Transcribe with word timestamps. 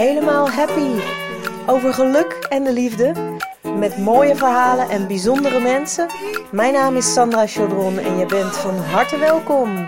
Helemaal 0.00 0.50
Happy. 0.50 1.00
Over 1.66 1.94
geluk 1.94 2.46
en 2.48 2.64
de 2.64 2.72
liefde. 2.72 3.12
Met 3.76 3.98
mooie 3.98 4.36
verhalen 4.36 4.88
en 4.88 5.06
bijzondere 5.06 5.60
mensen. 5.60 6.06
Mijn 6.52 6.72
naam 6.72 6.96
is 6.96 7.12
Sandra 7.12 7.46
Chaudron 7.46 7.98
en 7.98 8.18
je 8.18 8.26
bent 8.26 8.56
van 8.56 8.76
harte 8.76 9.18
welkom. 9.18 9.86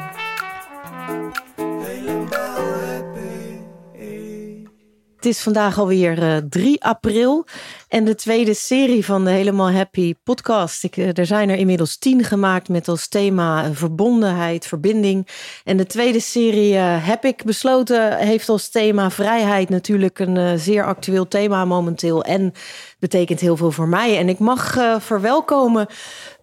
Het 5.22 5.30
is 5.30 5.42
vandaag 5.42 5.78
alweer 5.78 6.22
uh, 6.22 6.36
3 6.48 6.84
april 6.84 7.46
en 7.88 8.04
de 8.04 8.14
tweede 8.14 8.54
serie 8.54 9.04
van 9.04 9.24
de 9.24 9.30
Helemaal 9.30 9.70
Happy 9.70 10.14
podcast. 10.22 10.84
Ik, 10.84 10.96
uh, 10.96 11.18
er 11.18 11.26
zijn 11.26 11.48
er 11.48 11.56
inmiddels 11.56 11.98
tien 11.98 12.24
gemaakt 12.24 12.68
met 12.68 12.88
als 12.88 13.08
thema 13.08 13.64
uh, 13.64 13.70
verbondenheid, 13.72 14.66
verbinding. 14.66 15.28
En 15.64 15.76
de 15.76 15.86
tweede 15.86 16.20
serie 16.20 16.74
heb 16.76 17.24
ik 17.24 17.44
besloten, 17.44 18.16
heeft 18.16 18.48
als 18.48 18.68
thema 18.70 19.10
vrijheid 19.10 19.68
natuurlijk 19.68 20.18
een 20.18 20.58
zeer 20.58 20.84
actueel 20.84 21.28
thema 21.28 21.64
momenteel. 21.64 22.24
En 22.24 22.52
betekent 22.98 23.40
heel 23.40 23.56
veel 23.56 23.72
voor 23.72 23.88
mij. 23.88 24.18
En 24.18 24.28
ik 24.28 24.38
mag 24.38 24.76
verwelkomen 24.98 25.86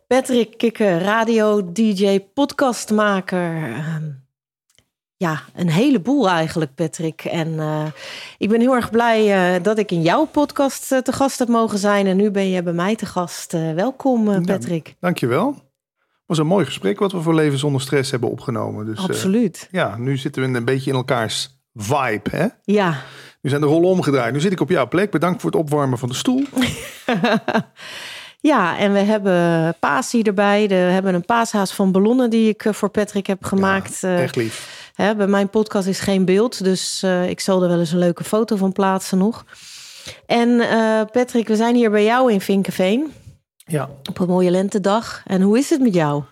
Patrick 0.08 0.58
Kikke, 0.58 0.98
radio, 0.98 1.72
DJ, 1.72 2.20
podcastmaker 2.34 3.74
ehm, 3.74 4.29
ja, 5.20 5.42
een 5.56 5.70
heleboel 5.70 6.30
eigenlijk, 6.30 6.76
Patrick. 6.76 7.24
En 7.24 7.48
uh, 7.48 7.86
ik 8.38 8.50
ben 8.50 8.60
heel 8.60 8.76
erg 8.76 8.90
blij 8.90 9.56
uh, 9.56 9.64
dat 9.64 9.78
ik 9.78 9.92
in 9.92 10.02
jouw 10.02 10.26
podcast 10.26 10.92
uh, 10.92 11.00
te 11.00 11.12
gast 11.12 11.40
heb 11.40 11.48
mogen 11.48 11.78
zijn. 11.78 12.08
En 12.08 12.18
nu 12.18 12.32
ben 12.32 12.50
je 12.50 12.64
bij 12.64 12.74
mij 12.74 12.96
te 12.96 13.06
gast. 13.06 13.52
welkom, 13.52 14.46
Patrick. 14.46 14.88
Ja, 14.88 14.94
dankjewel. 15.00 15.48
Het 15.48 15.58
was 16.26 16.38
een 16.38 16.48
mooi 16.48 16.66
gesprek 16.66 17.00
wat 17.00 17.12
we 17.12 17.22
voor 17.22 17.36
Leven 17.36 17.60
zonder 17.60 17.82
Stress 17.82 18.12
hebben 18.12 18.30
opgenomen. 18.30 18.86
Dus, 18.86 19.00
Absoluut. 19.00 19.68
ja, 19.72 19.98
nu 19.98 20.18
zitten 20.18 20.52
we 20.52 20.58
een 20.58 20.66
beetje 20.66 20.90
in 20.90 20.96
elkaars 20.96 21.60
vibe, 21.74 22.30
hè? 22.30 22.48
Ja. 22.64 23.02
Nu 23.42 23.50
zijn 23.50 23.62
de 23.62 23.68
rollen 23.68 23.90
omgedraaid. 23.90 24.34
Nu 24.34 24.40
zit 24.40 24.52
ik 24.52 24.62
op 24.62 24.70
jouw 24.70 24.88
plek. 24.88 25.12
Bedankt 25.12 25.42
voor 25.42 25.52
het 25.52 25.60
opwarmen 25.60 25.98
van 25.98 26.10
de 26.10 26.16
stoel. 26.16 26.44
Ja, 28.42 28.78
en 28.78 28.94
we 28.94 29.00
hebben 29.00 29.76
Paasie 29.80 30.24
erbij. 30.24 30.68
we 30.68 30.74
hebben 30.74 31.14
een 31.14 31.26
paashaas 31.26 31.74
van 31.74 31.92
ballonnen 31.92 32.30
die 32.30 32.50
ik 32.50 32.66
voor 32.70 32.90
Patrick 32.90 33.28
heb 33.28 33.44
gemaakt. 33.44 34.00
Ja, 34.00 34.18
echt 34.18 34.36
lief. 34.36 34.79
Hè, 35.02 35.16
bij 35.16 35.28
mijn 35.28 35.50
podcast 35.50 35.88
is 35.88 36.00
geen 36.00 36.26
beeld, 36.26 36.64
dus 36.64 37.04
uh, 37.04 37.30
ik 37.30 37.40
zal 37.40 37.62
er 37.62 37.70
wel 37.70 37.80
eens 37.80 37.92
een 37.92 38.00
leuke 38.00 38.24
foto 38.24 38.56
van 38.56 38.72
plaatsen 38.72 39.18
nog. 39.18 39.46
En 40.26 40.50
uh, 40.50 41.02
Patrick, 41.12 41.48
we 41.48 41.56
zijn 41.56 41.76
hier 41.76 41.92
bij 41.92 42.04
jou 42.04 42.32
in 42.32 42.42
Vinkenveen. 42.42 43.12
Ja. 43.56 43.90
Op 44.10 44.20
een 44.20 44.28
mooie 44.28 44.52
lentedag. 44.52 45.24
En 45.26 45.42
hoe 45.42 45.58
is 45.58 45.70
het 45.70 45.82
met 45.82 45.94
jou? 45.94 46.24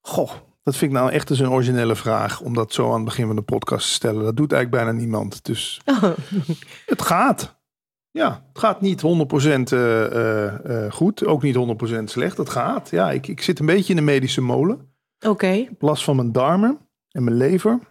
Goh, 0.00 0.30
dat 0.62 0.76
vind 0.76 0.92
ik 0.92 0.98
nou 0.98 1.10
echt 1.10 1.30
eens 1.30 1.38
een 1.38 1.50
originele 1.50 1.96
vraag 1.96 2.40
om 2.40 2.54
dat 2.54 2.72
zo 2.72 2.88
aan 2.88 2.94
het 2.94 3.04
begin 3.04 3.26
van 3.26 3.36
de 3.36 3.42
podcast 3.42 3.86
te 3.86 3.92
stellen. 3.92 4.24
Dat 4.24 4.36
doet 4.36 4.52
eigenlijk 4.52 4.84
bijna 4.84 4.98
niemand. 4.98 5.44
Dus 5.44 5.80
oh. 6.02 6.02
het 6.86 7.02
gaat. 7.02 7.60
Ja, 8.10 8.44
het 8.48 8.58
gaat 8.58 8.80
niet 8.80 9.02
100% 9.02 9.04
uh, 9.04 10.04
uh, 10.04 10.92
goed, 10.92 11.26
ook 11.26 11.42
niet 11.42 11.56
100% 12.00 12.04
slecht. 12.04 12.36
Het 12.36 12.50
gaat. 12.50 12.90
Ja, 12.90 13.10
ik, 13.10 13.26
ik 13.26 13.42
zit 13.42 13.58
een 13.58 13.66
beetje 13.66 13.90
in 13.90 13.98
de 13.98 14.02
medische 14.02 14.40
molen. 14.40 14.94
Oké. 15.18 15.28
Okay. 15.28 15.70
Last 15.78 16.04
van 16.04 16.16
mijn 16.16 16.32
darmen 16.32 16.78
en 17.10 17.24
mijn 17.24 17.36
lever. 17.36 17.90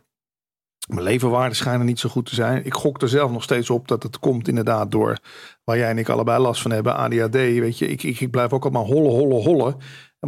Mijn 0.88 1.04
leverwaarden 1.04 1.56
schijnen 1.56 1.86
niet 1.86 2.00
zo 2.00 2.10
goed 2.10 2.26
te 2.26 2.36
zijn. 2.36 2.66
Ik 2.66 2.74
gok 2.74 3.02
er 3.02 3.10
zelf 3.10 3.32
nog 3.32 3.44
steeds 3.44 3.70
op 3.70 3.88
dat 3.88 4.04
het 4.04 4.20
komt 4.20 4.48
inderdaad 4.48 4.92
door 4.92 5.18
waar 5.64 5.78
jij 5.78 5.90
en 5.90 5.98
ik 5.98 6.10
allebei 6.10 6.42
last 6.42 6.62
van 6.62 6.72
hebben. 6.72 6.96
ADHD, 6.96 7.34
weet 7.34 7.78
je. 7.78 7.88
Ik, 7.88 8.04
ik, 8.04 8.20
ik 8.20 8.32
blijf 8.32 8.54
ook 8.54 8.64
allemaal 8.64 8.86
hollen, 8.86 9.12
hollen, 9.12 9.44
hollen. 9.44 9.72
En 9.72 9.78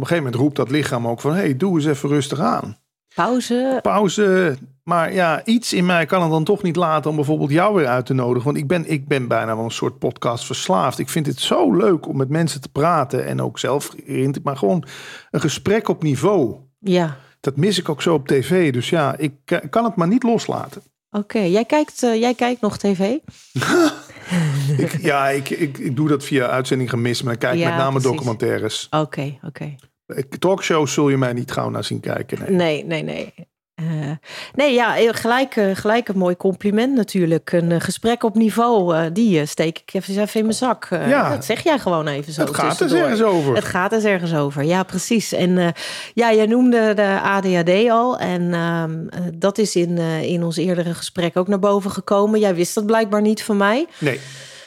een 0.00 0.06
gegeven 0.06 0.16
moment 0.16 0.34
roept 0.34 0.56
dat 0.56 0.70
lichaam 0.70 1.08
ook 1.08 1.20
van... 1.20 1.34
hey, 1.34 1.56
doe 1.56 1.76
eens 1.76 1.86
even 1.86 2.08
rustig 2.08 2.40
aan. 2.40 2.78
Pauze. 3.14 3.78
Pauze. 3.82 4.56
Maar 4.82 5.12
ja, 5.12 5.44
iets 5.44 5.72
in 5.72 5.86
mij 5.86 6.06
kan 6.06 6.22
het 6.22 6.30
dan 6.30 6.44
toch 6.44 6.62
niet 6.62 6.76
laten 6.76 7.10
om 7.10 7.16
bijvoorbeeld 7.16 7.50
jou 7.50 7.74
weer 7.74 7.86
uit 7.86 8.06
te 8.06 8.14
nodigen. 8.14 8.44
Want 8.44 8.56
ik 8.56 8.66
ben, 8.66 8.90
ik 8.90 9.08
ben 9.08 9.28
bijna 9.28 9.56
wel 9.56 9.64
een 9.64 9.70
soort 9.70 9.98
podcast 9.98 10.46
verslaafd. 10.46 10.98
Ik 10.98 11.08
vind 11.08 11.26
het 11.26 11.40
zo 11.40 11.72
leuk 11.72 12.08
om 12.08 12.16
met 12.16 12.28
mensen 12.28 12.60
te 12.60 12.68
praten 12.68 13.26
en 13.26 13.42
ook 13.42 13.58
zelf... 13.58 13.94
Maar 14.42 14.56
gewoon 14.56 14.84
een 15.30 15.40
gesprek 15.40 15.88
op 15.88 16.02
niveau. 16.02 16.56
Ja 16.78 17.16
dat 17.44 17.56
mis 17.56 17.78
ik 17.78 17.88
ook 17.88 18.02
zo 18.02 18.14
op 18.14 18.26
tv. 18.28 18.72
Dus 18.72 18.90
ja, 18.90 19.16
ik 19.16 19.32
kan 19.70 19.84
het 19.84 19.96
maar 19.96 20.08
niet 20.08 20.22
loslaten. 20.22 20.82
Oké, 21.10 21.38
jij, 21.38 21.64
kijkt, 21.64 22.02
uh, 22.02 22.20
jij 22.20 22.34
kijkt 22.34 22.60
nog 22.60 22.76
tv? 22.76 22.98
ik, 24.84 25.02
ja, 25.02 25.28
ik, 25.28 25.50
ik, 25.50 25.78
ik 25.78 25.96
doe 25.96 26.08
dat 26.08 26.24
via 26.24 26.46
uitzending 26.48 26.90
gemist, 26.90 27.24
maar 27.24 27.32
ik 27.32 27.38
kijk 27.38 27.58
ja, 27.58 27.68
met 27.68 27.78
name 27.78 27.90
precies. 27.90 28.10
documentaires. 28.10 28.86
Oké, 28.90 29.02
okay, 29.02 29.38
oké. 29.42 29.76
Okay. 30.06 30.24
Talkshows 30.38 30.92
zul 30.92 31.08
je 31.08 31.16
mij 31.16 31.32
niet 31.32 31.52
gauw 31.52 31.68
naar 31.68 31.84
zien 31.84 32.00
kijken. 32.00 32.38
Nee, 32.56 32.84
nee, 32.84 33.02
nee. 33.02 33.32
nee. 33.36 33.48
Uh, 33.82 34.10
nee, 34.54 34.74
ja, 34.74 35.12
gelijk, 35.12 35.56
uh, 35.56 35.76
gelijk 35.76 36.08
een 36.08 36.18
mooi 36.18 36.36
compliment 36.36 36.94
natuurlijk. 36.94 37.52
Een 37.52 37.70
uh, 37.70 37.80
gesprek 37.80 38.22
op 38.22 38.34
niveau, 38.34 39.12
die 39.12 39.46
steek 39.46 39.78
ik 39.78 39.94
even, 39.94 40.22
even 40.22 40.40
in 40.40 40.46
mijn 40.46 40.56
zak. 40.56 40.88
ja. 40.90 41.30
Dat 41.30 41.44
zeg 41.44 41.62
jij 41.62 41.78
gewoon 41.78 42.06
even 42.06 42.32
zo. 42.32 42.40
Het 42.40 42.54
gaat 42.54 42.80
er 42.80 42.96
ergens 42.96 43.22
over. 43.22 43.54
Het 43.54 43.64
gaat 43.64 43.92
er 43.92 44.04
ergens 44.06 44.34
over, 44.34 44.64
ja 44.64 44.82
precies. 44.82 45.32
En 45.32 45.74
ja, 46.14 46.32
jij 46.32 46.46
noemde 46.46 46.94
de 46.94 47.20
ADHD 47.22 47.90
al. 47.90 48.18
En 48.18 48.54
ehm, 48.54 49.30
dat 49.34 49.58
is 49.58 49.76
in, 49.76 49.98
in 50.22 50.44
ons 50.44 50.56
eerdere 50.56 50.94
gesprek 50.94 51.36
ook 51.36 51.48
naar 51.48 51.58
boven 51.58 51.90
gekomen. 51.90 52.40
Jij 52.40 52.54
wist 52.54 52.74
dat 52.74 52.86
blijkbaar 52.86 53.20
niet 53.20 53.42
van 53.42 53.56
mij. 53.56 53.86
Nee. 53.98 54.20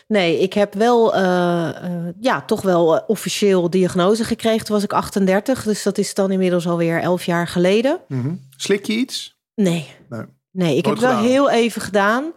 Nee, 0.07 0.39
ik 0.39 0.53
heb 0.53 0.73
wel, 0.73 1.15
uh, 1.15 1.21
uh, 1.21 2.09
ja, 2.19 2.41
toch 2.41 2.61
wel 2.61 3.03
officieel 3.07 3.69
diagnose 3.69 4.23
gekregen. 4.23 4.65
Toen 4.65 4.75
was 4.75 4.83
ik 4.83 4.93
38, 4.93 5.63
dus 5.63 5.83
dat 5.83 5.97
is 5.97 6.13
dan 6.13 6.31
inmiddels 6.31 6.67
alweer 6.67 7.01
11 7.01 7.25
jaar 7.25 7.47
geleden. 7.47 7.99
Mm 8.07 8.21
-hmm. 8.21 8.47
Slik 8.57 8.85
je 8.85 8.93
iets? 8.93 9.37
Nee. 9.55 9.87
Nee, 10.09 10.25
nee 10.51 10.77
ik 10.77 10.85
Nooit 10.85 11.01
heb 11.01 11.09
wel 11.09 11.19
heel 11.19 11.49
even 11.49 11.81
gedaan. 11.81 12.33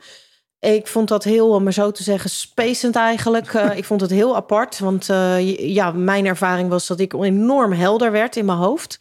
Ik 0.58 0.86
vond 0.86 1.08
dat 1.08 1.24
heel, 1.24 1.48
om 1.48 1.62
maar 1.62 1.72
zo 1.72 1.90
te 1.90 2.02
zeggen, 2.02 2.30
spacend 2.30 2.96
eigenlijk. 2.96 3.52
Uh, 3.52 3.76
ik 3.78 3.84
vond 3.84 4.00
het 4.00 4.10
heel 4.10 4.36
apart, 4.36 4.78
want 4.78 5.06
ja, 5.56 5.90
mijn 5.90 6.26
ervaring 6.26 6.68
was 6.68 6.86
dat 6.86 7.00
ik 7.00 7.12
enorm 7.12 7.72
helder 7.72 8.12
werd 8.12 8.36
in 8.36 8.44
mijn 8.44 8.58
hoofd. 8.58 8.98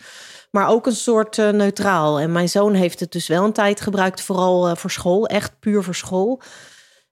Maar 0.51 0.67
ook 0.67 0.85
een 0.85 0.95
soort 0.95 1.37
neutraal. 1.37 2.19
En 2.19 2.31
mijn 2.31 2.49
zoon 2.49 2.73
heeft 2.73 2.99
het 2.99 3.11
dus 3.11 3.27
wel 3.27 3.43
een 3.43 3.53
tijd 3.53 3.81
gebruikt, 3.81 4.21
vooral 4.21 4.75
voor 4.75 4.91
school, 4.91 5.27
echt 5.27 5.59
puur 5.59 5.83
voor 5.83 5.95
school. 5.95 6.41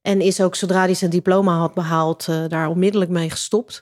En 0.07 0.22
is 0.22 0.41
ook 0.41 0.56
zodra 0.56 0.79
hij 0.79 0.94
zijn 0.94 1.12
diploma 1.12 1.57
had 1.57 1.73
behaald, 1.73 2.28
uh, 2.29 2.44
daar 2.47 2.68
onmiddellijk 2.68 3.12
mee 3.12 3.29
gestopt. 3.29 3.81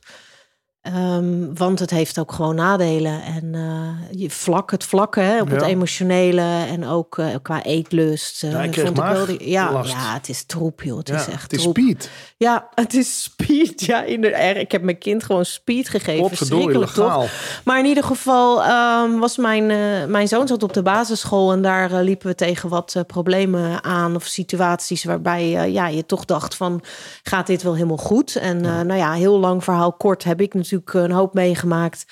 Um, 0.94 1.56
want 1.56 1.80
het 1.80 1.90
heeft 1.90 2.20
ook 2.20 2.32
gewoon 2.32 2.56
nadelen. 2.56 3.24
En 3.24 3.44
uh, 3.54 4.20
je 4.20 4.30
vlak, 4.30 4.72
het 4.72 4.84
vlakke 4.84 5.20
hè, 5.20 5.42
op 5.42 5.50
ja. 5.50 5.54
het 5.54 5.64
emotionele 5.64 6.66
en 6.68 6.86
ook 6.86 7.18
uh, 7.18 7.28
qua 7.42 7.64
eetlust. 7.64 8.44
Uh, 8.44 8.52
ja, 8.52 8.62
ik 8.62 8.74
vond 8.74 8.98
ik 8.98 9.04
wel 9.04 9.26
die, 9.26 9.50
ja, 9.50 9.82
ja, 9.84 10.14
het 10.14 10.30
is 10.30 10.44
troep, 10.44 10.82
joh. 10.82 10.98
Het 10.98 11.08
ja, 11.08 11.16
is 11.16 11.28
echt 11.28 11.42
Het 11.42 11.54
is 11.54 11.62
troep. 11.62 11.78
speed. 11.78 12.10
Ja, 12.38 12.68
het 12.76 12.94
is 12.94 13.24
speed. 13.24 13.86
Ja, 13.86 14.04
in 14.04 14.22
de, 14.22 14.30
ik 14.60 14.72
heb 14.72 14.82
mijn 14.82 14.98
kind 14.98 15.24
gewoon 15.24 15.46
speed 15.46 15.90
gegeven. 15.90 16.38
Verschrikkelijk 16.38 16.92
toch? 16.92 17.30
Maar 17.64 17.80
in 17.80 17.86
ieder 17.86 18.04
geval 18.04 18.66
um, 19.04 19.20
was 19.20 19.38
mijn, 19.38 19.66
mijn 20.12 20.28
zoon 20.28 20.48
zat 20.48 20.64
op 20.64 20.74
de 20.74 20.82
basisschool 20.82 21.52
en 21.52 21.62
daar 21.62 22.04
liepen 22.04 22.28
we 22.28 22.36
tegen 22.36 22.70
wat 22.70 23.04
problemen 23.08 23.84
aan 23.84 24.16
of 24.16 24.26
situaties 24.26 25.04
waarbij 25.04 25.72
ja, 25.72 25.88
je 25.88 26.06
toch 26.06 26.26
dacht 26.26 26.56
van 26.56 26.82
gaat 27.24 27.48
dit 27.48 27.64
wel 27.64 27.74
helemaal 27.74 27.98
goed? 27.98 28.36
En 28.36 28.62
nou 28.62 28.96
ja, 28.96 29.14
heel 29.14 29.40
lang 29.40 29.64
verhaal 29.64 29.94
kort 29.94 30.24
heb 30.24 30.42
ik 30.42 30.54
natuurlijk 30.54 30.75
een 30.84 31.12
hoop 31.12 31.34
meegemaakt. 31.34 32.06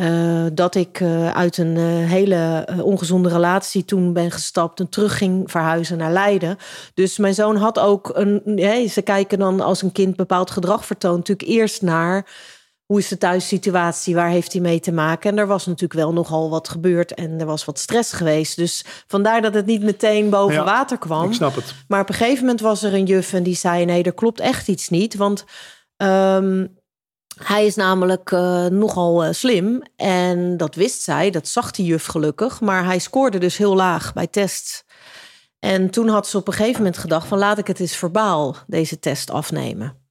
Uh, 0.00 0.46
dat 0.52 0.74
ik 0.74 1.00
uh, 1.00 1.30
uit 1.30 1.58
een 1.58 1.76
uh, 1.76 1.84
hele 2.10 2.68
ongezonde 2.82 3.28
relatie 3.28 3.84
toen 3.84 4.12
ben 4.12 4.30
gestapt 4.30 4.80
en 4.80 4.88
terug 4.88 5.18
ging 5.18 5.50
verhuizen 5.50 5.98
naar 5.98 6.12
Leiden. 6.12 6.56
Dus 6.94 7.18
mijn 7.18 7.34
zoon 7.34 7.56
had 7.56 7.78
ook 7.78 8.10
een. 8.14 8.42
Hey, 8.44 8.88
ze 8.88 9.02
kijken 9.02 9.38
dan 9.38 9.60
als 9.60 9.82
een 9.82 9.92
kind 9.92 10.16
bepaald 10.16 10.50
gedrag 10.50 10.86
vertoont, 10.86 11.16
natuurlijk 11.16 11.48
eerst 11.48 11.82
naar 11.82 12.26
hoe 12.86 12.98
is 12.98 13.08
de 13.08 13.18
thuissituatie, 13.18 14.14
waar 14.14 14.28
heeft 14.28 14.52
hij 14.52 14.62
mee 14.62 14.80
te 14.80 14.92
maken. 14.92 15.30
En 15.30 15.38
er 15.38 15.46
was 15.46 15.66
natuurlijk 15.66 16.00
wel 16.00 16.12
nogal 16.12 16.50
wat 16.50 16.68
gebeurd 16.68 17.14
en 17.14 17.40
er 17.40 17.46
was 17.46 17.64
wat 17.64 17.78
stress 17.78 18.12
geweest. 18.12 18.56
Dus 18.56 18.84
vandaar 19.06 19.42
dat 19.42 19.54
het 19.54 19.66
niet 19.66 19.82
meteen 19.82 20.30
boven 20.30 20.54
ja, 20.54 20.64
water 20.64 20.98
kwam. 20.98 21.28
Ik 21.28 21.34
snap 21.34 21.54
het. 21.54 21.74
Maar 21.88 22.00
op 22.00 22.08
een 22.08 22.14
gegeven 22.14 22.40
moment 22.40 22.60
was 22.60 22.82
er 22.82 22.94
een 22.94 23.06
juf 23.06 23.32
en 23.32 23.42
die 23.42 23.56
zei: 23.56 23.84
nee, 23.84 24.02
er 24.02 24.14
klopt 24.14 24.40
echt 24.40 24.68
iets 24.68 24.88
niet. 24.88 25.14
Want. 25.14 25.44
Um, 25.96 26.82
hij 27.42 27.66
is 27.66 27.74
namelijk 27.74 28.30
uh, 28.30 28.66
nogal 28.66 29.24
uh, 29.24 29.32
slim 29.32 29.82
en 29.96 30.56
dat 30.56 30.74
wist 30.74 31.02
zij, 31.02 31.30
dat 31.30 31.48
zag 31.48 31.70
die 31.70 31.86
juf 31.86 32.06
gelukkig, 32.06 32.60
maar 32.60 32.84
hij 32.84 32.98
scoorde 32.98 33.38
dus 33.38 33.56
heel 33.56 33.74
laag 33.74 34.12
bij 34.12 34.26
tests. 34.26 34.84
En 35.58 35.90
toen 35.90 36.08
had 36.08 36.26
ze 36.26 36.36
op 36.36 36.48
een 36.48 36.52
gegeven 36.52 36.78
moment 36.78 36.98
gedacht 36.98 37.26
van 37.26 37.38
laat 37.38 37.58
ik 37.58 37.66
het 37.66 37.80
eens 37.80 37.96
verbaal 37.96 38.56
deze 38.66 38.98
test 38.98 39.30
afnemen. 39.30 40.02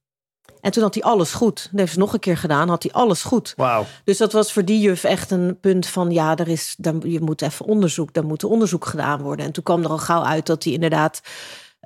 En 0.60 0.70
toen 0.70 0.82
had 0.82 0.94
hij 0.94 1.02
alles 1.02 1.32
goed. 1.32 1.68
Dat 1.70 1.80
heeft 1.80 1.92
ze 1.92 1.98
nog 1.98 2.12
een 2.12 2.18
keer 2.18 2.36
gedaan, 2.36 2.68
had 2.68 2.82
hij 2.82 2.92
alles 2.92 3.22
goed. 3.22 3.52
Wow. 3.56 3.84
Dus 4.04 4.18
dat 4.18 4.32
was 4.32 4.52
voor 4.52 4.64
die 4.64 4.80
juf 4.80 5.04
echt 5.04 5.30
een 5.30 5.58
punt 5.60 5.86
van 5.86 6.10
ja, 6.10 6.36
er 6.36 6.48
is, 6.48 6.74
dan, 6.78 7.02
je 7.06 7.20
moet 7.20 7.42
even 7.42 7.66
onderzoek, 7.66 8.12
dan 8.12 8.26
moet 8.26 8.44
onderzoek 8.44 8.86
gedaan 8.86 9.22
worden. 9.22 9.46
En 9.46 9.52
toen 9.52 9.62
kwam 9.62 9.82
er 9.82 9.90
al 9.90 9.98
gauw 9.98 10.22
uit 10.22 10.46
dat 10.46 10.64
hij 10.64 10.72
inderdaad 10.72 11.20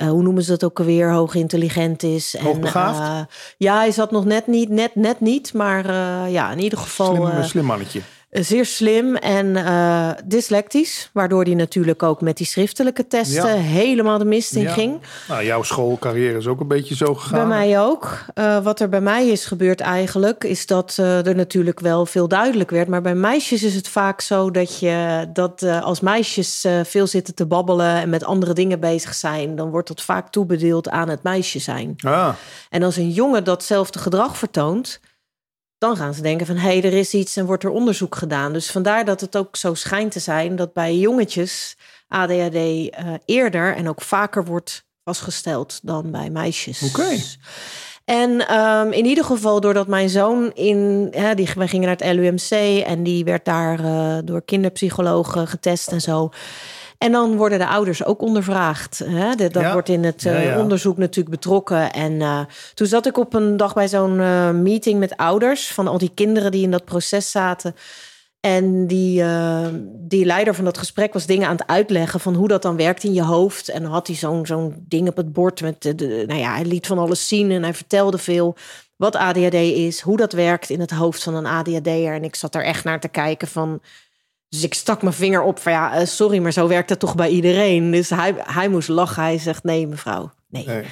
uh, 0.02 0.08
hoe 0.08 0.22
noemen 0.22 0.42
ze 0.42 0.50
dat 0.50 0.64
ook 0.64 0.78
alweer, 0.78 1.12
hoog 1.12 1.34
intelligent 1.34 2.02
is. 2.02 2.36
Hoogbegaafd? 2.38 2.98
En, 2.98 3.04
uh, 3.04 3.20
ja, 3.56 3.76
hij 3.76 3.90
zat 3.90 4.10
nog 4.10 4.24
net 4.24 4.46
niet, 4.46 4.68
net, 4.68 4.94
net 4.94 5.20
niet, 5.20 5.52
maar 5.52 5.90
uh, 5.90 6.32
ja, 6.32 6.50
in 6.50 6.58
ieder 6.58 6.78
geval... 6.78 7.14
Slim, 7.14 7.44
slim 7.44 7.64
mannetje. 7.64 8.00
Zeer 8.30 8.66
slim 8.66 9.16
en 9.16 9.46
uh, 9.46 10.10
dyslectisch, 10.24 11.10
waardoor 11.12 11.44
hij 11.44 11.54
natuurlijk 11.54 12.02
ook 12.02 12.20
met 12.20 12.36
die 12.36 12.46
schriftelijke 12.46 13.06
testen 13.06 13.60
helemaal 13.60 14.18
de 14.18 14.24
mist 14.24 14.54
in 14.54 14.68
ging. 14.68 15.00
Nou, 15.28 15.44
jouw 15.44 15.62
schoolcarrière 15.62 16.38
is 16.38 16.46
ook 16.46 16.60
een 16.60 16.68
beetje 16.68 16.94
zo 16.94 17.14
gegaan. 17.14 17.48
Bij 17.48 17.58
mij 17.58 17.80
ook. 17.80 18.24
Uh, 18.34 18.58
wat 18.58 18.80
er 18.80 18.88
bij 18.88 19.00
mij 19.00 19.28
is 19.28 19.46
gebeurd 19.46 19.80
eigenlijk, 19.80 20.44
is 20.44 20.66
dat 20.66 20.96
uh, 21.00 21.26
er 21.26 21.34
natuurlijk 21.34 21.80
wel 21.80 22.06
veel 22.06 22.28
duidelijk 22.28 22.70
werd. 22.70 22.88
Maar 22.88 23.02
bij 23.02 23.14
meisjes 23.14 23.62
is 23.62 23.74
het 23.74 23.88
vaak 23.88 24.20
zo 24.20 24.50
dat 24.50 24.78
je 24.78 25.26
dat 25.32 25.62
als 25.62 26.00
meisjes 26.00 26.66
veel 26.82 27.06
zitten 27.06 27.34
te 27.34 27.46
babbelen 27.46 27.94
en 27.94 28.08
met 28.08 28.24
andere 28.24 28.52
dingen 28.52 28.80
bezig 28.80 29.14
zijn, 29.14 29.56
dan 29.56 29.70
wordt 29.70 29.88
dat 29.88 30.02
vaak 30.02 30.30
toebedeeld 30.30 30.88
aan 30.88 31.08
het 31.08 31.22
meisje 31.22 31.58
zijn. 31.58 31.94
Ah. 32.00 32.28
En 32.70 32.82
als 32.82 32.96
een 32.96 33.10
jongen 33.10 33.44
datzelfde 33.44 33.98
gedrag 33.98 34.36
vertoont, 34.36 35.00
dan 35.78 35.96
gaan 35.96 36.14
ze 36.14 36.22
denken 36.22 36.46
van 36.46 36.56
hé, 36.56 36.78
hey, 36.78 36.84
er 36.84 36.98
is 36.98 37.14
iets 37.14 37.36
en 37.36 37.46
wordt 37.46 37.64
er 37.64 37.70
onderzoek 37.70 38.14
gedaan. 38.14 38.52
Dus 38.52 38.70
vandaar 38.70 39.04
dat 39.04 39.20
het 39.20 39.36
ook 39.36 39.56
zo 39.56 39.74
schijnt 39.74 40.12
te 40.12 40.20
zijn 40.20 40.56
dat 40.56 40.72
bij 40.72 40.96
jongetjes 40.96 41.76
ADHD 42.08 42.54
uh, 42.54 42.86
eh, 42.86 43.14
eerder 43.24 43.76
en 43.76 43.88
ook 43.88 44.02
vaker 44.02 44.44
wordt 44.44 44.84
vastgesteld 45.04 45.80
dan 45.82 46.10
bij 46.10 46.30
meisjes. 46.30 46.82
Oké. 46.82 47.16
En 48.04 48.56
um, 48.56 48.92
in 48.92 49.04
ieder 49.04 49.24
geval, 49.24 49.60
doordat 49.60 49.86
mijn 49.86 50.08
zoon 50.08 50.52
in. 50.54 51.08
Ja, 51.10 51.34
die, 51.34 51.48
wij 51.56 51.68
gingen 51.68 51.86
naar 51.86 51.96
het 51.96 52.14
LUMC 52.14 52.82
en 52.84 53.02
die 53.02 53.24
werd 53.24 53.44
daar 53.44 53.80
uh, 53.80 54.18
door 54.24 54.42
kinderpsychologen 54.42 55.48
getest 55.48 55.88
en 55.88 56.00
zo. 56.00 56.30
En 56.98 57.12
dan 57.12 57.36
worden 57.36 57.58
de 57.58 57.66
ouders 57.66 58.04
ook 58.04 58.22
ondervraagd. 58.22 58.98
Hè? 59.04 59.34
Dat, 59.34 59.72
wordt 59.72 59.88
in 59.88 60.04
het 60.04 60.24
uh, 60.24 60.58
onderzoek 60.58 60.96
natuurlijk 60.96 61.34
betrokken. 61.34 61.92
En 61.92 62.12
uh, 62.12 62.40
toen 62.74 62.86
zat 62.86 63.06
ik 63.06 63.18
op 63.18 63.34
een 63.34 63.56
dag 63.56 63.74
bij 63.74 63.88
zo'n 63.88 64.18
uh, 64.18 64.50
meeting 64.50 64.98
met 64.98 65.16
ouders 65.16 65.72
van 65.72 65.88
al 65.88 65.98
die 65.98 66.10
kinderen 66.14 66.50
die 66.50 66.62
in 66.62 66.70
dat 66.70 66.84
proces 66.84 67.30
zaten. 67.30 67.74
En 68.40 68.86
die, 68.86 69.24
die 69.84 70.24
leider 70.24 70.54
van 70.54 70.64
dat 70.64 70.78
gesprek 70.78 71.12
was 71.12 71.26
dingen 71.26 71.48
aan 71.48 71.56
het 71.56 71.66
uitleggen 71.66 72.20
van 72.20 72.34
hoe 72.34 72.48
dat 72.48 72.62
dan 72.62 72.76
werkt 72.76 73.04
in 73.04 73.14
je 73.14 73.22
hoofd. 73.22 73.68
En 73.68 73.82
dan 73.82 73.92
had 73.92 74.06
hij 74.06 74.16
zo'n 74.16 74.46
zo'n 74.46 74.84
ding 74.88 75.08
op 75.08 75.16
het 75.16 75.32
bord 75.32 75.60
met, 75.60 75.82
de, 75.82 76.24
nou 76.26 76.40
ja, 76.40 76.54
hij 76.54 76.64
liet 76.64 76.86
van 76.86 76.98
alles 76.98 77.28
zien 77.28 77.50
en 77.50 77.62
hij 77.62 77.74
vertelde 77.74 78.18
veel 78.18 78.56
wat 78.96 79.16
ADHD 79.16 79.54
is, 79.54 80.00
hoe 80.00 80.16
dat 80.16 80.32
werkt 80.32 80.70
in 80.70 80.80
het 80.80 80.90
hoofd 80.90 81.22
van 81.22 81.34
een 81.34 81.46
ADHD'er. 81.46 82.14
En 82.14 82.24
ik 82.24 82.34
zat 82.34 82.54
er 82.54 82.64
echt 82.64 82.84
naar 82.84 83.00
te 83.00 83.08
kijken 83.08 83.48
van, 83.48 83.80
dus 84.48 84.62
ik 84.62 84.74
stak 84.74 85.02
mijn 85.02 85.14
vinger 85.14 85.42
op 85.42 85.58
van 85.58 85.72
ja, 85.72 86.04
sorry, 86.04 86.38
maar 86.38 86.52
zo 86.52 86.68
werkt 86.68 86.90
het 86.90 86.98
toch 86.98 87.14
bij 87.14 87.28
iedereen. 87.28 87.90
Dus 87.90 88.10
hij, 88.10 88.34
hij 88.38 88.68
moest 88.68 88.88
lachen. 88.88 89.22
Hij 89.22 89.38
zegt 89.38 89.64
nee, 89.64 89.86
mevrouw, 89.86 90.32
nee. 90.48 90.66
nee. 90.66 90.84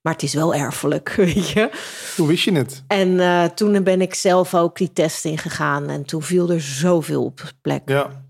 Maar 0.00 0.12
het 0.12 0.22
is 0.22 0.34
wel 0.34 0.54
erfelijk, 0.54 1.08
weet 1.16 1.48
je. 1.48 1.70
Hoe 2.16 2.28
wist 2.28 2.44
je 2.44 2.52
het? 2.52 2.82
En 2.86 3.08
uh, 3.08 3.44
toen 3.44 3.82
ben 3.82 4.00
ik 4.00 4.14
zelf 4.14 4.54
ook 4.54 4.76
die 4.76 4.92
test 4.92 5.24
ingegaan. 5.24 5.88
En 5.88 6.04
toen 6.04 6.22
viel 6.22 6.50
er 6.50 6.60
zoveel 6.60 7.24
op 7.24 7.52
plek. 7.62 7.82
Ja. 7.84 8.24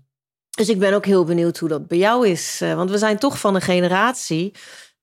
Dus 0.49 0.69
ik 0.69 0.79
ben 0.79 0.93
ook 0.93 1.05
heel 1.05 1.23
benieuwd 1.23 1.57
hoe 1.57 1.69
dat 1.69 1.87
bij 1.87 1.97
jou 1.97 2.27
is. 2.27 2.61
Uh, 2.61 2.73
want 2.73 2.89
we 2.89 2.97
zijn 2.97 3.17
toch 3.17 3.39
van 3.39 3.55
een 3.55 3.61
generatie 3.61 4.53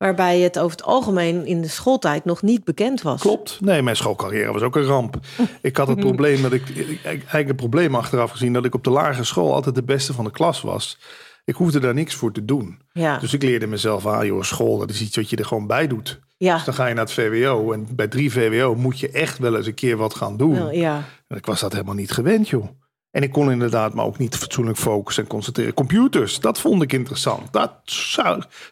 waarbij 0.03 0.41
het 0.41 0.59
over 0.59 0.77
het 0.77 0.87
algemeen 0.87 1.47
in 1.47 1.61
de 1.61 1.69
schooltijd 1.69 2.25
nog 2.25 2.43
niet 2.43 2.65
bekend 2.65 3.03
was. 3.03 3.21
Klopt. 3.21 3.59
Nee, 3.61 3.83
mijn 3.83 3.97
schoolcarrière 3.97 4.53
was 4.53 4.63
ook 4.63 4.77
een 4.77 4.85
ramp. 4.85 5.17
Ik 5.61 5.77
had 5.77 5.89
het 5.89 6.01
probleem 6.01 6.43
dat 6.43 6.53
ik, 6.53 6.63
eigenlijk 7.05 7.47
het 7.47 7.57
probleem 7.57 7.95
achteraf 7.95 8.31
gezien, 8.31 8.53
dat 8.53 8.65
ik 8.65 8.75
op 8.75 8.85
de 8.85 8.91
lagere 8.91 9.25
school 9.25 9.55
altijd 9.55 9.75
de 9.75 9.83
beste 9.83 10.13
van 10.13 10.25
de 10.25 10.31
klas 10.31 10.61
was. 10.61 10.99
Ik 11.45 11.55
hoefde 11.55 11.81
daar 11.81 11.95
niks 11.95 12.15
voor 12.15 12.33
te 12.33 12.45
doen. 12.45 12.79
Ja. 12.93 13.19
Dus 13.19 13.33
ik 13.33 13.43
leerde 13.43 13.67
mezelf 13.67 14.07
aan, 14.07 14.27
joh, 14.27 14.43
school, 14.43 14.79
dat 14.79 14.91
is 14.91 15.01
iets 15.01 15.17
wat 15.17 15.31
je 15.31 15.37
er 15.37 15.45
gewoon 15.45 15.67
bij 15.67 15.87
doet. 15.87 16.21
Ja. 16.37 16.55
Dus 16.55 16.65
dan 16.65 16.75
ga 16.75 16.87
je 16.87 16.95
naar 16.95 17.05
het 17.05 17.13
VWO. 17.13 17.73
En 17.73 17.87
bij 17.91 18.09
drie 18.09 18.33
VWO 18.33 18.75
moet 18.75 19.01
je 19.01 19.11
echt 19.11 19.39
wel 19.39 19.57
eens 19.57 19.67
een 19.67 19.75
keer 19.75 19.97
wat 19.97 20.15
gaan 20.15 20.37
doen. 20.37 20.73
ja. 20.73 21.05
En 21.29 21.37
ik 21.37 21.47
was 21.47 21.61
dat 21.61 21.73
helemaal 21.73 21.95
niet 21.95 22.13
gewend, 22.13 22.49
joh. 22.49 22.69
En 23.13 23.23
ik 23.23 23.33
kon 23.33 23.51
inderdaad 23.51 23.95
maar 23.95 24.05
ook 24.05 24.19
niet 24.19 24.37
fatsoenlijk 24.37 24.79
focussen 24.79 25.23
en 25.23 25.29
concentreren. 25.29 25.75
Computers, 25.75 26.41
dat 26.41 26.61
vond 26.61 26.83
ik 26.83 26.93
interessant. 26.93 27.53
Dat 27.53 27.81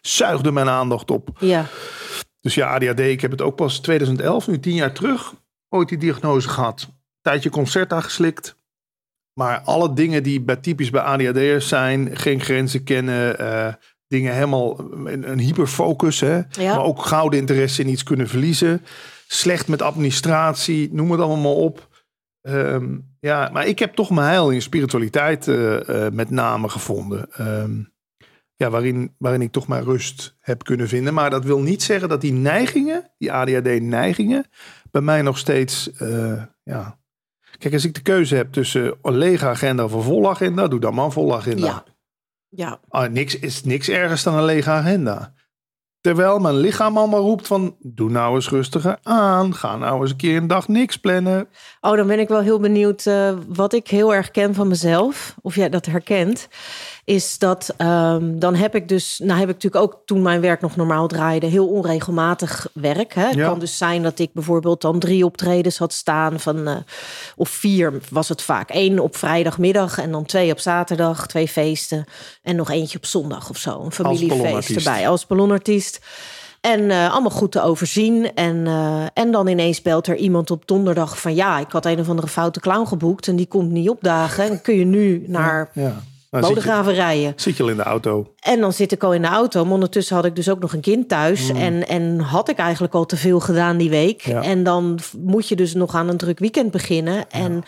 zuigde 0.01 0.51
mijn 0.51 0.69
aandacht 0.69 1.11
op. 1.11 1.29
Ja. 1.39 1.65
Dus 2.39 2.55
ja, 2.55 2.73
ADHD, 2.73 2.99
ik 2.99 3.21
heb 3.21 3.31
het 3.31 3.41
ook 3.41 3.55
pas 3.55 3.79
2011, 3.79 4.47
nu 4.47 4.59
tien 4.59 4.75
jaar 4.75 4.93
terug, 4.93 5.33
ooit 5.69 5.89
die 5.89 5.97
diagnose 5.97 6.49
gehad. 6.49 6.87
Tijdje 7.21 7.49
concert 7.49 7.93
geslikt. 7.93 8.59
Maar 9.33 9.59
alle 9.59 9.93
dingen 9.93 10.23
die 10.23 10.41
bij, 10.41 10.55
typisch 10.55 10.89
bij 10.89 11.01
ADHD'ers 11.01 11.67
zijn, 11.67 12.17
geen 12.17 12.41
grenzen 12.41 12.83
kennen, 12.83 13.41
uh, 13.41 13.73
dingen 14.07 14.33
helemaal 14.33 14.79
een, 14.79 15.31
een 15.31 15.39
hyperfocus, 15.39 16.19
hè? 16.19 16.41
Ja. 16.49 16.75
maar 16.75 16.83
ook 16.83 17.05
gouden 17.05 17.39
interesse 17.39 17.81
in 17.81 17.89
iets 17.89 18.03
kunnen 18.03 18.27
verliezen. 18.27 18.85
Slecht 19.27 19.67
met 19.67 19.81
administratie, 19.81 20.89
noem 20.93 21.11
het 21.11 21.21
allemaal 21.21 21.55
op. 21.55 21.89
Um, 22.41 23.15
ja, 23.19 23.49
maar 23.53 23.67
ik 23.67 23.79
heb 23.79 23.93
toch 23.93 24.09
mijn 24.09 24.27
heil 24.27 24.49
in 24.49 24.61
spiritualiteit 24.61 25.47
uh, 25.47 25.79
uh, 25.79 26.09
met 26.09 26.29
name 26.29 26.69
gevonden. 26.69 27.27
Um, 27.39 27.93
ja, 28.55 28.69
waarin, 28.69 29.15
waarin 29.17 29.41
ik 29.41 29.51
toch 29.51 29.67
mijn 29.67 29.83
rust 29.83 30.35
heb 30.39 30.63
kunnen 30.63 30.87
vinden. 30.87 31.13
Maar 31.13 31.29
dat 31.29 31.45
wil 31.45 31.61
niet 31.61 31.83
zeggen 31.83 32.09
dat 32.09 32.21
die 32.21 32.33
neigingen, 32.33 33.11
die 33.17 33.31
ADHD-neigingen, 33.31 34.45
bij 34.91 35.01
mij 35.01 35.21
nog 35.21 35.37
steeds, 35.37 35.91
uh, 36.01 36.43
ja. 36.63 36.99
Kijk, 37.57 37.73
als 37.73 37.85
ik 37.85 37.93
de 37.93 38.01
keuze 38.01 38.35
heb 38.35 38.51
tussen 38.51 38.97
een 39.01 39.17
lege 39.17 39.47
agenda 39.47 39.83
of 39.83 39.93
een 39.93 40.01
volle 40.01 40.29
agenda, 40.29 40.67
doe 40.67 40.79
dan 40.79 40.93
maar 40.93 41.05
een 41.05 41.11
volle 41.11 41.35
agenda. 41.35 41.65
Ja. 41.65 41.83
ja. 42.49 42.79
Ah, 42.89 43.11
niks 43.11 43.39
is 43.39 43.63
niks 43.63 43.89
ergens 43.89 44.23
dan 44.23 44.35
een 44.35 44.45
lege 44.45 44.69
agenda. 44.69 45.33
Terwijl 46.01 46.39
mijn 46.39 46.55
lichaam 46.55 46.97
allemaal 46.97 47.21
roept 47.21 47.47
van, 47.47 47.75
doe 47.79 48.09
nou 48.09 48.35
eens 48.35 48.49
rustiger 48.49 48.97
aan. 49.03 49.55
Ga 49.55 49.77
nou 49.77 50.01
eens 50.01 50.11
een 50.11 50.17
keer 50.17 50.37
een 50.37 50.47
dag 50.47 50.67
niks 50.67 50.97
plannen. 50.97 51.47
Oh, 51.81 51.95
dan 51.95 52.07
ben 52.07 52.19
ik 52.19 52.27
wel 52.27 52.41
heel 52.41 52.59
benieuwd 52.59 53.05
uh, 53.05 53.31
wat 53.47 53.73
ik 53.73 53.87
heel 53.87 54.13
erg 54.13 54.31
ken 54.31 54.53
van 54.53 54.67
mezelf. 54.67 55.35
Of 55.41 55.55
jij 55.55 55.69
dat 55.69 55.85
herkent 55.85 56.47
is 57.11 57.37
dat 57.37 57.73
um, 57.77 58.39
dan 58.39 58.55
heb 58.55 58.75
ik 58.75 58.87
dus, 58.87 59.19
nou 59.23 59.39
heb 59.39 59.49
ik 59.49 59.53
natuurlijk 59.53 59.83
ook 59.83 60.01
toen 60.05 60.21
mijn 60.21 60.41
werk 60.41 60.61
nog 60.61 60.75
normaal 60.75 61.07
draaide, 61.07 61.45
heel 61.45 61.67
onregelmatig 61.67 62.67
werk. 62.73 63.13
Hè. 63.13 63.27
Het 63.27 63.41
kan 63.41 63.59
dus 63.59 63.77
zijn 63.77 64.03
dat 64.03 64.19
ik 64.19 64.33
bijvoorbeeld 64.33 64.81
dan 64.81 64.99
drie 64.99 65.25
optredens 65.25 65.77
had 65.77 65.93
staan 65.93 66.39
van, 66.39 66.67
uh, 66.67 66.75
of 67.35 67.49
vier 67.49 67.93
was 68.09 68.29
het 68.29 68.41
vaak. 68.41 68.69
Eén 68.73 68.99
op 68.99 69.15
vrijdagmiddag 69.15 69.97
en 69.97 70.11
dan 70.11 70.25
twee 70.25 70.51
op 70.51 70.59
zaterdag, 70.59 71.27
twee 71.27 71.47
feesten 71.47 72.05
en 72.41 72.55
nog 72.55 72.69
eentje 72.69 72.97
op 72.97 73.05
zondag 73.05 73.49
of 73.49 73.57
zo. 73.57 73.81
Een 73.81 73.91
familiefeest 73.91 74.69
erbij 74.69 75.07
als 75.07 75.27
ballonartiest. 75.27 75.99
En 76.61 76.81
uh, 76.81 77.11
allemaal 77.11 77.29
goed 77.29 77.51
te 77.51 77.61
overzien. 77.61 78.33
En, 78.33 78.55
uh, 78.65 79.05
en 79.13 79.31
dan 79.31 79.47
ineens 79.47 79.81
belt 79.81 80.07
er 80.07 80.15
iemand 80.15 80.51
op 80.51 80.67
donderdag 80.67 81.19
van... 81.19 81.35
ja, 81.35 81.59
ik 81.59 81.71
had 81.71 81.85
een 81.85 81.99
of 81.99 82.09
andere 82.09 82.27
foute 82.27 82.59
clown 82.59 82.87
geboekt... 82.87 83.27
en 83.27 83.35
die 83.35 83.47
komt 83.47 83.71
niet 83.71 83.89
opdagen. 83.89 84.49
En 84.49 84.61
kun 84.61 84.75
je 84.75 84.85
nu 84.85 85.23
naar 85.27 85.69
ja. 85.73 86.01
Bodegraven 86.39 86.93
rijden. 86.93 87.33
Zit 87.35 87.57
je 87.57 87.63
al 87.63 87.69
in 87.69 87.77
de 87.77 87.83
auto? 87.83 88.33
En 88.39 88.59
dan 88.59 88.73
zit 88.73 88.91
ik 88.91 89.03
al 89.03 89.13
in 89.13 89.21
de 89.21 89.27
auto. 89.27 89.63
Maar 89.63 89.73
ondertussen 89.73 90.15
had 90.15 90.25
ik 90.25 90.35
dus 90.35 90.49
ook 90.49 90.59
nog 90.59 90.73
een 90.73 90.81
kind 90.81 91.09
thuis. 91.09 91.51
Mm. 91.51 91.59
En, 91.59 91.87
en 91.87 92.19
had 92.19 92.49
ik 92.49 92.57
eigenlijk 92.57 92.93
al 92.93 93.05
te 93.05 93.17
veel 93.17 93.39
gedaan 93.39 93.77
die 93.77 93.89
week. 93.89 94.23
En 94.23 94.63
dan 94.63 94.99
moet 95.17 95.47
je 95.47 95.55
dus 95.55 95.73
nog 95.73 95.95
aan 95.95 96.07
een 96.07 96.17
druk 96.17 96.39
weekend 96.39 96.71
beginnen. 96.71 97.29
En, 97.29 97.63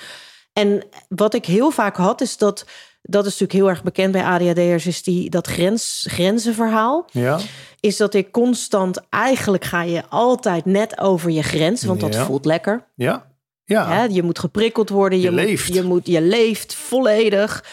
en 0.53 0.83
wat 1.09 1.33
ik 1.33 1.45
heel 1.45 1.71
vaak 1.71 1.95
had, 1.95 2.21
is 2.21 2.37
dat... 2.37 2.65
Dat 3.05 3.25
is 3.25 3.31
natuurlijk 3.31 3.59
heel 3.59 3.69
erg 3.69 3.83
bekend 3.83 4.11
bij 4.11 4.23
ADHD'ers, 4.23 4.85
is 4.85 5.03
die, 5.03 5.29
dat 5.29 5.47
grens, 5.47 6.05
grenzenverhaal. 6.09 7.05
Ja. 7.11 7.39
Is 7.79 7.97
dat 7.97 8.13
ik 8.13 8.31
constant, 8.31 9.01
eigenlijk 9.09 9.65
ga 9.65 9.81
je 9.81 10.03
altijd 10.09 10.65
net 10.65 10.99
over 10.99 11.31
je 11.31 11.43
grens, 11.43 11.83
want 11.83 11.99
dat 11.99 12.15
voelt 12.15 12.45
lekker. 12.45 12.87
Ja. 12.95 13.25
Ja. 13.65 14.03
je 14.03 14.23
moet 14.23 14.39
geprikkeld 14.39 14.89
worden. 14.89 15.19
Je, 15.19 15.23
je 15.23 15.31
leeft. 15.31 15.73
Je, 15.73 15.83
moet, 15.83 16.07
je 16.07 16.21
leeft 16.21 16.75
volledig. 16.75 17.63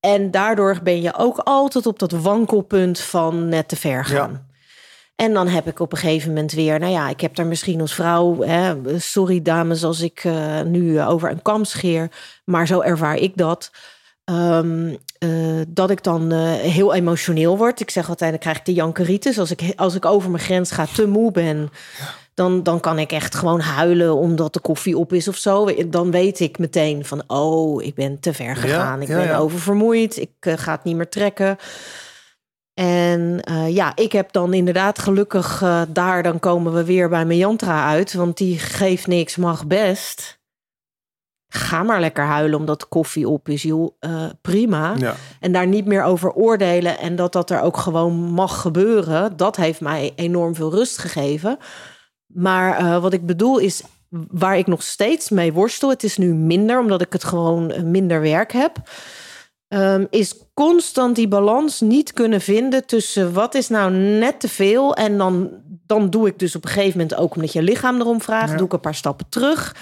En 0.00 0.30
daardoor 0.30 0.78
ben 0.82 1.02
je 1.02 1.16
ook 1.16 1.38
altijd 1.38 1.86
op 1.86 1.98
dat 1.98 2.12
wankelpunt 2.12 3.00
van 3.00 3.48
net 3.48 3.68
te 3.68 3.76
ver 3.76 4.04
gaan. 4.04 4.30
Ja. 4.30 4.46
En 5.16 5.32
dan 5.32 5.48
heb 5.48 5.66
ik 5.66 5.80
op 5.80 5.92
een 5.92 5.98
gegeven 5.98 6.28
moment 6.28 6.52
weer, 6.52 6.78
nou 6.78 6.92
ja, 6.92 7.08
ik 7.08 7.20
heb 7.20 7.34
daar 7.34 7.46
misschien 7.46 7.80
als 7.80 7.94
vrouw, 7.94 8.42
hè, 8.42 8.74
sorry 8.98 9.42
dames 9.42 9.84
als 9.84 10.00
ik 10.00 10.24
uh, 10.24 10.60
nu 10.62 11.02
over 11.02 11.30
een 11.30 11.42
kam 11.42 11.64
scheer, 11.64 12.10
maar 12.44 12.66
zo 12.66 12.80
ervaar 12.80 13.16
ik 13.16 13.36
dat. 13.36 13.70
Um, 14.24 14.96
uh, 15.18 15.62
dat 15.68 15.90
ik 15.90 16.02
dan 16.02 16.32
uh, 16.32 16.52
heel 16.52 16.94
emotioneel 16.94 17.56
word. 17.56 17.80
Ik 17.80 17.90
zeg 17.90 18.08
altijd, 18.08 18.30
dan 18.30 18.38
krijg 18.38 18.58
ik 18.58 18.64
de 18.64 18.72
jankeritis. 18.72 19.38
Als 19.38 19.50
ik, 19.50 19.72
als 19.76 19.94
ik 19.94 20.04
over 20.04 20.30
mijn 20.30 20.42
grens 20.42 20.70
ga, 20.70 20.86
te 20.86 21.06
moe 21.06 21.30
ben, 21.30 21.70
ja 21.98 22.06
dan, 22.38 22.62
dan 22.62 22.80
kan 22.80 22.98
ik 22.98 23.12
echt 23.12 23.34
gewoon 23.34 23.60
huilen 23.60 24.14
omdat 24.14 24.52
de 24.52 24.60
koffie 24.60 24.98
op 24.98 25.12
is 25.12 25.28
of 25.28 25.36
zo. 25.36 25.86
Dan 25.86 26.10
weet 26.10 26.40
ik 26.40 26.58
meteen 26.58 27.04
van, 27.04 27.22
oh, 27.26 27.82
ik 27.82 27.94
ben 27.94 28.20
te 28.20 28.34
ver 28.34 28.56
gegaan. 28.56 29.02
ik 29.02 29.08
ben 29.08 29.36
oververmoeid. 29.36 30.16
Ik 30.16 30.30
uh, 30.40 30.52
ga 30.56 30.72
het 30.72 30.84
niet 30.84 30.96
meer 30.96 31.08
trekken. 31.08 31.56
En 32.74 33.42
uh, 33.50 33.74
ja, 33.74 33.92
ik 33.94 34.12
heb 34.12 34.32
dan 34.32 34.54
inderdaad 34.54 34.98
gelukkig 34.98 35.62
uh, 35.62 35.82
daar, 35.88 36.22
dan 36.22 36.38
komen 36.38 36.74
we 36.74 36.84
weer 36.84 37.08
bij 37.08 37.24
mijn 37.24 37.38
yantra 37.38 37.88
uit. 37.88 38.14
Want 38.14 38.36
die 38.36 38.58
geeft 38.58 39.06
niks, 39.06 39.36
mag 39.36 39.66
best. 39.66 40.38
Ga 41.48 41.82
maar 41.82 42.00
lekker 42.00 42.24
huilen 42.24 42.58
omdat 42.58 42.80
de 42.80 42.86
koffie 42.86 43.28
op 43.28 43.48
is, 43.48 43.62
joh. 43.62 43.94
prima. 44.40 44.94
Ja. 44.98 45.14
En 45.40 45.52
daar 45.52 45.66
niet 45.66 45.86
meer 45.86 46.02
over 46.02 46.32
oordelen. 46.32 46.98
En 46.98 47.16
dat 47.16 47.32
dat 47.32 47.50
er 47.50 47.60
ook 47.60 47.76
gewoon 47.76 48.14
mag 48.14 48.60
gebeuren. 48.60 49.36
Dat 49.36 49.56
heeft 49.56 49.80
mij 49.80 50.12
enorm 50.16 50.54
veel 50.54 50.70
rust 50.70 50.98
gegeven. 50.98 51.58
Maar 52.38 52.80
uh, 52.80 53.02
wat 53.02 53.12
ik 53.12 53.26
bedoel 53.26 53.58
is, 53.58 53.82
waar 54.30 54.58
ik 54.58 54.66
nog 54.66 54.82
steeds 54.82 55.30
mee 55.30 55.52
worstel. 55.52 55.88
Het 55.88 56.04
is 56.04 56.16
nu 56.16 56.34
minder, 56.34 56.78
omdat 56.78 57.00
ik 57.00 57.12
het 57.12 57.24
gewoon 57.24 57.70
eh, 57.70 57.82
minder 57.82 58.20
werk 58.20 58.52
heb. 58.52 58.76
Um, 59.68 60.06
is 60.10 60.34
constant 60.54 61.16
die 61.16 61.28
balans 61.28 61.80
niet 61.80 62.12
kunnen 62.12 62.40
vinden 62.40 62.86
tussen 62.86 63.32
wat 63.32 63.54
is 63.54 63.68
nou 63.68 63.92
net 63.92 64.40
te 64.40 64.48
veel. 64.48 64.94
En 64.94 65.18
dan, 65.18 65.50
dan 65.86 66.10
doe 66.10 66.26
ik 66.26 66.38
dus 66.38 66.56
op 66.56 66.64
een 66.64 66.70
gegeven 66.70 66.98
moment 66.98 67.16
ook 67.16 67.34
omdat 67.34 67.52
je 67.52 67.62
lichaam 67.62 68.00
erom 68.00 68.20
vraagt, 68.20 68.58
doe 68.58 68.66
ik 68.66 68.72
een 68.72 68.80
paar 68.80 68.94
stappen 68.94 69.26
terug. 69.28 69.74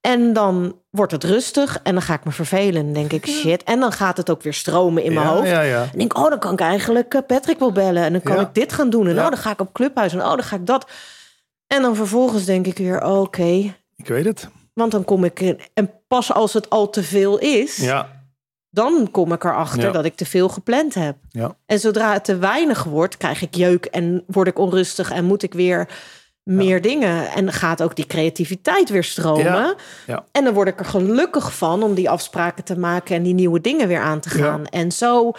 En 0.00 0.32
dan 0.32 0.76
wordt 0.90 1.12
het 1.12 1.24
rustig 1.24 1.80
en 1.82 1.92
dan 1.92 2.02
ga 2.02 2.14
ik 2.14 2.24
me 2.24 2.30
vervelen. 2.30 2.86
En 2.86 2.92
denk 2.92 3.12
ik, 3.12 3.26
shit. 3.26 3.62
En 3.64 3.80
dan 3.80 3.92
gaat 3.92 4.16
het 4.16 4.30
ook 4.30 4.42
weer 4.42 4.54
stromen 4.54 5.02
in 5.02 5.12
mijn 5.12 5.26
hoofd. 5.26 5.48
Ja, 5.48 5.60
ja. 5.60 5.82
En 5.92 5.98
denk, 5.98 6.18
oh, 6.18 6.28
dan 6.28 6.38
kan 6.38 6.52
ik 6.52 6.60
eigenlijk 6.60 7.14
eh, 7.14 7.20
Patrick 7.26 7.58
wel 7.58 7.72
bellen. 7.72 8.02
En 8.02 8.12
dan 8.12 8.22
kan 8.22 8.40
ik 8.40 8.54
dit 8.54 8.72
gaan 8.72 8.90
doen. 8.90 9.06
En 9.06 9.18
oh, 9.18 9.28
dan 9.28 9.36
ga 9.36 9.50
ik 9.50 9.60
op 9.60 9.72
Clubhuis. 9.72 10.12
En 10.12 10.20
oh, 10.22 10.28
dan 10.28 10.42
ga 10.42 10.56
ik 10.56 10.66
dat. 10.66 10.86
En 11.72 11.82
dan 11.82 11.96
vervolgens 11.96 12.44
denk 12.44 12.66
ik 12.66 12.78
weer, 12.78 13.04
oké. 13.04 13.74
Ik 13.96 14.06
weet 14.06 14.24
het. 14.24 14.48
Want 14.72 14.92
dan 14.92 15.04
kom 15.04 15.24
ik 15.24 15.40
in. 15.40 15.60
En 15.74 15.90
pas 16.08 16.32
als 16.32 16.52
het 16.52 16.70
al 16.70 16.90
te 16.90 17.02
veel 17.02 17.38
is... 17.38 17.76
Ja 17.76 18.18
dan 18.70 19.08
kom 19.10 19.32
ik 19.32 19.44
erachter 19.44 19.92
dat 19.92 20.04
ik 20.04 20.14
te 20.14 20.26
veel 20.26 20.48
gepland 20.48 20.94
heb. 20.94 21.16
Ja. 21.28 21.56
En 21.66 21.78
zodra 21.78 22.12
het 22.12 22.24
te 22.24 22.36
weinig 22.36 22.84
wordt, 22.84 23.16
krijg 23.16 23.42
ik 23.42 23.54
jeuk 23.54 23.84
en 23.84 24.24
word 24.26 24.48
ik 24.48 24.58
onrustig 24.58 25.10
en 25.10 25.24
moet 25.24 25.42
ik 25.42 25.54
weer 25.54 25.88
meer 26.42 26.82
dingen. 26.82 27.28
En 27.28 27.52
gaat 27.52 27.82
ook 27.82 27.96
die 27.96 28.06
creativiteit 28.06 28.88
weer 28.88 29.04
stromen. 29.04 29.74
Ja. 30.06 30.24
En 30.32 30.44
dan 30.44 30.54
word 30.54 30.68
ik 30.68 30.78
er 30.78 30.84
gelukkig 30.84 31.56
van 31.56 31.82
om 31.82 31.94
die 31.94 32.10
afspraken 32.10 32.64
te 32.64 32.78
maken 32.78 33.16
en 33.16 33.22
die 33.22 33.34
nieuwe 33.34 33.60
dingen 33.60 33.88
weer 33.88 34.00
aan 34.00 34.20
te 34.20 34.28
gaan. 34.28 34.66
En 34.66 34.92
zo 34.92 35.32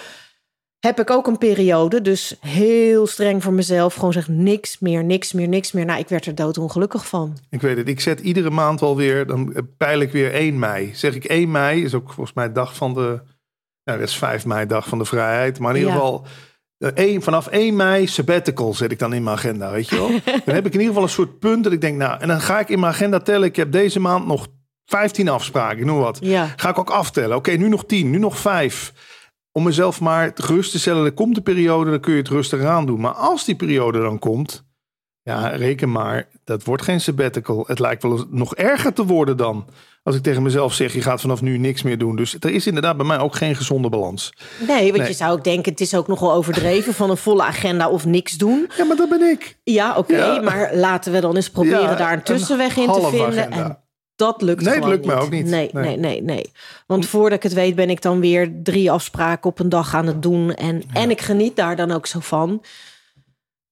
heb 0.82 1.00
ik 1.00 1.10
ook 1.10 1.28
een 1.28 1.38
periode, 1.38 2.02
dus 2.02 2.36
heel 2.40 3.08
streng 3.08 3.44
voor 3.44 3.54
mezelf, 3.54 3.94
gewoon 3.94 4.14
zeg 4.14 4.28
niks 4.28 4.80
meer, 4.80 5.04
niks 5.04 5.34
meer, 5.34 5.48
niks 5.48 5.72
meer. 5.72 5.86
Nou, 5.86 6.00
ik 6.00 6.10
werd 6.10 6.26
er 6.26 6.36
doodongelukkig 6.36 7.08
van. 7.08 7.38
Ik 7.50 7.62
weet 7.62 7.78
het, 7.78 7.88
ik 7.88 8.00
zet 8.00 8.20
iedere 8.20 8.50
maand 8.50 8.80
wel 8.80 8.96
weer, 8.96 9.28
dan 9.28 9.68
peil 9.78 10.00
ik 10.00 10.12
weer 10.12 10.34
1 10.34 10.60
mei. 10.60 10.92
Zeg 10.94 11.16
ik 11.16 11.26
1 11.26 11.52
mei, 11.52 11.84
is 11.84 11.94
ook 11.94 12.14
volgens 12.14 12.36
mij 12.36 12.52
dag 12.52 12.76
van 12.76 12.94
de, 12.94 13.22
nou, 13.84 14.00
dat 14.00 14.08
is 14.08 14.18
5 14.18 14.46
mei, 14.46 14.66
dag 14.66 14.88
van 14.88 14.98
de 14.98 15.06
vrijheid. 15.06 15.60
Maar 15.60 15.72
in 15.72 15.80
ieder 15.80 15.94
geval, 15.94 16.26
1, 16.94 17.22
vanaf 17.22 17.48
1 17.48 17.76
mei 17.76 18.08
sabbatical 18.08 18.74
zet 18.74 18.92
ik 18.92 19.00
dan 19.00 19.14
in 19.14 19.24
mijn 19.24 19.36
agenda, 19.36 19.72
weet 19.72 19.90
je 19.90 19.96
wel. 19.96 20.08
dan 20.46 20.56
heb 20.56 20.66
ik 20.66 20.74
in 20.74 20.80
ieder 20.80 20.88
geval 20.88 21.04
een 21.04 21.10
soort 21.10 21.40
punt 21.40 21.64
dat 21.64 21.74
ik 21.74 21.82
denk, 21.82 21.98
nou, 21.98 22.20
en 22.20 22.28
dan 22.28 22.42
ga 22.42 22.60
ik 22.60 22.70
in 22.70 22.80
mijn 22.80 22.94
agenda 22.94 23.20
tellen, 23.20 23.48
ik 23.48 23.56
heb 23.56 23.72
deze 23.72 24.00
maand 24.00 24.28
nog 24.28 24.48
15 24.86 25.30
afspraken, 25.30 25.78
ik 25.78 25.86
noem 25.86 26.00
wat. 26.00 26.20
Ja. 26.22 26.54
Ga 26.56 26.70
ik 26.70 26.80
ook 26.80 26.90
aftellen. 26.90 27.38
Oké, 27.38 27.52
nu 27.52 27.70
nog 27.70 27.86
10, 27.86 28.10
nu 28.10 28.18
nog 28.18 28.38
5 28.38 28.94
om 29.51 29.63
mezelf 29.63 30.01
maar 30.01 30.31
gerust 30.36 30.72
te 30.72 30.79
stellen. 30.79 31.05
Er 31.05 31.12
komt 31.12 31.38
een 31.38 31.43
periode, 31.43 31.89
dan 31.89 32.00
kun 32.00 32.12
je 32.12 32.20
het 32.20 32.27
rustig 32.27 32.63
aan 32.63 32.86
doen. 32.86 33.00
Maar 33.00 33.13
als 33.13 33.46
die 33.46 33.55
periode 33.55 34.00
dan 34.00 34.20
komt, 34.20 34.63
ja, 35.24 35.48
reken 35.48 35.91
maar, 35.91 36.27
dat 36.43 36.63
wordt 36.63 36.84
geen 36.84 37.01
sabbatical. 37.01 37.63
Het 37.67 37.79
lijkt 37.79 38.03
wel 38.03 38.25
nog 38.29 38.55
erger 38.55 38.93
te 38.93 39.05
worden 39.05 39.38
dan. 39.38 39.65
Als 40.03 40.15
ik 40.15 40.22
tegen 40.22 40.41
mezelf 40.41 40.74
zeg, 40.74 40.93
je 40.93 41.01
gaat 41.01 41.22
vanaf 41.22 41.41
nu 41.41 41.58
niks 41.58 41.81
meer 41.81 41.98
doen. 41.98 42.15
Dus 42.15 42.36
er 42.39 42.50
is 42.50 42.67
inderdaad 42.67 42.98
bij 42.98 43.05
mij 43.05 43.20
ook 43.20 43.36
geen 43.36 43.55
gezonde 43.55 43.89
balans. 43.89 44.34
Nee, 44.67 44.93
want 44.93 45.08
je 45.08 45.13
zou 45.13 45.31
ook 45.31 45.43
denken, 45.43 45.72
het 45.72 45.81
is 45.81 45.96
ook 45.96 46.08
nogal 46.08 46.34
overdreven 46.34 46.93
van 46.93 47.10
een 47.10 47.17
volle 47.17 47.43
agenda 47.43 47.89
of 47.89 48.05
niks 48.05 48.38
doen. 48.38 48.70
Ja, 48.77 48.84
maar 48.86 48.96
dat 48.96 49.10
ben 49.10 49.22
ik. 49.22 49.58
Ja, 49.63 49.98
oké, 49.98 50.41
maar 50.41 50.75
laten 50.75 51.12
we 51.12 51.20
dan 51.20 51.36
eens 51.36 51.50
proberen 51.50 51.98
daar 51.98 52.13
een 52.13 52.24
tussenweg 52.24 52.77
in 52.77 52.91
te 52.91 53.08
vinden. 53.12 53.51
En 53.51 53.81
dat 54.22 54.42
lukt 54.42 54.63
nee, 54.63 54.74
gewoon 54.74 54.90
lukt 54.90 55.06
niet. 55.06 55.13
me 55.13 55.22
ook 55.22 55.30
niet. 55.30 55.46
Nee, 55.46 55.70
nee, 55.74 55.98
nee, 55.98 56.22
nee, 56.22 56.51
Want 56.86 57.06
voordat 57.06 57.38
ik 57.38 57.44
het 57.44 57.54
weet 57.54 57.75
ben 57.75 57.90
ik 57.90 58.01
dan 58.01 58.20
weer 58.20 58.51
drie 58.63 58.92
afspraken 58.92 59.50
op 59.50 59.60
een 59.60 59.70
dag 59.70 59.96
aan 59.96 60.08
het 60.08 60.22
doen. 60.22 60.54
En, 60.54 60.84
en 60.94 61.10
ik 61.10 61.22
geniet 61.22 61.56
daar 61.56 61.75
dan 61.75 61.92
ook 61.92 62.06
zo 62.06 62.20
van. 62.20 62.62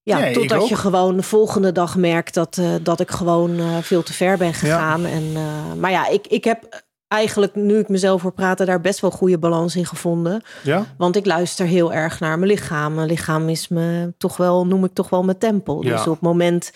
Ja, 0.03 0.31
totdat 0.31 0.67
je 0.67 0.75
gewoon 0.75 1.15
de 1.15 1.23
volgende 1.23 1.71
dag 1.71 1.95
merkt 1.95 2.33
dat, 2.33 2.57
uh, 2.57 2.69
dat 2.81 2.99
ik 2.99 3.11
gewoon 3.11 3.59
uh, 3.59 3.77
veel 3.81 4.03
te 4.03 4.13
ver 4.13 4.37
ben 4.37 4.53
gegaan. 4.53 5.05
En, 5.05 5.23
uh, 5.23 5.73
maar 5.79 5.91
ja, 5.91 6.07
ik, 6.07 6.27
ik 6.27 6.43
heb 6.43 6.83
eigenlijk, 7.07 7.55
nu 7.55 7.79
ik 7.79 7.89
mezelf 7.89 8.21
voor 8.21 8.31
praten, 8.31 8.65
daar 8.65 8.81
best 8.81 8.99
wel 8.99 9.11
goede 9.11 9.37
balans 9.37 9.75
in 9.75 9.85
gevonden. 9.85 10.41
Ja? 10.63 10.85
Want 10.97 11.15
ik 11.15 11.25
luister 11.25 11.65
heel 11.65 11.93
erg 11.93 12.19
naar 12.19 12.39
mijn 12.39 12.51
lichaam. 12.51 12.93
Mijn 12.93 13.07
lichaam 13.07 13.49
is 13.49 13.67
me 13.67 14.13
toch 14.17 14.37
wel, 14.37 14.65
noem 14.65 14.83
ik 14.83 14.93
toch 14.93 15.09
wel 15.09 15.23
mijn 15.23 15.37
tempel. 15.37 15.81
Dus 15.81 16.07
op 16.07 16.13
het 16.13 16.21
moment 16.21 16.71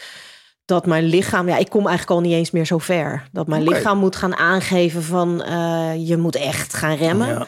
dat 0.66 0.86
mijn 0.86 1.04
lichaam, 1.04 1.48
ja, 1.48 1.58
ik 1.58 1.70
kom 1.70 1.88
eigenlijk 1.88 2.20
al 2.20 2.28
niet 2.28 2.38
eens 2.38 2.52
meer 2.52 2.66
zo 2.66 2.78
ver. 2.78 3.28
Dat 3.32 3.48
mijn 3.48 3.64
lichaam 3.64 3.98
moet 3.98 4.16
gaan 4.16 4.36
aangeven 4.36 5.04
van 5.04 5.44
uh, 5.48 6.08
je 6.08 6.18
moet 6.18 6.36
echt 6.36 6.74
gaan 6.74 6.96
remmen. 6.96 7.28
Ja. 7.28 7.48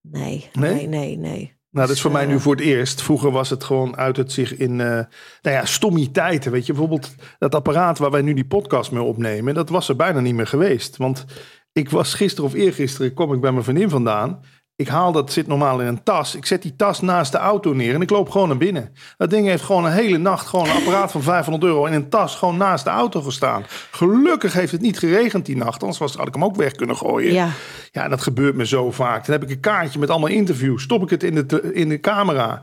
Nee, 0.00 0.50
nee, 0.52 0.86
nee, 0.86 1.18
nee. 1.18 1.60
Nou, 1.70 1.86
dat 1.86 1.96
is 1.96 2.02
voor 2.02 2.12
mij 2.12 2.26
nu 2.26 2.34
eh, 2.34 2.40
voor 2.40 2.54
het 2.54 2.64
eerst. 2.64 3.02
Vroeger 3.02 3.30
was 3.30 3.50
het 3.50 3.64
gewoon 3.64 3.96
uit 3.96 4.16
het 4.16 4.32
zich 4.32 4.56
in, 4.56 4.70
uh, 4.70 4.76
nou 4.76 5.06
ja, 5.42 5.64
stommiteiten. 5.64 6.52
Weet 6.52 6.66
je, 6.66 6.72
bijvoorbeeld 6.72 7.14
dat 7.38 7.54
apparaat 7.54 7.98
waar 7.98 8.10
wij 8.10 8.22
nu 8.22 8.34
die 8.34 8.46
podcast 8.46 8.92
mee 8.92 9.02
opnemen, 9.02 9.54
dat 9.54 9.68
was 9.68 9.88
er 9.88 9.96
bijna 9.96 10.20
niet 10.20 10.34
meer 10.34 10.46
geweest. 10.46 10.96
Want 10.96 11.24
ik 11.72 11.90
was 11.90 12.14
gisteren 12.14 12.50
of 12.50 12.54
eergisteren, 12.54 13.14
kom 13.14 13.32
ik 13.32 13.40
bij 13.40 13.52
mijn 13.52 13.64
vriendin 13.64 13.90
vandaan. 13.90 14.40
Ik 14.82 14.88
haal 14.88 15.12
dat, 15.12 15.32
zit 15.32 15.46
normaal 15.46 15.80
in 15.80 15.86
een 15.86 16.02
tas. 16.02 16.34
Ik 16.34 16.46
zet 16.46 16.62
die 16.62 16.76
tas 16.76 17.00
naast 17.00 17.32
de 17.32 17.38
auto 17.38 17.72
neer 17.72 17.94
en 17.94 18.00
ik 18.00 18.10
loop 18.10 18.30
gewoon 18.30 18.48
naar 18.48 18.56
binnen. 18.56 18.94
Dat 19.16 19.30
ding 19.30 19.46
heeft 19.46 19.62
gewoon 19.62 19.84
een 19.84 19.92
hele 19.92 20.18
nacht 20.18 20.46
gewoon 20.46 20.68
een 20.68 20.76
apparaat 20.76 21.10
van 21.10 21.22
500 21.22 21.64
euro 21.64 21.86
in 21.86 21.92
een 21.92 22.08
tas 22.08 22.34
gewoon 22.34 22.56
naast 22.56 22.84
de 22.84 22.90
auto 22.90 23.20
gestaan. 23.20 23.64
Gelukkig 23.90 24.52
heeft 24.52 24.72
het 24.72 24.80
niet 24.80 24.98
geregend 24.98 25.46
die 25.46 25.56
nacht, 25.56 25.80
anders 25.80 25.98
was, 25.98 26.14
had 26.14 26.28
ik 26.28 26.34
hem 26.34 26.44
ook 26.44 26.56
weg 26.56 26.72
kunnen 26.72 26.96
gooien. 26.96 27.32
Ja. 27.32 27.50
ja, 27.90 28.08
dat 28.08 28.20
gebeurt 28.20 28.54
me 28.54 28.66
zo 28.66 28.90
vaak. 28.90 29.26
Dan 29.26 29.34
heb 29.34 29.42
ik 29.42 29.50
een 29.50 29.60
kaartje 29.60 29.98
met 29.98 30.10
allemaal 30.10 30.28
interviews. 30.28 30.82
Stop 30.82 31.02
ik 31.02 31.10
het 31.10 31.22
in 31.22 31.34
de, 31.34 31.72
in 31.72 31.88
de 31.88 32.00
camera. 32.00 32.62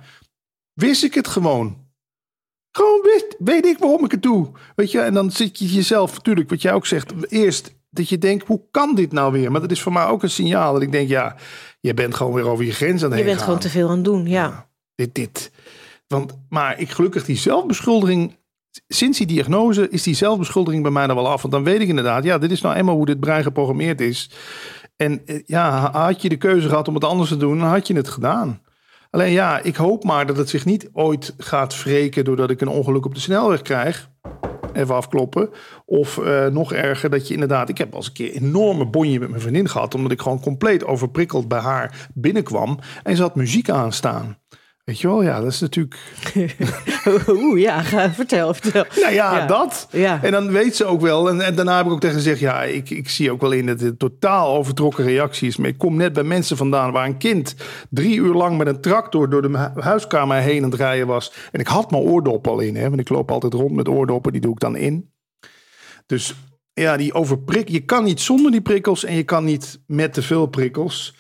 Wist 0.74 1.04
ik 1.04 1.14
het 1.14 1.28
gewoon. 1.28 1.88
Gewoon 2.72 3.02
wist, 3.02 3.36
weet 3.40 3.66
ik 3.66 3.78
waarom 3.78 4.06
ik 4.06 4.12
het 4.12 4.24
doe. 4.24 4.52
Weet 4.76 4.92
je, 4.92 5.00
en 5.00 5.14
dan 5.14 5.32
zit 5.32 5.60
je 5.60 5.66
jezelf, 5.66 6.14
natuurlijk, 6.14 6.50
wat 6.50 6.62
jij 6.62 6.74
ook 6.74 6.86
zegt, 6.86 7.32
eerst 7.32 7.79
dat 7.90 8.10
je 8.10 8.18
denkt, 8.18 8.48
hoe 8.48 8.62
kan 8.72 8.96
dit 8.96 9.12
nou 9.12 9.32
weer? 9.32 9.52
Maar 9.52 9.62
dat 9.62 9.72
is 9.72 9.82
voor 9.82 9.94
mij 9.94 10.06
ook 10.06 10.24
een 10.24 10.30
signaal 10.30 10.74
dat 10.74 10.82
ik 10.82 10.92
denk, 10.92 11.10
ja, 11.10 11.36
je 11.80 11.94
bent 11.94 12.16
gewoon 12.16 12.34
weer 12.34 12.48
over 12.48 12.66
je 12.66 12.72
grens 12.72 13.04
aan 13.04 13.10
het 13.10 13.20
Je 13.20 13.26
bent 13.26 13.42
gewoon 13.42 13.60
te 13.60 13.70
veel 13.70 13.90
aan 13.90 13.96
het 13.96 14.06
doen, 14.06 14.28
ja. 14.28 14.70
dit, 14.96 15.16
dit. 15.16 15.52
Want, 16.08 16.38
maar 16.50 16.80
ik 16.80 16.90
gelukkig 16.90 17.26
die 17.26 17.38
zelfbeschuldiging, 17.38 18.38
sinds 18.88 19.18
die 19.18 19.28
diagnose 19.28 19.90
is 19.90 20.04
die 20.04 20.16
zelfbeschuldiging 20.16 20.84
bij 20.84 20.92
mij 20.92 21.08
dan 21.08 21.16
wel 21.16 21.30
af. 21.30 21.42
Want 21.42 21.54
dan 21.54 21.64
weet 21.64 21.82
ik 21.82 21.88
inderdaad, 21.88 22.24
ja, 22.24 22.38
dit 22.38 22.52
is 22.52 22.62
nou 22.62 22.76
eenmaal 22.76 22.96
hoe 22.96 23.06
dit 23.06 23.20
brein 23.20 23.44
geprogrammeerd 23.44 24.02
is. 24.02 24.30
En 24.96 25.22
eh, 25.26 25.42
ja, 25.46 25.92
had 25.92 26.22
je 26.22 26.30
de 26.30 26.38
keuze 26.38 26.70
gehad 26.70 26.88
om 26.88 26.94
het 26.94 27.04
anders 27.04 27.30
te 27.30 27.38
doen, 27.38 27.60
dan 27.60 27.68
had 27.68 27.88
je 27.88 27.96
het 27.96 28.10
gedaan. 28.10 28.62
Alleen 29.10 29.32
ja, 29.32 29.60
ik 29.60 29.76
hoop 29.76 30.04
maar 30.04 30.26
dat 30.26 30.38
het 30.38 30.50
zich 30.50 30.66
niet 30.66 30.90
ooit 30.94 31.34
gaat 31.38 31.84
wreken 31.84 32.26
doordat 32.26 32.50
ik 32.50 32.62
een 32.62 32.68
ongeluk 32.68 33.06
op 33.06 33.14
de 33.14 33.20
snelweg 33.20 33.62
krijg 33.62 34.10
even 34.80 34.96
afkloppen. 34.96 35.50
Of 35.86 36.18
uh, 36.18 36.46
nog 36.46 36.74
erger, 36.74 37.10
dat 37.10 37.28
je 37.28 37.34
inderdaad... 37.34 37.70
Ik 37.70 37.78
heb 37.78 37.96
als 37.96 38.08
een 38.08 38.14
keer 38.14 38.32
enorme 38.32 38.86
bonje 38.86 39.20
met 39.20 39.30
mijn 39.30 39.42
vriendin 39.42 39.70
gehad... 39.70 39.96
omdat 39.96 40.12
ik 40.12 40.22
gewoon 40.22 40.42
compleet 40.42 40.86
overprikkeld 40.86 41.48
bij 41.48 41.60
haar 41.60 42.08
binnenkwam. 42.14 42.80
En 43.04 43.16
ze 43.16 43.22
had 43.22 43.36
muziek 43.36 43.70
aanstaan. 43.70 44.38
Weet 44.90 45.00
je 45.00 45.08
wel, 45.08 45.24
ja, 45.24 45.40
dat 45.40 45.52
is 45.52 45.60
natuurlijk. 45.60 46.00
Oeh, 47.28 47.60
ja, 47.60 47.82
ga, 47.82 48.12
vertel, 48.12 48.54
vertel. 48.54 48.86
Nou 49.02 49.14
ja, 49.14 49.46
dat. 49.46 49.88
Ja. 49.92 50.24
En 50.24 50.32
dan 50.32 50.52
weet 50.52 50.76
ze 50.76 50.86
ook 50.86 51.02
wel. 51.02 51.30
En, 51.30 51.42
en 51.42 51.56
daarna 51.56 51.78
heb 51.78 51.86
ik 51.86 51.92
ook 51.92 52.00
tegen 52.00 52.16
gezegd: 52.16 52.40
ja, 52.40 52.64
ik, 52.64 52.90
ik 52.90 53.10
zie 53.10 53.32
ook 53.32 53.42
wel 53.42 53.52
in 53.52 53.66
dat 53.66 53.80
het 53.80 54.00
totaal 54.00 54.56
overtrokken 54.56 55.06
reacties. 55.06 55.58
Maar 55.58 55.70
ik 55.70 55.78
kom 55.78 55.96
net 55.96 56.14
bij 56.14 56.24
mensen 56.24 56.58
vandaan 56.58 56.92
waar 56.92 57.06
een 57.06 57.18
kind 57.18 57.56
drie 57.90 58.16
uur 58.16 58.34
lang 58.34 58.58
met 58.58 58.68
een 58.68 58.82
tractor 58.82 59.30
door 59.30 59.42
de 59.42 59.72
huiskamer 59.76 60.38
heen 60.38 60.64
aan 60.64 60.70
het 60.70 60.80
rijden 60.80 61.08
was. 61.08 61.34
En 61.52 61.60
ik 61.60 61.68
had 61.68 61.92
mijn 61.92 62.04
oordop 62.04 62.48
al 62.48 62.60
in, 62.60 62.76
hè, 62.76 62.90
want 62.90 63.02
ik 63.02 63.10
loop 63.10 63.32
altijd 63.32 63.54
rond 63.54 63.72
met 63.72 63.88
oordoppen, 63.88 64.32
die 64.32 64.42
doe 64.42 64.52
ik 64.52 64.60
dan 64.60 64.76
in. 64.76 65.12
Dus 66.06 66.36
ja, 66.74 66.98
die 66.98 67.14
overprik. 67.14 67.70
Je 67.70 67.86
kan 67.86 68.04
niet 68.04 68.22
zonder 68.22 68.52
die 68.52 68.62
prikkels 68.62 69.04
en 69.04 69.16
je 69.16 69.24
kan 69.24 69.44
niet 69.44 69.82
met 69.88 70.14
te 70.14 70.22
veel 70.22 70.46
prikkels. 70.46 71.16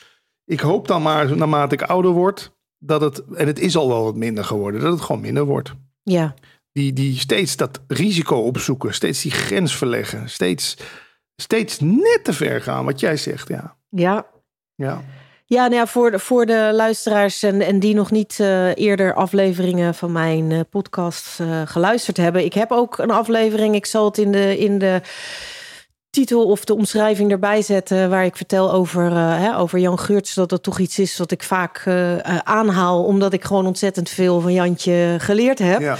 Ik 0.45 0.59
hoop 0.59 0.87
dan 0.87 1.01
maar, 1.01 1.37
naarmate 1.37 1.75
ik 1.75 1.81
ouder 1.81 2.11
word 2.11 2.57
dat 2.79 3.01
het, 3.01 3.23
en 3.35 3.47
het 3.47 3.59
is 3.59 3.75
al 3.75 3.87
wel 3.87 4.03
wat 4.03 4.15
minder 4.15 4.43
geworden, 4.43 4.81
dat 4.81 4.91
het 4.91 5.01
gewoon 5.01 5.21
minder 5.21 5.45
wordt. 5.45 5.73
Ja. 6.03 6.33
Die, 6.71 6.93
die 6.93 7.19
steeds 7.19 7.55
dat 7.55 7.81
risico 7.87 8.35
opzoeken, 8.35 8.93
steeds 8.93 9.21
die 9.21 9.31
grens 9.31 9.75
verleggen, 9.75 10.29
steeds, 10.29 10.77
steeds 11.35 11.79
net 11.79 12.19
te 12.23 12.33
ver 12.33 12.61
gaan, 12.61 12.85
wat 12.85 12.99
jij 12.99 13.17
zegt, 13.17 13.47
ja. 13.47 13.75
Ja. 13.89 14.25
Ja. 14.75 15.03
Ja, 15.45 15.61
nou 15.61 15.75
ja, 15.75 15.87
voor, 15.87 16.11
de, 16.11 16.19
voor 16.19 16.45
de 16.45 16.69
luisteraars 16.73 17.43
en, 17.43 17.61
en 17.61 17.79
die 17.79 17.93
nog 17.93 18.11
niet 18.11 18.37
uh, 18.41 18.75
eerder 18.75 19.13
afleveringen 19.13 19.95
van 19.95 20.11
mijn 20.11 20.49
uh, 20.49 20.59
podcast 20.69 21.39
uh, 21.39 21.61
geluisterd 21.65 22.17
hebben. 22.17 22.45
Ik 22.45 22.53
heb 22.53 22.71
ook 22.71 22.97
een 22.97 23.11
aflevering, 23.11 23.75
ik 23.75 23.85
zal 23.85 24.05
het 24.05 24.17
in 24.17 24.31
de, 24.31 24.57
in 24.57 24.79
de 24.79 25.01
titel 26.09 26.45
of 26.45 26.65
de 26.65 26.75
omschrijving 26.75 27.31
erbij 27.31 27.61
zetten 27.61 28.09
waar 28.09 28.25
ik 28.25 28.35
vertel 28.35 28.71
over, 28.71 29.11
uh, 29.11 29.37
hè, 29.37 29.57
over 29.57 29.79
Jan 29.79 29.99
Geurts. 29.99 30.33
Dat 30.33 30.49
dat 30.49 30.63
toch 30.63 30.79
iets 30.79 30.99
is 30.99 31.17
wat 31.17 31.31
ik 31.31 31.43
vaak 31.43 31.83
uh, 31.85 32.17
aanhaal, 32.37 33.03
omdat 33.03 33.33
ik 33.33 33.43
gewoon 33.43 33.65
ontzettend 33.65 34.09
veel 34.09 34.41
van 34.41 34.53
Jantje 34.53 35.15
geleerd 35.19 35.59
heb. 35.59 35.79
Ja. 35.79 35.97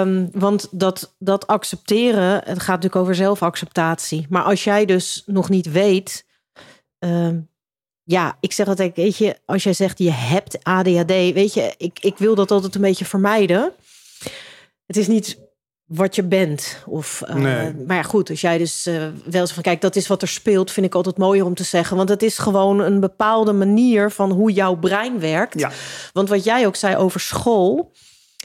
Um, 0.00 0.28
want 0.32 0.68
dat, 0.70 1.14
dat 1.18 1.46
accepteren, 1.46 2.32
het 2.32 2.58
gaat 2.58 2.66
natuurlijk 2.66 2.96
over 2.96 3.14
zelfacceptatie. 3.14 4.26
Maar 4.28 4.42
als 4.42 4.64
jij 4.64 4.84
dus 4.84 5.22
nog 5.26 5.48
niet 5.48 5.70
weet, 5.70 6.24
um, 6.98 7.48
ja, 8.02 8.36
ik 8.40 8.52
zeg 8.52 8.68
altijd, 8.68 8.96
weet 8.96 9.16
je, 9.16 9.36
als 9.44 9.62
jij 9.62 9.72
zegt 9.72 9.98
je 9.98 10.10
hebt 10.10 10.64
ADHD, 10.64 11.10
weet 11.10 11.54
je, 11.54 11.74
ik, 11.76 11.98
ik 12.00 12.18
wil 12.18 12.34
dat 12.34 12.50
altijd 12.50 12.74
een 12.74 12.80
beetje 12.80 13.04
vermijden. 13.04 13.72
Het 14.86 14.96
is 14.96 15.06
niet 15.06 15.38
wat 15.88 16.14
je 16.14 16.22
bent. 16.22 16.82
Of, 16.86 17.22
uh, 17.28 17.34
Maar 17.86 17.96
ja, 17.96 18.02
goed, 18.02 18.30
als 18.30 18.40
jij 18.40 18.58
dus 18.58 18.86
uh, 18.86 18.94
wel 19.24 19.40
eens 19.40 19.52
van 19.52 19.62
kijk, 19.62 19.80
dat 19.80 19.96
is 19.96 20.06
wat 20.06 20.22
er 20.22 20.28
speelt, 20.28 20.70
vind 20.70 20.86
ik 20.86 20.94
altijd 20.94 21.16
mooier 21.16 21.44
om 21.44 21.54
te 21.54 21.64
zeggen. 21.64 21.96
Want 21.96 22.08
het 22.08 22.22
is 22.22 22.38
gewoon 22.38 22.80
een 22.80 23.00
bepaalde 23.00 23.52
manier 23.52 24.10
van 24.10 24.30
hoe 24.30 24.52
jouw 24.52 24.74
brein 24.74 25.20
werkt. 25.20 25.60
Ja. 25.60 25.70
Want 26.12 26.28
wat 26.28 26.44
jij 26.44 26.66
ook 26.66 26.76
zei 26.76 26.96
over 26.96 27.20
school. 27.20 27.92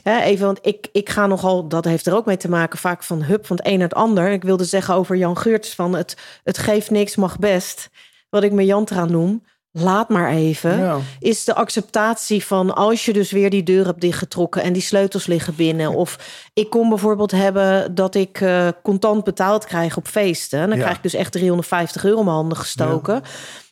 Hè, 0.02 0.20
even, 0.20 0.46
want 0.46 0.58
ik, 0.62 0.88
ik 0.92 1.08
ga 1.08 1.26
nogal, 1.26 1.68
dat 1.68 1.84
heeft 1.84 2.06
er 2.06 2.14
ook 2.14 2.26
mee 2.26 2.36
te 2.36 2.48
maken, 2.48 2.78
vaak 2.78 3.02
van 3.02 3.22
hup 3.22 3.46
van 3.46 3.56
het 3.56 3.66
een 3.66 3.78
naar 3.78 3.88
het 3.88 3.96
ander. 3.96 4.30
Ik 4.30 4.42
wilde 4.42 4.64
zeggen 4.64 4.94
over 4.94 5.16
Jan 5.16 5.38
Geurts 5.38 5.74
van 5.74 5.94
het, 5.94 6.16
het 6.42 6.58
geeft 6.58 6.90
niks, 6.90 7.16
mag 7.16 7.38
best. 7.38 7.90
Wat 8.30 8.42
ik 8.42 8.52
me 8.52 8.64
Jantra 8.64 9.04
noem 9.04 9.42
laat 9.76 10.08
maar 10.08 10.30
even. 10.30 11.02
Is 11.18 11.44
de 11.44 11.54
acceptatie 11.54 12.44
van 12.44 12.74
als 12.74 13.04
je 13.04 13.12
dus 13.12 13.30
weer 13.30 13.50
die 13.50 13.62
deur 13.62 13.84
hebt 13.84 14.00
dichtgetrokken 14.00 14.62
en 14.62 14.72
die 14.72 14.82
sleutels 14.82 15.26
liggen 15.26 15.54
binnen. 15.54 15.94
Of 15.94 16.18
ik 16.52 16.70
kon 16.70 16.88
bijvoorbeeld 16.88 17.30
hebben 17.30 17.94
dat 17.94 18.14
ik 18.14 18.40
uh, 18.40 18.68
contant 18.82 19.24
betaald 19.24 19.64
krijg 19.64 19.96
op 19.96 20.06
feesten. 20.08 20.60
En 20.60 20.68
dan 20.68 20.78
krijg 20.78 20.96
ik 20.96 21.02
dus 21.02 21.14
echt 21.14 21.32
350 21.32 22.04
euro 22.04 22.18
in 22.18 22.24
mijn 22.24 22.36
handen 22.36 22.58
gestoken. 22.58 23.22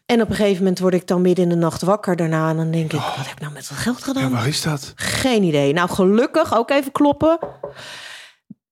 En 0.06 0.22
op 0.22 0.28
een 0.28 0.36
gegeven 0.36 0.58
moment 0.58 0.78
word 0.78 0.94
ik 0.94 1.06
dan 1.06 1.22
midden 1.22 1.44
in 1.44 1.50
de 1.50 1.56
nacht 1.56 1.82
wakker 1.82 2.16
daarna. 2.16 2.50
En 2.50 2.56
dan 2.56 2.70
denk 2.70 2.92
ik, 2.92 2.98
oh. 2.98 3.16
wat 3.16 3.26
heb 3.26 3.34
ik 3.34 3.40
nou 3.40 3.52
met 3.52 3.68
dat 3.68 3.78
geld 3.78 4.02
gedaan? 4.02 4.30
waar 4.30 4.48
is 4.48 4.62
dat? 4.62 4.92
Geen 4.94 5.42
idee. 5.42 5.72
Nou, 5.72 5.90
gelukkig 5.90 6.56
ook 6.56 6.70
even 6.70 6.92
kloppen 6.92 7.38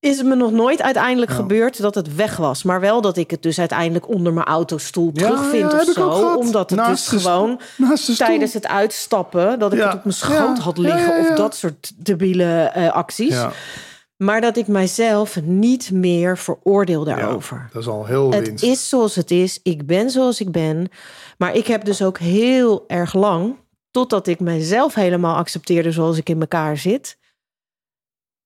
is 0.01 0.17
het 0.17 0.27
me 0.27 0.35
nog 0.35 0.51
nooit 0.51 0.81
uiteindelijk 0.81 1.31
gebeurd 1.31 1.81
dat 1.81 1.95
het 1.95 2.15
weg 2.15 2.37
was. 2.37 2.63
Maar 2.63 2.79
wel 2.79 3.01
dat 3.01 3.17
ik 3.17 3.31
het 3.31 3.41
dus 3.41 3.59
uiteindelijk 3.59 4.07
onder 4.07 4.33
mijn 4.33 4.45
autostoel 4.45 5.11
terugvind 5.11 5.73
of 5.73 5.93
zo. 5.93 6.35
Omdat 6.35 6.69
het 6.69 6.85
dus 6.85 7.07
gewoon 7.07 7.59
tijdens 8.17 8.53
het 8.53 8.67
uitstappen... 8.67 9.59
dat 9.59 9.73
ik 9.73 9.79
het 9.79 9.93
op 9.93 10.03
mijn 10.03 10.15
schoot 10.15 10.57
had 10.57 10.77
liggen. 10.77 11.19
Of 11.19 11.37
dat 11.37 11.55
soort 11.55 11.91
debiele 11.95 12.73
uh, 12.77 12.91
acties. 12.91 13.35
Maar 14.17 14.41
dat 14.41 14.57
ik 14.57 14.67
mijzelf 14.67 15.41
niet 15.41 15.91
meer 15.91 16.37
veroordeel 16.37 17.03
daarover. 17.03 17.69
dat 17.73 17.81
is 17.81 17.87
al 17.87 18.05
heel 18.05 18.31
Het 18.31 18.61
is 18.61 18.89
zoals 18.89 19.15
het 19.15 19.31
is. 19.31 19.59
Ik 19.63 19.85
ben 19.85 20.09
zoals 20.09 20.39
ik 20.39 20.51
ben. 20.51 20.89
Maar 21.37 21.55
ik 21.55 21.67
heb 21.67 21.85
dus 21.85 22.01
ook 22.01 22.17
heel 22.17 22.83
erg 22.87 23.13
lang... 23.13 23.55
totdat 23.91 24.27
ik 24.27 24.39
mijzelf 24.39 24.93
helemaal 24.93 25.35
accepteerde 25.35 25.91
zoals 25.91 26.17
ik 26.17 26.29
in 26.29 26.39
elkaar 26.39 26.77
zit 26.77 27.19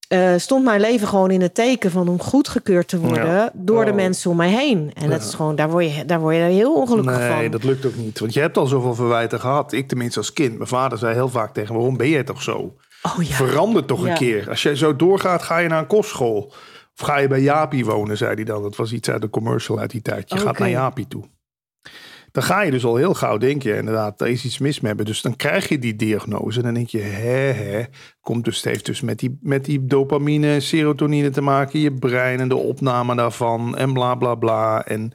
uh, 0.10 0.34
stond 0.38 0.64
mijn 0.64 0.80
leven 0.80 1.08
gewoon 1.08 1.32
in 1.32 1.42
het 1.42 1.56
teken 1.56 1.92
van 1.92 2.08
om 2.08 2.20
goedgekeurd 2.20 2.88
te 2.88 3.00
worden 3.00 3.52
door 3.54 3.86
de 3.86 3.92
oh. 3.92 3.96
mensen 3.96 4.32
om 4.32 4.38
mij 4.38 4.50
heen. 4.50 4.92
En 4.94 5.10
dat 5.10 5.22
is 5.22 5.34
gewoon, 5.34 5.56
daar 5.56 5.70
word 5.70 5.96
je, 5.96 6.06
daar 6.06 6.20
word 6.20 6.36
je 6.36 6.42
heel 6.42 6.76
ongelukkig 6.76 7.18
nee, 7.18 7.28
van. 7.28 7.38
Nee, 7.38 7.50
dat 7.50 7.64
lukt 7.64 7.86
ook 7.86 7.96
niet. 7.96 8.20
Want 8.20 8.34
je 8.34 8.40
hebt 8.40 8.58
al 8.58 8.68
zoveel 8.68 8.96
verwijten 8.96 9.40
gehad. 9.40 9.72
Ik 9.72 9.88
tenminste 9.88 10.20
als 10.20 10.34
kind. 10.34 10.56
Mijn 10.56 10.70
vader 10.70 10.98
zei 10.98 11.14
heel 11.14 11.30
vaak 11.30 11.54
tegen 11.54 11.74
me, 11.74 11.78
waarom 11.78 11.98
ben 11.98 12.10
jij 12.10 12.24
toch 12.24 12.42
zo? 12.42 12.76
Oh, 13.02 13.24
ja. 13.24 13.36
Verander 13.36 13.86
toch 13.86 14.04
een 14.04 14.14
keer. 14.14 14.50
Als 14.50 14.64
jij 14.64 14.76
zo 14.76 14.96
doorgaat, 14.96 15.44
ga 15.44 15.58
je 15.58 15.68
naar 15.68 15.80
een 15.80 15.88
kostschool. 15.88 16.54
Of 16.98 17.06
ga 17.06 17.18
je 17.18 17.28
bij 17.28 17.42
Jaapie 17.42 17.86
wonen, 17.86 18.18
zei 18.18 18.36
hij 18.36 18.44
dan. 18.44 18.62
Dat 18.62 18.76
was 18.76 18.92
iets 18.92 19.10
uit 19.10 19.22
de 19.22 19.30
commercial 19.30 19.80
uit 19.80 19.92
die 19.92 20.02
tijd. 20.02 20.30
Je 20.30 20.38
gaat 20.38 20.60
naar 20.60 20.70
Jaapie 20.70 21.08
toe 21.08 21.24
dan 22.36 22.44
ga 22.44 22.62
je 22.62 22.72
dus 22.72 22.86
al 22.86 22.96
heel 22.96 23.13
gauw 23.13 23.38
denken, 23.38 23.77
inderdaad, 23.77 24.22
er 24.22 24.27
is 24.27 24.46
iets 24.46 24.58
mis 24.58 24.80
mee 24.80 24.88
hebben. 24.88 25.06
Dus 25.06 25.22
dan 25.22 25.36
krijg 25.36 25.70
je 25.70 25.80
die 25.80 25.96
diagnose. 25.96 26.58
En 26.60 26.65
dan 26.65 26.74
denk 26.74 26.88
je, 26.88 27.00
hè, 27.00 27.51
hè. 27.51 27.84
Komt 28.22 28.46
dus, 28.46 28.56
het 28.56 28.65
heeft 28.65 28.86
dus 28.86 29.01
met 29.01 29.20
die, 29.20 29.38
met 29.42 29.65
die 29.65 29.86
dopamine, 29.86 30.60
serotonine 30.60 31.30
te 31.30 31.42
maken. 31.42 31.80
Je 31.80 31.94
brein 31.94 32.39
en 32.39 32.48
de 32.48 32.56
opname 32.56 33.15
daarvan. 33.15 33.77
En 33.77 33.94
bla, 33.94 34.15
bla, 34.15 34.36
bla. 34.36 34.86
En, 34.86 35.12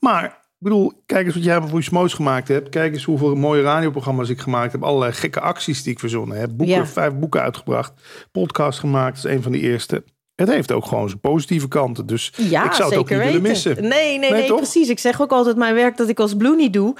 maar, 0.00 0.24
ik 0.24 0.58
bedoel, 0.58 1.02
kijk 1.06 1.26
eens 1.26 1.34
wat 1.34 1.44
jij 1.44 1.60
voor 1.60 1.78
je 1.78 1.84
smoos 1.84 2.14
gemaakt 2.14 2.48
hebt. 2.48 2.68
Kijk 2.68 2.92
eens 2.92 3.04
hoeveel 3.04 3.34
mooie 3.34 3.62
radioprogramma's 3.62 4.28
ik 4.28 4.40
gemaakt 4.40 4.72
heb. 4.72 4.82
Allerlei 4.82 5.12
gekke 5.12 5.40
acties 5.40 5.82
die 5.82 5.92
ik 5.92 5.98
verzonnen 5.98 6.38
heb. 6.38 6.50
Boeken, 6.56 6.86
vijf 6.86 7.14
boeken 7.14 7.42
uitgebracht. 7.42 7.92
Podcast 8.32 8.78
gemaakt, 8.78 9.22
dat 9.22 9.30
is 9.30 9.36
een 9.36 9.42
van 9.42 9.52
de 9.52 9.60
eerste 9.60 10.04
het 10.38 10.48
heeft 10.48 10.72
ook 10.72 10.86
gewoon 10.86 11.08
zijn 11.08 11.20
positieve 11.20 11.68
kanten. 11.68 12.06
Dus 12.06 12.32
ja, 12.36 12.64
ik 12.64 12.72
zou 12.72 12.90
het 12.90 12.98
ook 12.98 13.10
niet 13.10 13.18
willen 13.18 13.42
missen. 13.42 13.82
Nee, 13.82 14.18
nee, 14.18 14.30
nee, 14.30 14.54
precies. 14.54 14.88
Ik 14.88 14.98
zeg 14.98 15.20
ook 15.20 15.30
altijd 15.30 15.56
mijn 15.56 15.74
werk 15.74 15.96
dat 15.96 16.08
ik 16.08 16.20
als 16.20 16.36
Bloenie 16.36 16.70
doe. 16.70 16.94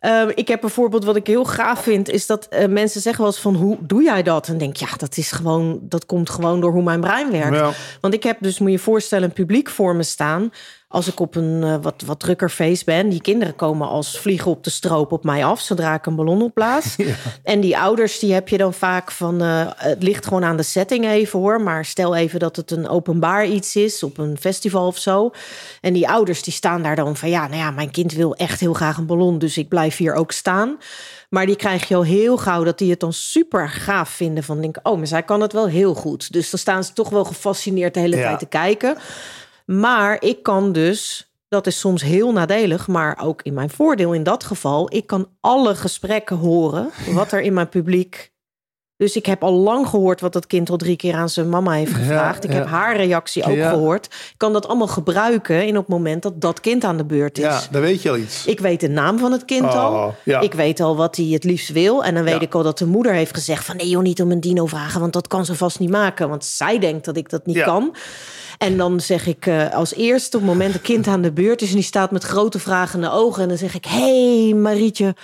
Uh, 0.00 0.22
ik 0.34 0.48
heb 0.48 0.60
bijvoorbeeld 0.60 1.04
wat 1.04 1.16
ik 1.16 1.26
heel 1.26 1.44
gaaf 1.44 1.82
vind, 1.82 2.08
is 2.08 2.26
dat 2.26 2.48
uh, 2.50 2.66
mensen 2.66 3.00
zeggen 3.00 3.22
wel 3.22 3.32
eens 3.32 3.42
van 3.42 3.54
hoe 3.54 3.76
doe 3.80 4.02
jij 4.02 4.22
dat? 4.22 4.48
En 4.48 4.58
denk 4.58 4.76
ja, 4.76 4.88
dat 4.96 5.16
is 5.16 5.32
gewoon, 5.32 5.78
dat 5.82 6.06
komt 6.06 6.30
gewoon 6.30 6.60
door 6.60 6.72
hoe 6.72 6.82
mijn 6.82 7.00
brein 7.00 7.30
werkt. 7.30 7.76
Want 8.00 8.14
ik 8.14 8.22
heb 8.22 8.36
dus, 8.40 8.58
moet 8.58 8.70
je 8.70 8.78
voorstellen, 8.78 9.24
een 9.24 9.34
publiek 9.34 9.70
voor 9.70 9.96
me 9.96 10.02
staan 10.02 10.52
als 10.88 11.06
ik 11.08 11.20
op 11.20 11.34
een 11.34 11.62
uh, 11.62 11.76
wat, 11.82 12.02
wat 12.06 12.20
drukker 12.20 12.48
feest 12.48 12.84
ben, 12.84 13.08
die 13.08 13.20
kinderen 13.20 13.56
komen 13.56 13.88
als 13.88 14.18
vliegen 14.18 14.50
op 14.50 14.64
de 14.64 14.70
stroop 14.70 15.12
op 15.12 15.24
mij 15.24 15.44
af 15.44 15.60
zodra 15.60 15.94
ik 15.94 16.06
een 16.06 16.16
ballon 16.16 16.42
opblaas. 16.42 16.96
En 17.42 17.60
die 17.60 17.78
ouders, 17.78 18.18
die 18.18 18.32
heb 18.32 18.48
je 18.48 18.58
dan 18.58 18.74
vaak 18.74 19.10
van, 19.10 19.42
uh, 19.42 19.70
het 19.76 20.02
ligt 20.02 20.26
gewoon 20.26 20.44
aan 20.44 20.56
de 20.56 20.62
setting 20.62 21.06
even 21.06 21.38
hoor, 21.38 21.60
maar 21.60 21.84
stel 21.84 22.14
even 22.14 22.38
dat 22.38 22.56
het 22.56 22.70
een 22.70 22.88
openbaar 22.88 23.46
iets 23.46 23.76
is, 23.76 24.02
op 24.02 24.18
een 24.18 24.36
festival 24.40 24.86
of 24.86 24.98
zo. 24.98 25.30
En 25.80 25.92
die 25.92 26.08
ouders 26.08 26.42
die 26.42 26.52
staan 26.52 26.82
daar 26.82 26.96
dan 26.96 27.16
van, 27.16 27.28
ja, 27.28 27.46
nou 27.46 27.60
ja, 27.60 27.70
mijn 27.70 27.90
kind 27.90 28.12
wil 28.12 28.34
echt 28.34 28.60
heel 28.60 28.74
graag 28.74 28.96
een 28.96 29.06
ballon, 29.06 29.38
dus 29.38 29.58
ik 29.58 29.68
blijf 29.68 29.96
hier 29.96 30.14
ook 30.14 30.32
staan. 30.32 30.78
Maar 31.28 31.46
die 31.46 31.56
krijg 31.56 31.88
je 31.88 31.94
al 31.94 32.04
heel 32.04 32.36
gauw 32.36 32.64
dat 32.64 32.78
die 32.78 32.90
het 32.90 33.00
dan 33.00 33.12
super 33.12 33.68
gaaf 33.68 34.08
vinden. 34.08 34.44
Van 34.44 34.60
denk, 34.60 34.78
oh, 34.82 34.96
maar 34.96 35.06
zij 35.06 35.22
kan 35.22 35.40
het 35.40 35.52
wel 35.52 35.66
heel 35.66 35.94
goed. 35.94 36.32
Dus 36.32 36.50
dan 36.50 36.58
staan 36.58 36.84
ze 36.84 36.92
toch 36.92 37.08
wel 37.08 37.24
gefascineerd 37.24 37.94
de 37.94 38.00
hele 38.00 38.16
tijd 38.16 38.38
te 38.38 38.46
kijken. 38.46 38.96
Maar 39.66 40.22
ik 40.22 40.42
kan 40.42 40.72
dus, 40.72 41.30
dat 41.48 41.66
is 41.66 41.78
soms 41.78 42.02
heel 42.02 42.32
nadelig, 42.32 42.88
maar 42.88 43.18
ook 43.22 43.42
in 43.42 43.54
mijn 43.54 43.70
voordeel 43.70 44.12
in 44.12 44.22
dat 44.22 44.44
geval, 44.44 44.94
ik 44.94 45.06
kan 45.06 45.28
alle 45.40 45.74
gesprekken 45.74 46.36
horen 46.36 46.90
wat 47.12 47.32
er 47.32 47.40
in 47.40 47.52
mijn 47.52 47.68
publiek. 47.68 48.32
Dus 48.96 49.16
ik 49.16 49.26
heb 49.26 49.42
al 49.42 49.52
lang 49.52 49.88
gehoord 49.88 50.20
wat 50.20 50.32
dat 50.32 50.46
kind 50.46 50.70
al 50.70 50.76
drie 50.76 50.96
keer 50.96 51.14
aan 51.14 51.28
zijn 51.28 51.48
mama 51.48 51.72
heeft 51.72 51.94
gevraagd. 51.94 52.44
ik 52.44 52.52
heb 52.52 52.66
haar 52.66 52.96
reactie 52.96 53.44
ook 53.44 53.62
gehoord. 53.62 54.04
Ik 54.04 54.34
kan 54.36 54.52
dat 54.52 54.66
allemaal 54.66 54.86
gebruiken 54.86 55.66
in 55.66 55.76
op 55.76 55.86
het 55.86 55.88
moment 55.88 56.22
dat 56.22 56.40
dat 56.40 56.60
kind 56.60 56.84
aan 56.84 56.96
de 56.96 57.04
beurt 57.04 57.38
is. 57.38 57.44
Ja, 57.44 57.60
dan 57.70 57.80
weet 57.80 58.02
je 58.02 58.10
al 58.10 58.16
iets. 58.16 58.46
Ik 58.46 58.60
weet 58.60 58.80
de 58.80 58.88
naam 58.88 59.18
van 59.18 59.32
het 59.32 59.44
kind 59.44 59.64
oh, 59.64 59.74
al. 59.74 60.14
Ik 60.40 60.54
weet 60.54 60.80
al 60.80 60.96
wat 60.96 61.16
hij 61.16 61.26
het 61.26 61.44
liefst 61.44 61.72
wil. 61.72 62.04
En 62.04 62.14
dan 62.14 62.24
weet 62.24 62.42
ik 62.42 62.54
al 62.54 62.62
dat 62.62 62.78
de 62.78 62.86
moeder 62.86 63.12
heeft 63.12 63.34
gezegd 63.34 63.64
van... 63.64 63.76
nee 63.76 63.88
joh, 63.88 64.02
niet 64.02 64.22
om 64.22 64.30
een 64.30 64.40
dino 64.40 64.66
vragen, 64.66 65.00
want 65.00 65.12
dat 65.12 65.28
kan 65.28 65.44
ze 65.44 65.54
vast 65.54 65.78
niet 65.78 65.90
maken. 65.90 66.28
Want 66.28 66.44
zij 66.44 66.78
denkt 66.78 67.04
dat 67.04 67.16
ik 67.16 67.30
dat 67.30 67.46
niet 67.46 67.62
kan. 67.62 67.94
En 68.58 68.76
dan 68.76 69.00
zeg 69.00 69.26
ik 69.26 69.46
uh, 69.46 69.74
als 69.74 69.94
eerste 69.94 70.36
op 70.36 70.42
het 70.42 70.52
moment 70.52 70.74
een 70.74 70.80
kind 70.80 71.06
aan 71.06 71.22
de 71.22 71.32
beurt 71.32 71.62
is... 71.62 71.68
en 71.68 71.74
die 71.74 71.84
staat 71.84 72.10
met 72.10 72.24
grote 72.24 72.58
vragende 72.58 73.10
ogen... 73.10 73.42
en 73.42 73.48
dan 73.48 73.58
zeg 73.58 73.74
ik, 73.74 73.84
hey 73.84 74.52
Marietje... 74.54 75.14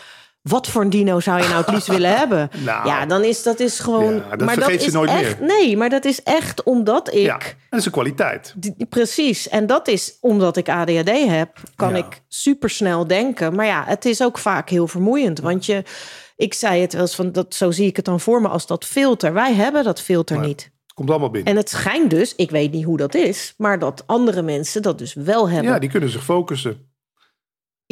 Wat 0.43 0.69
voor 0.69 0.83
een 0.83 0.91
dino 0.91 1.21
zou 1.21 1.43
je 1.43 1.49
nou 1.49 1.61
het 1.61 1.71
liefst 1.71 1.87
willen 1.87 2.17
hebben? 2.17 2.51
Nou, 2.65 2.87
ja, 2.87 3.07
dan 3.07 3.25
is 3.25 3.43
dat 3.43 3.61
is 3.61 3.79
gewoon. 3.79 4.15
Ja, 4.15 4.29
dat 4.29 4.41
maar 4.41 4.55
vergeet 4.55 4.81
dat 4.81 4.91
ze 4.91 4.97
nooit 4.97 5.11
echt, 5.11 5.41
meer. 5.41 5.49
Nee, 5.49 5.77
maar 5.77 5.91
dat 5.91 6.05
is 6.05 6.23
echt 6.23 6.63
omdat 6.63 7.15
ik. 7.15 7.21
Ja, 7.21 7.39
dat 7.71 7.81
is 7.81 7.87
een 7.87 7.93
kwaliteit. 7.93 8.55
precies. 8.89 9.49
En 9.49 9.67
dat 9.67 9.89
is 9.89 10.17
omdat 10.21 10.57
ik 10.57 10.69
ADHD 10.69 11.11
heb, 11.11 11.57
kan 11.77 11.97
ik 11.97 12.23
supersnel 12.29 13.07
denken. 13.07 13.55
Maar 13.55 13.67
ja, 13.67 13.85
het 13.87 14.05
is 14.05 14.23
ook 14.23 14.39
vaak 14.39 14.69
heel 14.69 14.87
vermoeiend. 14.89 15.41
Want 15.41 15.67
je, 15.67 15.83
ik 16.37 16.55
zei 16.55 16.81
het 16.81 16.93
wel 16.93 17.03
eens 17.03 17.15
van 17.15 17.33
dat, 17.33 17.55
zo 17.55 17.71
zie 17.71 17.87
ik 17.87 17.97
het 17.97 18.05
dan 18.05 18.21
voor 18.21 18.41
me 18.41 18.49
als 18.49 18.67
dat 18.67 18.85
filter. 18.85 19.33
Wij 19.33 19.55
hebben 19.55 19.85
dat 19.85 20.01
filter 20.01 20.41
niet. 20.41 20.71
Komt 20.95 21.11
allemaal 21.11 21.31
binnen. 21.31 21.53
En 21.53 21.59
het 21.59 21.71
schijnt 21.71 22.11
dus, 22.11 22.35
ik 22.35 22.51
weet 22.51 22.73
niet 22.73 22.85
hoe 22.85 22.97
dat 22.97 23.15
is, 23.15 23.55
maar 23.57 23.79
dat 23.79 24.03
andere 24.07 24.43
mensen 24.43 24.83
dat 24.83 24.99
dus 24.99 25.15
wel 25.15 25.49
hebben. 25.49 25.73
Ja, 25.73 25.79
die 25.79 25.91
kunnen 25.91 26.09
zich 26.09 26.25
focussen. 26.25 26.92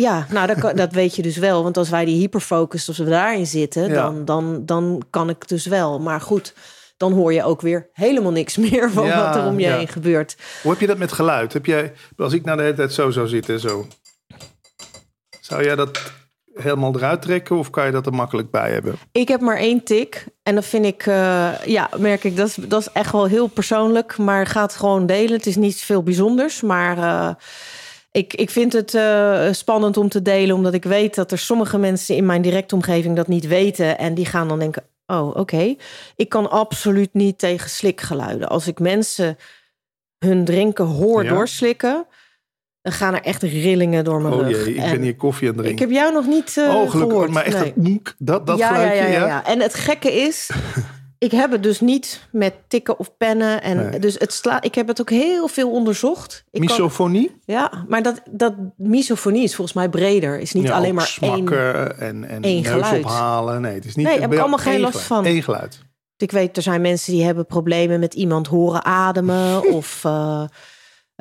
Ja, 0.00 0.26
nou 0.30 0.54
dat, 0.54 0.76
dat 0.76 0.92
weet 0.92 1.16
je 1.16 1.22
dus 1.22 1.36
wel. 1.36 1.62
Want 1.62 1.76
als 1.76 1.90
wij 1.90 2.04
die 2.04 2.18
hyperfocus, 2.18 2.88
als 2.88 2.98
we 2.98 3.04
daarin 3.04 3.46
zitten, 3.46 3.92
dan, 3.92 4.24
dan, 4.24 4.66
dan 4.66 5.02
kan 5.10 5.28
ik 5.28 5.48
dus 5.48 5.66
wel. 5.66 6.00
Maar 6.00 6.20
goed, 6.20 6.54
dan 6.96 7.12
hoor 7.12 7.32
je 7.32 7.44
ook 7.44 7.60
weer 7.60 7.88
helemaal 7.92 8.32
niks 8.32 8.56
meer 8.56 8.90
van 8.90 9.08
wat 9.08 9.36
er 9.36 9.46
om 9.46 9.60
je 9.60 9.66
heen 9.66 9.88
gebeurt. 9.88 10.36
Hoe 10.62 10.70
heb 10.70 10.80
je 10.80 10.86
dat 10.86 10.98
met 10.98 11.12
geluid? 11.12 11.52
Heb 11.52 11.66
jij, 11.66 11.92
als 12.16 12.32
ik 12.32 12.44
nou 12.44 12.56
de 12.56 12.62
hele 12.62 12.74
tijd 12.74 12.92
zo 12.92 13.10
zou 13.10 13.28
zitten, 13.28 13.60
zo. 13.60 13.86
Zou 15.40 15.64
jij 15.64 15.76
dat 15.76 16.12
helemaal 16.54 16.94
eruit 16.96 17.22
trekken 17.22 17.56
of 17.56 17.70
kan 17.70 17.86
je 17.86 17.92
dat 17.92 18.06
er 18.06 18.14
makkelijk 18.14 18.50
bij 18.50 18.72
hebben? 18.72 18.94
Ik 19.12 19.28
heb 19.28 19.40
maar 19.40 19.56
één 19.56 19.84
tik 19.84 20.26
en 20.42 20.54
dat 20.54 20.64
vind 20.64 20.84
ik, 20.84 21.06
uh, 21.06 21.64
ja, 21.64 21.90
merk 21.96 22.24
ik, 22.24 22.36
dat 22.36 22.48
is, 22.48 22.54
dat 22.54 22.80
is 22.80 22.88
echt 22.92 23.12
wel 23.12 23.26
heel 23.26 23.46
persoonlijk, 23.46 24.18
maar 24.18 24.46
gaat 24.46 24.74
gewoon 24.74 25.06
delen. 25.06 25.32
Het 25.32 25.46
is 25.46 25.56
niet 25.56 25.80
veel 25.80 26.02
bijzonders, 26.02 26.60
maar 26.60 26.98
uh, 26.98 27.30
ik, 28.12 28.34
ik 28.34 28.50
vind 28.50 28.72
het 28.72 28.94
uh, 28.94 29.52
spannend 29.52 29.96
om 29.96 30.08
te 30.08 30.22
delen, 30.22 30.56
omdat 30.56 30.74
ik 30.74 30.84
weet 30.84 31.14
dat 31.14 31.32
er 31.32 31.38
sommige 31.38 31.78
mensen 31.78 32.16
in 32.16 32.26
mijn 32.26 32.42
directe 32.42 32.74
omgeving 32.74 33.16
dat 33.16 33.28
niet 33.28 33.46
weten 33.46 33.98
en 33.98 34.14
die 34.14 34.26
gaan 34.26 34.48
dan 34.48 34.58
denken, 34.58 34.82
oh 35.06 35.36
oké, 35.36 35.76
ik 36.16 36.28
kan 36.28 36.50
absoluut 36.50 37.14
niet 37.14 37.38
tegen 37.38 37.70
slikgeluiden. 37.70 38.48
Als 38.48 38.66
ik 38.66 38.78
mensen 38.78 39.36
hun 40.18 40.44
drinken 40.44 40.84
hoor 40.84 41.24
doorslikken, 41.24 42.06
dan 42.82 42.92
gaan 42.92 43.14
er 43.14 43.22
echt 43.22 43.42
rillingen 43.42 44.04
door 44.04 44.22
mijn 44.22 44.34
oh, 44.34 44.40
rug. 44.40 44.64
Jee, 44.64 44.74
ik 44.74 44.90
ben 44.90 45.02
hier 45.02 45.16
koffie 45.16 45.48
aan 45.48 45.54
het 45.54 45.62
drinken. 45.62 45.86
Ik 45.86 45.90
heb 45.90 46.02
jou 46.02 46.12
nog 46.12 46.26
niet 46.26 46.56
uh, 46.58 46.64
oh, 46.64 46.90
gelukkig, 46.90 47.00
gehoord. 47.00 47.30
Maar 47.30 47.44
echt 47.44 47.76
nee. 47.76 48.02
dat, 48.18 48.46
dat, 48.46 48.58
ja, 48.58 48.68
geluidje, 48.68 49.02
ja, 49.02 49.06
ja, 49.06 49.26
ja, 49.26 49.46
En 49.46 49.60
het 49.60 49.74
gekke 49.74 50.12
is, 50.12 50.50
ik 51.20 51.30
heb 51.30 51.50
het 51.50 51.62
dus 51.62 51.80
niet 51.80 52.28
met 52.32 52.54
tikken 52.68 52.98
of 52.98 53.16
pennen. 53.16 53.62
En 53.62 54.00
dus 54.00 54.14
het 54.18 54.32
sla 54.32 54.62
ik 54.62 54.74
heb 54.74 54.88
het 54.88 55.00
ook 55.00 55.10
heel 55.10 55.48
veel 55.48 55.70
onderzocht. 55.70 56.44
Ik 56.50 56.60
misofonie? 56.60 57.26
Kan, 57.26 57.38
ja, 57.44 57.84
maar 57.88 58.02
dat, 58.02 58.22
dat 58.30 58.54
misofonie 58.76 59.42
is 59.42 59.54
volgens 59.54 59.76
mij 59.76 59.88
breder. 59.88 60.38
Is 60.38 60.52
niet 60.52 60.70
alleen 60.70 60.94
maar 60.94 61.06
smakken 61.06 61.98
één, 61.98 62.08
en, 62.08 62.28
en 62.28 62.42
één 62.42 62.64
geluid. 62.64 63.04
ophalen. 63.04 63.60
Nee, 63.60 63.74
het 63.74 63.84
is 63.84 63.94
niet. 63.94 64.06
Nee, 64.06 64.20
heb 64.20 64.32
ik 64.32 64.38
allemaal 64.38 64.58
geen 64.58 64.80
last 64.80 65.00
van. 65.00 65.26
Eén 65.26 65.42
geluid. 65.42 65.80
Ik 66.16 66.30
weet, 66.30 66.56
er 66.56 66.62
zijn 66.62 66.80
mensen 66.80 67.12
die 67.12 67.24
hebben 67.24 67.46
problemen 67.46 68.00
met 68.00 68.14
iemand 68.14 68.46
horen 68.46 68.84
ademen 68.84 69.62
of... 69.76 70.04
Uh, 70.06 70.12
eh, 70.12 70.48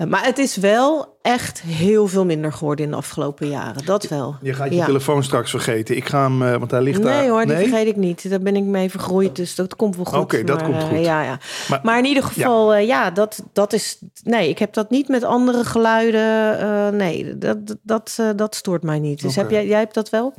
maar 0.07 0.25
het 0.25 0.38
is 0.38 0.55
wel 0.55 1.17
echt 1.21 1.62
heel 1.62 2.07
veel 2.07 2.25
minder 2.25 2.53
geworden 2.53 2.85
in 2.85 2.91
de 2.91 2.97
afgelopen 2.97 3.49
jaren. 3.49 3.85
Dat 3.85 4.07
wel. 4.07 4.35
Je 4.41 4.53
gaat 4.53 4.73
je 4.73 4.83
telefoon 4.83 5.23
straks 5.23 5.49
vergeten. 5.49 5.95
Ik 5.95 6.05
ga 6.05 6.23
hem, 6.23 6.41
uh, 6.41 6.55
want 6.55 6.71
hij 6.71 6.81
ligt 6.81 6.97
nee, 6.97 7.07
daar. 7.07 7.21
Nee 7.21 7.29
hoor, 7.29 7.45
die 7.45 7.55
vergeet 7.55 7.88
ik 7.88 7.95
niet. 7.95 8.29
Daar 8.29 8.39
ben 8.39 8.55
ik 8.55 8.63
mee 8.63 8.89
vergroeid, 8.89 9.35
dus 9.35 9.55
dat 9.55 9.75
komt 9.75 9.95
wel 9.95 10.05
goed. 10.05 10.19
Oké, 10.19 10.43
dat 10.43 10.63
komt 10.63 10.75
uh, 10.75 10.88
goed. 10.88 11.05
Ja, 11.05 11.21
ja. 11.21 11.39
Maar, 11.69 11.79
maar 11.83 11.97
in 11.97 12.05
ieder 12.05 12.23
geval, 12.23 12.73
ja, 12.73 12.79
ja 12.79 13.12
dat, 13.12 13.43
dat 13.53 13.73
is... 13.73 13.99
Nee, 14.23 14.49
ik 14.49 14.59
heb 14.59 14.73
dat 14.73 14.89
niet 14.89 15.07
met 15.07 15.23
andere 15.23 15.63
geluiden. 15.63 16.95
nee, 16.95 17.38
dat, 17.38 17.57
dat, 17.81 18.19
dat 18.35 18.55
stoort 18.55 18.83
mij 18.83 18.99
niet. 18.99 19.21
Dus 19.21 19.35
heb 19.35 19.49
jij, 19.49 19.67
jij 19.67 19.79
hebt 19.79 19.93
dat 19.93 20.09
wel? 20.09 20.33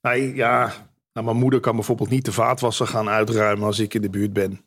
Nee, 0.00 0.34
ja... 0.34 0.72
Nou, 1.14 1.26
mijn 1.26 1.38
moeder 1.38 1.60
kan 1.60 1.74
bijvoorbeeld 1.74 2.10
niet 2.10 2.24
de 2.24 2.32
vaatwasser 2.32 2.86
gaan 2.86 3.08
uitruimen 3.08 3.66
als 3.66 3.78
ik 3.78 3.94
in 3.94 4.02
de 4.02 4.10
buurt 4.10 4.32
ben. 4.32 4.64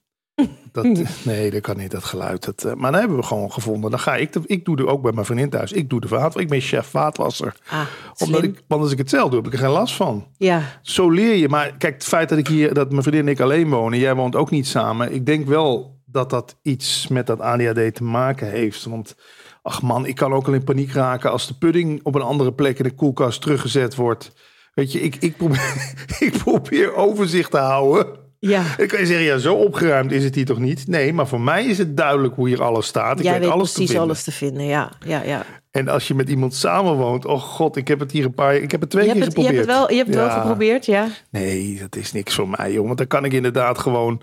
Dat, 0.83 1.05
nee, 1.23 1.51
dat 1.51 1.61
kan 1.61 1.77
niet, 1.77 1.91
dat 1.91 2.03
geluid. 2.03 2.45
Dat, 2.45 2.63
uh, 2.65 2.73
maar 2.73 2.91
dan 2.91 2.99
hebben 2.99 3.17
we 3.17 3.23
gewoon 3.23 3.51
gevonden. 3.51 3.89
Dan 3.89 3.99
ga 3.99 4.15
ik, 4.15 4.33
de, 4.33 4.41
ik 4.45 4.65
doe 4.65 4.77
er 4.77 4.87
ook 4.87 5.01
bij 5.01 5.11
mijn 5.11 5.25
vriendin 5.25 5.49
thuis. 5.49 5.71
Ik 5.71 5.89
doe 5.89 6.01
de 6.01 6.07
vaat, 6.07 6.39
ik 6.39 6.49
ben 6.49 6.61
chef 6.61 6.87
vaatwasser. 6.87 7.55
Ah, 7.69 7.81
Omdat 8.17 8.43
ik, 8.43 8.63
want 8.67 8.81
als 8.81 8.91
ik 8.91 8.97
het 8.97 9.09
zelf 9.09 9.29
doe, 9.29 9.37
heb 9.37 9.47
ik 9.47 9.53
er 9.53 9.59
geen 9.65 9.69
last 9.69 9.95
van. 9.95 10.27
Ja. 10.37 10.61
Zo 10.81 11.09
leer 11.09 11.35
je. 11.35 11.49
Maar 11.49 11.75
kijk, 11.77 11.93
het 11.93 12.03
feit 12.03 12.29
dat 12.29 12.37
ik 12.37 12.47
hier, 12.47 12.73
dat 12.73 12.89
mijn 12.89 13.03
vriendin 13.03 13.25
en 13.25 13.31
ik 13.31 13.39
alleen 13.39 13.69
wonen, 13.69 13.99
jij 13.99 14.15
woont 14.15 14.35
ook 14.35 14.49
niet 14.49 14.67
samen. 14.67 15.13
Ik 15.13 15.25
denk 15.25 15.47
wel 15.47 15.99
dat 16.05 16.29
dat 16.29 16.55
iets 16.61 17.07
met 17.07 17.27
dat 17.27 17.39
ADHD 17.39 17.95
te 17.95 18.03
maken 18.03 18.49
heeft. 18.49 18.85
Want 18.85 19.15
ach 19.61 19.81
man, 19.81 20.05
ik 20.05 20.15
kan 20.15 20.33
ook 20.33 20.47
al 20.47 20.53
in 20.53 20.63
paniek 20.63 20.91
raken 20.91 21.31
als 21.31 21.47
de 21.47 21.57
pudding 21.57 21.99
op 22.03 22.15
een 22.15 22.21
andere 22.21 22.53
plek 22.53 22.77
in 22.77 22.83
de 22.83 22.95
koelkast 22.95 23.41
teruggezet 23.41 23.95
wordt. 23.95 24.31
Weet 24.73 24.91
je, 24.91 25.01
ik, 25.01 25.15
ik, 25.15 25.37
probeer, 25.37 25.95
ik 26.19 26.37
probeer 26.37 26.95
overzicht 26.95 27.51
te 27.51 27.57
houden. 27.57 28.26
Ja. 28.47 28.63
Dan 28.77 28.87
kan 28.87 28.99
je 28.99 29.05
zeggen, 29.05 29.25
ja, 29.25 29.37
zo 29.37 29.55
opgeruimd 29.55 30.11
is 30.11 30.23
het 30.23 30.35
hier 30.35 30.45
toch 30.45 30.59
niet? 30.59 30.87
Nee, 30.87 31.13
maar 31.13 31.27
voor 31.27 31.41
mij 31.41 31.65
is 31.65 31.77
het 31.77 31.97
duidelijk 31.97 32.35
hoe 32.35 32.47
hier 32.47 32.63
alles 32.63 32.87
staat. 32.87 33.19
Ik 33.19 33.25
Jij 33.25 33.39
weet, 33.39 33.49
alles 33.49 33.71
precies 33.71 33.91
te 33.91 33.99
alles 33.99 34.23
te 34.23 34.31
vinden, 34.31 34.65
ja. 34.65 34.91
ja, 35.05 35.23
ja. 35.23 35.45
En 35.71 35.87
als 35.87 36.07
je 36.07 36.13
met 36.13 36.29
iemand 36.29 36.55
samenwoont, 36.55 37.25
oh 37.25 37.41
god, 37.41 37.75
ik 37.75 37.87
heb 37.87 37.99
het 37.99 38.11
hier 38.11 38.25
een 38.25 38.33
paar, 38.33 38.55
ik 38.55 38.71
heb 38.71 38.81
het 38.81 38.89
twee 38.89 39.05
je 39.05 39.11
keer 39.11 39.21
het, 39.21 39.29
geprobeerd. 39.29 39.53
Je 39.53 39.59
hebt 39.59 39.71
het 39.71 39.79
wel, 39.79 39.91
je 39.91 39.97
hebt 39.97 40.07
het 40.07 40.17
wel 40.17 40.41
geprobeerd, 40.41 40.85
ja. 40.85 41.07
Nee, 41.29 41.79
dat 41.79 41.95
is 41.95 42.11
niks 42.11 42.35
voor 42.35 42.49
mij, 42.49 42.71
joh. 42.71 42.85
Want 42.85 42.97
dan 42.97 43.07
kan 43.07 43.25
ik 43.25 43.33
inderdaad 43.33 43.77
gewoon, 43.77 44.21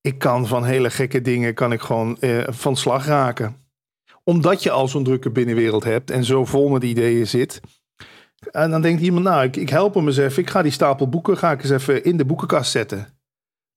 ik 0.00 0.18
kan 0.18 0.46
van 0.46 0.64
hele 0.64 0.90
gekke 0.90 1.20
dingen, 1.20 1.54
kan 1.54 1.72
ik 1.72 1.80
gewoon 1.80 2.18
eh, 2.20 2.38
van 2.48 2.76
slag 2.76 3.06
raken. 3.06 3.56
Omdat 4.24 4.62
je 4.62 4.70
al 4.70 4.88
zo'n 4.88 5.04
drukke 5.04 5.30
binnenwereld 5.30 5.84
hebt 5.84 6.10
en 6.10 6.24
zo 6.24 6.44
vol 6.44 6.68
met 6.68 6.82
ideeën 6.82 7.26
zit. 7.26 7.60
En 8.50 8.70
dan 8.70 8.82
denkt 8.82 9.02
iemand, 9.02 9.24
nou, 9.24 9.44
ik, 9.44 9.56
ik 9.56 9.68
help 9.68 9.94
hem 9.94 10.06
eens 10.06 10.16
even. 10.16 10.42
Ik 10.42 10.50
ga 10.50 10.62
die 10.62 10.72
stapel 10.72 11.08
boeken, 11.08 11.36
ga 11.36 11.52
ik 11.52 11.62
eens 11.62 11.70
even 11.70 12.04
in 12.04 12.16
de 12.16 12.24
boekenkast 12.24 12.70
zetten 12.70 13.19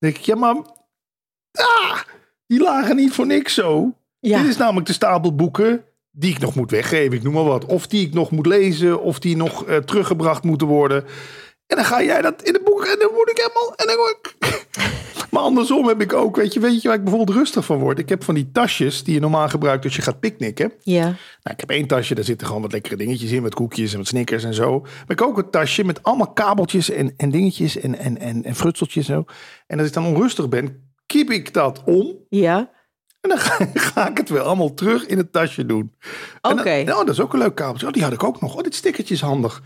denk 0.04 0.18
ik, 0.18 0.24
ja, 0.24 0.36
maar 0.36 0.56
ah, 1.52 2.00
die 2.48 2.62
lagen 2.62 2.96
niet 2.96 3.14
voor 3.14 3.26
niks 3.26 3.54
zo. 3.54 3.94
Ja. 4.20 4.40
Dit 4.40 4.48
is 4.48 4.58
namelijk 4.58 4.88
de 4.88 4.94
stapel 4.94 5.36
boeken 5.36 5.86
die 6.12 6.32
ik 6.34 6.40
nog 6.40 6.56
moet 6.56 6.72
weggeven, 6.72 7.18
ik 7.18 7.24
noem 7.24 7.34
maar 7.34 7.44
wat. 7.44 7.66
Of 7.66 7.88
die 7.88 8.08
ik 8.08 8.14
nog 8.14 8.32
moet 8.32 8.46
lezen, 8.46 9.02
of 9.02 9.20
die 9.20 9.36
nog 9.36 9.68
uh, 9.68 9.78
teruggebracht 9.78 10.44
moeten 10.44 10.68
worden. 10.68 11.04
En 11.68 11.76
dan 11.76 11.86
ga 11.86 12.04
jij 12.04 12.22
dat 12.22 12.44
in 12.44 12.54
de 12.54 12.62
boek 12.64 12.86
en 12.86 13.00
dan 13.00 13.12
word 13.14 13.30
ik 13.30 13.38
helemaal... 13.38 13.76
En 13.76 13.88
dan 13.88 13.96
word 13.96 14.18
ik... 14.22 15.02
maar 15.34 15.42
andersom 15.42 15.88
heb 15.88 16.02
ik 16.02 16.14
ook, 16.14 16.36
weet 16.36 16.54
je, 16.54 16.60
weet 16.60 16.82
je 16.82 16.88
waar 16.88 16.98
ik 16.98 17.04
bijvoorbeeld 17.04 17.38
rustig 17.38 17.66
van 17.66 17.80
word? 17.80 18.00
Ik 18.00 18.10
heb 18.10 18.24
van 18.24 18.36
die 18.36 18.52
tasjes 18.52 19.04
die 19.04 19.14
je 19.14 19.20
normaal 19.20 19.50
gebruikt 19.50 19.84
als 19.84 19.96
je 19.96 20.02
gaat 20.02 20.20
picknicken. 20.20 20.72
Ja. 20.82 21.04
Nou, 21.04 21.16
ik 21.44 21.60
heb 21.60 21.70
één 21.70 21.88
tasje, 21.88 22.16
daar 22.16 22.24
zitten 22.24 22.48
gewoon 22.48 22.62
wat 22.62 22.72
lekkere 22.72 22.96
dingetjes 22.96 23.32
in, 23.32 23.42
met 23.42 23.54
koekjes 23.54 23.92
en 23.92 23.98
wat 23.98 24.08
snickers 24.08 24.44
en 24.44 24.54
zo. 24.54 24.80
Maar 24.80 25.04
ik 25.08 25.20
heb 25.20 25.28
ook 25.28 25.38
een 25.38 25.50
tasje 25.50 25.84
met 25.84 26.04
allemaal 26.04 26.34
kabeltjes 26.34 26.90
en, 26.90 27.14
en 27.18 27.32
dingetjes 27.32 27.78
en, 27.78 27.98
en, 27.98 28.18
en, 28.18 28.44
en 28.44 28.56
frutseltjes 28.56 29.10
en 29.10 29.16
zo. 29.16 29.26
En 29.68 29.80
als 29.80 29.88
ik 29.88 29.94
dan 29.94 30.06
onrustig 30.06 30.50
ben, 30.50 30.94
kiep 31.06 31.30
ik 31.30 31.54
dat 31.54 31.84
om. 31.86 32.18
Ja. 32.30 32.72
En 33.22 33.30
dan 33.30 33.38
ga, 33.48 33.68
ga, 33.74 34.10
ik 34.10 34.18
het 34.18 34.30
weer 34.30 34.42
allemaal 34.42 34.74
terug 34.74 35.06
in 35.06 35.18
het 35.18 35.32
tasje 35.32 35.66
doen. 35.66 35.94
Oké. 36.42 36.60
Okay. 36.60 36.82
Oh, 36.82 36.98
dat 36.98 37.10
is 37.10 37.20
ook 37.20 37.34
een 37.34 37.40
leuk 37.40 37.56
kabeltje. 37.56 37.88
Oh, 37.88 37.94
die 37.94 38.04
had 38.04 38.14
ik 38.14 38.24
ook 38.24 38.42
nog. 38.42 38.56
Oh, 38.56 38.64
dit 38.64 38.76
stickertje 38.76 39.14
is 39.14 39.22
handig. 39.22 39.62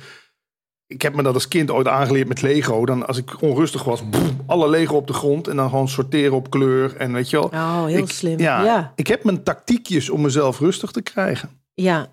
Ik 0.87 1.01
heb 1.01 1.15
me 1.15 1.23
dat 1.23 1.33
als 1.33 1.47
kind 1.47 1.71
ooit 1.71 1.87
aangeleerd 1.87 2.27
met 2.27 2.41
Lego. 2.41 2.85
Dan 2.85 3.07
als 3.07 3.17
ik 3.17 3.41
onrustig 3.41 3.83
was, 3.83 4.09
boem, 4.09 4.41
alle 4.45 4.69
Lego 4.69 4.95
op 4.95 5.07
de 5.07 5.13
grond. 5.13 5.47
En 5.47 5.55
dan 5.55 5.69
gewoon 5.69 5.87
sorteren 5.87 6.35
op 6.35 6.49
kleur. 6.49 6.95
En 6.95 7.13
weet 7.13 7.29
je 7.29 7.39
wel. 7.39 7.45
Oh, 7.45 7.85
heel 7.85 7.97
ik, 7.97 8.09
slim. 8.09 8.39
Ja, 8.39 8.63
ja, 8.63 8.93
ik 8.95 9.07
heb 9.07 9.23
mijn 9.23 9.43
tactiekjes 9.43 10.09
om 10.09 10.21
mezelf 10.21 10.59
rustig 10.59 10.91
te 10.91 11.01
krijgen. 11.01 11.49
Ja, 11.73 12.07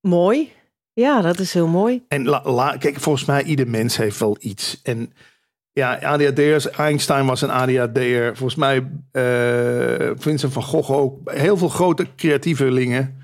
mooi. 0.00 0.52
Ja, 0.92 1.20
dat 1.20 1.38
is 1.38 1.52
heel 1.52 1.66
mooi. 1.66 2.04
En 2.08 2.24
la, 2.24 2.42
la, 2.44 2.76
kijk, 2.76 3.00
volgens 3.00 3.24
mij 3.24 3.42
ieder 3.42 3.68
mens 3.68 3.96
heeft 3.96 4.18
wel 4.18 4.36
iets. 4.40 4.80
En 4.82 5.12
ja, 5.72 5.98
ADHD'ers, 6.02 6.70
Einstein 6.70 7.26
was 7.26 7.42
een 7.42 7.50
ADHD'er. 7.50 8.36
Volgens 8.36 8.54
mij 8.54 8.76
uh, 9.12 10.10
Vincent 10.16 10.52
van 10.52 10.62
Gogh 10.62 10.90
ook. 10.90 11.18
Heel 11.24 11.56
veel 11.56 11.68
grote 11.68 12.06
creatievelingen. 12.16 13.23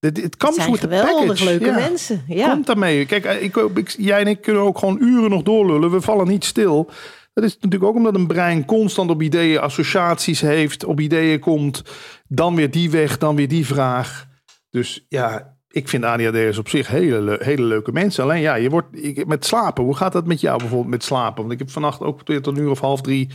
Het, 0.00 0.22
het 0.22 0.36
kan 0.36 0.52
zijn 0.52 0.70
with 0.70 0.80
geweldig 0.80 1.40
leuke 1.40 1.64
ja. 1.64 1.74
mensen. 1.74 2.24
Ja. 2.28 2.50
Komt 2.50 2.66
daarmee. 2.66 3.06
Kijk, 3.06 3.24
ik, 3.24 3.56
ik, 3.56 3.94
jij 3.98 4.20
en 4.20 4.26
ik 4.26 4.40
kunnen 4.40 4.62
ook 4.62 4.78
gewoon 4.78 4.98
uren 5.00 5.30
nog 5.30 5.42
doorlullen. 5.42 5.90
We 5.90 6.00
vallen 6.00 6.28
niet 6.28 6.44
stil. 6.44 6.90
Dat 7.32 7.44
is 7.44 7.54
natuurlijk 7.54 7.84
ook 7.84 7.96
omdat 7.96 8.14
een 8.14 8.26
brein 8.26 8.64
constant 8.64 9.10
op 9.10 9.22
ideeën, 9.22 9.60
associaties 9.60 10.40
heeft, 10.40 10.84
op 10.84 11.00
ideeën 11.00 11.40
komt. 11.40 11.82
Dan 12.28 12.54
weer 12.54 12.70
die 12.70 12.90
weg, 12.90 13.18
dan 13.18 13.36
weer 13.36 13.48
die 13.48 13.66
vraag. 13.66 14.26
Dus 14.70 15.06
ja, 15.08 15.56
ik 15.68 15.88
vind 15.88 16.04
ADHD'ers 16.04 16.58
op 16.58 16.68
zich 16.68 16.88
hele, 16.88 17.38
hele 17.42 17.62
leuke 17.62 17.92
mensen. 17.92 18.24
Alleen 18.24 18.40
ja, 18.40 18.54
je 18.54 18.70
wordt 18.70 18.88
ik, 18.90 19.26
met 19.26 19.44
slapen. 19.44 19.84
Hoe 19.84 19.96
gaat 19.96 20.12
dat 20.12 20.26
met 20.26 20.40
jou 20.40 20.58
bijvoorbeeld 20.58 20.90
met 20.90 21.04
slapen? 21.04 21.40
Want 21.40 21.52
ik 21.52 21.58
heb 21.58 21.70
vannacht 21.70 22.00
ook 22.00 22.24
tot 22.24 22.46
een 22.46 22.58
uur 22.58 22.70
of 22.70 22.80
half 22.80 23.00
drie 23.00 23.30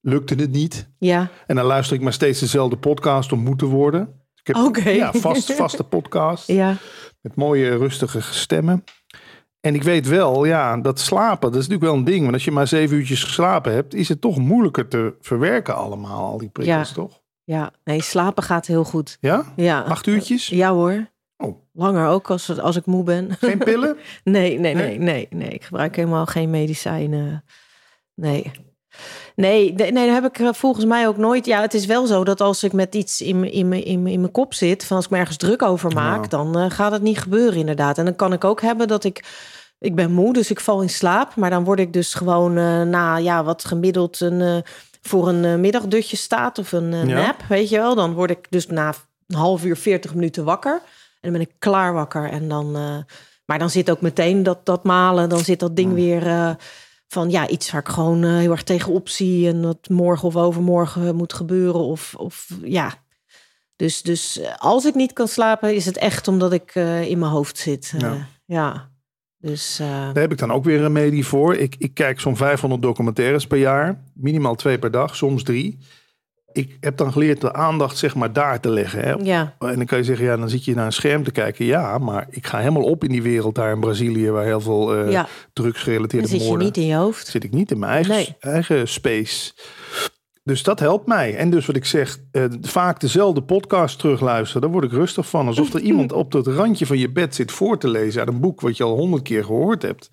lukte 0.00 0.34
het 0.34 0.50
niet. 0.50 0.90
Ja. 0.98 1.28
En 1.46 1.56
dan 1.56 1.64
luister 1.64 1.96
ik 1.96 2.02
maar 2.02 2.12
steeds 2.12 2.40
dezelfde 2.40 2.76
podcast 2.76 3.32
om 3.32 3.40
moe 3.40 3.56
te 3.56 3.66
worden. 3.66 4.25
Ik 4.46 4.54
heb 4.54 4.64
okay. 4.64 4.96
ja, 4.96 5.12
vast, 5.12 5.52
vaste 5.62 5.84
podcast. 5.84 6.46
Ja. 6.46 6.76
Met 7.20 7.34
mooie, 7.34 7.76
rustige 7.76 8.20
stemmen. 8.20 8.84
En 9.60 9.74
ik 9.74 9.82
weet 9.82 10.06
wel, 10.06 10.44
ja, 10.44 10.76
dat 10.76 11.00
slapen, 11.00 11.52
dat 11.52 11.60
is 11.60 11.68
natuurlijk 11.68 11.90
wel 11.90 11.94
een 11.94 12.04
ding. 12.04 12.20
Want 12.20 12.32
als 12.32 12.44
je 12.44 12.50
maar 12.50 12.66
zeven 12.66 12.96
uurtjes 12.96 13.24
geslapen 13.24 13.72
hebt, 13.72 13.94
is 13.94 14.08
het 14.08 14.20
toch 14.20 14.38
moeilijker 14.38 14.88
te 14.88 15.14
verwerken 15.20 15.76
allemaal, 15.76 16.24
al 16.24 16.38
die 16.38 16.48
prikkels, 16.48 16.88
ja. 16.88 16.94
toch? 16.94 17.20
Ja, 17.44 17.72
nee, 17.84 18.02
slapen 18.02 18.42
gaat 18.42 18.66
heel 18.66 18.84
goed. 18.84 19.16
Ja? 19.20 19.52
Ja. 19.56 19.80
Acht 19.80 20.06
uurtjes? 20.06 20.48
Ja 20.48 20.72
hoor. 20.72 21.10
Oh. 21.36 21.60
Langer 21.72 22.08
ook 22.08 22.30
als, 22.30 22.58
als 22.60 22.76
ik 22.76 22.86
moe 22.86 23.04
ben. 23.04 23.36
Geen 23.38 23.58
pillen? 23.58 23.96
nee, 24.24 24.58
nee, 24.58 24.74
nee, 24.74 24.98
nee, 24.98 25.26
nee. 25.30 25.48
Ik 25.48 25.64
gebruik 25.64 25.96
helemaal 25.96 26.26
geen 26.26 26.50
medicijnen. 26.50 27.44
Nee. 28.14 28.52
Nee, 29.36 29.72
nee, 29.72 29.92
dat 29.92 30.22
heb 30.22 30.24
ik 30.36 30.54
volgens 30.56 30.84
mij 30.84 31.08
ook 31.08 31.16
nooit. 31.16 31.46
Ja, 31.46 31.60
het 31.60 31.74
is 31.74 31.86
wel 31.86 32.06
zo 32.06 32.24
dat 32.24 32.40
als 32.40 32.62
ik 32.64 32.72
met 32.72 32.94
iets 32.94 33.20
in, 33.20 33.44
in, 33.52 33.72
in, 33.72 33.84
in, 33.84 34.06
in 34.06 34.20
mijn 34.20 34.32
kop 34.32 34.54
zit, 34.54 34.84
van 34.84 34.96
als 34.96 35.04
ik 35.04 35.10
me 35.10 35.18
ergens 35.18 35.36
druk 35.36 35.62
over 35.62 35.92
maak, 35.92 36.22
Ja. 36.22 36.28
dan 36.28 36.58
eh, 36.58 36.64
gaat 36.70 36.92
het 36.92 37.02
niet 37.02 37.18
gebeuren, 37.18 37.58
inderdaad. 37.58 37.98
En 37.98 38.04
dan 38.04 38.16
kan 38.16 38.32
ik 38.32 38.44
ook 38.44 38.60
hebben 38.60 38.88
dat 38.88 39.04
ik. 39.04 39.24
Ik 39.78 39.94
ben 39.94 40.12
moe, 40.12 40.32
dus 40.32 40.50
ik 40.50 40.60
val 40.60 40.82
in 40.82 40.90
slaap. 40.90 41.34
Maar 41.36 41.50
dan 41.50 41.64
word 41.64 41.78
ik 41.78 41.92
dus 41.92 42.14
gewoon 42.14 42.56
eh, 42.56 42.82
na 42.82 43.16
ja, 43.16 43.44
wat 43.44 43.64
gemiddeld 43.64 44.20
een, 44.20 44.40
eh, 44.40 44.56
voor 45.02 45.28
een 45.28 45.44
eh, 45.44 45.54
middagdutje 45.54 46.16
staat 46.16 46.58
of 46.58 46.72
een 46.72 46.92
eh, 46.92 47.04
Ja. 47.08 47.14
nap, 47.26 47.42
weet 47.48 47.68
je 47.68 47.76
wel. 47.76 47.94
Dan 47.94 48.12
word 48.14 48.30
ik 48.30 48.46
dus 48.50 48.66
na 48.66 48.94
een 49.26 49.36
half 49.36 49.64
uur, 49.64 49.76
40 49.76 50.14
minuten 50.14 50.44
wakker. 50.44 50.72
En 51.20 51.20
dan 51.20 51.32
ben 51.32 51.40
ik 51.40 51.50
klaar 51.58 51.92
wakker. 51.92 52.30
En 52.30 52.48
dan, 52.48 52.76
eh, 52.76 52.96
maar 53.46 53.58
dan 53.58 53.70
zit 53.70 53.90
ook 53.90 54.00
meteen 54.00 54.42
dat, 54.42 54.58
dat 54.66 54.84
malen, 54.84 55.28
dan 55.28 55.38
zit 55.44 55.60
dat 55.60 55.76
ding 55.76 55.92
weer 55.94 56.26
eh, 56.26 56.50
van 57.08 57.30
ja, 57.30 57.48
iets 57.48 57.70
waar 57.70 57.80
ik 57.80 57.88
gewoon 57.88 58.24
eh, 58.24 58.36
heel 58.36 58.50
erg 58.50 58.62
tegenop 58.62 59.08
zie. 59.08 59.48
En 59.48 59.62
dat 59.62 59.88
morgen 59.88 60.28
of 60.28 60.36
overmorgen 60.36 61.14
moet 61.16 61.32
gebeuren. 61.32 61.80
Of, 61.80 62.14
of 62.14 62.48
ja. 62.62 62.94
Dus, 63.76 64.02
dus 64.02 64.38
eh, 64.38 64.54
als 64.56 64.84
ik 64.84 64.94
niet 64.94 65.12
kan 65.12 65.28
slapen, 65.28 65.74
is 65.74 65.86
het 65.86 65.96
echt 65.96 66.28
omdat 66.28 66.52
ik 66.52 66.70
eh, 66.74 67.08
in 67.10 67.18
mijn 67.18 67.30
hoofd 67.30 67.58
zit. 67.58 67.94
Ja. 67.98 68.28
ja. 68.44 68.90
Dus 69.38 69.76
Daar 69.76 70.18
heb 70.18 70.32
ik 70.32 70.38
dan 70.38 70.52
ook 70.52 70.64
weer 70.64 70.76
een 70.76 70.82
remedie 70.82 71.26
voor. 71.26 71.54
Ik, 71.54 71.74
ik 71.78 71.94
kijk 71.94 72.20
zo'n 72.20 72.36
500 72.36 72.82
documentaires 72.82 73.46
per 73.46 73.58
jaar. 73.58 74.02
Minimaal 74.14 74.54
twee 74.54 74.78
per 74.78 74.90
dag, 74.90 75.16
soms 75.16 75.42
drie. 75.42 75.78
Ik 76.56 76.76
heb 76.80 76.96
dan 76.96 77.12
geleerd 77.12 77.40
de 77.40 77.52
aandacht 77.52 77.96
zeg 77.98 78.14
maar 78.14 78.32
daar 78.32 78.60
te 78.60 78.70
leggen. 78.70 79.00
Hè. 79.02 79.12
ja, 79.12 79.54
En 79.58 79.76
dan 79.76 79.84
kan 79.86 79.98
je 79.98 80.04
zeggen, 80.04 80.24
ja, 80.26 80.36
dan 80.36 80.48
zit 80.48 80.64
je 80.64 80.74
naar 80.74 80.86
een 80.86 80.92
scherm 80.92 81.24
te 81.24 81.30
kijken. 81.30 81.64
Ja, 81.64 81.98
maar 81.98 82.26
ik 82.30 82.46
ga 82.46 82.58
helemaal 82.58 82.82
op 82.82 83.04
in 83.04 83.10
die 83.10 83.22
wereld 83.22 83.54
daar 83.54 83.72
in 83.72 83.80
Brazilië... 83.80 84.30
waar 84.30 84.44
heel 84.44 84.60
veel 84.60 84.94
eh 84.96 85.10
ja, 85.10 85.26
drugsgerelateerde 85.52 86.28
zit 86.28 86.40
je 86.40 86.46
moorden... 86.48 86.66
niet 86.66 86.76
in 86.76 86.86
je 86.86 86.94
hoofd. 86.94 87.26
zit 87.26 87.44
ik 87.44 87.52
niet 87.52 87.70
in 87.70 87.78
mijn 87.78 87.92
eigen, 87.92 88.14
Nee. 88.14 88.36
eigen 88.40 88.88
space. 88.88 89.52
Dus 90.42 90.62
dat 90.62 90.80
helpt 90.80 91.06
mij. 91.06 91.36
En 91.36 91.50
dus 91.50 91.66
wat 91.66 91.76
ik 91.76 91.84
zeg, 91.84 92.18
eh, 92.32 92.44
vaak 92.60 93.00
dezelfde 93.00 93.42
podcast 93.42 93.98
terugluisteren, 93.98 94.62
daar 94.62 94.70
word 94.70 94.84
ik 94.84 94.90
rustig 94.92 95.28
van. 95.28 95.46
Alsof 95.46 95.74
er 95.74 95.80
iemand 95.90 96.12
op 96.12 96.32
het 96.32 96.46
randje 96.46 96.86
van 96.86 96.98
je 96.98 97.10
bed 97.12 97.34
zit 97.34 97.52
voor 97.52 97.78
te 97.78 97.88
lezen 97.88 98.20
uit 98.20 98.28
een 98.28 98.40
boek 98.40 98.60
wat 98.60 98.76
je 98.76 98.84
al 98.84 98.96
honderd 98.96 99.22
keer 99.22 99.44
gehoord 99.44 99.82
hebt. 99.82 100.08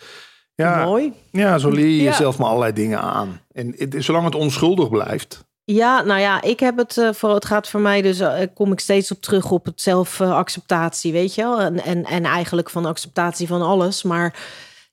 Ja, 0.56 0.86
Mooi. 0.86 1.14
ja 1.32 1.58
zo 1.58 1.70
leer 1.70 1.86
je 1.88 1.96
Ja. 2.02 2.10
jezelf 2.10 2.38
maar 2.38 2.48
allerlei 2.48 2.74
dingen 2.74 3.02
aan. 3.02 3.40
En 3.52 3.74
het, 3.78 3.96
zolang 3.98 4.26
het 4.26 4.36
onschuldig 4.36 4.90
blijft. 4.90 5.46
Ja, 5.66 6.02
nou 6.02 6.20
ja, 6.20 6.42
ik 6.42 6.60
heb 6.60 6.78
het 6.78 6.98
eh, 6.98 7.14
voor 7.14 7.34
het 7.34 7.46
gaat 7.46 7.70
voor 7.70 7.80
mij 7.80 8.02
dus 8.02 8.20
eh, 8.20 8.48
kom 8.54 8.72
ik 8.72 8.80
steeds 8.80 9.12
op 9.12 9.22
terug 9.22 9.52
op 9.52 9.66
het 9.66 9.82
zelfacceptatie, 9.82 11.12
weet 11.12 11.36
je 11.36 11.42
wel, 11.42 11.62
en, 11.62 11.84
en 11.84 12.04
en 12.04 12.26
eigenlijk 12.26 12.70
van 12.70 12.86
acceptatie 12.86 13.48
van 13.48 13.62
alles, 13.62 14.04
maar 14.04 14.40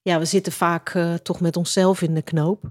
ja, 0.03 0.19
we 0.19 0.25
zitten 0.25 0.53
vaak 0.53 0.89
eh, 0.95 1.15
toch 1.15 1.41
met 1.41 1.57
onszelf 1.57 2.03
in 2.03 2.15
de 2.15 2.23
knoop. 2.23 2.63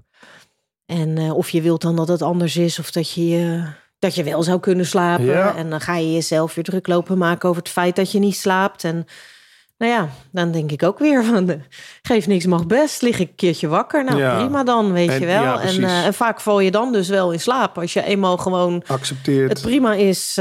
En 0.86 1.18
of 1.18 1.50
je 1.50 1.62
wilt 1.62 1.80
dan 1.82 1.96
dat 1.96 2.08
het 2.08 2.22
anders 2.22 2.56
is 2.56 2.78
of 2.78 2.90
dat 2.90 3.10
je, 3.10 3.62
dat 3.98 4.14
je 4.14 4.24
wel 4.24 4.42
zou 4.42 4.60
kunnen 4.60 4.86
slapen. 4.86 5.56
En 5.56 5.70
dan 5.70 5.80
ga 5.80 5.96
je 5.96 6.12
jezelf 6.12 6.54
weer 6.54 6.64
druk 6.64 6.86
lopen 6.86 7.18
maken 7.18 7.48
over 7.48 7.62
het 7.62 7.70
feit 7.70 7.96
dat 7.96 8.12
je 8.12 8.18
niet 8.18 8.36
slaapt. 8.36 8.84
En 8.84 9.06
nou 9.80 9.92
ja, 9.92 10.08
dan 10.30 10.50
denk 10.50 10.70
ik 10.72 10.82
ook 10.82 10.98
weer 10.98 11.24
van, 11.24 11.62
geef 12.02 12.26
niks 12.26 12.46
mag 12.46 12.66
best, 12.66 13.02
lig 13.02 13.18
ik 13.18 13.28
een 13.28 13.34
keertje 13.34 13.68
wakker. 13.68 14.04
Nou, 14.04 14.36
prima 14.36 14.64
dan, 14.64 14.92
weet 14.92 15.12
je 15.12 15.26
wel. 15.26 15.60
en, 15.60 15.84
en, 15.84 16.14
vaak 16.14 16.40
val 16.40 16.60
je 16.60 16.70
dan 16.70 16.92
dus 16.92 17.08
wel 17.08 17.32
in 17.32 17.40
slaap. 17.40 17.78
Als 17.78 17.92
je 17.92 18.02
eenmaal 18.02 18.36
gewoon 18.36 18.82
accepteert. 18.86 19.48
Het 19.48 19.60
prima 19.60 19.94
is 19.94 20.34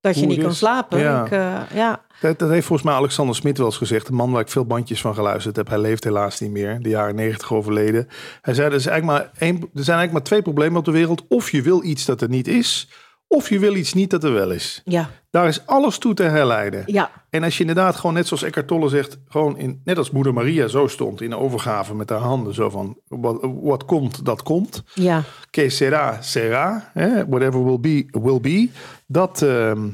dat 0.00 0.18
je 0.18 0.26
niet 0.26 0.42
kan 0.42 0.54
slapen. 0.54 0.98
Ja. 0.98 1.24
Ik, 1.24 1.30
ja. 1.74 2.04
Dat, 2.20 2.38
dat, 2.38 2.50
heeft 2.50 2.66
volgens 2.66 2.88
mij 2.88 2.96
Alexander 2.96 3.34
Smit 3.34 3.58
wel 3.58 3.66
eens 3.66 3.76
gezegd. 3.76 4.08
Een 4.08 4.14
man 4.14 4.30
waar 4.30 4.40
ik 4.40 4.48
veel 4.48 4.64
bandjes 4.64 5.00
van 5.00 5.14
geluisterd 5.14 5.56
heb. 5.56 5.68
Hij 5.68 5.78
leeft 5.78 6.04
helaas 6.04 6.40
niet 6.40 6.50
meer. 6.50 6.78
De 6.82 6.88
jaren 6.88 7.14
negentig 7.14 7.52
overleden. 7.52 8.08
Hij 8.42 8.54
zei, 8.54 8.68
er, 8.68 8.74
is 8.74 8.86
eigenlijk 8.86 9.18
maar 9.18 9.30
één, 9.38 9.54
er 9.54 9.60
zijn 9.60 9.98
eigenlijk 9.98 10.12
maar 10.12 10.22
twee 10.22 10.42
problemen 10.42 10.78
op 10.78 10.84
de 10.84 10.90
wereld. 10.90 11.24
Of 11.28 11.50
je 11.50 11.62
wil 11.62 11.84
iets 11.84 12.04
dat 12.04 12.20
er 12.20 12.28
niet 12.28 12.48
is. 12.48 12.88
Of 13.32 13.48
je 13.48 13.58
wil 13.58 13.74
iets 13.74 13.92
niet 13.92 14.10
dat 14.10 14.24
er 14.24 14.32
wel 14.32 14.50
is. 14.50 14.82
Ja. 14.84 15.10
Daar 15.30 15.48
is 15.48 15.66
alles 15.66 15.98
toe 15.98 16.14
te 16.14 16.22
herleiden. 16.22 16.82
Ja. 16.86 17.10
En 17.30 17.42
als 17.42 17.54
je 17.54 17.60
inderdaad 17.60 17.96
gewoon 17.96 18.14
net 18.14 18.26
zoals 18.26 18.42
Eckhart 18.42 18.66
Tolle 18.66 18.88
zegt... 18.88 19.18
gewoon 19.28 19.58
in, 19.58 19.80
net 19.84 19.98
als 19.98 20.10
moeder 20.10 20.34
Maria 20.34 20.66
zo 20.66 20.86
stond 20.86 21.20
in 21.20 21.30
de 21.30 21.36
overgave 21.38 21.94
met 21.94 22.08
haar 22.08 22.18
handen. 22.18 22.54
Zo 22.54 22.70
van, 22.70 23.00
wat, 23.08 23.38
wat 23.62 23.84
komt, 23.84 24.24
dat 24.24 24.42
komt. 24.42 24.82
Ja. 24.94 25.22
Que 25.50 25.68
sera, 25.68 26.22
sera. 26.22 26.90
Whatever 27.28 27.64
will 27.64 27.80
be, 27.80 28.06
will 28.20 28.40
be. 28.40 28.70
Dat... 29.06 29.42
Ehm, 29.42 29.88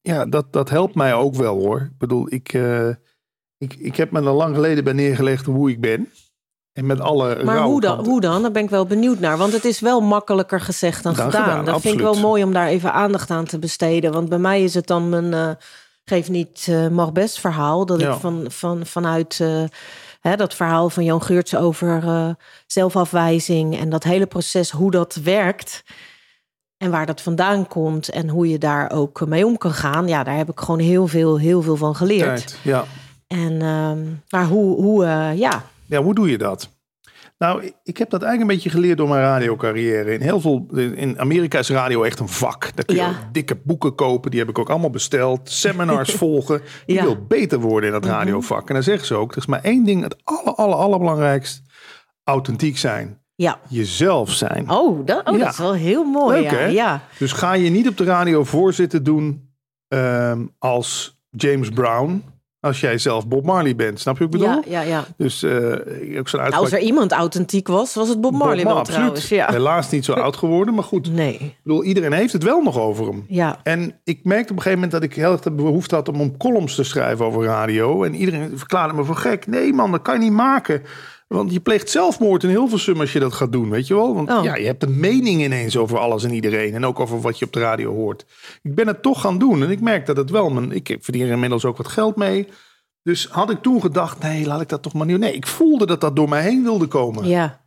ja, 0.00 0.26
dat, 0.26 0.52
dat 0.52 0.70
helpt 0.70 0.94
mij 0.94 1.14
ook 1.14 1.34
wel 1.34 1.58
hoor. 1.58 1.80
Ik 1.80 1.98
bedoel, 1.98 2.32
ik, 2.32 2.52
uh, 2.52 2.88
ik, 3.58 3.74
ik 3.74 3.96
heb 3.96 4.10
me 4.10 4.18
er 4.18 4.32
lang 4.32 4.54
geleden 4.54 4.84
bij 4.84 4.92
neergelegd 4.92 5.46
hoe 5.46 5.70
ik 5.70 5.80
ben. 5.80 6.08
En 6.72 6.86
met 6.86 7.00
alle 7.00 7.44
maar 7.44 7.62
hoe 7.62 7.80
dan, 7.80 8.04
hoe 8.04 8.20
dan? 8.20 8.42
Daar 8.42 8.50
ben 8.50 8.62
ik 8.62 8.70
wel 8.70 8.86
benieuwd 8.86 9.18
naar. 9.18 9.36
Want 9.36 9.52
het 9.52 9.64
is 9.64 9.80
wel 9.80 10.00
makkelijker 10.00 10.60
gezegd 10.60 11.02
dan, 11.02 11.14
gedaan. 11.14 11.64
Dat 11.64 11.80
vind 11.80 11.94
ik 11.94 12.00
wel 12.00 12.20
mooi 12.20 12.44
om 12.44 12.52
daar 12.52 12.66
even 12.66 12.92
aandacht 12.92 13.30
aan 13.30 13.44
te 13.44 13.58
besteden. 13.58 14.12
Want 14.12 14.28
bij 14.28 14.38
mij 14.38 14.62
is 14.62 14.74
het 14.74 14.86
dan 14.86 15.08
mijn 15.08 15.32
uh, 15.32 15.48
geef 16.04 16.28
niet 16.28 16.66
uh, 16.70 16.88
mag 16.88 17.12
best 17.12 17.40
verhaal. 17.40 17.86
Dat 17.86 18.00
ik 18.00 18.12
van, 18.12 18.44
van, 18.48 18.86
vanuit 18.86 19.38
uh, 19.42 19.62
hè, 20.20 20.36
dat 20.36 20.54
verhaal 20.54 20.90
van 20.90 21.04
Jan 21.04 21.22
Geurts 21.22 21.56
over 21.56 22.02
zelfafwijzing 22.66 23.78
en 23.78 23.90
dat 23.90 24.02
hele 24.02 24.26
proces, 24.26 24.70
hoe 24.70 24.90
dat 24.90 25.14
werkt. 25.14 25.82
En 26.76 26.90
waar 26.90 27.06
dat 27.06 27.20
vandaan 27.20 27.68
komt 27.68 28.08
en 28.08 28.28
hoe 28.28 28.48
je 28.48 28.58
daar 28.58 28.90
ook 28.90 29.26
mee 29.26 29.46
om 29.46 29.58
kan 29.58 29.72
gaan. 29.72 30.08
Ja, 30.08 30.24
daar 30.24 30.36
heb 30.36 30.50
ik 30.50 30.60
gewoon 30.60 30.80
heel 30.80 31.06
veel, 31.06 31.38
heel 31.38 31.62
veel 31.62 31.76
van 31.76 31.96
geleerd. 31.96 32.56
ja. 32.62 32.84
En, 33.26 33.52
uh, 33.52 33.90
maar 34.28 34.46
hoe, 34.46 34.82
hoe 34.82 35.04
uh, 35.04 35.38
ja. 35.38 35.62
Ja, 35.92 36.02
hoe 36.02 36.14
doe 36.14 36.30
je 36.30 36.38
dat? 36.38 36.70
Nou, 37.38 37.72
ik 37.82 37.96
heb 37.96 38.10
dat 38.10 38.22
eigenlijk 38.22 38.50
een 38.50 38.56
beetje 38.56 38.78
geleerd 38.78 38.98
door 38.98 39.08
mijn 39.08 39.22
radiocarrière. 39.22 40.12
In 40.12 40.20
heel 40.20 40.40
veel, 40.40 40.66
in 40.74 41.18
Amerika 41.18 41.58
is 41.58 41.70
radio 41.70 42.02
echt 42.02 42.18
een 42.18 42.28
vak. 42.28 42.70
Daar 42.74 42.84
kun 42.84 42.96
je 42.96 43.02
ja. 43.02 43.28
dikke 43.32 43.56
boeken 43.64 43.94
kopen, 43.94 44.30
die 44.30 44.40
heb 44.40 44.48
ik 44.48 44.58
ook 44.58 44.70
allemaal 44.70 44.90
besteld. 44.90 45.50
Seminars 45.50 46.14
volgen. 46.24 46.62
Je 46.86 46.94
ja. 46.94 47.02
wil 47.02 47.26
beter 47.26 47.60
worden 47.60 47.86
in 47.86 47.92
dat 47.92 48.04
mhm. 48.04 48.12
radiovak. 48.12 48.68
En 48.68 48.74
dan 48.74 48.82
zeggen 48.82 49.06
ze 49.06 49.14
ook, 49.14 49.30
er 49.30 49.36
is 49.36 49.46
maar 49.46 49.62
één 49.62 49.84
ding, 49.84 50.02
het 50.02 50.16
aller, 50.24 50.54
aller, 50.54 50.76
allerbelangrijkst. 50.76 51.62
Authentiek 52.24 52.78
zijn 52.78 53.20
ja. 53.34 53.60
jezelf 53.68 54.30
zijn. 54.30 54.70
Oh, 54.70 55.06
dat, 55.06 55.28
oh, 55.28 55.38
dat 55.38 55.52
is 55.52 55.58
wel 55.58 55.74
heel 55.74 56.04
mooi. 56.04 56.40
Leuk, 56.40 56.50
ja. 56.50 56.56
Hè? 56.56 56.66
ja. 56.66 57.00
Dus 57.18 57.32
ga 57.32 57.52
je 57.52 57.70
niet 57.70 57.88
op 57.88 57.96
de 57.96 58.04
radio 58.04 58.44
voorzitten 58.44 59.04
doen 59.04 59.54
um, 59.88 60.54
als 60.58 61.18
James 61.30 61.68
Brown. 61.68 62.24
Als 62.62 62.80
jij 62.80 62.98
zelf 62.98 63.28
Bob 63.28 63.44
Marley 63.44 63.76
bent, 63.76 64.00
snap 64.00 64.18
je 64.18 64.24
wat 64.24 64.34
ik 64.34 64.40
bedoel? 64.40 64.62
Ja, 64.66 64.80
ja, 64.80 64.80
ja. 64.80 65.04
Dus 65.16 65.42
uh, 65.42 66.18
ook 66.18 66.28
zo'n 66.28 66.40
nou, 66.40 66.52
Als 66.52 66.72
er 66.72 66.78
iemand 66.78 67.12
authentiek 67.12 67.68
was, 67.68 67.94
was 67.94 68.08
het 68.08 68.20
Bob 68.20 68.32
Marley 68.32 68.64
Bob, 68.64 68.72
wel 68.72 68.82
trouwens. 68.82 69.28
Ja. 69.28 69.50
Helaas 69.50 69.90
niet 69.90 70.04
zo 70.04 70.12
oud 70.12 70.36
geworden, 70.36 70.74
maar 70.74 70.84
goed. 70.84 71.12
Nee. 71.22 71.34
Ik 71.34 71.56
bedoel, 71.62 71.84
iedereen 71.84 72.12
heeft 72.12 72.32
het 72.32 72.42
wel 72.42 72.62
nog 72.62 72.78
over 72.78 73.06
hem. 73.06 73.24
Ja. 73.28 73.58
En 73.62 74.00
ik 74.04 74.24
merkte 74.24 74.52
op 74.52 74.56
een 74.56 74.62
gegeven 74.62 74.72
moment 74.72 74.90
dat 74.90 75.02
ik 75.02 75.14
heel 75.14 75.32
erg 75.32 75.40
de 75.40 75.50
behoefte 75.50 75.94
had 75.94 76.08
om 76.08 76.20
een 76.20 76.36
columns 76.36 76.74
te 76.74 76.84
schrijven 76.84 77.24
over 77.24 77.44
radio. 77.44 78.04
En 78.04 78.14
iedereen 78.14 78.58
verklaarde 78.58 78.94
me 78.94 79.04
voor 79.04 79.16
gek. 79.16 79.46
Nee 79.46 79.72
man, 79.72 79.90
dat 79.90 80.02
kan 80.02 80.14
je 80.14 80.20
niet 80.20 80.32
maken. 80.32 80.82
Want 81.32 81.52
je 81.52 81.60
pleegt 81.60 81.90
zelfmoord 81.90 82.42
in 82.42 82.48
Hilversum 82.48 83.00
als 83.00 83.12
je 83.12 83.18
dat 83.18 83.32
gaat 83.32 83.52
doen, 83.52 83.70
weet 83.70 83.86
je 83.86 83.94
wel? 83.94 84.14
Want 84.14 84.30
oh. 84.30 84.44
ja, 84.44 84.56
je 84.56 84.66
hebt 84.66 84.82
een 84.82 85.00
mening 85.00 85.42
ineens 85.42 85.76
over 85.76 85.98
alles 85.98 86.24
en 86.24 86.32
iedereen. 86.32 86.74
En 86.74 86.84
ook 86.84 87.00
over 87.00 87.20
wat 87.20 87.38
je 87.38 87.44
op 87.44 87.52
de 87.52 87.60
radio 87.60 87.94
hoort. 87.94 88.26
Ik 88.62 88.74
ben 88.74 88.86
het 88.86 89.02
toch 89.02 89.20
gaan 89.20 89.38
doen. 89.38 89.62
En 89.62 89.70
ik 89.70 89.80
merk 89.80 90.06
dat 90.06 90.16
het 90.16 90.30
wel... 90.30 90.50
Mijn, 90.50 90.72
ik 90.72 90.96
verdien 91.00 91.26
er 91.26 91.32
inmiddels 91.32 91.64
ook 91.64 91.76
wat 91.76 91.88
geld 91.88 92.16
mee. 92.16 92.48
Dus 93.02 93.26
had 93.26 93.50
ik 93.50 93.62
toen 93.62 93.80
gedacht, 93.80 94.22
nee, 94.22 94.46
laat 94.46 94.60
ik 94.60 94.68
dat 94.68 94.82
toch 94.82 94.92
maar 94.92 95.06
niet... 95.06 95.18
Nee, 95.18 95.34
ik 95.34 95.46
voelde 95.46 95.86
dat 95.86 96.00
dat 96.00 96.16
door 96.16 96.28
mij 96.28 96.42
heen 96.42 96.62
wilde 96.62 96.86
komen. 96.86 97.28
Ja. 97.28 97.64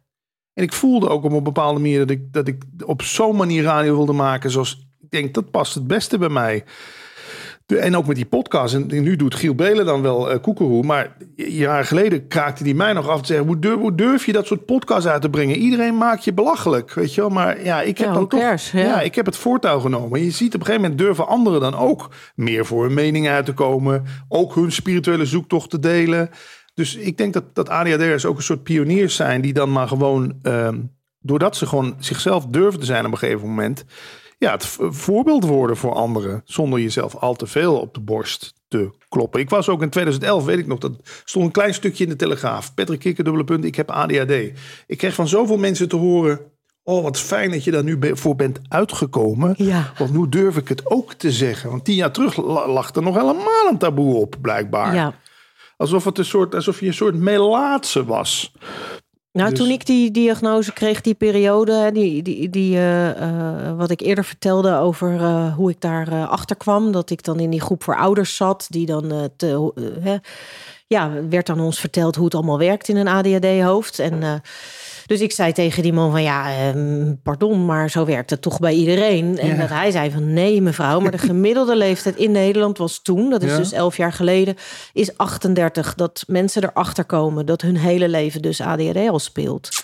En 0.53 0.63
ik 0.63 0.73
voelde 0.73 1.09
ook 1.09 1.23
op 1.23 1.31
een 1.31 1.43
bepaalde 1.43 1.79
manier... 1.79 1.99
dat 1.99 2.09
ik, 2.09 2.33
dat 2.33 2.47
ik 2.47 2.63
op 2.85 3.01
zo'n 3.01 3.35
manier 3.35 3.63
radio 3.63 3.95
wilde 3.95 4.13
maken 4.13 4.51
zoals... 4.51 4.87
Ik 5.01 5.11
denk, 5.11 5.33
dat 5.33 5.51
past 5.51 5.73
het 5.73 5.87
beste 5.87 6.17
bij 6.17 6.29
mij 6.29 6.63
en 7.65 7.97
ook 7.97 8.07
met 8.07 8.15
die 8.15 8.25
podcast. 8.25 8.73
En 8.73 8.87
nu 8.87 9.15
doet 9.15 9.35
Giel 9.35 9.55
Belen 9.55 9.85
dan 9.85 10.01
wel 10.01 10.31
uh, 10.31 10.41
koekeroe. 10.41 10.83
Maar 10.83 11.17
jaren 11.35 11.85
geleden 11.85 12.27
kraakte 12.27 12.63
hij 12.63 12.73
mij 12.73 12.93
nog 12.93 13.09
af 13.09 13.21
te 13.21 13.25
zeggen... 13.25 13.45
Hoe 13.47 13.59
durf, 13.59 13.79
hoe 13.79 13.95
durf, 13.95 14.25
je 14.25 14.31
dat 14.31 14.45
soort 14.45 14.65
podcasts 14.65 15.07
uit 15.07 15.21
te 15.21 15.29
brengen? 15.29 15.55
Iedereen 15.55 15.97
maakt 15.97 16.23
je 16.23 16.33
belachelijk, 16.33 16.93
weet 16.93 17.13
je 17.13 17.21
wel. 17.21 17.29
Maar 17.29 17.63
ja, 17.63 17.81
ik 17.81 17.97
heb 17.97 18.13
dan 18.13 18.27
toch... 18.27 18.59
ja. 18.71 19.01
ik 19.01 19.15
heb 19.15 19.25
het 19.25 19.37
voortouw 19.37 19.79
genomen. 19.79 20.23
Je 20.23 20.31
ziet 20.31 20.53
op 20.53 20.59
een 20.59 20.65
gegeven 20.65 20.81
moment 20.81 20.99
durven 20.99 21.27
anderen 21.27 21.61
dan 21.61 21.75
ook... 21.75 22.09
meer 22.35 22.65
voor 22.65 22.83
hun 22.83 22.93
mening 22.93 23.27
uit 23.27 23.45
te 23.45 23.53
komen. 23.53 24.03
Ook 24.29 24.55
hun 24.55 24.71
spirituele 24.71 25.25
zoektocht 25.25 25.69
te 25.69 25.79
delen. 25.79 26.29
Dus 26.73 26.95
ik 26.95 27.17
denk 27.17 27.33
dat, 27.33 27.55
dat 27.55 27.69
ADHD'ers 27.69 28.25
ook 28.25 28.37
een 28.37 28.43
soort 28.43 28.63
pioniers 28.63 29.15
zijn... 29.15 29.41
die 29.41 29.53
dan 29.53 29.71
maar 29.71 29.87
gewoon... 29.87 30.39
Ehm, 30.41 30.79
doordat 31.19 31.55
ze 31.55 31.65
gewoon 31.65 31.95
zichzelf 31.99 32.45
durven 32.45 32.79
te 32.79 32.85
zijn 32.85 33.05
op 33.05 33.11
een 33.11 33.17
gegeven 33.17 33.47
moment 33.47 33.85
ja, 34.37 34.51
het 34.51 34.65
voorbeeld 34.79 35.43
worden 35.43 35.77
voor 35.77 35.93
anderen. 35.93 36.41
Zonder 36.45 36.79
jezelf 36.79 37.15
al 37.15 37.35
te 37.35 37.47
veel 37.47 37.79
op 37.79 37.93
de 37.93 37.99
borst 37.99 38.53
te 38.67 38.89
kloppen. 39.09 39.39
Ik 39.39 39.49
was 39.49 39.69
ook 39.69 39.81
in 39.81 39.89
2011, 39.89 40.45
weet 40.45 40.59
ik 40.59 40.67
nog, 40.67 40.79
dat 40.79 40.91
stond 41.23 41.45
een 41.45 41.51
klein 41.51 41.73
stukje 41.73 42.03
in 42.03 42.09
de 42.09 42.15
Telegraaf. 42.15 42.73
Patrick 42.73 42.99
Kikker, 42.99 43.23
dubbele 43.23 43.45
punt, 43.45 43.65
ik 43.65 43.75
heb 43.75 43.91
ADHD. 43.91 44.31
Ik 44.87 44.97
kreeg 44.97 45.13
van 45.13 45.27
zoveel 45.27 45.57
mensen 45.57 45.89
te 45.89 45.95
horen... 45.95 46.39
Oh, 46.87 47.03
wat 47.03 47.19
fijn 47.19 47.51
dat 47.51 47.63
je 47.63 47.71
daar 47.71 47.83
nu 47.83 47.99
voor 48.13 48.35
bent 48.35 48.59
uitgekomen. 48.67 49.53
Ja. 49.57 49.91
Want 49.97 50.13
nu 50.13 50.29
durf 50.29 50.57
ik 50.57 50.67
het 50.67 50.89
ook 50.89 51.13
te 51.13 51.31
zeggen. 51.31 51.69
Want 51.69 51.85
tien 51.85 51.95
jaar 51.95 52.11
terug 52.11 52.37
lag 52.67 52.95
er 52.95 53.01
nog 53.01 53.15
helemaal 53.15 53.67
een 53.69 53.77
taboe 53.77 54.15
op, 54.15 54.35
blijkbaar. 54.41 54.95
Ja. 54.95 55.13
Alsof, 55.77 56.03
het 56.03 56.17
een 56.17 56.25
soort, 56.25 56.55
alsof 56.55 56.79
je 56.79 56.85
een 56.85 56.93
soort 56.93 57.15
melaatse 57.15 58.05
was. 58.05 58.51
Nou, 59.35 59.49
dus- 59.49 59.59
toen 59.59 59.69
ik 59.69 59.85
die 59.85 60.11
diagnose 60.11 60.73
kreeg, 60.73 61.01
die 61.01 61.13
periode, 61.13 61.89
die, 61.93 62.21
die, 62.21 62.49
die, 62.49 62.75
uh, 62.75 63.07
uh, 63.07 63.77
wat 63.77 63.91
ik 63.91 64.01
eerder 64.01 64.23
vertelde 64.23 64.75
over 64.75 65.13
uh, 65.13 65.55
hoe 65.55 65.69
ik 65.69 65.81
daar 65.81 66.27
achter 66.27 66.55
kwam, 66.55 66.91
dat 66.91 67.09
ik 67.09 67.23
dan 67.23 67.39
in 67.39 67.49
die 67.49 67.61
groep 67.61 67.83
voor 67.83 67.97
ouders 67.97 68.35
zat, 68.35 68.67
die 68.69 68.85
dan 68.85 69.29
te, 69.37 69.71
ja, 70.87 71.11
werd 71.29 71.49
aan 71.49 71.59
ons 71.59 71.79
verteld 71.79 72.15
hoe 72.15 72.25
het 72.25 72.35
allemaal 72.35 72.57
werkt 72.57 72.87
in 72.87 72.97
een 72.97 73.07
ADHD-hoofd. 73.07 73.99
En 73.99 74.41
dus 75.05 75.21
ik 75.21 75.31
zei 75.31 75.53
tegen 75.53 75.83
die 75.83 75.93
man 75.93 76.11
van 76.11 76.23
ja, 76.23 76.51
ehm, 76.51 77.13
pardon, 77.23 77.65
maar 77.65 77.89
zo 77.89 78.05
werkt 78.05 78.29
het 78.29 78.41
toch 78.41 78.59
bij 78.59 78.73
iedereen. 78.73 79.37
En 79.37 79.57
dat 79.57 79.69
hij 79.69 79.91
zei 79.91 80.11
van 80.11 80.33
nee 80.33 80.61
mevrouw, 80.61 80.99
maar 80.99 81.11
de 81.11 81.17
gemiddelde 81.31 81.75
leeftijd 81.75 82.15
in 82.15 82.31
Nederland 82.31 82.77
was 82.77 83.01
toen, 83.01 83.29
dat 83.29 83.43
is 83.43 83.55
dus 83.55 83.71
elf 83.71 83.97
jaar 83.97 84.13
geleden, 84.13 84.55
is 84.93 85.17
38. 85.17 85.95
Dat 85.95 86.23
mensen 86.27 86.63
erachter 86.63 87.05
komen 87.05 87.45
dat 87.45 87.61
hun 87.61 87.77
hele 87.77 88.09
leven 88.09 88.41
dus 88.41 88.61
ADHD 88.61 89.09
al 89.09 89.19
speelt. 89.19 89.83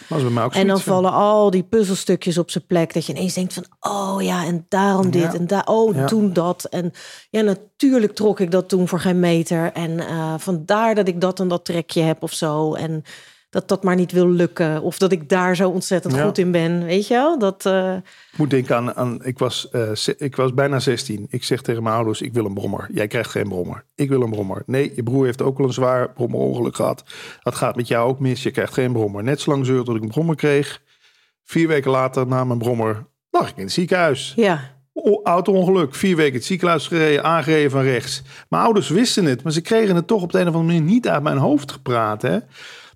en 0.50 0.68
dan 0.68 0.80
vallen 0.80 1.12
al 1.12 1.50
die 1.50 1.64
puzzelstukjes 1.64 2.38
op 2.38 2.52
zijn 2.52 2.66
plek. 2.66 2.94
Dat 2.94 3.06
je 3.06 3.14
ineens 3.14 3.34
denkt 3.34 3.54
van 3.54 3.66
oh 3.80 4.22
ja, 4.22 4.46
en 4.46 4.66
daarom 4.70 5.12
dit 5.12 5.34
en 5.34 5.48
daar, 5.48 5.66
oh 5.66 6.06
toen 6.06 6.34
dat. 6.34 6.64
En 6.64 6.92
ja, 7.30 7.42
natuurlijk 7.42 8.16
trok 8.16 8.40
ik 8.40 8.52
dat 8.52 8.70
toen 8.70 8.88
voor 8.88 9.00
geen 9.00 9.20
meter. 9.20 9.72
En 9.74 9.92
uh, 9.92 10.34
vandaar 10.38 10.96
dat 10.96 11.08
ik 11.08 11.22
dat 11.22 11.40
en 11.40 11.48
dat 11.48 11.66
trekje 11.66 12.02
heb 12.02 12.24
of 12.24 12.34
zo. 12.34 12.74
En 12.74 13.04
dat 13.52 13.68
dat 13.68 13.84
maar 13.84 13.96
niet 13.96 14.12
wil 14.12 14.30
lukken. 14.30 14.82
Of 14.82 14.98
dat 14.98 15.12
ik 15.12 15.30
daar 15.30 15.56
zo 15.56 15.70
ontzettend 15.70 16.20
goed 16.20 16.38
in 16.38 16.52
ben. 16.52 16.86
Weet 16.86 17.08
je 17.08 17.14
wel? 17.14 17.40
Dat, 17.40 17.66
uh... 17.66 17.96
Ik 18.32 18.38
moet 18.38 18.50
denken 18.50 18.76
aan, 18.76 18.94
aan 18.94 19.26
ik, 19.26 19.40
was, 19.40 19.68
uh, 19.72 19.92
ik 20.18 20.36
was 20.36 20.54
bijna 20.54 20.80
16. 20.80 21.28
Ik 21.30 21.44
zeg 21.44 21.62
tegen 21.62 21.84
mijn 21.84 21.96
ouders, 21.96 22.22
ik 22.22 22.34
wil 22.34 22.46
een 22.46 22.54
brommer. 22.54 22.88
Jij 22.94 23.08
krijgt 23.08 23.30
geen 23.30 23.48
brommer. 23.48 23.84
Ik 23.96 24.10
wil 24.10 24.22
een 24.22 24.30
brommer. 24.30 24.64
Nee, 24.66 24.92
je 24.96 25.04
broer 25.04 25.26
heeft 25.26 25.42
ook 25.42 25.60
al 25.60 25.66
een 25.66 25.74
zwaar 25.74 26.14
brommerongeluk 26.14 26.76
gehad. 26.76 27.04
Dat 27.42 27.56
gaat 27.56 27.76
met 27.76 27.88
jou 27.88 28.10
ook 28.10 28.20
mis. 28.20 28.44
Je 28.44 28.52
krijgt 28.52 28.74
geen 28.74 28.92
brommer. 28.92 29.24
Net 29.24 29.42
zo 29.42 29.52
lang 29.52 29.66
zeurde 29.66 29.96
ik 29.96 30.02
een 30.02 30.08
brommer 30.08 30.36
kreeg. 30.36 30.82
Vier 31.44 31.68
weken 31.68 31.92
later, 31.92 32.28
na 32.28 32.44
mijn 32.44 32.60
brommer, 32.60 33.06
lag 33.30 33.50
ik 33.50 33.58
in 33.58 33.64
het 33.64 33.72
ziekenhuis. 33.72 34.34
Ja. 34.36 34.80
Auto-ongeluk, 35.24 35.96
vier 35.96 36.16
weken 36.16 36.34
het 36.34 36.46
ziekenhuis 36.46 36.88
gereden, 36.88 37.24
aangereden 37.24 37.72
van 37.72 37.82
rechts. 37.82 38.22
Mijn 38.50 38.64
ouders 38.64 38.90
wisten 38.90 39.26
het, 39.26 39.44
maar 39.44 39.52
ze 39.52 39.62
kregen 39.62 39.96
het 39.96 40.08
toch 40.08 40.22
op 40.22 40.32
de 40.32 40.40
een 40.40 40.48
of 40.48 40.54
andere 40.54 40.74
manier 40.74 40.94
niet 40.94 41.08
uit 41.08 41.24
mijn 41.24 41.38
hoofd 41.38 41.72
gepraat. 41.72 42.22
Hè? 42.22 42.38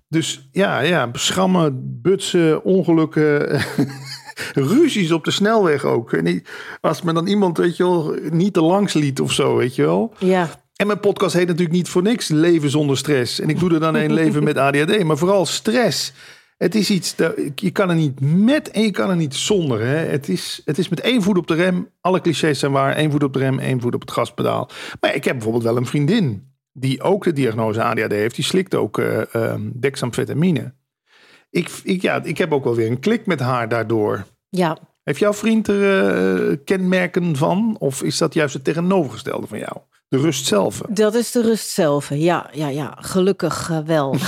Dus 0.08 0.48
ja, 0.52 0.80
ja, 0.80 1.08
schrammen, 1.12 2.00
butsen, 2.02 2.64
ongelukken, 2.64 3.60
ruzies 4.54 5.12
op 5.12 5.24
de 5.24 5.30
snelweg 5.30 5.84
ook. 5.84 6.12
En 6.12 6.42
als 6.80 7.02
me 7.02 7.12
dan 7.12 7.26
iemand, 7.26 7.56
weet 7.56 7.76
je 7.76 7.82
wel, 7.82 8.16
niet 8.30 8.52
te 8.52 8.62
langs 8.62 8.92
liet 8.92 9.20
of 9.20 9.32
zo, 9.32 9.56
weet 9.56 9.74
je 9.74 9.82
wel. 9.82 10.14
Ja. 10.18 10.48
En 10.76 10.86
mijn 10.86 11.00
podcast 11.00 11.34
heet 11.34 11.46
natuurlijk 11.46 11.76
niet 11.76 11.88
voor 11.88 12.02
niks 12.02 12.28
Leven 12.28 12.70
zonder 12.70 12.96
stress. 12.96 13.40
En 13.40 13.48
ik 13.48 13.58
doe 13.58 13.74
er 13.74 13.80
dan 13.80 13.94
een 13.94 14.12
leven 14.22 14.44
met 14.44 14.56
ADHD, 14.56 15.04
maar 15.04 15.18
vooral 15.18 15.46
stress. 15.46 16.12
Het 16.58 16.74
is 16.74 16.90
iets, 16.90 17.14
je 17.54 17.70
kan 17.70 17.88
er 17.90 17.94
niet 17.94 18.20
met 18.20 18.70
en 18.70 18.82
je 18.82 18.90
kan 18.90 19.10
er 19.10 19.16
niet 19.16 19.34
zonder. 19.34 19.80
Hè. 19.80 19.96
Het, 19.96 20.28
is, 20.28 20.62
het 20.64 20.78
is 20.78 20.88
met 20.88 21.00
één 21.00 21.22
voet 21.22 21.38
op 21.38 21.46
de 21.46 21.54
rem. 21.54 21.88
Alle 22.00 22.20
clichés 22.20 22.58
zijn 22.58 22.72
waar. 22.72 22.94
Één 22.94 23.10
voet 23.10 23.22
op 23.22 23.32
de 23.32 23.38
rem, 23.38 23.58
één 23.58 23.80
voet 23.80 23.94
op 23.94 24.00
het 24.00 24.10
gaspedaal. 24.10 24.70
Maar 25.00 25.14
ik 25.14 25.24
heb 25.24 25.34
bijvoorbeeld 25.34 25.64
wel 25.64 25.76
een 25.76 25.86
vriendin 25.86 26.54
die 26.78 27.02
ook 27.02 27.24
de 27.24 27.32
diagnose 27.32 27.82
ADHD 27.82 28.10
heeft. 28.10 28.34
Die 28.34 28.44
slikt 28.44 28.74
ook 28.74 28.98
uh, 28.98 29.54
dexamfetamine. 29.80 30.74
Ik, 31.50 31.70
ik, 31.82 32.02
ja, 32.02 32.20
ik 32.22 32.38
heb 32.38 32.52
ook 32.52 32.64
wel 32.64 32.74
weer 32.74 32.90
een 32.90 33.00
klik 33.00 33.26
met 33.26 33.40
haar 33.40 33.68
daardoor. 33.68 34.24
Ja. 34.48 34.78
Heeft 35.02 35.18
jouw 35.18 35.32
vriend 35.32 35.68
er 35.68 36.50
uh, 36.50 36.56
kenmerken 36.64 37.36
van? 37.36 37.76
Of 37.78 38.02
is 38.02 38.18
dat 38.18 38.34
juist 38.34 38.54
het 38.54 38.64
tegenovergestelde 38.64 39.46
van 39.46 39.58
jou? 39.58 39.76
De 40.08 40.18
rust 40.18 40.46
zelf? 40.46 40.82
Dat 40.88 41.14
is 41.14 41.30
de 41.30 41.42
rust 41.42 41.68
zelf, 41.68 42.10
ja. 42.14 42.50
ja, 42.52 42.68
ja. 42.68 42.96
Gelukkig 43.00 43.70
wel. 43.84 44.16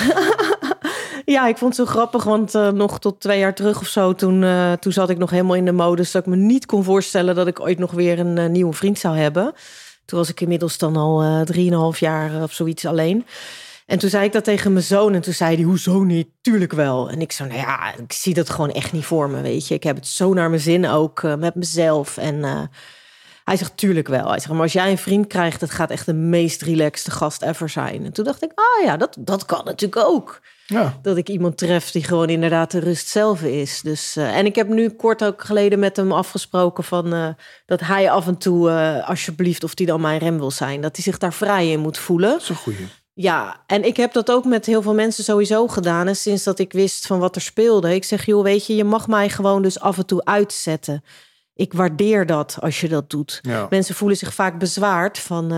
Ja, 1.25 1.47
ik 1.47 1.57
vond 1.57 1.77
het 1.77 1.87
zo 1.87 1.93
grappig, 1.93 2.25
want 2.25 2.55
uh, 2.55 2.69
nog 2.69 2.99
tot 2.99 3.21
twee 3.21 3.39
jaar 3.39 3.55
terug 3.55 3.81
of 3.81 3.87
zo, 3.87 4.15
toen, 4.15 4.43
uh, 4.43 4.73
toen 4.73 4.93
zat 4.93 5.11
ik 5.11 5.19
nog 5.19 5.31
helemaal 5.31 5.55
in 5.55 5.65
de 5.65 5.73
modus 5.73 6.11
dat 6.11 6.23
ik 6.23 6.29
me 6.29 6.37
niet 6.37 6.67
kon 6.67 6.85
voorstellen 6.85 7.35
dat 7.35 7.47
ik 7.47 7.61
ooit 7.61 7.79
nog 7.79 7.91
weer 7.91 8.19
een 8.19 8.53
nieuwe 8.53 8.73
vriend 8.73 8.99
zou 8.99 9.17
hebben. 9.17 9.55
Toen 10.09 10.19
was 10.19 10.29
ik 10.29 10.41
inmiddels 10.41 10.79
dan 10.79 10.97
al 10.97 11.45
drieënhalf 11.45 12.01
jaar 12.01 12.43
of 12.43 12.53
zoiets 12.53 12.85
alleen. 12.85 13.27
En 13.87 13.99
toen 13.99 14.11
zei 14.11 14.25
ik 14.25 14.33
dat 14.33 14.45
tegen 14.45 14.73
mijn 14.73 14.85
zoon 14.85 15.15
en 15.15 15.21
toen 15.21 15.33
zei 15.33 15.55
hij, 15.55 15.65
hoezo 15.65 16.03
niet? 16.03 16.29
Tuurlijk 16.41 16.73
wel. 16.73 17.11
En 17.11 17.21
ik 17.21 17.33
zo, 17.33 17.45
nou 17.45 17.59
ja, 17.59 17.95
ik 17.95 18.13
zie 18.13 18.35
dat 18.35 18.51
gewoon 18.51 18.71
echt 18.71 18.93
niet 18.93 19.05
voor 19.05 19.31
me, 19.31 19.41
weet 19.41 19.69
je. 19.69 19.75
Ik 19.75 19.83
heb 19.83 19.97
het 19.97 20.07
zo 20.07 20.35
naar 20.35 20.49
mijn 20.49 20.63
zin 20.63 20.89
ook 20.89 21.23
met 21.23 21.55
mezelf 21.55 22.17
en... 22.17 22.71
Hij 23.49 23.57
zegt, 23.57 23.77
tuurlijk 23.77 24.09
wel. 24.09 24.29
Hij 24.29 24.39
zegt, 24.39 24.53
maar 24.53 24.63
als 24.63 24.73
jij 24.73 24.91
een 24.91 24.99
vriend 24.99 25.27
krijgt, 25.27 25.61
het 25.61 25.71
gaat 25.71 25.91
echt 25.91 26.07
de 26.07 26.15
meest 26.15 26.63
relaxte 26.63 27.11
gast 27.11 27.43
ever 27.43 27.69
zijn. 27.69 28.05
En 28.05 28.13
toen 28.13 28.25
dacht 28.25 28.43
ik, 28.43 28.53
ah 28.55 28.85
ja, 28.85 28.97
dat, 28.97 29.17
dat 29.19 29.45
kan 29.45 29.65
natuurlijk 29.65 30.09
ook. 30.09 30.41
Ja. 30.67 30.99
Dat 31.03 31.17
ik 31.17 31.29
iemand 31.29 31.59
tref 31.59 31.91
die 31.91 32.05
gewoon 32.05 32.29
inderdaad 32.29 32.71
de 32.71 32.79
rust 32.79 33.09
zelf 33.09 33.43
is. 33.43 33.81
Dus, 33.81 34.17
uh, 34.17 34.37
en 34.37 34.47
ik 34.47 34.55
heb 34.55 34.69
nu 34.69 34.91
kort 34.91 35.25
ook 35.25 35.45
geleden 35.45 35.79
met 35.79 35.97
hem 35.97 36.13
afgesproken 36.13 36.85
van 36.85 37.15
uh, 37.15 37.29
dat 37.67 37.81
hij 37.81 38.11
af 38.11 38.27
en 38.27 38.39
toe, 38.39 38.71
uh, 38.71 39.09
alsjeblieft, 39.09 39.65
of 39.65 39.73
hij 39.75 39.87
dan 39.87 40.01
mijn 40.01 40.19
rem 40.19 40.39
wil 40.39 40.51
zijn, 40.51 40.81
dat 40.81 40.97
hij 40.97 41.05
zich 41.05 41.19
daar 41.19 41.33
vrij 41.33 41.71
in 41.71 41.81
moet 41.81 41.99
voelen. 41.99 42.31
Dat 42.31 42.41
is 42.41 42.49
een 42.49 42.57
goeie. 42.57 42.89
Ja, 43.15 43.63
en 43.67 43.85
ik 43.85 43.97
heb 43.97 44.13
dat 44.13 44.31
ook 44.31 44.45
met 44.45 44.67
heel 44.67 44.83
veel 44.83 44.95
mensen 44.95 45.25
sowieso 45.25 45.69
gedaan. 45.69 46.07
En 46.09 46.17
sinds 46.17 46.43
dat 46.43 46.59
ik 46.59 46.73
wist 46.73 47.07
van 47.07 47.19
wat 47.19 47.35
er 47.35 47.43
speelde. 47.43 47.95
Ik 47.95 48.05
zeg, 48.05 48.27
joh, 48.27 48.43
weet 48.43 48.67
je, 48.67 48.75
je 48.75 48.85
mag 48.85 49.09
mij 49.09 49.29
gewoon 49.29 49.63
dus 49.63 49.81
af 49.81 49.99
en 49.99 50.07
toe 50.07 50.25
uitzetten. 50.25 51.03
Ik 51.59 51.73
waardeer 51.73 52.27
dat 52.27 52.57
als 52.61 52.81
je 52.81 52.89
dat 52.89 53.11
doet. 53.11 53.39
Ja. 53.43 53.67
Mensen 53.71 53.95
voelen 53.95 54.17
zich 54.17 54.35
vaak 54.35 54.59
bezwaard 54.59 55.19
van 55.19 55.53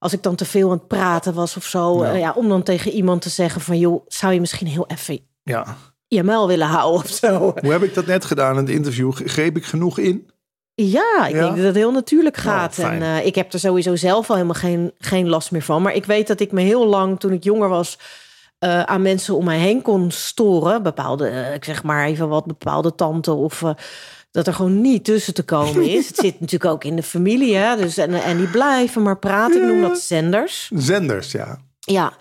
als 0.00 0.12
ik 0.12 0.22
dan 0.22 0.34
te 0.34 0.44
veel 0.44 0.70
aan 0.70 0.76
het 0.76 0.88
praten 0.88 1.34
was 1.34 1.56
of 1.56 1.64
zo. 1.64 2.04
Ja. 2.04 2.12
ja. 2.12 2.32
om 2.32 2.48
dan 2.48 2.62
tegen 2.62 2.90
iemand 2.90 3.22
te 3.22 3.28
zeggen 3.28 3.60
van... 3.60 3.78
joh, 3.78 4.04
zou 4.08 4.32
je 4.32 4.40
misschien 4.40 4.66
heel 4.66 4.86
even 4.86 5.20
ja. 5.42 5.76
je 6.06 6.22
muil 6.22 6.46
willen 6.46 6.66
houden 6.66 7.02
of 7.02 7.08
zo. 7.08 7.54
Hoe 7.60 7.72
heb 7.72 7.82
ik 7.82 7.94
dat 7.94 8.06
net 8.06 8.24
gedaan 8.24 8.52
in 8.52 8.60
het 8.60 8.68
interview? 8.68 9.12
Greep 9.12 9.56
ik 9.56 9.64
genoeg 9.64 9.98
in? 9.98 10.30
Ja, 10.74 11.26
ik 11.26 11.34
denk 11.34 11.56
dat 11.56 11.64
het 11.64 11.74
heel 11.74 11.92
natuurlijk 11.92 12.36
gaat. 12.36 12.78
en 12.78 13.00
uh, 13.00 13.26
ik 13.26 13.34
heb 13.34 13.52
er 13.52 13.60
sowieso 13.60 13.96
zelf 13.96 14.28
al 14.28 14.34
helemaal 14.34 14.56
geen, 14.60 14.92
geen 14.98 15.28
last 15.28 15.50
meer 15.50 15.62
van. 15.62 15.82
Maar 15.82 15.94
ik 15.94 16.04
weet 16.04 16.26
dat 16.26 16.40
ik 16.40 16.52
me 16.52 16.60
heel 16.60 16.86
lang, 16.86 17.20
toen 17.20 17.32
ik 17.32 17.44
jonger 17.44 17.68
was... 17.68 17.98
Uh, 18.64 18.82
aan 18.82 19.02
mensen 19.02 19.34
om 19.34 19.44
mij 19.44 19.58
heen 19.58 19.82
kon 19.82 20.10
storen. 20.10 20.82
Bepaalde, 20.82 21.52
ik 21.54 21.64
zeg 21.64 21.82
maar 21.82 22.06
even 22.06 22.28
wat, 22.28 22.46
bepaalde 22.46 22.94
tante 22.94 23.32
of 23.32 23.62
dat 24.30 24.46
er 24.46 24.54
gewoon 24.54 24.80
niet 24.80 25.04
tussen 25.04 25.34
te 25.34 25.42
komen 25.42 25.82
is. 25.82 26.08
het 26.08 26.16
zit 26.16 26.40
natuurlijk 26.40 26.72
ook 26.72 26.84
in 26.84 26.96
de 26.96 27.02
familie, 27.02 27.56
hè? 27.56 27.76
Dus, 27.76 27.96
en, 27.96 28.14
en 28.14 28.36
die 28.36 28.48
blijven 28.48 29.02
maar 29.02 29.18
praten. 29.18 29.62
Ik 29.62 29.68
noem 29.68 29.80
dat 29.80 29.98
zenders. 29.98 30.70
Zenders, 30.74 31.32
ja. 31.32 31.58
Ja. 31.80 32.12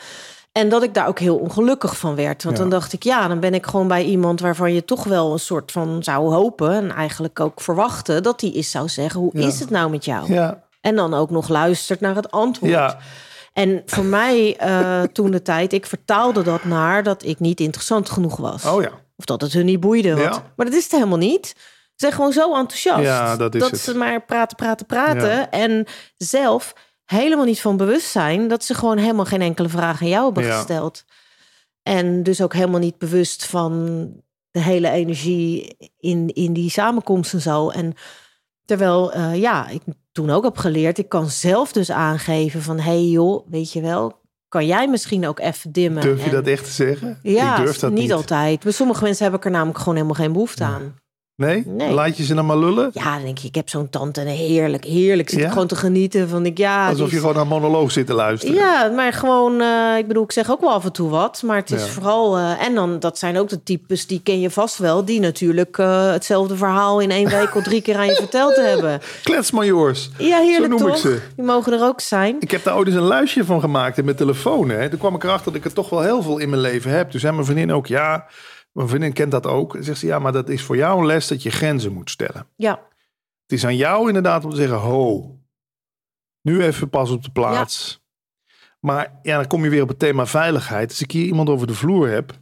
En 0.52 0.70
dat 0.70 0.84
ik 0.84 0.94
daar 0.94 1.08
ook 1.08 1.20
heel 1.20 1.38
ongelukkig 1.38 1.98
van 1.98 2.16
werd. 2.16 2.44
Want 2.44 2.58
dan 2.58 2.70
dacht 2.70 2.94
ik, 2.94 3.04
ja, 3.04 3.28
dan 3.28 3.40
ben 3.40 3.54
ik 3.54 3.66
gewoon 3.66 3.88
bij 3.88 4.04
iemand 4.04 4.40
waarvan 4.40 4.74
je 4.74 4.86
toch 4.86 5.04
wel 5.04 5.32
een 5.34 5.40
soort 5.40 5.72
van 5.72 6.04
zou 6.04 6.34
hopen. 6.34 6.72
En 6.72 6.92
eigenlijk 6.92 7.40
ook 7.40 7.62
verwachten 7.62 8.24
dat 8.24 8.40
die 8.40 8.54
eens 8.54 8.72
zou 8.72 8.90
zeggen: 8.90 9.20
hoe 9.20 9.34
is 9.34 9.60
het 9.60 9.70
nou 9.70 9.90
met 9.90 10.06
jou? 10.06 10.34
Ja. 10.34 10.64
En 10.82 10.96
dan 10.96 11.14
ook 11.14 11.30
nog 11.30 11.48
luistert 11.48 12.00
naar 12.00 12.16
het 12.16 12.32
antwoord. 12.32 12.72
Ja. 12.72 12.98
En 13.54 13.82
voor 13.86 14.04
mij 14.20 14.58
uh, 14.64 15.02
toen 15.02 15.32
de 15.32 15.42
tijd, 15.42 15.74
ik 15.74 15.86
vertaalde 15.86 16.44
dat 16.44 16.64
naar 16.64 17.04
dat 17.04 17.24
ik 17.24 17.40
niet 17.40 17.60
interessant 17.60 18.10
genoeg 18.10 18.38
was. 18.38 18.66
Oh 18.66 18.82
ja. 18.82 18.92
Of 19.16 19.26
dat 19.26 19.42
het 19.42 19.54
hun 19.54 19.66
niet 19.66 19.80
boeide. 19.80 20.16
Want, 20.16 20.42
maar 20.56 20.66
dat 20.66 20.76
is 20.76 20.84
het 20.84 20.92
helemaal 20.92 21.18
niet 21.18 21.56
zijn 22.00 22.14
gewoon 22.14 22.34
zo 22.34 22.56
enthousiast. 22.56 23.04
Ja, 23.04 23.36
dat 23.36 23.56
is 23.56 23.62
dat 23.62 23.78
ze 23.78 23.96
maar 23.96 24.26
praten, 24.26 24.58
praten, 24.58 24.86
praten. 24.86 25.52
En 25.52 25.86
zelf 26.18 26.74
helemaal 27.06 27.46
niet 27.46 27.62
van 27.62 27.78
bewust 27.78 28.08
zijn 28.08 28.48
dat 28.48 28.64
ze 28.64 28.74
gewoon 28.74 28.98
helemaal 28.98 29.26
geen 29.26 29.42
enkele 29.42 29.70
vraag 29.70 30.02
aan 30.02 30.08
jou 30.08 30.26
hebben 30.26 30.44
gesteld. 30.44 31.06
En 31.84 32.24
dus 32.24 32.42
ook 32.42 32.54
helemaal 32.54 32.80
niet 32.80 32.98
bewust 32.98 33.46
van 33.46 33.74
de 34.52 34.60
hele 34.60 34.90
energie 34.90 35.78
in, 36.00 36.28
in 36.34 36.54
die 36.54 36.70
samenkomst 36.70 37.34
en 37.34 37.42
zo. 37.42 37.70
En 37.70 37.94
terwijl, 38.66 39.16
uh, 39.16 39.36
ja, 39.36 39.68
ik 39.68 39.82
toen 40.12 40.30
ook 40.30 40.44
heb 40.44 40.58
geleerd, 40.58 40.98
ik 40.98 41.10
kan 41.10 41.30
zelf 41.30 41.72
dus 41.72 41.92
aangeven 41.92 42.62
van, 42.62 42.80
hey 42.80 43.04
joh, 43.04 43.48
weet 43.50 43.72
je 43.74 43.82
wel, 43.82 44.22
kan 44.48 44.66
jij 44.66 44.88
misschien 44.88 45.28
ook 45.28 45.40
even 45.40 45.72
dimmen? 45.72 46.02
Durf 46.02 46.24
je 46.24 46.30
dat 46.30 46.48
echt 46.48 46.64
te 46.64 46.72
zeggen? 46.72 47.20
Ja, 47.22 47.58
ik 47.58 47.64
durf 47.64 47.80
dat 47.80 47.92
niet, 47.92 48.00
niet 48.00 48.14
altijd. 48.14 48.64
Bij 48.64 48.72
sommige 48.72 49.04
mensen 49.04 49.26
heb 49.26 49.34
ik 49.34 49.46
er 49.46 49.52
namelijk 49.52 49.78
gewoon 49.78 49.96
helemaal 49.96 50.16
geen 50.16 50.34
behoefte 50.34 50.64
aan. 50.64 50.96
Nee? 51.40 51.64
Laat 51.94 52.18
je 52.18 52.24
ze 52.24 52.34
dan 52.34 52.46
maar 52.46 52.58
lullen? 52.58 52.90
Ja, 52.94 53.14
dan 53.16 53.24
denk 53.24 53.38
je, 53.38 53.48
ik 53.48 53.56
heb 53.56 53.70
zo'n 53.70 53.90
tante 53.90 54.22
en 54.22 54.28
heerlijk, 54.28 54.86
heerlijk. 54.86 55.30
Zit 55.30 55.50
gewoon 55.50 55.68
te 55.68 55.76
genieten 55.76 56.30
van 56.30 56.46
ik, 56.46 56.58
ja. 56.58 56.88
Alsof 56.90 57.12
je 57.12 57.20
gewoon 57.20 57.36
naar 57.36 57.48
monoloog 57.48 57.92
zit 57.92 58.06
te 58.06 58.14
luisteren. 58.14 58.56
Ja, 58.56 58.88
maar 58.96 59.14
gewoon, 59.14 59.62
uh, 59.62 59.98
ik 59.98 60.08
bedoel, 60.08 60.24
ik 60.24 60.32
zeg 60.32 60.52
ook 60.52 60.62
wel 60.62 60.72
af 60.72 60.86
en 60.86 60.92
toe 60.92 61.10
wat. 61.10 61.42
Maar 61.46 61.56
het 61.56 61.72
is 61.72 61.90
vooral, 61.90 62.38
uh, 62.38 62.66
en 62.66 62.76
dan, 62.76 63.00
dat 63.00 63.18
zijn 63.18 63.38
ook 63.38 63.50
de 63.50 63.64
types, 63.64 64.08
die 64.08 64.22
ken 64.24 64.40
je 64.40 64.50
vast 64.50 64.78
wel. 64.78 65.06
Die 65.06 65.20
natuurlijk 65.20 65.78
uh, 65.78 66.12
hetzelfde 66.12 66.56
verhaal 66.56 67.00
in 67.00 67.12
één 67.12 67.30
week 67.30 67.56
of 67.56 67.64
drie 67.64 67.82
keer 67.82 67.98
aan 67.98 68.08
je 68.08 68.16
verteld 68.28 68.56
hebben. 68.56 69.02
Kletsmajoors. 69.24 70.10
Ja, 70.18 70.40
heerlijk 70.40 70.72
Zo 70.72 70.78
noem 70.78 70.78
toch? 70.78 70.90
ik 70.90 70.96
ze. 70.96 71.20
Die 71.36 71.46
mogen 71.46 71.74
er 71.74 71.84
ook 71.84 72.02
zijn. 72.02 72.36
Ik 72.40 72.52
heb 72.52 72.64
daar 72.64 72.76
ooit 72.76 72.88
eens 72.88 72.96
een 72.96 73.02
luisje 73.02 73.46
van 73.46 73.60
gemaakt 73.60 73.98
in 73.98 74.06
mijn 74.06 74.18
telefoon. 74.18 74.70
Hè. 74.70 74.90
Toen 74.90 75.00
kwam 75.00 75.16
ik 75.16 75.24
erachter 75.24 75.52
dat 75.52 75.62
ik 75.62 75.66
er 75.66 75.74
toch 75.74 75.90
wel 75.90 76.02
heel 76.02 76.22
veel 76.22 76.38
in 76.38 76.50
mijn 76.50 76.62
leven 76.62 76.92
heb. 76.92 77.12
Dus 77.12 77.22
zei 77.22 77.34
mijn 77.34 77.46
vriendin 77.46 77.72
ook, 77.72 77.88
ja... 77.88 78.26
Mijn 78.80 78.92
vriendin 78.92 79.14
kent 79.14 79.32
dat 79.32 79.46
ook. 79.46 79.76
En 79.76 79.84
zegt 79.84 80.00
ze, 80.00 80.06
ja, 80.06 80.20
maar 80.20 80.32
dat 80.32 80.50
is 80.50 80.64
voor 80.64 80.76
jou 80.76 81.00
een 81.00 81.06
les 81.06 81.28
dat 81.28 81.44
je 81.44 81.50
grenzen 81.50 81.94
moet 81.94 82.10
stellen. 82.10 82.48
Ja. 82.56 82.72
Het 83.42 83.52
is 83.52 83.66
aan 83.66 83.76
jou 83.76 84.08
inderdaad 84.08 84.44
om 84.44 84.50
te 84.50 84.56
zeggen, 84.56 84.78
ho, 84.78 85.36
nu 86.42 86.64
even 86.64 86.90
pas 86.90 87.10
op 87.10 87.24
de 87.24 87.32
plaats. 87.32 88.04
Maar 88.80 89.20
ja, 89.22 89.36
dan 89.36 89.48
kom 89.48 89.64
je 89.64 89.70
weer 89.70 89.82
op 89.82 89.88
het 89.88 90.00
thema 90.00 90.26
veiligheid. 90.26 90.90
Als 90.90 91.02
ik 91.02 91.12
hier 91.12 91.26
iemand 91.26 91.50
over 91.50 91.68
de 91.68 91.74
vloer 91.74 92.10
heb, 92.10 92.40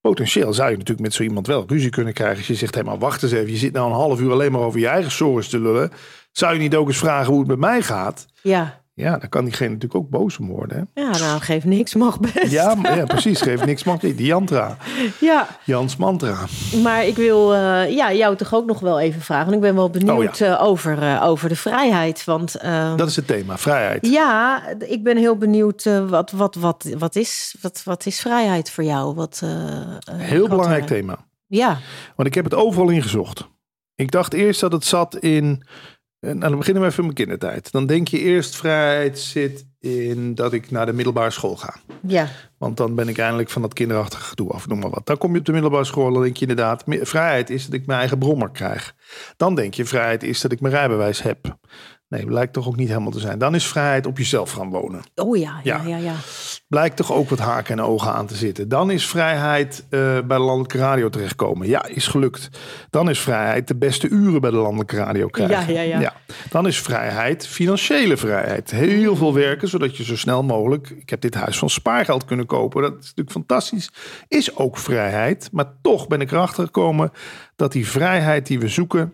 potentieel 0.00 0.52
zou 0.52 0.70
je 0.70 0.76
natuurlijk 0.76 1.06
met 1.06 1.14
zo 1.14 1.22
iemand 1.22 1.46
wel 1.46 1.64
ruzie 1.66 1.90
kunnen 1.90 2.14
krijgen. 2.14 2.38
Als 2.38 2.46
je 2.46 2.54
zegt, 2.54 2.74
hé, 2.74 2.82
maar 2.82 2.98
wacht 2.98 3.22
eens 3.22 3.32
even, 3.32 3.50
je 3.50 3.56
zit 3.56 3.72
nou 3.72 3.86
een 3.86 3.96
half 3.96 4.20
uur 4.20 4.32
alleen 4.32 4.52
maar 4.52 4.60
over 4.60 4.80
je 4.80 4.88
eigen 4.88 5.10
sores 5.10 5.48
te 5.48 5.60
lullen. 5.60 5.90
Zou 6.30 6.54
je 6.54 6.60
niet 6.60 6.74
ook 6.74 6.88
eens 6.88 6.98
vragen 6.98 7.30
hoe 7.30 7.38
het 7.38 7.48
met 7.48 7.58
mij 7.58 7.82
gaat? 7.82 8.26
Ja. 8.42 8.81
Ja, 8.94 9.18
dan 9.18 9.28
kan 9.28 9.44
diegene 9.44 9.68
natuurlijk 9.68 10.04
ook 10.04 10.10
boos 10.10 10.38
om 10.38 10.48
worden. 10.48 10.90
Hè? 10.94 11.02
Ja, 11.02 11.10
nou, 11.10 11.40
geef 11.40 11.64
niks, 11.64 11.94
mag 11.94 12.20
best. 12.20 12.50
Ja, 12.50 12.76
ja 12.82 13.04
precies, 13.04 13.40
geef 13.40 13.64
niks, 13.64 13.84
mag 13.84 14.02
niet. 14.02 14.16
Die 14.16 14.26
Jantra. 14.26 14.76
Ja. 15.20 15.48
Jans 15.64 15.96
mantra. 15.96 16.46
Maar 16.82 17.06
ik 17.06 17.16
wil 17.16 17.54
uh, 17.54 17.90
ja, 17.90 18.12
jou 18.12 18.36
toch 18.36 18.54
ook 18.54 18.66
nog 18.66 18.80
wel 18.80 19.00
even 19.00 19.20
vragen. 19.20 19.52
Ik 19.52 19.60
ben 19.60 19.74
wel 19.74 19.90
benieuwd 19.90 20.40
oh, 20.42 20.48
uh, 20.48 20.62
over, 20.62 21.02
uh, 21.02 21.22
over 21.24 21.48
de 21.48 21.56
vrijheid. 21.56 22.24
Want, 22.24 22.60
Dat 22.96 23.08
is 23.08 23.16
het 23.16 23.26
thema, 23.26 23.58
vrijheid. 23.58 24.06
Ja, 24.06 24.62
ik 24.78 25.02
ben 25.02 25.16
heel 25.16 25.36
benieuwd. 25.36 25.84
wat, 26.08 26.30
wat, 26.30 26.54
wat, 26.54 26.94
wat, 26.98 27.16
is, 27.16 27.56
wat, 27.60 27.82
wat 27.84 28.06
is 28.06 28.20
vrijheid 28.20 28.70
voor 28.70 28.84
jou? 28.84 29.14
Wat, 29.14 29.42
heel 30.10 30.48
belangrijk 30.48 30.86
thema. 30.86 31.16
Ja. 31.46 31.78
Want 32.16 32.28
ik 32.28 32.34
heb 32.34 32.44
het 32.44 32.54
overal 32.54 32.88
ingezocht. 32.88 33.50
Ik 33.94 34.10
dacht 34.10 34.32
eerst 34.32 34.60
dat 34.60 34.72
het 34.72 34.84
zat 34.84 35.16
in 35.16 35.62
nou, 36.22 36.38
dan 36.38 36.58
beginnen 36.58 36.82
we 36.82 36.88
even 36.88 37.02
mijn 37.02 37.14
kindertijd. 37.14 37.72
Dan 37.72 37.86
denk 37.86 38.08
je 38.08 38.18
eerst 38.18 38.56
vrijheid 38.56 39.18
zit 39.18 39.66
in 39.80 40.34
dat 40.34 40.52
ik 40.52 40.70
naar 40.70 40.86
de 40.86 40.92
middelbare 40.92 41.30
school 41.30 41.56
ga. 41.56 41.74
Ja. 42.06 42.28
Want 42.58 42.76
dan 42.76 42.94
ben 42.94 43.08
ik 43.08 43.18
eindelijk 43.18 43.50
van 43.50 43.62
dat 43.62 43.72
kinderachtige 43.72 44.22
gedoe 44.22 44.50
af, 44.50 44.68
noem 44.68 44.78
maar 44.78 44.90
wat. 44.90 45.06
Dan 45.06 45.18
kom 45.18 45.32
je 45.32 45.38
op 45.38 45.44
de 45.44 45.52
middelbare 45.52 45.84
school, 45.84 46.12
dan 46.12 46.22
denk 46.22 46.36
je 46.36 46.46
inderdaad... 46.46 46.84
vrijheid 46.86 47.50
is 47.50 47.64
dat 47.64 47.74
ik 47.74 47.86
mijn 47.86 47.98
eigen 47.98 48.18
brommer 48.18 48.50
krijg. 48.50 48.94
Dan 49.36 49.54
denk 49.54 49.74
je 49.74 49.84
vrijheid 49.84 50.22
is 50.22 50.40
dat 50.40 50.52
ik 50.52 50.60
mijn 50.60 50.74
rijbewijs 50.74 51.22
heb. 51.22 51.56
Nee, 52.12 52.26
blijkt 52.26 52.52
toch 52.52 52.66
ook 52.66 52.76
niet 52.76 52.88
helemaal 52.88 53.10
te 53.10 53.20
zijn. 53.20 53.38
Dan 53.38 53.54
is 53.54 53.66
vrijheid 53.66 54.06
op 54.06 54.18
jezelf 54.18 54.52
gaan 54.52 54.70
wonen. 54.70 55.00
Oh 55.14 55.36
ja, 55.36 55.60
ja, 55.62 55.82
ja. 55.86 55.96
ja, 55.96 56.14
Blijkt 56.68 56.96
toch 56.96 57.12
ook 57.12 57.28
wat 57.28 57.38
haken 57.38 57.78
en 57.78 57.84
ogen 57.84 58.12
aan 58.12 58.26
te 58.26 58.34
zitten. 58.34 58.68
Dan 58.68 58.90
is 58.90 59.06
vrijheid 59.06 59.84
uh, 59.90 60.00
bij 60.00 60.36
de 60.36 60.42
landelijke 60.42 60.78
radio 60.78 61.08
terechtkomen. 61.08 61.68
Ja, 61.68 61.86
is 61.86 62.06
gelukt. 62.06 62.48
Dan 62.90 63.10
is 63.10 63.20
vrijheid 63.20 63.68
de 63.68 63.76
beste 63.76 64.08
uren 64.08 64.40
bij 64.40 64.50
de 64.50 64.56
landelijke 64.56 64.96
radio 64.96 65.26
krijgen. 65.26 65.74
Ja, 65.74 65.80
ja, 65.80 65.82
ja. 65.82 66.00
ja. 66.00 66.14
Dan 66.50 66.66
is 66.66 66.80
vrijheid 66.80 67.46
financiële 67.46 68.16
vrijheid. 68.16 68.70
Heel 68.70 69.16
veel 69.16 69.34
werken, 69.34 69.68
zodat 69.68 69.96
je 69.96 70.04
zo 70.04 70.16
snel 70.16 70.42
mogelijk... 70.42 70.90
Ik 70.90 71.10
heb 71.10 71.20
dit 71.20 71.34
huis 71.34 71.58
van 71.58 71.70
spaargeld 71.70 72.24
kunnen 72.24 72.46
kopen. 72.46 72.82
Dat 72.82 72.92
is 72.92 72.98
natuurlijk 72.98 73.30
fantastisch. 73.30 73.90
Is 74.28 74.56
ook 74.56 74.78
vrijheid. 74.78 75.48
Maar 75.52 75.72
toch 75.82 76.06
ben 76.06 76.20
ik 76.20 76.32
erachter 76.32 76.64
gekomen 76.64 77.10
dat 77.56 77.72
die 77.72 77.88
vrijheid 77.88 78.46
die 78.46 78.58
we 78.58 78.68
zoeken 78.68 79.12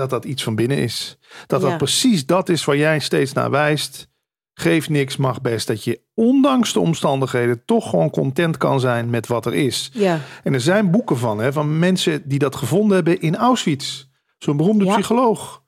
dat 0.00 0.10
dat 0.10 0.24
iets 0.24 0.42
van 0.42 0.54
binnen 0.54 0.76
is. 0.76 1.18
Dat 1.46 1.60
dat 1.60 1.78
precies 1.78 2.26
dat 2.26 2.48
is 2.48 2.64
waar 2.64 2.76
jij 2.76 2.98
steeds 2.98 3.32
naar 3.32 3.50
wijst. 3.50 4.08
geeft 4.54 4.88
niks, 4.88 5.16
mag 5.16 5.40
best. 5.40 5.66
Dat 5.66 5.84
je 5.84 6.00
ondanks 6.14 6.72
de 6.72 6.80
omstandigheden 6.80 7.64
toch 7.64 7.90
gewoon 7.90 8.10
content 8.10 8.56
kan 8.56 8.80
zijn 8.80 9.10
met 9.10 9.26
wat 9.26 9.46
er 9.46 9.54
is. 9.54 9.90
Ja. 9.92 10.20
En 10.42 10.54
er 10.54 10.60
zijn 10.60 10.90
boeken 10.90 11.18
van, 11.18 11.38
hè, 11.38 11.52
van 11.52 11.78
mensen 11.78 12.28
die 12.28 12.38
dat 12.38 12.56
gevonden 12.56 12.94
hebben 12.94 13.20
in 13.20 13.36
Auschwitz. 13.36 14.06
Zo'n 14.38 14.56
beroemde 14.56 14.84
psycholoog. 14.84 15.62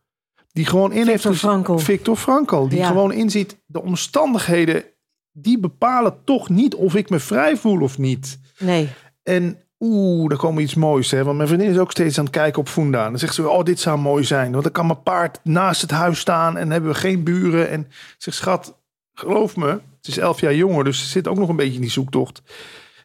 Die 0.53 0.67
gewoon 0.67 0.93
in 0.93 1.05
Victor 1.05 1.31
heeft. 1.31 1.43
Frankl. 1.43 1.77
Victor 1.77 2.17
Frankl. 2.17 2.69
Die 2.69 2.85
gewoon 2.85 3.13
inziet, 3.13 3.59
de 3.67 3.83
omstandigheden, 3.83 4.85
die 5.33 5.59
bepalen 5.59 6.25
toch 6.25 6.49
niet 6.49 6.75
of 6.75 6.95
ik 6.95 7.11
me 7.11 7.19
vrij 7.19 7.57
voel 7.57 7.81
of 7.81 7.99
niet. 7.99 8.39
Nee. 8.59 8.89
En 9.23 9.59
oeh, 9.83 10.29
daar 10.29 10.39
komt 10.39 10.61
iets 10.61 10.75
moois. 10.75 11.11
Hè? 11.11 11.25
Want 11.25 11.37
mijn 11.37 11.49
vriendin 11.49 11.71
is 11.71 11.79
ook 11.79 11.91
steeds 11.91 12.19
aan 12.19 12.25
het 12.25 12.33
kijken 12.33 12.61
op 12.61 12.69
Funda. 12.69 13.05
Dan 13.05 13.19
zegt 13.19 13.35
ze, 13.35 13.49
oh, 13.49 13.65
dit 13.65 13.81
zou 13.81 13.99
mooi 13.99 14.25
zijn. 14.25 14.53
Want 14.53 14.63
dan 14.63 14.73
kan 14.73 14.87
mijn 14.87 15.03
paard 15.03 15.41
naast 15.43 15.81
het 15.81 15.91
huis 15.91 16.19
staan 16.19 16.57
en 16.57 16.71
hebben 16.71 16.91
we 16.91 16.97
geen 16.97 17.25
buren. 17.25 17.69
En 17.69 17.89
zegt, 18.19 18.37
schat, 18.37 18.79
geloof 19.15 19.57
me, 19.57 19.69
het 19.69 20.07
is 20.07 20.19
elf 20.19 20.41
jaar 20.41 20.55
jonger, 20.55 20.85
dus 20.85 20.99
ze 20.99 21.07
zit 21.07 21.29
ook 21.29 21.39
nog 21.39 21.49
een 21.49 21.57
beetje 21.57 21.75
in 21.75 21.81
die 21.81 21.91
zoektocht. 21.91 22.43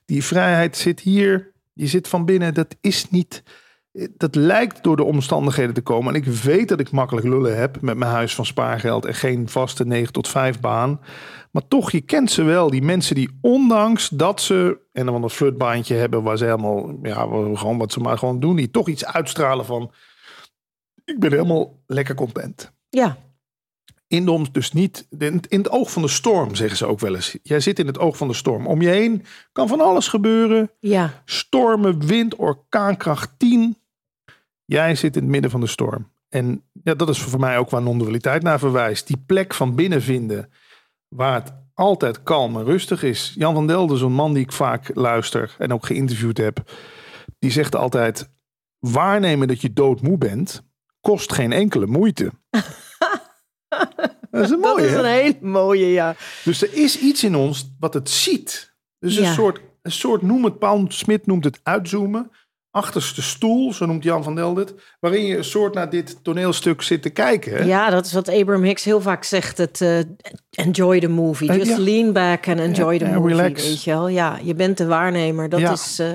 Die 0.06 0.24
vrijheid 0.24 0.78
zit 0.78 1.00
hier, 1.00 1.52
je 1.74 1.88
zit 1.88 2.08
van 2.08 2.26
binnen, 2.26 2.54
dat 2.54 2.76
is 2.82 3.10
niet 3.10 3.44
dat 4.18 4.36
lijkt 4.36 4.84
door 4.84 4.96
de 4.96 5.04
omstandigheden 5.04 5.74
te 5.74 5.82
komen. 5.82 6.14
En 6.14 6.22
ik 6.22 6.28
weet 6.28 6.70
dat 6.70 6.80
ik 6.80 6.92
makkelijk 6.92 7.28
lullen 7.28 7.58
heb 7.58 7.82
met 7.82 7.98
mijn 7.98 8.12
huis 8.12 8.36
van 8.36 8.46
spaargeld 8.46 9.06
en 9.06 9.16
geen 9.16 9.50
vaste 9.50 9.86
9 9.86 10.14
tot 10.14 10.28
5 10.28 10.60
baan. 10.60 11.00
Maar 11.52 11.68
toch, 11.68 11.92
je 11.92 12.02
kent 12.02 12.32
ze 12.32 12.44
wel. 12.44 12.70
Die 12.70 12.82
mensen 12.82 13.16
die 13.16 13.38
ondanks 13.42 14.10
dat 14.10 14.42
ze 14.42 14.78
en 14.98 15.06
dan 15.06 15.24
een 15.24 15.30
flirtbaantje 15.30 15.96
hebben 15.96 16.24
waar 16.24 16.38
ze 16.38 16.44
helemaal, 16.44 16.98
ja, 17.02 17.22
gewoon 17.54 17.78
wat 17.78 17.92
ze 17.92 18.00
maar 18.00 18.18
gewoon 18.18 18.40
doen, 18.40 18.56
die 18.56 18.72
toch 18.72 18.88
iets 18.88 19.06
uitstralen 19.06 19.66
van, 19.66 19.92
ik 21.04 21.20
ben 21.20 21.32
helemaal 21.32 21.80
lekker 21.86 22.16
content. 22.16 22.72
Ja. 22.90 23.18
In 24.08 24.26
de, 24.26 24.46
dus 24.52 24.72
niet 24.72 25.08
in 25.10 25.42
het 25.50 25.70
oog 25.70 25.92
van 25.92 26.02
de 26.02 26.08
storm, 26.08 26.56
zeggen 26.56 26.78
ze 26.78 26.86
ook 26.86 27.00
wel 27.00 27.16
eens. 27.16 27.38
Jij 27.44 27.60
zit 27.60 27.80
in 27.80 27.88
het 27.88 28.00
oog 28.00 28.18
van 28.18 28.28
de 28.28 28.34
storm. 28.34 28.68
Om 28.68 28.82
je 28.82 28.88
heen 28.88 29.26
kan 29.52 29.68
van 29.68 29.82
alles 29.82 30.08
gebeuren. 30.08 30.72
Ja. 30.80 31.22
Stormen, 31.26 32.06
wind, 32.06 32.36
orkaankracht 32.36 33.32
10. 33.38 33.78
Jij 34.66 34.96
zit 34.96 35.16
in 35.16 35.22
het 35.22 35.32
midden 35.32 35.52
van 35.52 35.60
de 35.60 35.68
storm. 35.68 36.12
En 36.30 36.64
ja, 36.84 36.96
dat 36.96 37.10
is 37.10 37.22
voor 37.22 37.40
mij 37.40 37.58
ook 37.58 37.70
waar 37.70 37.82
non-dualiteit 37.82 38.44
naar 38.44 38.60
verwijst. 38.60 39.08
Die 39.08 39.24
plek 39.26 39.54
van 39.54 39.76
binnen 39.76 40.02
vinden, 40.02 40.52
waar 41.08 41.34
het 41.34 41.54
altijd 41.78 42.24
kalm 42.24 42.58
en 42.58 42.66
rustig 42.66 43.04
is. 43.04 43.34
Jan 43.36 43.54
van 43.54 43.68
Delden, 43.68 43.98
zo'n 43.98 44.14
man 44.14 44.34
die 44.34 44.44
ik 44.44 44.52
vaak 44.52 44.92
luister 44.94 45.56
en 45.58 45.74
ook 45.74 45.86
geïnterviewd 45.86 46.38
heb, 46.38 46.72
die 47.40 47.52
zegt 47.52 47.76
altijd: 47.76 48.30
waarnemen 48.80 49.48
dat 49.48 49.62
je 49.62 49.74
doodmoe 49.74 50.18
bent, 50.18 50.64
kost 51.02 51.34
geen 51.34 51.52
enkele 51.52 51.86
moeite. 51.86 52.32
dat 54.32 54.44
is 54.44 54.50
een 54.50 54.60
mooie. 54.60 54.82
Dat 54.82 54.90
is 54.90 54.94
een 54.94 55.06
hele 55.06 55.38
mooie, 55.42 55.92
ja. 55.92 56.16
Dus 56.44 56.62
er 56.62 56.74
is 56.74 57.00
iets 57.00 57.24
in 57.24 57.36
ons 57.36 57.76
wat 57.80 57.94
het 57.94 58.10
ziet. 58.10 58.76
Dus 59.00 59.16
een 59.16 59.34
soort, 59.34 59.62
een 59.82 59.92
soort 59.92 60.22
noem 60.22 60.44
het, 60.44 60.60
Paul 60.60 60.86
Smit 60.88 61.26
noemt 61.26 61.44
het 61.44 61.60
uitzoomen 61.64 62.32
achterste 62.78 63.22
stoel, 63.22 63.74
zo 63.74 63.86
noemt 63.86 64.04
Jan 64.04 64.24
van 64.24 64.36
Deldet, 64.36 64.74
waarin 65.00 65.26
je 65.26 65.38
een 65.38 65.44
soort 65.44 65.74
naar 65.74 65.90
dit 65.90 66.24
toneelstuk 66.24 66.82
zit 66.82 67.02
te 67.02 67.10
kijken. 67.10 67.66
Ja, 67.66 67.90
dat 67.90 68.06
is 68.06 68.14
wat 68.14 68.30
Abraham 68.30 68.64
Hicks 68.64 68.84
heel 68.84 69.02
vaak 69.02 69.24
zegt. 69.24 69.58
Het 69.58 69.82
uh, 69.82 70.00
enjoy 70.50 71.00
the 71.00 71.08
movie. 71.08 71.50
Eh, 71.50 71.58
Just 71.58 71.78
lean 71.78 72.14
back 72.14 72.48
and 72.48 72.60
enjoy 72.60 72.98
the 72.98 73.06
movie. 73.06 73.36
Relax. 73.36 73.64
Weet 73.68 73.84
je 73.84 73.92
wel? 73.92 74.08
Ja, 74.08 74.40
je 74.44 74.56
bent 74.56 74.78
de 74.78 74.86
waarnemer. 74.86 75.50
Dat 75.50 75.72
is. 75.72 76.00
Uh... 76.00 76.08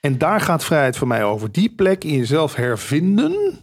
En 0.00 0.18
daar 0.18 0.40
gaat 0.40 0.64
vrijheid 0.64 0.96
voor 0.96 1.06
mij 1.06 1.24
over. 1.24 1.52
Die 1.52 1.74
plek 1.74 2.04
in 2.04 2.16
jezelf 2.16 2.54
hervinden. 2.54 3.58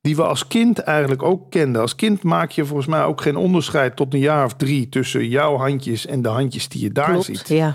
Die 0.00 0.16
we 0.16 0.22
als 0.22 0.46
kind 0.46 0.78
eigenlijk 0.78 1.22
ook 1.22 1.50
kenden. 1.50 1.80
Als 1.80 1.94
kind 1.94 2.22
maak 2.22 2.50
je 2.50 2.64
volgens 2.64 2.88
mij 2.88 3.02
ook 3.04 3.20
geen 3.20 3.36
onderscheid 3.36 3.96
tot 3.96 4.14
een 4.14 4.20
jaar 4.20 4.44
of 4.44 4.54
drie 4.54 4.88
tussen 4.88 5.28
jouw 5.28 5.56
handjes 5.56 6.06
en 6.06 6.22
de 6.22 6.28
handjes 6.28 6.68
die 6.68 6.82
je 6.82 6.92
daar 6.92 7.10
Klopt, 7.10 7.24
ziet. 7.24 7.48
Ja. 7.48 7.74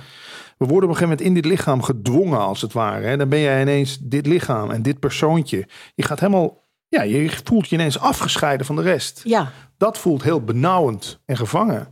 We 0.58 0.66
worden 0.66 0.90
op 0.90 0.96
een 0.96 1.02
gegeven 1.02 1.10
moment 1.10 1.22
in 1.22 1.34
dit 1.34 1.46
lichaam 1.46 1.82
gedwongen, 1.82 2.40
als 2.40 2.62
het 2.62 2.74
ware. 2.74 3.06
Hè? 3.06 3.18
Dan 3.18 3.30
ben 3.30 3.40
jij 3.40 3.62
ineens 3.62 3.98
dit 4.02 4.26
lichaam 4.26 4.72
en 4.72 4.82
dit 4.82 5.00
persoontje. 5.00 5.68
Je 5.96 6.04
gaat 6.04 6.20
helemaal, 6.20 6.68
ja, 6.88 7.02
je 7.02 7.32
voelt 7.44 7.68
je 7.68 7.76
ineens 7.76 8.00
afgescheiden 8.00 8.66
van 8.66 8.76
de 8.76 8.82
rest. 8.82 9.22
Ja. 9.24 9.52
Dat 9.78 9.98
voelt 9.98 10.24
heel 10.24 10.44
benauwend 10.44 11.20
en 11.26 11.38
gevangen. 11.38 11.88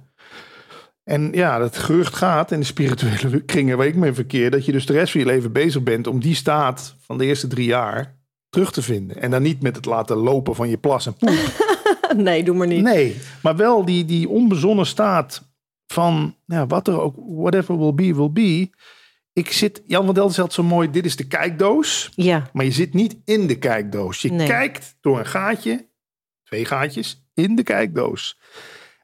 En 1.04 1.30
ja, 1.32 1.58
dat 1.58 1.78
gerucht 1.78 2.16
gaat 2.16 2.52
in 2.52 2.60
de 2.60 2.66
spirituele 2.66 3.42
kringen 3.52 3.78
waar 3.78 3.88
ik 3.88 3.96
mee 3.96 4.14
verkeer, 4.14 4.52
dat 4.52 4.66
je 4.66 4.72
dus 4.72 4.86
de 4.86 4.94
rest 4.94 5.12
van 5.12 5.22
je 5.22 5.28
leven 5.28 5.52
bezig 5.52 5.84
bent 5.84 6.08
om 6.08 6.20
die 6.20 6.36
staat 6.36 6.96
van 7.00 7.18
de 7.18 7.26
eerste 7.26 7.48
drie 7.48 7.66
jaar 7.66 8.16
terug 8.50 8.72
te 8.72 8.82
vinden. 8.82 9.22
En 9.22 9.32
dan 9.32 9.42
niet 9.42 9.62
met 9.62 9.76
het 9.76 9.86
laten 9.86 10.18
lopen 10.18 10.56
van 10.56 10.70
je 10.70 10.78
plas 10.78 11.06
en 11.06 11.14
poep. 11.14 11.70
nee, 12.16 12.44
doe 12.44 12.56
maar 12.56 12.68
niet. 12.68 12.84
Nee, 12.84 13.18
maar 13.42 13.56
wel 13.56 13.86
die, 13.86 14.06
die 14.06 14.30
onbezonnen 14.30 14.86
staat 14.86 15.51
van 15.92 16.36
ja, 16.46 16.68
wat 16.68 16.88
er 16.88 17.00
ook, 17.00 17.16
whatever 17.18 17.78
will 17.78 17.94
be, 17.94 18.16
will 18.16 18.32
be. 18.32 18.70
Ik 19.34 19.52
zit, 19.52 19.82
Jan 19.86 20.06
van 20.06 20.14
Delden 20.14 20.34
zegt 20.34 20.54
zo 20.54 20.64
mooi, 20.64 20.90
dit 20.90 21.06
is 21.06 21.16
de 21.16 21.28
kijkdoos. 21.28 22.12
Ja. 22.16 22.50
Maar 22.54 22.66
je 22.66 22.72
zit 22.72 22.94
niet 22.94 23.18
in 23.26 23.48
de 23.48 23.58
kijkdoos. 23.58 24.22
Je 24.22 24.36
kijkt 24.36 24.98
door 25.02 25.20
een 25.20 25.26
gaatje, 25.26 25.90
twee 26.44 26.66
gaatjes, 26.66 27.30
in 27.34 27.56
de 27.56 27.64
kijkdoos. 27.64 28.40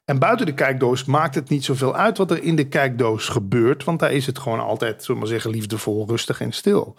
En 0.04 0.18
buiten 0.18 0.46
de 0.46 0.54
kijkdoos 0.54 1.04
maakt 1.04 1.34
het 1.34 1.48
niet 1.48 1.64
zoveel 1.64 1.96
uit 1.96 2.18
wat 2.18 2.30
er 2.30 2.42
in 2.42 2.56
de 2.56 2.68
kijkdoos 2.68 3.28
gebeurt. 3.28 3.84
Want 3.84 3.98
daar 4.00 4.12
is 4.12 4.26
het 4.26 4.38
gewoon 4.38 4.60
altijd, 4.60 5.00
zullen 5.00 5.14
we 5.14 5.18
maar 5.18 5.32
zeggen, 5.34 5.50
liefdevol, 5.50 6.06
rustig 6.06 6.40
en 6.40 6.52
stil. 6.52 6.98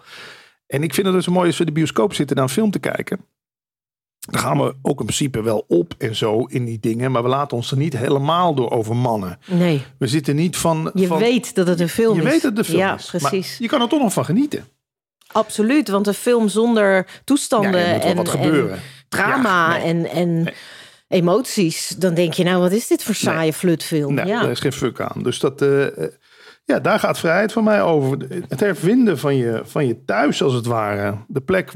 En 0.66 0.82
ik 0.82 0.94
vind 0.94 1.06
het 1.06 1.16
dus 1.16 1.28
mooi 1.28 1.46
als 1.46 1.58
we 1.58 1.64
de 1.64 1.72
bioscoop 1.72 2.14
zitten 2.14 2.36
naar 2.36 2.44
een 2.44 2.50
film 2.50 2.70
te 2.70 2.78
kijken. 2.78 3.24
Dan 4.20 4.40
gaan 4.40 4.58
we 4.58 4.74
ook 4.82 4.98
in 4.98 5.04
principe 5.04 5.42
wel 5.42 5.64
op 5.68 5.94
en 5.98 6.16
zo 6.16 6.44
in 6.44 6.64
die 6.64 6.80
dingen. 6.80 7.10
Maar 7.12 7.22
we 7.22 7.28
laten 7.28 7.56
ons 7.56 7.70
er 7.70 7.76
niet 7.76 7.96
helemaal 7.96 8.54
door 8.54 8.70
overmannen. 8.70 9.38
Nee. 9.46 9.82
We 9.98 10.06
zitten 10.06 10.36
niet 10.36 10.56
van... 10.56 10.90
Je 10.94 11.18
weet 11.18 11.54
dat 11.54 11.66
het 11.66 11.80
een 11.80 11.88
film 11.88 12.16
is. 12.16 12.22
Je 12.22 12.28
weet 12.28 12.42
dat 12.42 12.50
het 12.50 12.58
een 12.58 12.64
film 12.64 12.78
ja, 12.78 12.94
is. 12.94 13.06
precies. 13.10 13.58
je 13.58 13.68
kan 13.68 13.80
er 13.80 13.88
toch 13.88 14.02
nog 14.02 14.12
van 14.12 14.24
genieten. 14.24 14.64
Absoluut, 15.32 15.88
want 15.88 16.06
een 16.06 16.14
film 16.14 16.48
zonder 16.48 17.06
toestanden 17.24 17.80
ja, 17.80 18.00
en, 18.00 18.16
wat 18.16 18.28
gebeuren. 18.28 18.72
en 18.72 18.80
drama 19.08 19.82
en, 19.82 20.06
en 20.06 20.52
emoties. 21.08 21.88
Dan 21.88 22.14
denk 22.14 22.32
je, 22.32 22.44
nou 22.44 22.60
wat 22.60 22.72
is 22.72 22.86
dit 22.86 23.02
voor 23.02 23.14
saaie 23.14 23.52
flutfilm? 23.52 24.14
Nee, 24.14 24.26
ja. 24.26 24.40
daar 24.40 24.50
is 24.50 24.60
geen 24.60 24.72
fuck 24.72 25.00
aan. 25.00 25.22
Dus 25.22 25.38
dat... 25.38 25.62
Uh, 25.62 25.86
ja, 26.70 26.80
daar 26.80 26.98
gaat 26.98 27.18
vrijheid 27.18 27.52
van 27.52 27.64
mij 27.64 27.82
over. 27.82 28.18
Het 28.48 28.60
hervinden 28.60 29.18
van 29.18 29.36
je, 29.36 29.60
van 29.64 29.86
je 29.86 30.04
thuis, 30.04 30.42
als 30.42 30.54
het 30.54 30.66
ware. 30.66 31.16
De 31.28 31.40
plek, 31.40 31.72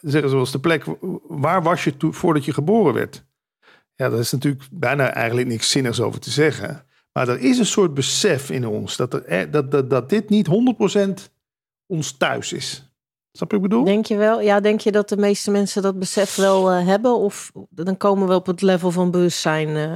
zeggen 0.00 0.30
ze 0.30 0.36
wel 0.36 0.50
de 0.50 0.60
plek, 0.60 0.84
waar 1.28 1.62
was 1.62 1.84
je 1.84 1.94
voordat 1.98 2.44
je 2.44 2.52
geboren 2.52 2.94
werd? 2.94 3.24
Ja, 3.94 4.08
daar 4.08 4.18
is 4.18 4.32
natuurlijk 4.32 4.62
bijna 4.70 5.12
eigenlijk 5.12 5.48
niks 5.48 5.70
zinnigs 5.70 6.00
over 6.00 6.20
te 6.20 6.30
zeggen. 6.30 6.86
Maar 7.12 7.28
er 7.28 7.40
is 7.40 7.58
een 7.58 7.66
soort 7.66 7.94
besef 7.94 8.50
in 8.50 8.66
ons 8.66 8.96
dat, 8.96 9.14
er, 9.14 9.50
dat, 9.50 9.70
dat, 9.70 9.90
dat 9.90 10.08
dit 10.08 10.28
niet 10.28 10.48
100% 10.48 11.30
ons 11.86 12.16
thuis 12.16 12.52
is. 12.52 12.90
Snap 13.32 13.50
je 13.50 13.56
wat 13.56 13.64
ik 13.64 13.70
bedoel? 13.70 13.84
Denk 13.84 14.06
je 14.06 14.16
wel? 14.16 14.40
Ja, 14.40 14.60
denk 14.60 14.80
je 14.80 14.92
dat 14.92 15.08
de 15.08 15.16
meeste 15.16 15.50
mensen 15.50 15.82
dat 15.82 15.98
besef 15.98 16.36
wel 16.36 16.72
uh, 16.72 16.86
hebben? 16.86 17.16
Of 17.16 17.52
dan 17.70 17.96
komen 17.96 18.28
we 18.28 18.34
op 18.34 18.46
het 18.46 18.62
level 18.62 18.90
van 18.90 19.10
bewustzijn... 19.10 19.68
Uh 19.68 19.94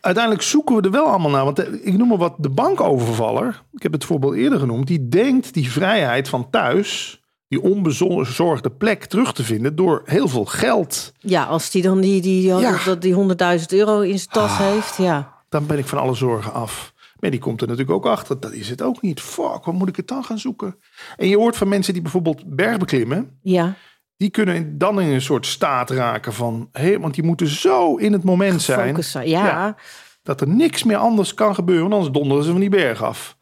uiteindelijk 0.00 0.42
zoeken 0.42 0.76
we 0.76 0.82
er 0.82 0.90
wel 0.90 1.06
allemaal 1.06 1.30
naar. 1.30 1.44
Want 1.44 1.58
eh, 1.58 1.72
ik 1.82 1.96
noem 1.96 2.08
maar 2.08 2.18
wat 2.18 2.34
de 2.38 2.48
bankovervaller. 2.48 3.62
Ik 3.72 3.82
heb 3.82 3.92
het 3.92 4.04
voorbeeld 4.04 4.34
eerder 4.34 4.58
genoemd. 4.58 4.86
Die 4.86 5.08
denkt 5.08 5.54
die 5.54 5.70
vrijheid 5.70 6.28
van 6.28 6.50
thuis, 6.50 7.20
die 7.48 7.62
onbezorgde 7.62 8.70
plek 8.70 9.04
terug 9.04 9.32
te 9.32 9.44
vinden 9.44 9.76
door 9.76 10.02
heel 10.04 10.28
veel 10.28 10.44
geld. 10.44 11.12
Ja, 11.18 11.44
als 11.44 11.70
die 11.70 11.82
dan 11.82 12.00
die, 12.00 12.20
die, 12.20 12.54
die, 12.84 12.98
die 12.98 13.14
100.000 13.58 13.64
euro 13.68 14.00
in 14.00 14.18
zijn 14.18 14.30
tas 14.30 14.50
ah, 14.50 14.58
heeft. 14.58 14.96
Ja. 14.96 15.34
Dan 15.48 15.66
ben 15.66 15.78
ik 15.78 15.86
van 15.86 15.98
alle 15.98 16.14
zorgen 16.14 16.52
af. 16.52 16.94
Maar 17.20 17.30
die 17.30 17.40
komt 17.40 17.60
er 17.60 17.68
natuurlijk 17.68 17.96
ook 17.96 18.06
achter. 18.06 18.40
Dat 18.40 18.52
is 18.52 18.68
het 18.68 18.82
ook 18.82 19.02
niet. 19.02 19.20
Fuck, 19.20 19.64
wat 19.64 19.74
moet 19.74 19.88
ik 19.88 19.96
het 19.96 20.08
dan 20.08 20.24
gaan 20.24 20.38
zoeken? 20.38 20.76
En 21.16 21.28
je 21.28 21.36
hoort 21.36 21.56
van 21.56 21.68
mensen 21.68 21.92
die 21.92 22.02
bijvoorbeeld 22.02 22.56
bergbeklimmen. 22.56 23.38
Ja 23.42 23.76
die 24.16 24.30
kunnen 24.30 24.78
dan 24.78 25.00
in 25.00 25.08
een 25.08 25.20
soort 25.20 25.46
staat 25.46 25.90
raken 25.90 26.32
van, 26.32 26.68
hey, 26.72 27.00
want 27.00 27.14
die 27.14 27.24
moeten 27.24 27.46
zo 27.46 27.96
in 27.96 28.12
het 28.12 28.22
moment 28.22 28.62
zijn, 28.62 28.96
ja. 29.24 29.76
dat 30.22 30.40
er 30.40 30.48
niks 30.48 30.84
meer 30.84 30.96
anders 30.96 31.34
kan 31.34 31.54
gebeuren, 31.54 31.82
want 31.82 31.94
anders 31.94 32.12
donderen 32.12 32.44
ze 32.44 32.50
van 32.50 32.60
die 32.60 32.70
berg 32.70 33.02
af. 33.02 33.36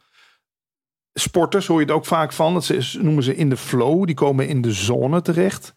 Sporters 1.13 1.67
hoor 1.67 1.79
je 1.79 1.85
het 1.85 1.95
ook 1.95 2.05
vaak 2.05 2.33
van, 2.33 2.53
dat 2.53 2.65
ze, 2.65 2.97
noemen 3.01 3.23
ze 3.23 3.35
in 3.35 3.49
de 3.49 3.57
flow, 3.57 4.05
die 4.05 4.15
komen 4.15 4.47
in 4.47 4.61
de 4.61 4.71
zone 4.71 5.21
terecht. 5.21 5.73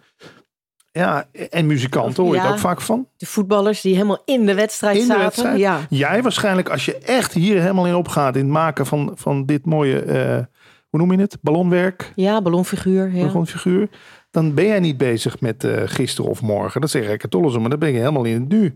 Ja, 0.93 1.29
en 1.51 1.67
muzikanten 1.67 2.25
hoor 2.25 2.35
je 2.35 2.41
het 2.41 2.51
ook 2.51 2.59
vaak 2.59 2.81
van. 2.81 3.09
De 3.17 3.27
voetballers 3.27 3.81
die 3.81 3.95
helemaal 3.95 4.23
in 4.25 4.47
de 4.47 4.55
wedstrijd 4.55 4.97
in 4.97 5.03
zaten. 5.03 5.17
De 5.17 5.25
wedstrijd. 5.25 5.59
Ja. 5.59 5.81
Jij 5.89 6.23
waarschijnlijk, 6.23 6.69
als 6.69 6.85
je 6.85 6.99
echt 6.99 7.33
hier 7.33 7.61
helemaal 7.61 7.87
in 7.87 7.95
opgaat 7.95 8.37
in 8.37 8.43
het 8.43 8.53
maken 8.53 8.87
van, 8.87 9.13
van 9.15 9.47
dit 9.47 9.67
mooie, 9.67 10.05
uh, 10.05 10.45
hoe 10.89 11.01
noem 11.01 11.13
je 11.13 11.19
het? 11.19 11.39
Ballonwerk. 11.41 12.13
Ja, 12.15 12.43
ballonfiguur. 12.43 13.15
Ja. 13.15 13.27
Ballonfiguur 13.27 13.89
dan 14.31 14.55
ben 14.55 14.67
jij 14.67 14.81
niet 14.81 14.97
bezig 14.97 15.41
met 15.41 15.65
uh, 15.65 15.83
gisteren 15.85 16.31
of 16.31 16.43
morgen. 16.43 16.81
Dat 16.81 16.91
zeg 16.91 17.09
ik 17.09 17.23
het 17.23 17.33
maar 17.35 17.71
dan 17.71 17.79
ben 17.79 17.93
je 17.93 17.99
helemaal 17.99 18.25
in 18.25 18.41
het 18.41 18.49
nu. 18.49 18.75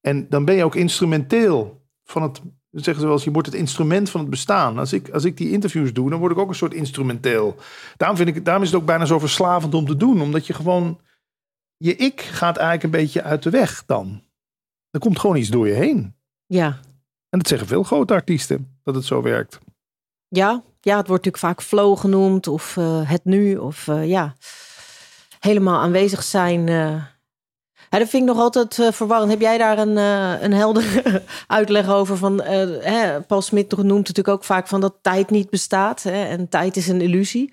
En 0.00 0.28
dan 0.28 0.44
ben 0.44 0.54
je 0.54 0.64
ook 0.64 0.74
instrumenteel 0.74 1.84
van 2.04 2.22
het, 2.22 2.40
zeggen 2.70 3.00
ze 3.00 3.06
wel 3.06 3.12
eens, 3.12 3.24
je 3.24 3.30
wordt 3.30 3.48
het 3.48 3.56
instrument 3.56 4.10
van 4.10 4.20
het 4.20 4.30
bestaan. 4.30 4.78
Als 4.78 4.92
ik, 4.92 5.10
als 5.10 5.24
ik 5.24 5.36
die 5.36 5.50
interviews 5.50 5.92
doe, 5.92 6.10
dan 6.10 6.18
word 6.18 6.32
ik 6.32 6.38
ook 6.38 6.48
een 6.48 6.54
soort 6.54 6.74
instrumenteel. 6.74 7.56
Daarom, 7.96 8.16
vind 8.16 8.28
ik, 8.28 8.44
daarom 8.44 8.62
is 8.62 8.70
het 8.70 8.80
ook 8.80 8.86
bijna 8.86 9.04
zo 9.04 9.18
verslavend 9.18 9.74
om 9.74 9.86
te 9.86 9.96
doen, 9.96 10.20
omdat 10.20 10.46
je 10.46 10.52
gewoon, 10.52 11.00
je 11.76 11.96
ik 11.96 12.20
gaat 12.20 12.56
eigenlijk 12.56 12.84
een 12.84 13.00
beetje 13.00 13.22
uit 13.22 13.42
de 13.42 13.50
weg 13.50 13.84
dan. 13.86 14.22
Er 14.90 15.00
komt 15.00 15.18
gewoon 15.18 15.36
iets 15.36 15.48
door 15.48 15.68
je 15.68 15.74
heen. 15.74 16.14
Ja. 16.46 16.66
En 17.28 17.38
dat 17.38 17.48
zeggen 17.48 17.68
veel 17.68 17.82
grote 17.82 18.14
artiesten, 18.14 18.78
dat 18.82 18.94
het 18.94 19.04
zo 19.04 19.22
werkt. 19.22 19.58
Ja, 20.28 20.62
ja 20.80 20.96
het 20.96 21.08
wordt 21.08 21.24
natuurlijk 21.24 21.54
vaak 21.54 21.62
flow 21.62 21.98
genoemd 21.98 22.46
of 22.46 22.76
uh, 22.76 23.10
het 23.10 23.24
nu. 23.24 23.56
Of 23.56 23.86
uh, 23.86 24.08
ja, 24.08 24.36
helemaal 25.46 25.80
aanwezig 25.80 26.22
zijn. 26.22 26.66
Ja, 27.90 27.98
dat 27.98 28.08
vind 28.08 28.22
ik 28.22 28.28
nog 28.28 28.38
altijd 28.38 28.78
uh, 28.78 28.92
verwarrend. 28.92 29.30
Heb 29.30 29.40
jij 29.40 29.58
daar 29.58 29.78
een, 29.78 29.96
uh, 29.96 30.42
een 30.42 30.52
heldere 30.52 31.22
uitleg 31.46 31.88
over? 31.88 32.16
Van, 32.16 32.42
hè, 32.42 33.20
Paul 33.20 33.42
Smit 33.42 33.76
noemt 33.76 33.88
natuurlijk 33.88 34.28
ook 34.28 34.44
vaak 34.44 34.66
van 34.66 34.80
dat 34.80 34.94
tijd 35.02 35.30
niet 35.30 35.50
bestaat. 35.50 36.02
Hè, 36.02 36.24
en 36.24 36.48
tijd 36.48 36.76
is 36.76 36.88
een 36.88 37.00
illusie. 37.00 37.52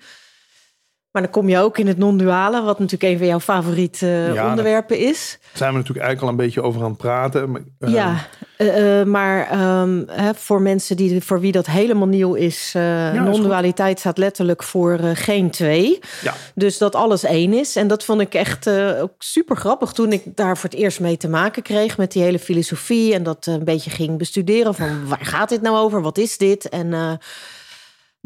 Maar 1.14 1.22
dan 1.22 1.32
kom 1.32 1.48
je 1.48 1.58
ook 1.58 1.78
in 1.78 1.86
het 1.86 1.98
non-duale, 1.98 2.62
wat 2.62 2.78
natuurlijk 2.78 3.12
een 3.12 3.18
van 3.18 3.26
jouw 3.26 3.40
favoriete 3.40 4.30
ja, 4.34 4.48
onderwerpen 4.48 4.98
is. 4.98 5.38
Daar 5.40 5.50
zijn 5.52 5.70
we 5.70 5.76
natuurlijk 5.76 6.06
eigenlijk 6.06 6.22
al 6.22 6.28
een 6.28 6.46
beetje 6.46 6.62
over 6.62 6.82
aan 6.82 6.88
het 6.88 6.96
praten. 6.96 7.66
ja, 7.78 8.26
uh, 8.58 9.02
maar 9.02 9.62
um, 9.80 10.04
hè, 10.10 10.34
voor 10.34 10.62
mensen 10.62 10.96
die, 10.96 11.22
voor 11.22 11.40
wie 11.40 11.52
dat 11.52 11.66
helemaal 11.66 12.06
nieuw 12.06 12.34
is, 12.34 12.72
uh, 12.76 13.14
ja, 13.14 13.22
non-dualiteit 13.22 13.98
staat 13.98 14.18
letterlijk 14.18 14.62
voor 14.62 14.98
geen 14.98 15.50
twee. 15.50 15.98
Ja. 16.22 16.34
Dus 16.54 16.78
dat 16.78 16.94
alles 16.94 17.24
één 17.24 17.52
is. 17.52 17.76
En 17.76 17.88
dat 17.88 18.04
vond 18.04 18.20
ik 18.20 18.34
echt 18.34 18.68
ook 19.00 19.14
super 19.18 19.56
grappig 19.56 19.92
toen 19.92 20.12
ik 20.12 20.22
daar 20.36 20.56
voor 20.56 20.70
het 20.70 20.78
eerst 20.78 21.00
mee 21.00 21.16
te 21.16 21.28
maken 21.28 21.62
kreeg 21.62 21.98
met 21.98 22.12
die 22.12 22.22
hele 22.22 22.38
filosofie. 22.38 23.14
En 23.14 23.22
dat 23.22 23.46
een 23.46 23.64
beetje 23.64 23.90
ging 23.90 24.18
bestuderen 24.18 24.74
van 24.74 25.08
waar 25.08 25.26
gaat 25.26 25.48
dit 25.48 25.62
nou 25.62 25.76
over? 25.76 26.02
Wat 26.02 26.18
is 26.18 26.38
dit? 26.38 26.68
En 26.68 27.18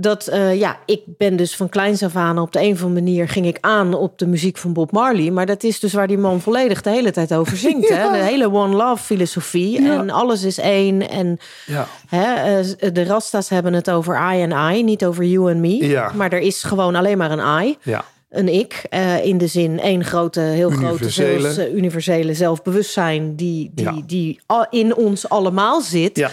dat 0.01 0.29
uh, 0.33 0.55
ja, 0.59 0.79
ik 0.87 1.01
ben 1.07 1.37
dus 1.37 1.57
van 1.57 1.69
kleins 1.69 2.03
af 2.03 2.17
aan 2.17 2.39
op 2.39 2.53
de 2.53 2.61
een 2.61 2.73
of 2.73 2.83
andere 2.83 3.05
manier 3.05 3.29
ging 3.29 3.47
ik 3.47 3.59
aan 3.61 3.95
op 3.95 4.19
de 4.19 4.27
muziek 4.27 4.57
van 4.57 4.73
Bob 4.73 4.93
Marley. 4.93 5.31
Maar 5.31 5.47
dat 5.47 5.63
is 5.63 5.81
dus 5.81 5.93
waar 5.93 6.07
die 6.07 6.19
man 6.19 6.41
volledig 6.41 6.83
de 6.83 6.91
hele 6.91 7.11
tijd 7.11 7.35
over 7.35 7.57
zingt. 7.67 7.89
Hè? 7.89 8.11
De 8.11 8.25
hele 8.25 8.53
one 8.53 8.77
love 8.77 9.05
filosofie. 9.05 9.91
En 9.91 10.11
alles 10.11 10.43
is 10.43 10.59
één. 10.59 11.09
En 11.09 11.39
ja. 11.67 11.87
hè, 12.09 12.59
uh, 12.61 12.93
de 12.93 13.05
Rasta's 13.05 13.49
hebben 13.49 13.73
het 13.73 13.91
over 13.91 14.35
I 14.35 14.43
en 14.43 14.75
I, 14.75 14.83
niet 14.83 15.05
over 15.05 15.25
you 15.25 15.51
en 15.51 15.61
me. 15.61 16.09
Maar 16.15 16.33
er 16.33 16.41
is 16.41 16.63
gewoon 16.63 16.95
alleen 16.95 17.19
maar 17.19 17.31
een 17.31 17.67
I. 17.67 17.77
Ja. 17.83 18.05
Een 18.31 18.49
ik, 18.49 18.85
uh, 18.91 19.25
in 19.25 19.39
de 19.39 19.47
zin 19.47 19.81
één 19.81 20.05
grote, 20.05 20.41
heel 20.41 20.71
grote, 20.71 21.11
zelfs, 21.11 21.59
universele 21.59 22.35
zelfbewustzijn 22.35 23.37
die, 23.37 23.71
die, 23.75 24.05
die 24.07 24.41
in 24.71 24.95
ons 24.97 25.29
allemaal 25.29 25.81
zit. 25.81 26.29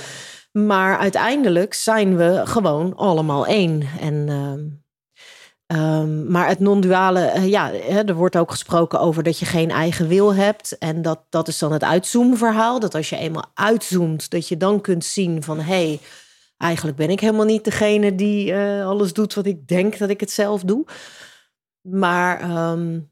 Maar 0.58 0.98
uiteindelijk 0.98 1.74
zijn 1.74 2.18
we 2.18 2.42
gewoon 2.46 2.96
allemaal 2.96 3.46
één. 3.46 3.84
En, 4.00 4.30
um, 5.68 6.32
maar 6.32 6.48
het 6.48 6.60
non-duale, 6.60 7.34
uh, 7.36 7.48
ja, 7.48 7.74
er 7.74 8.14
wordt 8.14 8.36
ook 8.36 8.52
gesproken 8.52 9.00
over 9.00 9.24
dat 9.24 9.40
je 9.40 9.46
geen 9.46 9.72
eigen 9.72 10.08
wil 10.08 10.34
hebt. 10.34 10.78
En 10.78 11.02
dat, 11.02 11.20
dat 11.30 11.48
is 11.48 11.60
dan 11.60 11.72
het 11.72 11.84
uitzoomverhaal. 11.84 12.80
Dat 12.80 12.96
als 12.96 13.10
je 13.10 13.18
eenmaal 13.18 13.52
uitzoomt, 13.54 14.30
dat 14.30 14.48
je 14.48 14.58
dan 14.58 14.82
kunt 14.82 15.06
zien 15.06 15.44
van 15.44 15.58
hé, 15.58 15.64
hey, 15.64 16.00
eigenlijk 16.58 16.98
ben 16.98 17.10
ik 17.10 17.20
helemaal 17.20 17.46
niet 17.46 17.64
degene 17.64 18.16
die 18.16 18.52
uh, 18.52 18.88
alles 18.88 19.14
doet 19.14 19.34
wat 19.34 19.46
ik 19.46 19.68
denk 19.68 19.98
dat 19.98 20.10
ik 20.10 20.20
het 20.20 20.32
zelf 20.32 20.62
doe. 20.62 20.86
Maar 21.82 22.58
um, 22.72 23.10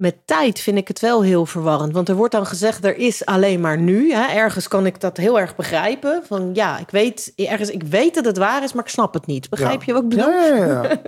met 0.00 0.16
tijd 0.24 0.60
vind 0.60 0.76
ik 0.76 0.88
het 0.88 1.00
wel 1.00 1.22
heel 1.22 1.46
verwarrend. 1.46 1.92
Want 1.92 2.08
er 2.08 2.14
wordt 2.14 2.32
dan 2.32 2.46
gezegd, 2.46 2.84
er 2.84 2.96
is 2.96 3.26
alleen 3.26 3.60
maar 3.60 3.78
nu. 3.78 4.12
Hè? 4.12 4.26
Ergens 4.26 4.68
kan 4.68 4.86
ik 4.86 5.00
dat 5.00 5.16
heel 5.16 5.40
erg 5.40 5.56
begrijpen. 5.56 6.22
Van 6.26 6.50
ja, 6.52 6.78
ik 6.78 6.90
weet, 6.90 7.32
ergens, 7.36 7.70
ik 7.70 7.82
weet 7.82 8.14
dat 8.14 8.24
het 8.24 8.38
waar 8.38 8.62
is, 8.62 8.72
maar 8.72 8.84
ik 8.84 8.90
snap 8.90 9.14
het 9.14 9.26
niet. 9.26 9.50
Begrijp 9.50 9.82
je 9.82 9.92
wat 9.92 10.02
ik 10.02 10.08
bedoel? 10.08 10.28
Ja, 10.28 10.56
ja, 10.56 10.66
ja. 10.66 11.00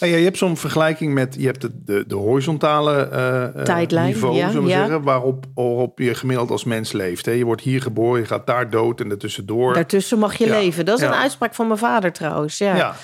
ja 0.06 0.16
je 0.16 0.24
hebt 0.24 0.38
zo'n 0.38 0.56
vergelijking 0.56 1.14
met, 1.14 1.34
je 1.38 1.46
hebt 1.46 1.60
de, 1.60 1.70
de, 1.84 2.04
de 2.06 2.14
horizontale 2.14 3.08
uh, 3.56 3.62
Tijdlijn, 3.62 4.06
niveau, 4.06 4.36
ja, 4.36 4.50
zullen 4.50 4.64
we 4.64 4.70
zeggen, 4.70 5.02
waarop, 5.02 5.44
waarop 5.54 5.98
je 5.98 6.14
gemiddeld 6.14 6.50
als 6.50 6.64
mens 6.64 6.92
leeft. 6.92 7.26
Hè? 7.26 7.32
Je 7.32 7.44
wordt 7.44 7.62
hier 7.62 7.82
geboren, 7.82 8.20
je 8.20 8.26
gaat 8.26 8.46
daar 8.46 8.70
dood 8.70 9.00
en 9.00 9.10
ertussendoor. 9.10 9.74
Daartussen 9.74 10.18
mag 10.18 10.36
je 10.36 10.48
leven. 10.48 10.84
Dat 10.84 10.98
is 10.98 11.04
een 11.04 11.14
uitspraak 11.14 11.54
van 11.54 11.66
mijn 11.66 11.78
vader 11.78 12.12
trouwens. 12.12 12.58
Ja. 12.58 12.96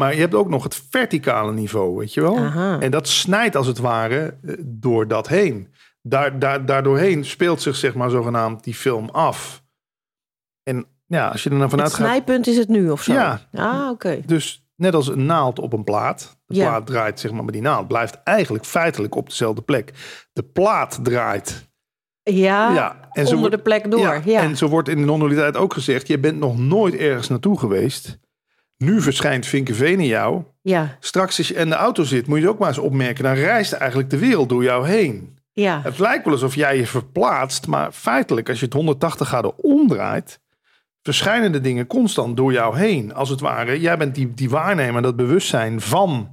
Maar 0.00 0.14
je 0.14 0.20
hebt 0.20 0.34
ook 0.34 0.48
nog 0.48 0.62
het 0.62 0.82
verticale 0.90 1.52
niveau, 1.52 1.96
weet 1.96 2.14
je 2.14 2.20
wel? 2.20 2.36
En 2.80 2.90
dat 2.90 3.08
snijdt 3.08 3.56
als 3.56 3.66
het 3.66 3.78
ware 3.78 4.36
eh, 4.44 4.54
door 4.58 5.08
dat 5.08 5.28
heen. 5.28 5.68
Daar, 6.02 6.38
daar, 6.38 6.66
daardoorheen 6.66 7.24
speelt 7.24 7.62
zich 7.62 7.76
zeg 7.76 7.94
maar 7.94 8.10
zogenaamd 8.10 8.64
die 8.64 8.74
film 8.74 9.08
af. 9.08 9.62
En 10.62 10.86
ja, 11.06 11.28
als 11.28 11.42
je 11.42 11.50
er 11.50 11.58
dan 11.58 11.70
vanuit 11.70 11.88
gaat... 11.94 11.98
Het 11.98 12.08
snijpunt 12.08 12.46
is 12.46 12.56
het 12.56 12.68
nu 12.68 12.90
of 12.90 13.02
zo? 13.02 13.12
Ja. 13.12 13.40
Ah, 13.52 13.90
oké. 13.90 14.20
Dus 14.26 14.66
net 14.76 14.94
als 14.94 15.08
een 15.08 15.26
naald 15.26 15.58
op 15.58 15.72
een 15.72 15.84
plaat. 15.84 16.40
De 16.46 16.54
plaat 16.54 16.86
draait 16.86 17.20
zeg 17.20 17.30
maar, 17.32 17.44
maar 17.44 17.52
die 17.52 17.62
naald 17.62 17.88
blijft 17.88 18.22
eigenlijk 18.22 18.64
feitelijk 18.64 19.14
op 19.14 19.28
dezelfde 19.28 19.62
plek. 19.62 19.92
De 20.32 20.42
plaat 20.42 20.98
draait 21.02 21.68
ja, 22.34 22.72
ja. 22.72 23.08
En 23.12 23.26
onder 23.26 23.50
de 23.50 23.58
plek 23.58 23.90
door. 23.90 24.20
Ja, 24.24 24.42
En 24.42 24.56
zo 24.56 24.68
wordt 24.68 24.88
in 24.88 24.98
de 24.98 25.04
non 25.04 25.54
ook 25.56 25.72
gezegd: 25.72 26.06
je 26.06 26.18
bent 26.18 26.38
nog 26.38 26.58
nooit 26.58 26.94
ergens 26.94 27.28
naartoe 27.28 27.58
geweest. 27.58 28.18
Nu 28.78 29.00
verschijnt 29.00 29.46
Vinkenveen 29.46 30.00
in 30.00 30.06
jou. 30.06 30.42
Ja. 30.62 30.96
Straks 31.00 31.38
als 31.38 31.48
je 31.48 31.54
in 31.54 31.68
de 31.68 31.74
auto 31.74 32.04
zit, 32.04 32.26
moet 32.26 32.40
je 32.40 32.48
ook 32.48 32.58
maar 32.58 32.68
eens 32.68 32.78
opmerken. 32.78 33.24
Dan 33.24 33.34
reist 33.34 33.72
eigenlijk 33.72 34.10
de 34.10 34.18
wereld 34.18 34.48
door 34.48 34.62
jou 34.62 34.88
heen. 34.88 35.38
Ja. 35.52 35.80
Het 35.82 35.98
lijkt 35.98 36.24
wel 36.24 36.32
alsof 36.32 36.54
jij 36.54 36.76
je 36.76 36.86
verplaatst. 36.86 37.66
Maar 37.66 37.92
feitelijk, 37.92 38.48
als 38.48 38.58
je 38.58 38.64
het 38.64 38.74
180 38.74 39.28
graden 39.28 39.58
omdraait, 39.64 40.40
verschijnen 41.02 41.52
de 41.52 41.60
dingen 41.60 41.86
constant 41.86 42.36
door 42.36 42.52
jou 42.52 42.78
heen. 42.78 43.14
Als 43.14 43.28
het 43.28 43.40
ware, 43.40 43.80
jij 43.80 43.96
bent 43.98 44.14
die, 44.14 44.34
die 44.34 44.50
waarnemer, 44.50 45.02
dat 45.02 45.16
bewustzijn 45.16 45.80
van 45.80 46.30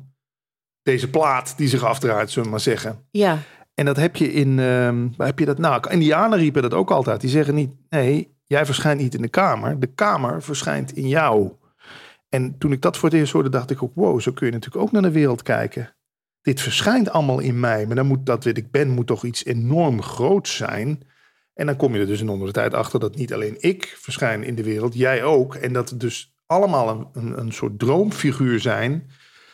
deze 0.83 1.09
plaat 1.09 1.57
die 1.57 1.67
zich 1.67 1.83
afdraait, 1.83 2.29
zullen 2.29 2.43
we 2.43 2.49
maar 2.49 2.59
zeggen. 2.59 3.05
Ja. 3.11 3.37
En 3.73 3.85
dat 3.85 3.97
heb 3.97 4.15
je 4.15 4.33
in, 4.33 4.49
uh, 4.49 4.91
waar 5.17 5.27
heb 5.27 5.39
je 5.39 5.45
dat 5.45 5.57
nou? 5.57 5.89
Indianen 5.89 6.39
riepen 6.39 6.61
dat 6.61 6.73
ook 6.73 6.91
altijd. 6.91 7.21
Die 7.21 7.29
zeggen 7.29 7.55
niet, 7.55 7.71
nee, 7.89 8.35
jij 8.43 8.65
verschijnt 8.65 9.01
niet 9.01 9.13
in 9.13 9.21
de 9.21 9.27
kamer. 9.27 9.79
De 9.79 9.87
kamer 9.87 10.43
verschijnt 10.43 10.95
in 10.95 11.07
jou. 11.07 11.51
En 12.35 12.57
toen 12.57 12.71
ik 12.71 12.81
dat 12.81 12.97
voor 12.97 13.09
het 13.09 13.17
eerst 13.17 13.33
hoorde, 13.33 13.49
dacht 13.49 13.71
ik 13.71 13.83
ook, 13.83 13.95
wow, 13.95 14.21
zo 14.21 14.31
kun 14.31 14.45
je 14.45 14.53
natuurlijk 14.53 14.83
ook 14.83 14.91
naar 14.91 15.01
de 15.01 15.11
wereld 15.11 15.41
kijken. 15.41 15.95
Dit 16.41 16.61
verschijnt 16.61 17.09
allemaal 17.09 17.39
in 17.39 17.59
mij, 17.59 17.85
maar 17.85 17.95
dan 17.95 18.05
moet 18.05 18.25
dat 18.25 18.43
wat 18.43 18.57
ik 18.57 18.71
ben, 18.71 18.89
moet 18.89 19.07
toch 19.07 19.23
iets 19.23 19.45
enorm 19.45 20.01
groots 20.01 20.55
zijn. 20.55 21.07
En 21.53 21.65
dan 21.65 21.75
kom 21.75 21.93
je 21.93 21.99
er 21.99 22.07
dus 22.07 22.21
in 22.21 22.29
onder 22.29 22.47
de 22.47 22.53
tijd 22.53 22.73
achter 22.73 22.99
dat 22.99 23.15
niet 23.15 23.33
alleen 23.33 23.55
ik 23.59 23.95
verschijn 23.99 24.43
in 24.43 24.55
de 24.55 24.63
wereld, 24.63 24.93
jij 24.93 25.23
ook. 25.23 25.55
En 25.55 25.73
dat 25.73 25.89
het 25.89 25.99
dus 25.99 26.35
allemaal 26.45 26.89
een, 26.89 27.07
een, 27.13 27.39
een 27.39 27.51
soort 27.51 27.79
droomfiguur 27.79 28.59
zijn. 28.59 29.09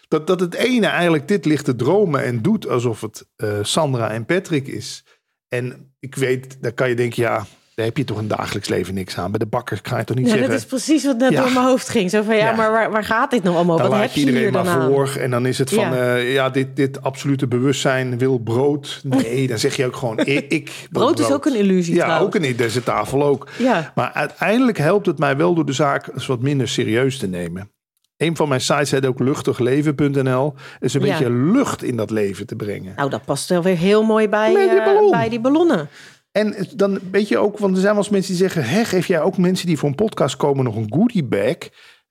Dat, 0.07 0.27
dat 0.27 0.39
het 0.39 0.53
ene 0.53 0.88
eigenlijk 0.88 1.27
dit 1.27 1.45
ligt 1.45 1.65
te 1.65 1.75
dromen 1.75 2.23
en 2.23 2.41
doet 2.41 2.67
alsof 2.67 3.01
het 3.01 3.27
uh, 3.38 3.59
Sandra 3.61 4.11
en 4.11 4.25
Patrick 4.25 4.67
is. 4.67 5.05
En 5.47 5.93
ik 5.99 6.15
weet, 6.15 6.61
daar 6.61 6.73
kan 6.73 6.89
je 6.89 6.95
denken, 6.95 7.23
ja, 7.23 7.45
daar 7.82 7.89
heb 7.89 7.99
je 7.99 8.13
toch 8.13 8.17
een 8.17 8.27
dagelijks 8.27 8.69
leven 8.69 8.93
niks 8.93 9.17
aan. 9.17 9.32
Bij 9.32 9.39
de 9.39 9.45
bakker 9.45 9.79
ga 9.84 9.97
je 9.97 10.03
toch 10.03 10.15
niet 10.15 10.25
ja, 10.25 10.32
zeggen... 10.32 10.49
dat 10.49 10.59
is 10.59 10.65
precies 10.65 11.05
wat 11.05 11.17
net 11.17 11.36
door 11.36 11.51
mijn 11.51 11.65
hoofd 11.65 11.89
ging. 11.89 12.09
Zo 12.09 12.21
van, 12.21 12.36
ja, 12.36 12.51
maar 12.51 12.71
waar, 12.71 12.91
waar 12.91 13.03
gaat 13.03 13.32
dit 13.32 13.43
nou 13.43 13.55
allemaal? 13.55 13.77
Dan 13.77 13.89
wat 13.89 13.99
heb 13.99 14.11
je 14.11 14.19
iedereen 14.19 14.51
maar 14.51 14.82
voor. 14.82 15.15
En 15.19 15.32
dan 15.32 15.45
is 15.45 15.57
het 15.57 15.69
van, 15.69 15.84
ja, 15.84 16.17
uh, 16.17 16.34
ja 16.34 16.49
dit, 16.49 16.75
dit 16.75 17.01
absolute 17.01 17.47
bewustzijn 17.47 18.17
wil 18.17 18.38
brood. 18.38 19.01
Nee, 19.03 19.47
dan 19.47 19.59
zeg 19.59 19.75
je 19.75 19.86
ook 19.86 19.95
gewoon, 19.95 20.19
ik, 20.19 20.45
ik 20.51 20.71
brood, 20.91 21.19
is 21.19 21.32
ook 21.32 21.45
een 21.45 21.55
illusie 21.55 21.95
Ja, 21.95 22.19
ook 22.19 22.36
een 22.36 22.55
deze 22.55 22.84
tafel 22.84 23.23
ook. 23.23 23.47
Ja. 23.57 23.91
Maar 23.95 24.11
uiteindelijk 24.13 24.77
helpt 24.77 25.05
het 25.05 25.17
mij 25.17 25.38
wel 25.38 25.53
door 25.53 25.65
de 25.65 25.73
zaak 25.73 26.07
eens 26.13 26.25
wat 26.25 26.41
minder 26.41 26.67
serieus 26.67 27.17
te 27.17 27.27
nemen. 27.27 27.71
Een 28.17 28.36
van 28.36 28.49
mijn 28.49 28.61
sites 28.61 28.91
heet 28.91 29.05
ook 29.05 29.19
luchtigleven.nl. 29.19 30.53
Is 30.79 30.93
een 30.93 31.01
beetje 31.01 31.32
lucht 31.32 31.84
in 31.84 31.95
dat 31.95 32.11
leven 32.11 32.45
te 32.47 32.55
brengen. 32.55 32.93
Nou, 32.95 33.09
dat 33.09 33.25
past 33.25 33.49
wel 33.49 33.61
weer 33.61 33.77
heel 33.77 34.03
mooi 34.03 34.29
bij, 34.29 34.53
uh, 34.53 35.09
bij 35.11 35.29
die 35.29 35.39
ballonnen. 35.39 35.89
En 36.32 36.55
dan 36.75 36.99
weet 37.11 37.27
je 37.27 37.38
ook, 37.38 37.57
want 37.57 37.75
er 37.75 37.82
zijn 37.82 37.93
wel 37.93 38.03
eens 38.03 38.11
mensen 38.11 38.32
die 38.32 38.41
zeggen: 38.41 38.63
Hé, 38.63 38.86
geef 38.86 39.07
jij 39.07 39.21
ook 39.21 39.38
mensen 39.38 39.67
die 39.67 39.77
voor 39.77 39.89
een 39.89 39.95
podcast 39.95 40.36
komen 40.36 40.63
nog 40.63 40.75
een 40.75 40.93
goodie 40.93 41.23
bag? 41.23 41.55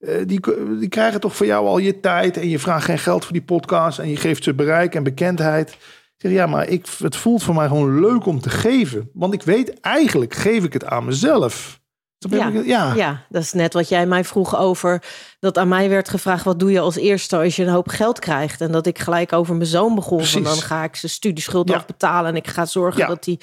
Uh, 0.01 0.15
die, 0.27 0.41
die 0.79 0.89
krijgen 0.89 1.21
toch 1.21 1.37
voor 1.37 1.47
jou 1.47 1.67
al 1.67 1.79
je 1.79 2.01
tijd 2.01 2.37
en 2.37 2.49
je 2.49 2.59
vraagt 2.59 2.85
geen 2.85 2.99
geld 2.99 3.25
voor 3.25 3.33
die 3.33 3.43
podcast 3.43 3.99
en 3.99 4.09
je 4.09 4.17
geeft 4.17 4.45
ze 4.45 4.55
bereik 4.55 4.95
en 4.95 5.03
bekendheid. 5.03 5.71
Ik 5.71 5.77
zeg 6.17 6.33
ja, 6.33 6.47
maar 6.47 6.69
ik, 6.69 6.87
het 6.99 7.17
voelt 7.17 7.43
voor 7.43 7.55
mij 7.55 7.69
gewoon 7.69 8.01
leuk 8.01 8.27
om 8.27 8.41
te 8.41 8.51
geven. 8.51 9.11
Want 9.13 9.35
ik 9.35 9.43
weet 9.43 9.81
eigenlijk, 9.81 10.35
geef 10.35 10.65
ik 10.65 10.73
het 10.73 10.85
aan 10.85 11.05
mezelf. 11.05 11.81
Ja, 12.29 12.49
ja. 12.65 12.95
ja, 12.95 13.27
dat 13.29 13.43
is 13.43 13.53
net 13.53 13.73
wat 13.73 13.89
jij 13.89 14.07
mij 14.07 14.25
vroeg 14.25 14.57
over. 14.57 15.03
Dat 15.39 15.59
aan 15.59 15.69
mij 15.69 15.89
werd 15.89 16.09
gevraagd: 16.09 16.45
wat 16.45 16.59
doe 16.59 16.71
je 16.71 16.81
als 16.81 16.97
eerste 16.97 17.37
als 17.37 17.57
je 17.57 17.63
een 17.63 17.73
hoop 17.73 17.89
geld 17.89 18.19
krijgt? 18.19 18.61
En 18.61 18.73
dat 18.73 18.87
ik 18.87 18.99
gelijk 18.99 19.33
over 19.33 19.55
mijn 19.55 19.69
zoon 19.69 19.95
begon. 19.95 20.25
Van 20.25 20.43
dan 20.43 20.57
ga 20.57 20.85
ik 20.85 20.97
zijn 20.97 21.13
studieschuld 21.13 21.69
ja. 21.69 21.75
afbetalen 21.75 22.31
en 22.31 22.37
ik 22.37 22.49
ga 22.49 22.67
zorgen 22.67 23.09
dat 23.09 23.25
hij 23.25 23.39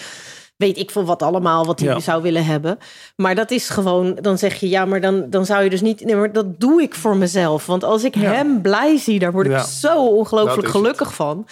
weet 0.58 0.78
ik 0.78 0.92
veel 0.92 1.06
wat 1.06 1.22
allemaal 1.22 1.66
wat 1.66 1.80
hij 1.80 2.00
zou 2.00 2.22
willen 2.22 2.46
hebben. 2.46 2.78
Maar 3.16 3.36
dat 3.36 3.52
is 3.52 3.70
gewoon, 3.70 4.18
dan 4.22 4.38
zeg 4.38 4.56
je 4.56 4.70
ja, 4.70 4.86
maar 4.86 5.02
dan, 5.02 5.30
dan 5.30 5.46
zou 5.46 5.64
je 5.64 5.70
dus 5.70 5.82
niet. 5.82 6.06
Nee, 6.06 6.16
maar 6.16 6.32
dat 6.32 6.60
doe 6.60 6.82
ik 6.82 6.96
voor 6.96 7.18
mezelf. 7.18 7.66
Want 7.66 7.84
als 7.84 8.04
ik 8.04 8.16
hem 8.16 8.62
blij 8.62 8.98
zie, 8.98 9.20
daar 9.20 9.32
word 9.32 9.48
ik 9.48 9.60
zo 9.60 10.06
ongelooflijk 10.06 10.68
gelukkig 10.68 11.14
van. 11.14 11.46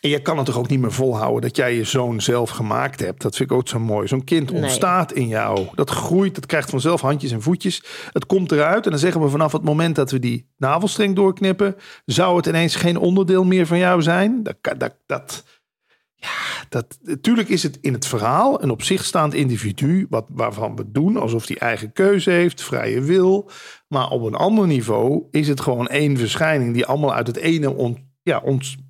En 0.00 0.10
je 0.10 0.22
kan 0.22 0.36
het 0.36 0.46
toch 0.46 0.58
ook 0.58 0.68
niet 0.68 0.80
meer 0.80 0.92
volhouden 0.92 1.42
dat 1.42 1.56
jij 1.56 1.74
je 1.74 1.84
zoon 1.84 2.20
zelf 2.20 2.50
gemaakt 2.50 3.00
hebt. 3.00 3.22
Dat 3.22 3.36
vind 3.36 3.50
ik 3.50 3.56
ook 3.56 3.68
zo 3.68 3.78
mooi. 3.78 4.08
Zo'n 4.08 4.24
kind 4.24 4.50
ontstaat 4.50 5.12
in 5.12 5.28
jou. 5.28 5.66
Dat 5.74 5.90
groeit, 5.90 6.34
dat 6.34 6.46
krijgt 6.46 6.70
vanzelf 6.70 7.00
handjes 7.00 7.32
en 7.32 7.42
voetjes. 7.42 7.82
Het 8.12 8.26
komt 8.26 8.52
eruit 8.52 8.84
en 8.84 8.90
dan 8.90 9.00
zeggen 9.00 9.20
we 9.20 9.28
vanaf 9.28 9.52
het 9.52 9.62
moment 9.62 9.96
dat 9.96 10.10
we 10.10 10.18
die 10.18 10.46
navelstreng 10.56 11.16
doorknippen, 11.16 11.76
zou 12.04 12.36
het 12.36 12.46
ineens 12.46 12.76
geen 12.76 12.96
onderdeel 12.96 13.44
meer 13.44 13.66
van 13.66 13.78
jou 13.78 14.02
zijn. 14.02 14.42
Dat, 14.42 14.56
dat, 14.78 14.94
dat, 15.06 15.44
Ja, 16.20 16.64
dat, 16.68 16.98
natuurlijk 17.02 17.48
is 17.48 17.62
het 17.62 17.78
in 17.80 17.92
het 17.92 18.06
verhaal 18.06 18.62
een 18.62 18.70
op 18.70 18.82
zich 18.82 19.04
staand 19.04 19.34
individu, 19.34 20.06
wat, 20.10 20.26
waarvan 20.28 20.76
we 20.76 20.90
doen 20.90 21.16
alsof 21.16 21.46
hij 21.46 21.56
eigen 21.56 21.92
keuze 21.92 22.30
heeft, 22.30 22.62
vrije 22.62 23.00
wil. 23.00 23.50
Maar 23.88 24.08
op 24.08 24.22
een 24.22 24.34
ander 24.34 24.66
niveau 24.66 25.24
is 25.30 25.48
het 25.48 25.60
gewoon 25.60 25.88
één 25.88 26.16
verschijning 26.16 26.74
die 26.74 26.86
allemaal 26.86 27.14
uit 27.14 27.26
het 27.26 27.36
ene 27.36 27.96
ja, 28.22 28.42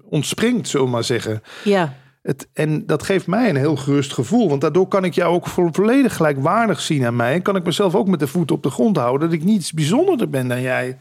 ontspringt, 0.09 0.69
zullen 0.69 0.87
we 0.87 0.93
maar 0.93 1.05
zeggen. 1.05 1.43
Ja. 1.65 1.95
Het, 2.23 2.49
en 2.53 2.87
dat 2.87 3.03
geeft 3.03 3.27
mij 3.27 3.49
een 3.49 3.57
heel 3.57 3.77
gerust 3.77 4.13
gevoel. 4.13 4.49
Want 4.49 4.61
daardoor 4.61 4.89
kan 4.89 5.05
ik 5.05 5.15
jou 5.15 5.35
ook 5.35 5.47
volledig 5.47 6.17
gelijkwaardig 6.17 6.81
zien 6.81 7.07
aan 7.07 7.17
mij. 7.17 7.35
En 7.35 7.43
kan 7.43 7.57
ik 7.57 7.65
mezelf 7.65 7.95
ook 7.95 8.09
met 8.09 8.21
de 8.21 8.27
voet 8.27 8.51
op 8.51 8.63
de 8.63 8.71
grond 8.71 8.97
houden. 8.97 9.29
Dat 9.29 9.39
ik 9.39 9.45
niets 9.45 9.73
bijzonderder 9.73 10.31
ben 10.31 10.49
dan 10.49 10.61
jij. 10.61 10.99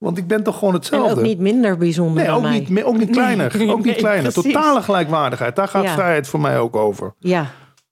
Want 0.00 0.18
ik 0.18 0.26
ben 0.26 0.42
toch 0.42 0.58
gewoon 0.58 0.74
hetzelfde. 0.74 1.10
En 1.10 1.16
ook 1.18 1.22
niet 1.22 1.38
minder 1.38 1.76
bijzonder 1.76 2.22
nee, 2.22 2.32
ook 2.32 2.68
Niet, 2.68 2.84
ook 2.90 2.98
niet 2.98 3.10
kleiner. 3.10 3.70
ook 3.70 3.84
niet 3.84 3.96
kleiner. 3.96 4.32
Totale 4.32 4.82
gelijkwaardigheid. 4.82 5.56
Daar 5.56 5.68
gaat 5.68 5.90
vrijheid 5.90 6.28
voor 6.28 6.40
mij 6.40 6.58
ook 6.58 6.76
over. 6.76 7.14
Ja, 7.18 7.50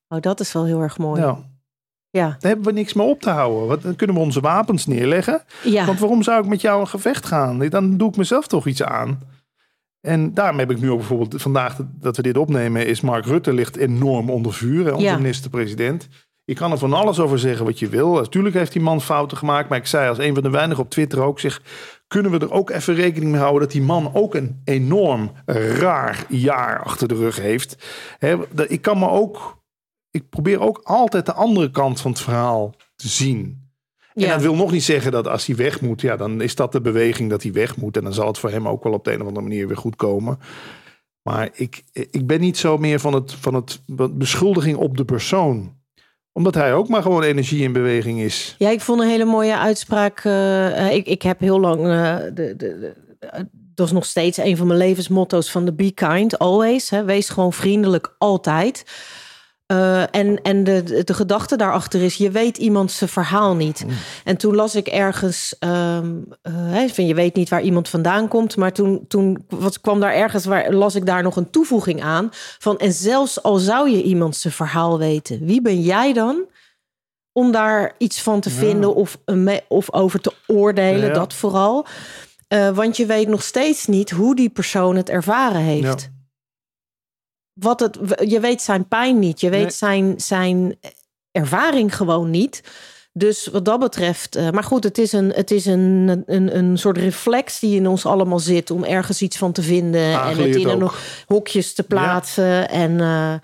oh, 0.09 0.21
dat 0.21 0.41
is 0.41 0.53
wel 0.53 0.65
heel 0.65 0.81
erg 0.81 0.99
mooi. 0.99 1.21
Ja. 1.21 1.39
Ja. 2.11 2.29
Daar 2.29 2.51
hebben 2.51 2.65
we 2.65 2.73
niks 2.73 2.93
meer 2.93 3.07
op 3.07 3.21
te 3.21 3.31
houden. 3.31 3.81
Dan 3.83 3.97
kunnen 3.97 4.17
we 4.17 4.23
onze 4.23 4.41
wapens 4.41 4.87
neerleggen. 4.87 5.43
Ja. 5.65 5.85
Want 5.85 5.99
waarom 5.99 6.23
zou 6.23 6.43
ik 6.43 6.49
met 6.49 6.61
jou 6.61 6.81
een 6.81 6.89
gevecht 6.89 7.27
gaan? 7.27 7.69
Dan 7.69 7.97
doe 7.97 8.09
ik 8.09 8.17
mezelf 8.17 8.47
toch 8.47 8.67
iets 8.67 8.83
aan. 8.83 9.21
En 10.01 10.35
daarom 10.35 10.59
heb 10.59 10.71
ik 10.71 10.81
nu 10.81 10.91
ook 10.91 10.99
bijvoorbeeld 10.99 11.43
vandaag 11.43 11.77
dat 12.01 12.17
we 12.17 12.23
dit 12.23 12.37
opnemen, 12.37 12.87
is 12.87 13.01
Mark 13.01 13.25
Rutte 13.25 13.53
ligt 13.53 13.77
enorm 13.77 14.31
onder 14.31 14.53
vuur, 14.53 14.95
onze 14.95 15.17
minister-president. 15.17 16.09
Je 16.49 16.55
kan 16.55 16.73
er 16.73 16.79
van 16.79 16.93
alles 16.93 17.21
over 17.21 17.39
zeggen 17.39 17.65
wat 17.65 17.79
je 17.79 17.89
wil. 17.89 18.13
Natuurlijk 18.13 18.55
heeft 18.55 18.73
die 18.73 18.83
man 18.83 19.01
fouten 19.01 19.37
gemaakt. 19.37 19.69
Maar 19.69 19.79
ik 19.79 19.87
zei 19.87 20.09
als 20.09 20.19
een 20.19 20.35
van 20.35 20.43
de 20.43 20.51
weinigen 20.51 20.85
op 20.85 20.91
Twitter 20.91 21.23
ook, 21.23 21.41
zeg, 21.41 21.63
kunnen 22.07 22.31
we 22.31 22.39
er 22.39 22.53
ook 22.53 22.71
even 22.71 22.95
rekening 22.95 23.31
mee 23.31 23.41
houden 23.41 23.61
dat 23.61 23.71
die 23.71 23.83
man 23.83 24.15
ook 24.15 24.35
een 24.35 24.61
enorm 24.65 25.33
raar 25.79 26.25
jaar 26.29 26.83
achter 26.83 27.09
de 27.09 27.15
rug 27.15 27.37
heeft. 27.37 27.77
ik 28.69 28.83
kan 28.83 28.99
me 28.99 29.09
ook, 29.09 29.63
ik 30.11 30.29
probeer 30.29 30.61
ook 30.61 30.81
altijd 30.83 31.27
de 31.27 31.33
andere 31.33 31.71
kant 31.71 32.01
van 32.01 32.11
het 32.11 32.21
verhaal 32.21 32.75
te 32.97 33.09
zien. 33.09 33.71
En 34.15 34.29
dat 34.29 34.43
wil 34.43 34.55
nog 34.55 34.73
niet 34.73 34.85
zeggen 34.85 35.13
dat 35.13 35.29
als 35.29 35.47
hij 35.47 35.57
weg 35.57 35.81
moet, 35.81 36.01
ja, 36.01 36.17
dan 36.17 36.41
is 36.41 36.55
dat 36.55 36.73
de 36.73 36.81
beweging 36.81 37.31
dat 37.31 37.43
hij 37.43 37.53
weg 37.53 37.77
moet. 37.77 37.97
En 37.97 38.05
dan 38.05 38.15
zal 38.15 38.27
het 38.27 38.39
voor 38.39 38.51
hem 38.51 38.69
ook 38.69 38.85
wel 38.85 38.93
op 38.93 39.05
de 39.05 39.13
een 39.13 39.21
of 39.21 39.27
andere 39.27 39.47
manier 39.47 39.67
weer 39.67 39.77
goed 39.77 39.97
komen. 39.97 40.39
Maar 41.23 41.51
ik, 41.53 41.85
ik 41.93 42.27
ben 42.27 42.41
niet 42.41 42.57
zo 42.57 42.79
meer 42.79 43.01
van 43.01 43.15
het, 43.15 43.33
van 43.33 43.55
het 43.55 43.81
beschuldiging 44.13 44.77
op 44.77 44.97
de 44.97 45.05
persoon 45.05 45.77
omdat 46.39 46.55
hij 46.55 46.75
ook 46.75 46.89
maar 46.89 47.03
gewoon 47.03 47.23
energie 47.23 47.63
in 47.63 47.73
beweging 47.73 48.21
is. 48.21 48.55
Ja, 48.59 48.71
ik 48.71 48.81
vond 48.81 49.01
een 49.01 49.09
hele 49.09 49.25
mooie 49.25 49.57
uitspraak. 49.57 50.25
Uh, 50.25 50.93
ik, 50.93 51.07
ik 51.07 51.23
heb 51.23 51.41
heel 51.41 51.61
lang. 51.61 51.87
Uh, 51.87 52.17
de, 52.35 52.55
de, 52.57 52.93
dat 53.75 53.87
is 53.87 53.93
nog 53.93 54.05
steeds 54.05 54.37
een 54.37 54.57
van 54.57 54.67
mijn 54.67 54.79
levensmotto's 54.79 55.51
van 55.51 55.65
de 55.65 55.73
Be 55.73 55.91
Kind, 55.91 56.39
always. 56.39 56.91
Hè, 56.91 57.05
wees 57.05 57.29
gewoon 57.29 57.53
vriendelijk, 57.53 58.15
altijd. 58.19 58.85
Uh, 59.73 60.03
en 60.15 60.43
en 60.43 60.65
de, 60.65 61.03
de, 61.05 61.15
gedachte 61.15 61.57
daarachter 61.57 62.03
is, 62.03 62.15
je 62.15 62.31
weet 62.31 62.57
iemand 62.57 62.93
zijn 62.93 63.11
verhaal 63.11 63.55
niet. 63.55 63.85
Mm. 63.85 63.93
En 64.25 64.37
toen 64.37 64.55
las 64.55 64.75
ik 64.75 64.87
ergens, 64.87 65.57
um, 65.61 66.29
uh, 66.43 66.89
je 66.89 67.15
weet 67.15 67.35
niet 67.35 67.49
waar 67.49 67.63
iemand 67.63 67.89
vandaan 67.89 68.29
komt, 68.29 68.57
maar 68.57 68.73
toen, 68.73 69.05
toen 69.09 69.45
wat, 69.49 69.81
kwam 69.81 70.01
daar 70.01 70.15
ergens, 70.15 70.45
waar, 70.45 70.73
las 70.73 70.95
ik 70.95 71.07
daar 71.07 71.23
nog 71.23 71.37
een 71.37 71.51
toevoeging 71.51 72.03
aan. 72.03 72.29
Van, 72.59 72.79
en 72.79 72.93
zelfs 72.93 73.43
al 73.43 73.57
zou 73.57 73.91
je 73.91 74.03
iemand 74.03 74.37
zijn 74.37 74.53
verhaal 74.53 74.99
weten, 74.99 75.45
wie 75.45 75.63
ben 75.63 75.81
jij 75.81 76.13
dan 76.13 76.47
om 77.33 77.53
daar 77.53 77.95
iets 77.99 78.23
van 78.23 78.41
te 78.41 78.51
vinden 78.51 78.95
of, 78.95 79.19
of 79.69 79.93
over 79.93 80.21
te 80.21 80.33
oordelen, 80.47 81.13
dat 81.13 81.35
vooral. 81.35 81.87
Uh, 82.49 82.71
want 82.71 82.97
je 82.97 83.07
weet 83.07 83.29
nog 83.29 83.43
steeds 83.43 83.87
niet 83.87 84.11
hoe 84.11 84.35
die 84.35 84.51
persoon 84.51 84.97
het 84.97 85.09
ervaren 85.09 85.61
heeft 85.61 86.11
wat 87.59 87.81
het, 87.81 87.99
je 88.29 88.41
weet 88.41 88.63
zijn 88.63 88.89
pijn 88.89 89.19
niet. 89.19 89.41
Je 89.41 89.51
weet 89.51 89.75
zijn, 89.75 90.15
zijn 90.17 90.79
ervaring 91.33 91.97
gewoon 91.97 92.31
niet. 92.31 92.63
Dus 93.13 93.47
wat 93.47 93.65
dat 93.65 93.81
betreft, 93.81 94.37
uh, 94.37 94.51
maar 94.51 94.65
goed, 94.65 94.85
het 94.85 94.99
is, 94.99 95.13
een, 95.13 95.33
het 95.33 95.51
is 95.51 95.67
een, 95.67 96.23
een, 96.27 96.57
een 96.57 96.79
soort 96.79 96.99
reflex 96.99 97.59
die 97.59 97.77
in 97.77 97.87
ons 97.87 98.07
allemaal 98.07 98.39
zit 98.39 98.71
om 98.71 98.85
ergens 98.85 99.23
iets 99.23 99.37
van 99.37 99.53
te 99.53 99.63
vinden 99.63 100.23
en 100.23 100.37
het 100.37 100.57
in 100.57 100.69
een 100.69 100.91
hokjes 101.27 101.75
te 101.75 101.83
plaatsen. 101.83 102.69
En 102.69 102.91
uh, 102.91 103.35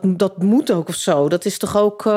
dat, 0.00 0.18
dat 0.18 0.42
moet 0.42 0.72
ook 0.72 0.88
of 0.88 0.94
zo. 0.94 1.28
Dat 1.28 1.44
is 1.44 1.58
toch 1.58 1.76
ook, 1.76 2.04
uh, 2.04 2.12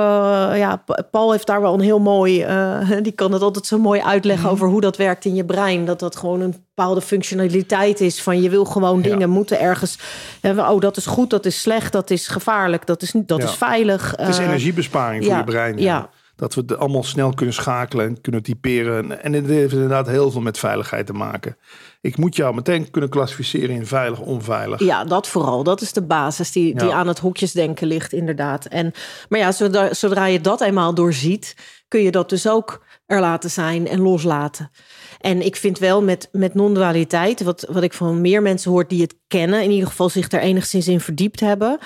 ja, 0.56 0.84
Paul 1.12 1.32
heeft 1.32 1.48
daar 1.48 1.62
wel 1.62 1.74
een 1.74 1.80
heel 1.80 2.00
mooi, 2.00 2.46
uh, 2.46 2.92
die 3.02 3.12
kan 3.12 3.32
het 3.32 3.42
altijd 3.42 3.66
zo 3.66 3.78
mooi 3.78 4.02
uitleggen 4.02 4.44
mhm. 4.44 4.54
over 4.54 4.68
hoe 4.68 4.82
dat 4.82 4.98
werkt 4.98 5.26
in 5.26 5.36
je 5.36 5.46
brein. 5.46 5.86
Dat 5.86 6.00
dat 6.00 6.16
gewoon 6.16 6.42
een 6.42 6.52
bepaalde 6.76 7.02
functionaliteit 7.02 8.00
is 8.00 8.22
van 8.22 8.42
je 8.42 8.50
wil 8.50 8.66
gewoon 8.66 9.02
dingen 9.02 9.30
moeten 9.30 9.60
ergens. 9.60 10.00
oh, 10.42 10.80
dat 10.80 10.98
is 10.98 11.06
goed, 11.06 11.30
dat 11.30 11.46
is 11.46 11.62
slecht, 11.62 11.92
dat 11.92 12.10
is 12.10 12.28
gevaarlijk, 12.28 12.86
dat 12.86 13.02
is, 13.02 13.12
dat 13.16 13.44
is 13.44 13.52
veilig. 13.52 14.14
Het 14.16 14.28
is 14.28 14.40
uh, 14.40 14.46
energiebesparing 14.46 15.26
voor 15.26 15.36
je 15.36 15.44
brein. 15.44 15.78
Ja. 15.78 16.10
Dat 16.36 16.54
we 16.54 16.62
het 16.62 16.78
allemaal 16.78 17.04
snel 17.04 17.34
kunnen 17.34 17.56
schakelen 17.56 18.06
en 18.06 18.22
kunnen 18.22 18.44
typeren. 18.44 19.24
En 19.24 19.34
het 19.34 19.46
heeft 19.46 19.74
inderdaad 19.74 20.08
heel 20.08 20.32
veel 20.32 20.42
met 20.42 20.58
veiligheid 20.58 21.06
te 21.06 21.14
maken. 21.14 21.58
Ik 22.06 22.18
moet 22.18 22.36
jou 22.36 22.56
meteen 22.56 22.92
kunnen 22.92 23.10
klassificeren 23.10 23.76
in 23.76 23.86
veilig, 23.86 24.20
onveilig. 24.20 24.80
Ja, 24.80 25.04
dat 25.04 25.28
vooral. 25.28 25.64
Dat 25.64 25.82
is 25.82 25.94
de 25.94 26.02
basis 26.02 26.52
die, 26.52 26.76
die 26.76 26.94
aan 26.94 27.08
het 27.08 27.20
hokjesdenken 27.20 27.88
ligt, 27.88 28.14
inderdaad. 28.14 28.66
En, 28.66 28.92
maar 29.30 29.40
ja, 29.40 29.52
zodra, 29.52 29.94
zodra 29.94 30.26
je 30.26 30.42
dat 30.42 30.62
eenmaal 30.62 30.94
doorziet, 30.94 31.56
kun 31.88 32.02
je 32.02 32.12
dat 32.12 32.30
dus 32.30 32.48
ook 32.48 32.86
er 33.06 33.20
laten 33.20 33.50
zijn 33.50 33.88
en 33.88 34.02
loslaten. 34.02 34.72
En 35.20 35.46
ik 35.46 35.56
vind 35.56 35.80
wel 35.80 36.04
met, 36.04 36.30
met 36.32 36.54
non-dualiteit, 36.54 37.44
wat, 37.44 37.68
wat 37.70 37.84
ik 37.84 37.94
van 37.94 38.22
meer 38.22 38.42
mensen 38.42 38.72
hoor 38.72 38.88
die 38.88 39.02
het 39.02 39.16
kennen, 39.28 39.64
in 39.64 39.72
ieder 39.72 39.88
geval 39.88 40.10
zich 40.10 40.32
er 40.32 40.40
enigszins 40.40 40.88
in 40.88 41.00
verdiept 41.00 41.40
hebben, 41.40 41.78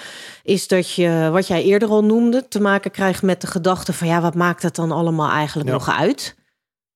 is 0.44 0.68
dat 0.68 0.94
je, 0.94 1.30
wat 1.32 1.48
jij 1.48 1.64
eerder 1.64 1.90
al 1.90 2.04
noemde, 2.04 2.48
te 2.48 2.62
maken 2.62 2.92
krijgt 2.92 3.22
met 3.22 3.42
de 3.42 3.48
gedachte 3.48 3.94
van 3.94 4.08
ja, 4.08 4.22
wat 4.22 4.36
maakt 4.36 4.62
het 4.62 4.76
dan 4.76 4.92
allemaal 4.92 5.30
eigenlijk 5.30 5.70
nog 5.70 5.90
uit? 5.90 6.38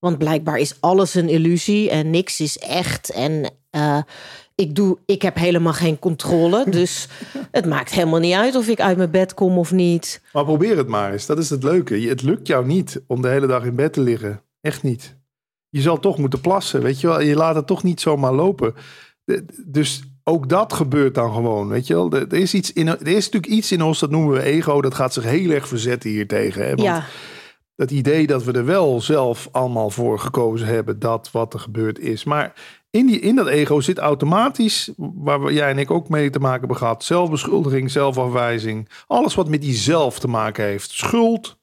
Want 0.04 0.18
blijkbaar 0.18 0.58
is 0.58 0.78
alles 0.80 1.14
een 1.14 1.30
illusie 1.30 1.90
en 1.90 2.10
niks 2.10 2.40
is 2.40 2.58
echt. 2.58 3.10
En 3.10 3.52
uh, 3.72 4.02
ik, 4.56 4.76
doe, 4.76 4.98
ik 5.06 5.22
heb 5.22 5.36
helemaal 5.36 5.74
geen 5.74 6.00
controle. 6.00 6.66
Dus 6.70 7.08
het 7.52 7.66
maakt 7.66 7.92
helemaal 7.92 8.20
niet 8.20 8.34
uit 8.34 8.56
of 8.56 8.68
ik 8.68 8.80
uit 8.80 8.98
mijn 8.98 9.12
bed 9.12 9.34
kom 9.34 9.58
of 9.58 9.72
niet. 9.72 10.22
Maar 10.34 10.44
probeer 10.44 10.78
het 10.78 10.88
maar 10.88 11.12
eens. 11.12 11.26
Dat 11.26 11.38
is 11.38 11.50
het 11.50 11.64
leuke. 11.64 12.00
Het 12.00 12.22
lukt 12.22 12.48
jou 12.48 12.66
niet 12.66 13.02
om 13.08 13.22
de 13.22 13.28
hele 13.28 13.48
dag 13.48 13.64
in 13.64 13.76
bed 13.76 13.94
te 13.94 14.02
liggen. 14.02 14.42
Echt 14.62 14.84
niet. 14.84 15.16
Je 15.70 15.82
zal 15.82 16.00
toch 16.00 16.18
moeten 16.18 16.42
plassen. 16.42 16.82
Weet 16.82 17.02
je 17.02 17.08
wel, 17.08 17.22
je 17.22 17.36
laat 17.36 17.56
het 17.56 17.68
toch 17.68 17.84
niet 17.84 18.02
zomaar 18.02 18.34
lopen. 18.34 18.74
Dus 19.66 20.04
ook 20.24 20.50
dat 20.50 20.74
gebeurt 20.74 21.16
dan 21.16 21.34
gewoon. 21.34 21.68
Weet 21.68 21.88
je 21.88 21.94
wel, 21.94 22.12
er 22.12 22.34
is, 22.34 22.54
iets 22.54 22.74
in, 22.74 22.88
er 22.88 23.08
is 23.08 23.26
natuurlijk 23.26 23.54
iets 23.54 23.72
in 23.72 23.82
ons, 23.82 24.00
dat 24.00 24.10
noemen 24.10 24.34
we 24.34 24.44
ego. 24.44 24.82
Dat 24.82 24.96
gaat 24.96 25.14
zich 25.14 25.24
heel 25.24 25.50
erg 25.50 25.68
verzetten 25.68 26.10
hier 26.10 26.28
tegen. 26.28 26.62
Hè? 26.62 26.70
Want 26.70 26.82
ja 26.82 27.06
het 27.76 27.92
idee 27.92 28.28
dat 28.28 28.44
we 28.44 28.52
er 28.52 28.66
wel 28.66 29.02
zelf 29.02 29.48
allemaal 29.52 29.90
voor 29.90 30.20
gekozen 30.20 30.68
hebben 30.68 31.00
dat 31.00 31.32
wat 31.32 31.54
er 31.54 31.60
gebeurd 31.60 32.00
is. 32.00 32.24
Maar 32.24 32.54
in, 32.90 33.06
die, 33.06 33.20
in 33.20 33.36
dat 33.36 33.48
ego 33.48 33.80
zit 33.80 33.98
automatisch, 33.98 34.92
waar 34.98 35.54
jij 35.54 35.70
en 35.70 35.78
ik 35.78 35.92
ook 35.92 36.10
mee 36.10 36.30
te 36.30 36.40
maken 36.40 36.60
hebben 36.60 36.78
gehad, 36.78 37.04
zelfbeschuldiging, 37.04 37.92
zelfafwijzing, 37.92 38.90
alles 39.08 39.36
wat 39.36 39.50
met 39.50 39.62
die 39.62 39.74
zelf 39.74 40.20
te 40.20 40.28
maken 40.28 40.66
heeft, 40.66 40.92
schuld. 40.92 41.58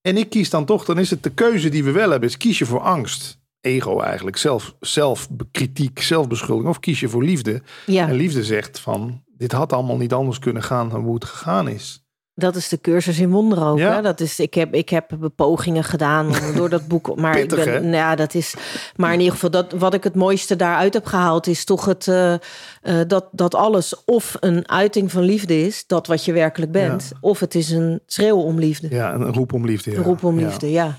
En 0.00 0.16
ik 0.16 0.30
kies 0.30 0.50
dan 0.50 0.64
toch, 0.64 0.84
dan 0.84 0.98
is 0.98 1.10
het 1.10 1.22
de 1.22 1.30
keuze 1.30 1.68
die 1.68 1.84
we 1.84 1.90
wel 1.90 2.10
hebben, 2.10 2.28
is 2.28 2.36
kies 2.36 2.58
je 2.58 2.66
voor 2.66 2.80
angst. 2.80 3.38
Ego 3.60 4.00
eigenlijk, 4.00 4.36
zelf, 4.36 4.76
zelfkritiek, 4.80 6.00
zelfbeschuldiging, 6.00 6.70
of 6.70 6.80
kies 6.80 7.00
je 7.00 7.08
voor 7.08 7.24
liefde. 7.24 7.62
Ja. 7.86 8.08
En 8.08 8.14
liefde 8.14 8.44
zegt 8.44 8.80
van, 8.80 9.22
dit 9.26 9.52
had 9.52 9.72
allemaal 9.72 9.96
niet 9.96 10.12
anders 10.12 10.38
kunnen 10.38 10.62
gaan 10.62 10.88
dan 10.88 11.04
hoe 11.04 11.14
het 11.14 11.24
gegaan 11.24 11.68
is. 11.68 12.05
Dat 12.38 12.56
is 12.56 12.68
de 12.68 12.80
cursus 12.80 13.18
in 13.18 13.34
ook. 13.34 13.78
Hè? 13.78 14.02
Dat 14.02 14.20
is, 14.20 14.40
ik, 14.40 14.54
heb, 14.54 14.74
ik 14.74 14.88
heb 14.88 15.10
pogingen 15.36 15.84
gedaan 15.84 16.32
door 16.54 16.68
dat 16.68 16.88
boek. 16.88 17.14
Maar 17.16 17.36
Pittig, 17.36 17.58
ik 17.58 17.64
ben, 17.64 17.82
nou 17.82 17.94
ja, 17.94 18.14
dat 18.14 18.34
is. 18.34 18.54
Maar 18.96 19.12
in 19.12 19.18
ieder 19.18 19.34
geval, 19.34 19.50
dat, 19.50 19.72
wat 19.72 19.94
ik 19.94 20.04
het 20.04 20.14
mooiste 20.14 20.56
daaruit 20.56 20.94
heb 20.94 21.06
gehaald, 21.06 21.46
is 21.46 21.64
toch 21.64 21.84
het 21.84 22.06
uh, 22.06 22.32
uh, 22.32 23.00
dat, 23.06 23.28
dat 23.32 23.54
alles 23.54 24.04
of 24.04 24.36
een 24.40 24.68
uiting 24.68 25.12
van 25.12 25.22
liefde 25.22 25.66
is, 25.66 25.84
dat 25.86 26.06
wat 26.06 26.24
je 26.24 26.32
werkelijk 26.32 26.72
bent, 26.72 27.12
of 27.20 27.40
het 27.40 27.54
is 27.54 27.70
een 27.70 28.00
schreeuw 28.06 28.38
om 28.38 28.58
liefde. 28.58 28.88
Ja, 28.90 29.14
een 29.14 29.32
roep 29.32 29.52
om 29.52 29.64
liefde. 29.64 29.90
Ja. 29.90 29.96
Een 29.96 30.02
roep 30.02 30.24
om 30.24 30.38
liefde, 30.38 30.70
ja. 30.70 30.98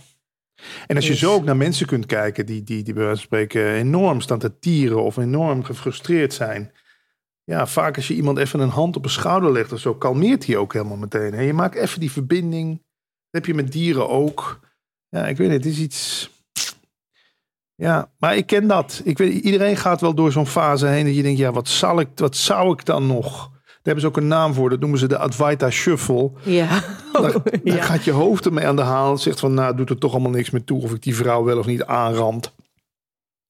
En 0.88 0.96
als 0.96 1.06
je 1.06 1.12
dus- 1.12 1.20
zo 1.20 1.34
ook 1.34 1.44
naar 1.44 1.58
mensen 1.58 1.86
kunt 1.86 2.06
kijken 2.06 2.46
die, 2.46 2.64
die, 2.64 2.84
die 2.84 2.94
bij 2.94 3.04
wijze 3.04 3.18
van 3.18 3.26
spreken 3.26 3.72
enorm 3.72 4.22
staan 4.22 4.40
te 4.40 4.60
tieren 4.60 5.04
of 5.04 5.18
enorm 5.18 5.64
gefrustreerd 5.64 6.34
zijn 6.34 6.72
ja, 7.48 7.68
vaak 7.68 7.96
als 7.96 8.08
je 8.08 8.14
iemand 8.14 8.38
even 8.38 8.60
een 8.60 8.70
hand 8.70 8.96
op 8.96 9.04
een 9.04 9.10
schouder 9.10 9.52
legt 9.52 9.72
of 9.72 9.80
zo, 9.80 9.96
kalmeert 9.96 10.46
hij 10.46 10.58
ook 10.58 10.74
helemaal 10.74 10.98
meteen. 10.98 11.34
En 11.34 11.44
je 11.44 11.54
maakt 11.54 11.76
even 11.76 12.00
die 12.00 12.12
verbinding. 12.12 12.72
Dat 12.78 12.86
heb 13.32 13.46
je 13.46 13.54
met 13.54 13.72
dieren 13.72 14.10
ook. 14.10 14.60
Ja, 15.10 15.28
ik 15.28 15.38
weet 15.38 15.50
niet, 15.50 15.64
het 15.64 15.74
is 15.74 15.80
iets. 15.80 16.30
Ja, 17.76 18.12
maar 18.18 18.38
ik 18.38 18.46
ken 18.46 18.68
dat. 18.68 19.02
Ik 19.04 19.18
weet, 19.18 19.44
iedereen 19.44 19.78
gaat 19.78 20.02
wel 20.02 20.14
door 20.14 20.32
zo'n 20.32 20.48
fase 20.48 20.88
heen 20.88 21.06
dat 21.06 21.16
je 21.16 21.22
denkt, 21.22 21.40
ja, 21.40 21.52
wat, 21.52 21.68
zal 21.68 22.00
ik, 22.00 22.08
wat 22.16 22.36
zou 22.36 22.72
ik 22.72 22.86
dan 22.86 23.08
nog? 23.08 23.50
Daar 23.62 23.96
hebben 23.96 24.02
ze 24.02 24.08
ook 24.08 24.18
een 24.18 24.28
naam 24.28 24.54
voor. 24.54 24.70
Dat 24.70 24.80
noemen 24.80 25.00
ze 25.00 25.08
de 25.08 25.18
Advaita 25.18 25.70
Shuffle. 25.70 26.32
Ja. 26.44 26.84
Daar, 27.12 27.34
daar 27.64 27.84
gaat 27.84 28.04
je 28.04 28.12
hoofd 28.12 28.46
ermee 28.46 28.68
aan 28.68 28.76
de 28.76 28.82
haal. 28.82 29.18
Zegt 29.18 29.40
van, 29.40 29.54
nou, 29.54 29.76
doet 29.76 29.90
er 29.90 29.98
toch 29.98 30.12
allemaal 30.12 30.32
niks 30.32 30.50
meer 30.50 30.64
toe. 30.64 30.82
Of 30.82 30.94
ik 30.94 31.02
die 31.02 31.16
vrouw 31.16 31.44
wel 31.44 31.58
of 31.58 31.66
niet 31.66 31.84
aanrand. 31.84 32.54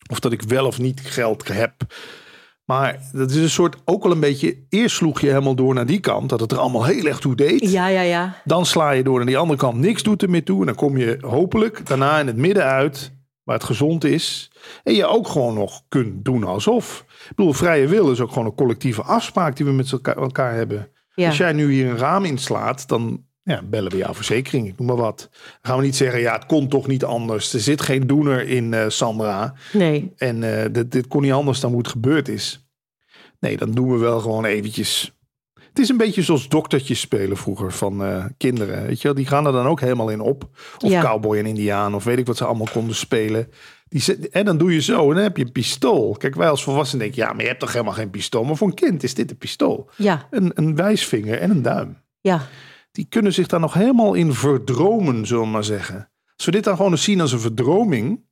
Of 0.09 0.19
dat 0.19 0.31
ik 0.31 0.41
wel 0.41 0.65
of 0.65 0.79
niet 0.79 1.01
geld 1.01 1.47
heb. 1.47 1.73
Maar 2.67 2.99
dat 3.11 3.29
is 3.29 3.35
een 3.35 3.49
soort, 3.49 3.75
ook 3.85 4.03
wel 4.03 4.11
een 4.11 4.19
beetje, 4.19 4.57
eerst 4.69 4.95
sloeg 4.95 5.21
je 5.21 5.27
helemaal 5.27 5.55
door 5.55 5.73
naar 5.73 5.85
die 5.85 5.99
kant, 5.99 6.29
dat 6.29 6.39
het 6.39 6.51
er 6.51 6.57
allemaal 6.57 6.85
heel 6.85 7.05
erg 7.05 7.19
toe 7.19 7.35
deed. 7.35 7.71
Ja, 7.71 7.87
ja, 7.87 8.01
ja. 8.01 8.41
Dan 8.43 8.65
sla 8.65 8.91
je 8.91 9.03
door 9.03 9.17
naar 9.17 9.25
die 9.25 9.37
andere 9.37 9.59
kant, 9.59 9.77
niks 9.77 10.03
doet 10.03 10.21
er 10.21 10.29
meer 10.29 10.43
toe. 10.43 10.59
En 10.59 10.65
dan 10.65 10.75
kom 10.75 10.97
je 10.97 11.17
hopelijk 11.21 11.85
daarna 11.85 12.19
in 12.19 12.27
het 12.27 12.35
midden 12.35 12.63
uit, 12.63 13.11
waar 13.43 13.55
het 13.55 13.63
gezond 13.63 14.03
is. 14.03 14.51
En 14.83 14.93
je 14.93 15.05
ook 15.05 15.27
gewoon 15.27 15.53
nog 15.53 15.81
kunt 15.89 16.25
doen 16.25 16.43
alsof. 16.43 17.05
Ik 17.29 17.35
bedoel, 17.35 17.53
vrije 17.53 17.87
wil 17.87 18.11
is 18.11 18.21
ook 18.21 18.31
gewoon 18.31 18.45
een 18.47 18.55
collectieve 18.55 19.01
afspraak 19.01 19.55
die 19.55 19.65
we 19.65 19.71
met 19.71 19.91
elkaar 19.91 20.53
hebben. 20.53 20.91
Als 21.15 21.37
jij 21.37 21.53
nu 21.53 21.71
hier 21.71 21.89
een 21.89 21.97
raam 21.97 22.25
inslaat, 22.25 22.87
dan 22.87 23.25
ja, 23.47 23.61
bellen 23.63 23.91
we 23.91 23.97
jouw 23.97 24.13
verzekering, 24.13 24.67
ik 24.67 24.77
noem 24.77 24.87
maar 24.87 24.95
wat. 24.95 25.29
Dan 25.31 25.59
gaan 25.61 25.77
we 25.77 25.83
niet 25.83 25.95
zeggen, 25.95 26.19
ja, 26.19 26.33
het 26.33 26.45
kon 26.45 26.67
toch 26.67 26.87
niet 26.87 27.03
anders. 27.03 27.53
Er 27.53 27.59
zit 27.59 27.81
geen 27.81 28.07
doener 28.07 28.47
in 28.47 28.71
uh, 28.71 28.85
Sandra. 28.87 29.53
Nee. 29.73 30.13
En 30.17 30.41
uh, 30.41 30.65
dit, 30.71 30.91
dit 30.91 31.07
kon 31.07 31.21
niet 31.21 31.31
anders 31.31 31.59
dan 31.59 31.69
hoe 31.69 31.79
het 31.79 31.87
gebeurd 31.87 32.27
is. 32.27 32.67
Nee, 33.39 33.57
dan 33.57 33.71
doen 33.71 33.91
we 33.91 33.97
wel 33.97 34.19
gewoon 34.19 34.45
eventjes. 34.45 35.17
Het 35.53 35.79
is 35.79 35.89
een 35.89 35.97
beetje 35.97 36.21
zoals 36.21 36.47
doktertjes 36.47 36.99
spelen 36.99 37.37
vroeger 37.37 37.71
van 37.71 38.03
uh, 38.03 38.25
kinderen. 38.37 38.87
Weet 38.87 39.01
je 39.01 39.07
wel? 39.07 39.17
Die 39.17 39.25
gaan 39.25 39.45
er 39.45 39.51
dan 39.51 39.67
ook 39.67 39.79
helemaal 39.79 40.09
in 40.09 40.21
op. 40.21 40.49
Of 40.79 40.89
ja. 40.89 41.01
cowboy 41.01 41.37
en 41.37 41.45
indiaan, 41.45 41.95
of 41.95 42.03
weet 42.03 42.17
ik 42.17 42.27
wat 42.27 42.37
ze 42.37 42.45
allemaal 42.45 42.67
konden 42.71 42.95
spelen. 42.95 43.51
Die, 43.89 44.29
en 44.29 44.45
dan 44.45 44.57
doe 44.57 44.73
je 44.73 44.81
zo 44.81 45.09
en 45.09 45.15
dan 45.15 45.23
heb 45.23 45.37
je 45.37 45.45
een 45.45 45.51
pistool. 45.51 46.15
Kijk, 46.17 46.35
wij 46.35 46.49
als 46.49 46.63
volwassenen 46.63 47.05
denken, 47.05 47.23
ja, 47.23 47.33
maar 47.33 47.41
je 47.41 47.47
hebt 47.47 47.59
toch 47.59 47.71
helemaal 47.71 47.93
geen 47.93 48.09
pistool. 48.09 48.43
Maar 48.43 48.55
voor 48.55 48.67
een 48.67 48.73
kind 48.73 49.03
is 49.03 49.13
dit 49.13 49.31
een 49.31 49.37
pistool. 49.37 49.89
Ja. 49.95 50.27
Een, 50.29 50.51
een 50.53 50.75
wijsvinger 50.75 51.39
en 51.39 51.49
een 51.49 51.61
duim. 51.61 51.97
Ja 52.21 52.47
die 52.97 53.05
kunnen 53.09 53.33
zich 53.33 53.47
daar 53.47 53.59
nog 53.59 53.73
helemaal 53.73 54.13
in 54.13 54.33
verdromen, 54.33 55.25
zullen 55.25 55.43
we 55.43 55.49
maar 55.49 55.63
zeggen. 55.63 56.11
Als 56.35 56.45
we 56.45 56.51
dit 56.51 56.63
dan 56.63 56.75
gewoon 56.75 56.91
eens 56.91 57.03
zien 57.03 57.21
als 57.21 57.31
een 57.31 57.39
verdroming. 57.39 58.25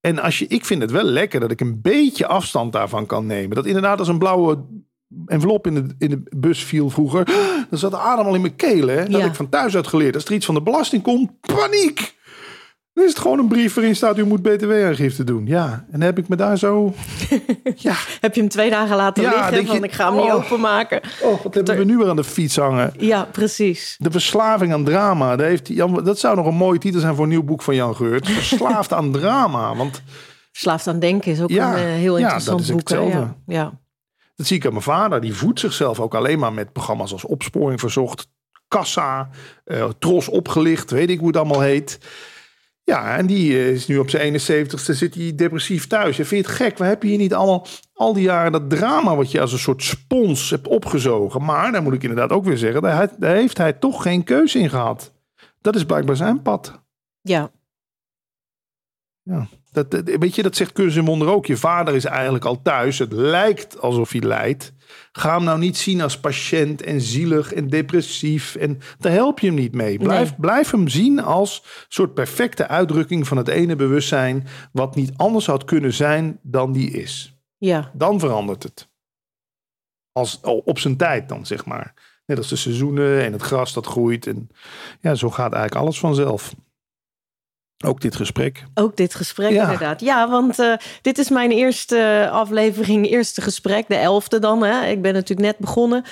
En 0.00 0.18
als 0.18 0.38
je, 0.38 0.46
ik 0.46 0.64
vind 0.64 0.82
het 0.82 0.90
wel 0.90 1.02
lekker 1.02 1.40
dat 1.40 1.50
ik 1.50 1.60
een 1.60 1.80
beetje 1.80 2.26
afstand 2.26 2.72
daarvan 2.72 3.06
kan 3.06 3.26
nemen. 3.26 3.56
Dat 3.56 3.66
inderdaad 3.66 3.98
als 3.98 4.08
een 4.08 4.18
blauwe 4.18 4.64
envelop 5.26 5.66
in 5.66 5.74
de, 5.74 5.94
in 5.98 6.10
de 6.10 6.22
bus 6.36 6.64
viel 6.64 6.90
vroeger. 6.90 7.24
Dan 7.70 7.78
zat 7.78 7.90
de 7.90 7.98
adem 7.98 8.26
al 8.26 8.34
in 8.34 8.40
mijn 8.40 8.56
kelen. 8.56 8.98
Hè? 8.98 9.08
Dat 9.08 9.24
ik 9.24 9.34
van 9.34 9.48
thuis 9.48 9.76
uit 9.76 9.86
geleerd. 9.86 10.14
Als 10.14 10.24
er 10.24 10.32
iets 10.32 10.46
van 10.46 10.54
de 10.54 10.62
belasting 10.62 11.02
komt, 11.02 11.40
paniek. 11.40 12.14
Dan 12.94 13.04
is 13.04 13.10
het 13.10 13.18
gewoon 13.18 13.38
een 13.38 13.48
brief 13.48 13.74
waarin 13.74 13.96
staat: 13.96 14.18
u 14.18 14.24
moet 14.24 14.42
btw-aangifte 14.42 15.24
doen. 15.24 15.46
Ja, 15.46 15.72
en 15.72 15.98
dan 15.98 16.00
heb 16.00 16.18
ik 16.18 16.28
me 16.28 16.36
daar 16.36 16.58
zo. 16.58 16.94
ja. 17.76 17.94
heb 18.20 18.34
je 18.34 18.40
hem 18.40 18.50
twee 18.50 18.70
dagen 18.70 18.96
laten 18.96 19.22
ja, 19.22 19.30
liggen? 19.30 19.66
Van 19.66 19.76
je, 19.76 19.82
ik 19.82 19.92
ga 19.92 20.06
hem 20.06 20.16
niet 20.22 20.32
oh. 20.32 20.34
openmaken. 20.34 21.00
Oh, 21.22 21.42
wat 21.42 21.54
hebben 21.54 21.76
we 21.76 21.84
nu 21.84 21.96
weer 21.96 22.08
aan 22.08 22.16
de 22.16 22.24
fiets 22.24 22.56
hangen? 22.56 22.92
Ja, 22.98 23.24
precies. 23.24 23.96
De 23.98 24.10
verslaving 24.10 24.72
aan 24.72 24.84
drama. 24.84 25.36
Dat, 25.36 25.46
heeft 25.46 25.68
Jan, 25.68 26.04
dat 26.04 26.18
zou 26.18 26.36
nog 26.36 26.46
een 26.46 26.54
mooie 26.54 26.78
titel 26.78 27.00
zijn 27.00 27.14
voor 27.14 27.24
een 27.24 27.30
nieuw 27.30 27.42
boek 27.42 27.62
van 27.62 27.74
Jan 27.74 27.96
Geurt. 27.96 28.28
Verslaafd 28.48 28.92
aan 28.92 29.12
drama. 29.12 29.76
Want. 29.76 30.02
Verslaafd 30.52 30.86
aan 30.86 30.98
denken 30.98 31.32
is 31.32 31.40
ook 31.40 31.50
een 31.50 31.56
uh, 31.56 31.74
heel 31.74 32.16
interessant 32.16 32.72
boek. 32.72 32.88
Ja, 32.88 33.36
ja. 33.46 33.72
Dat 34.36 34.46
zie 34.46 34.56
ik 34.56 34.64
aan 34.64 34.72
mijn 34.72 34.84
vader. 34.84 35.20
Die 35.20 35.34
voedt 35.34 35.60
zichzelf 35.60 36.00
ook 36.00 36.14
alleen 36.14 36.38
maar 36.38 36.52
met 36.52 36.72
programma's 36.72 37.12
als 37.12 37.24
Opsporing 37.24 37.80
Verzocht, 37.80 38.26
Kassa, 38.68 39.28
uh, 39.64 39.88
Tros 39.98 40.28
Opgelicht, 40.28 40.90
weet 40.90 41.10
ik 41.10 41.18
hoe 41.18 41.26
het 41.26 41.36
allemaal 41.36 41.60
heet. 41.60 41.98
Ja, 42.84 43.16
en 43.16 43.26
die 43.26 43.52
eh, 43.52 43.70
is 43.70 43.86
nu 43.86 43.98
op 43.98 44.10
zijn 44.10 44.32
71ste, 44.32 44.92
zit 44.92 45.14
hij 45.14 45.34
depressief 45.34 45.86
thuis. 45.86 46.18
En 46.18 46.26
vind 46.26 46.46
je 46.46 46.50
het 46.50 46.60
gek? 46.60 46.78
We 46.78 46.84
hebben 46.84 47.08
hier 47.08 47.18
niet 47.18 47.34
allemaal 47.34 47.66
al 47.92 48.12
die 48.12 48.22
jaren 48.22 48.52
dat 48.52 48.70
drama 48.70 49.16
wat 49.16 49.30
je 49.30 49.40
als 49.40 49.52
een 49.52 49.58
soort 49.58 49.82
spons 49.82 50.50
hebt 50.50 50.68
opgezogen. 50.68 51.44
Maar, 51.44 51.72
daar 51.72 51.82
moet 51.82 51.94
ik 51.94 52.02
inderdaad 52.02 52.30
ook 52.30 52.44
weer 52.44 52.56
zeggen, 52.56 52.82
daar, 52.82 53.10
daar 53.18 53.34
heeft 53.34 53.58
hij 53.58 53.72
toch 53.72 54.02
geen 54.02 54.24
keuze 54.24 54.58
in 54.58 54.70
gehad. 54.70 55.12
Dat 55.60 55.74
is 55.74 55.84
blijkbaar 55.84 56.16
zijn 56.16 56.42
pad. 56.42 56.82
Ja. 57.20 57.50
Ja. 59.22 59.48
Dat, 59.72 60.02
weet 60.04 60.34
je, 60.34 60.42
dat 60.42 60.56
zegt 60.56 60.72
Kunst 60.72 60.96
en 60.96 61.04
Wonder 61.04 61.28
ook. 61.28 61.46
Je 61.46 61.56
vader 61.56 61.94
is 61.94 62.04
eigenlijk 62.04 62.44
al 62.44 62.62
thuis. 62.62 62.98
Het 62.98 63.12
lijkt 63.12 63.80
alsof 63.80 64.10
hij 64.10 64.20
lijdt. 64.20 64.72
Ga 65.12 65.34
hem 65.34 65.44
nou 65.44 65.58
niet 65.58 65.76
zien 65.76 66.00
als 66.00 66.20
patiënt 66.20 66.82
en 66.82 67.00
zielig 67.00 67.52
en 67.52 67.68
depressief. 67.68 68.54
En 68.54 68.80
daar 68.98 69.12
help 69.12 69.38
je 69.40 69.46
hem 69.46 69.56
niet 69.56 69.74
mee. 69.74 69.98
Blijf, 69.98 70.36
blijf 70.36 70.70
hem 70.70 70.88
zien 70.88 71.22
als 71.22 71.64
soort 71.88 72.14
perfecte 72.14 72.68
uitdrukking 72.68 73.26
van 73.26 73.36
het 73.36 73.48
ene 73.48 73.76
bewustzijn. 73.76 74.46
wat 74.72 74.94
niet 74.94 75.12
anders 75.16 75.46
had 75.46 75.64
kunnen 75.64 75.92
zijn 75.92 76.38
dan 76.42 76.72
die 76.72 76.90
is. 76.90 77.38
Ja. 77.58 77.90
Dan 77.94 78.20
verandert 78.20 78.62
het. 78.62 78.88
Als, 80.12 80.40
op 80.42 80.78
zijn 80.78 80.96
tijd 80.96 81.28
dan, 81.28 81.46
zeg 81.46 81.64
maar. 81.64 81.94
Net 82.26 82.38
als 82.38 82.48
de 82.48 82.56
seizoenen 82.56 83.24
en 83.24 83.32
het 83.32 83.42
gras 83.42 83.72
dat 83.72 83.86
groeit. 83.86 84.26
En 84.26 84.48
ja, 85.00 85.14
zo 85.14 85.30
gaat 85.30 85.52
eigenlijk 85.52 85.82
alles 85.84 85.98
vanzelf. 85.98 86.54
Ook 87.84 88.00
dit 88.00 88.16
gesprek. 88.16 88.64
Ook 88.74 88.96
dit 88.96 89.14
gesprek, 89.14 89.50
inderdaad. 89.50 90.00
Ja, 90.00 90.28
want 90.28 90.58
uh, 90.58 90.74
dit 91.02 91.18
is 91.18 91.28
mijn 91.28 91.50
eerste 91.50 92.28
aflevering, 92.32 93.10
eerste 93.10 93.40
gesprek, 93.40 93.88
de 93.88 93.94
elfde 93.94 94.38
dan. 94.38 94.64
Hè. 94.64 94.86
Ik 94.86 95.02
ben 95.02 95.12
natuurlijk 95.12 95.48
net 95.48 95.58
begonnen 95.58 96.04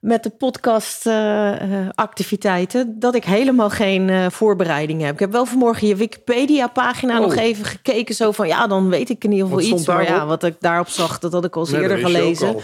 met 0.00 0.22
de 0.22 0.30
podcastactiviteiten. 0.30 2.88
Uh, 2.88 2.94
dat 2.94 3.14
ik 3.14 3.24
helemaal 3.24 3.70
geen 3.70 4.08
uh, 4.08 4.26
voorbereiding 4.30 5.02
heb. 5.02 5.12
Ik 5.12 5.18
heb 5.18 5.32
wel 5.32 5.46
vanmorgen 5.46 5.88
je 5.88 5.96
Wikipedia-pagina 5.96 7.14
oh. 7.14 7.20
nog 7.20 7.36
even 7.36 7.64
gekeken. 7.64 8.14
Zo 8.14 8.32
van, 8.32 8.46
ja, 8.46 8.66
dan 8.66 8.88
weet 8.88 9.10
ik 9.10 9.24
in 9.24 9.32
ieder 9.32 9.46
geval 9.46 9.62
iets. 9.62 9.86
Maar 9.86 10.04
ja, 10.04 10.26
wat 10.26 10.44
ik 10.44 10.56
daarop 10.60 10.88
zag, 10.88 11.18
dat 11.18 11.32
had 11.32 11.44
ik 11.44 11.56
al 11.56 11.68
eerder 11.68 11.98
gelezen 11.98 12.56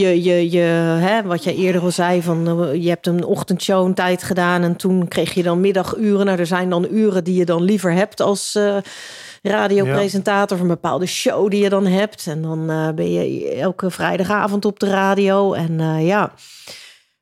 je, 0.00 0.22
je, 0.22 0.50
je, 0.50 0.60
hè, 1.00 1.22
wat 1.22 1.44
jij 1.44 1.54
eerder 1.54 1.82
al 1.82 1.90
zei, 1.90 2.22
van 2.22 2.48
eh, 2.48 2.82
je 2.82 2.88
hebt 2.88 3.06
een 3.06 3.24
ochtendshow 3.24 3.86
een 3.86 3.94
tijd 3.94 4.22
gedaan 4.22 4.62
en 4.62 4.76
toen 4.76 5.08
kreeg 5.08 5.34
je 5.34 5.42
dan 5.42 5.60
middaguren. 5.60 6.26
Nou, 6.26 6.38
er 6.38 6.46
zijn 6.46 6.70
dan 6.70 6.86
uren 6.90 7.24
die 7.24 7.34
je 7.34 7.44
dan 7.44 7.62
liever 7.62 7.92
hebt 7.92 8.20
als 8.20 8.54
uh, 8.54 8.76
radiopresentator 9.42 10.56
of 10.56 10.62
een 10.62 10.68
bepaalde 10.68 11.06
show 11.06 11.50
die 11.50 11.62
je 11.62 11.68
dan 11.68 11.86
hebt. 11.86 12.26
En 12.26 12.42
dan 12.42 12.70
uh, 12.70 12.90
ben 12.90 13.12
je 13.12 13.48
elke 13.54 13.90
vrijdagavond 13.90 14.64
op 14.64 14.78
de 14.78 14.88
radio. 14.88 15.52
En 15.52 15.78
uh, 15.78 16.06
ja, 16.06 16.32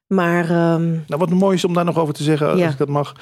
maar. 0.07 0.73
Um, 0.73 1.05
nou, 1.07 1.21
wat 1.21 1.31
mooi 1.31 1.57
is 1.57 1.65
om 1.65 1.75
daar 1.75 1.85
nog 1.85 1.99
over 1.99 2.15
te 2.15 2.23
zeggen, 2.23 2.51
als 2.51 2.61
ik 2.61 2.79
dat 2.79 2.89
mag. 2.89 3.15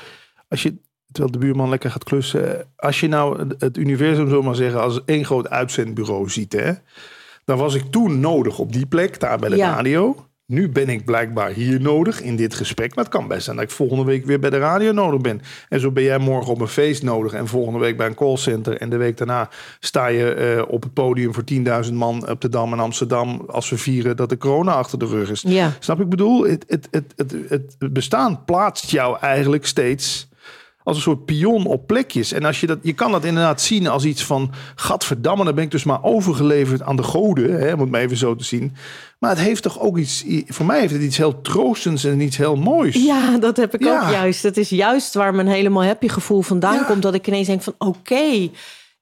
Als 0.49 0.63
je 0.63 0.75
terwijl 1.13 1.33
de 1.33 1.47
buurman 1.47 1.69
lekker 1.69 1.91
gaat 1.91 2.05
klussen. 2.05 2.73
Als 2.77 3.01
je 3.01 3.09
nou 3.09 3.55
het 3.59 3.77
universum, 3.77 4.29
zomaar 4.29 4.55
zeggen, 4.55 4.81
als 4.81 5.05
één 5.05 5.25
groot 5.25 5.49
uitzendbureau 5.49 6.31
ziet, 6.31 6.53
hè, 6.53 6.73
dan 7.47 7.59
was 7.59 7.75
ik 7.75 7.85
toen 7.91 8.21
nodig 8.21 8.59
op 8.59 8.73
die 8.73 8.87
plek, 8.87 9.21
daar 9.21 9.39
bij 9.39 9.49
de 9.49 9.57
radio. 9.57 10.17
Nu 10.47 10.69
ben 10.69 10.89
ik 10.89 11.05
blijkbaar 11.05 11.51
hier 11.51 11.81
nodig 11.81 12.23
in 12.23 12.37
dit 12.37 12.55
gesprek. 12.55 12.95
Maar 12.95 13.05
het 13.05 13.13
kan 13.13 13.29
best 13.29 13.45
zijn 13.45 13.57
dat 13.57 13.65
ik 13.65 13.71
volgende 13.71 14.05
week 14.05 14.25
weer 14.25 14.39
bij 14.39 14.51
de 14.51 14.59
radio 14.59 14.93
nodig 14.93 15.21
ben. 15.21 15.41
En 15.69 15.81
zo 15.81 15.91
ben 15.91 16.03
jij 16.03 16.19
morgen 16.19 16.53
op 16.53 16.61
een 16.61 16.69
feest 16.69 17.03
nodig. 17.03 17.33
En 17.33 17.47
volgende 17.47 17.79
week 17.79 17.97
bij 17.97 18.07
een 18.07 18.15
callcenter. 18.15 18.77
En 18.77 18.91
de 18.91 18.97
week 18.97 19.17
daarna 19.17 19.49
sta 19.81 20.07
je 20.07 20.55
uh, 20.57 20.73
op 20.73 20.83
het 20.83 20.93
podium 20.93 21.35
voor 21.35 21.45
10.000 21.87 21.93
man 21.93 22.29
op 22.29 22.41
de 22.41 22.49
Dam 22.49 22.73
in 22.73 22.81
Amsterdam. 22.81 23.45
Als 23.47 23.71
we 23.71 23.79
vieren 23.79 24.17
dat 24.17 24.29
de 24.29 24.37
corona 24.37 24.73
achter 24.73 24.99
de 24.99 25.07
rug 25.07 25.31
is. 25.31 25.45
Ja. 25.47 25.73
Snap 25.79 26.01
ik 26.01 26.09
bedoel? 26.09 26.43
Het, 26.43 26.65
het, 26.69 26.89
het, 26.91 27.15
het, 27.17 27.77
het 27.79 27.93
bestaan 27.93 28.45
plaatst 28.45 28.91
jou 28.91 29.19
eigenlijk 29.21 29.67
steeds 29.67 30.29
als 30.87 30.97
een 30.97 31.03
soort 31.03 31.25
pion 31.25 31.67
op 31.67 31.87
plekjes. 31.87 32.33
En 32.33 32.45
als 32.45 32.61
je 32.61 32.67
dat, 32.67 32.79
je 32.83 32.93
kan 32.93 33.13
dat 33.13 33.25
inderdaad 33.25 33.61
zien 33.61 33.89
als 33.89 34.05
iets 34.05 34.25
van, 34.25 34.51
gadverdamme, 34.75 35.45
dan 35.45 35.55
ben 35.55 35.65
ik 35.65 35.71
dus 35.71 35.85
maar 35.85 36.03
overgeleverd 36.03 36.83
aan 36.83 36.97
de 36.97 37.03
goden, 37.03 37.61
hè, 37.61 37.73
om 37.73 37.81
het 37.81 37.91
maar 37.91 38.01
even 38.01 38.17
zo 38.17 38.35
te 38.35 38.45
zien. 38.45 38.77
Maar 39.19 39.31
het 39.31 39.39
heeft 39.39 39.63
toch 39.63 39.81
ook 39.81 39.99
iets, 39.99 40.25
voor 40.47 40.67
mij 40.67 40.81
heeft 40.81 40.93
het 40.93 41.03
iets 41.03 41.17
heel 41.17 41.41
troostends 41.41 42.05
en 42.05 42.21
iets 42.21 42.37
heel 42.37 42.57
moois. 42.57 42.95
Ja, 42.95 43.39
dat 43.39 43.57
heb 43.57 43.75
ik 43.75 43.87
ook 43.87 44.11
juist. 44.11 44.43
Het 44.43 44.57
is 44.57 44.69
juist 44.69 45.15
waar 45.15 45.35
mijn 45.35 45.47
helemaal 45.47 45.85
happy 45.85 46.09
gevoel 46.09 46.43
vandaan 46.43 46.85
komt, 46.85 47.03
dat 47.03 47.15
ik 47.15 47.27
ineens 47.27 47.47
denk 47.47 47.63
van, 47.63 47.75
oké, 47.79 48.51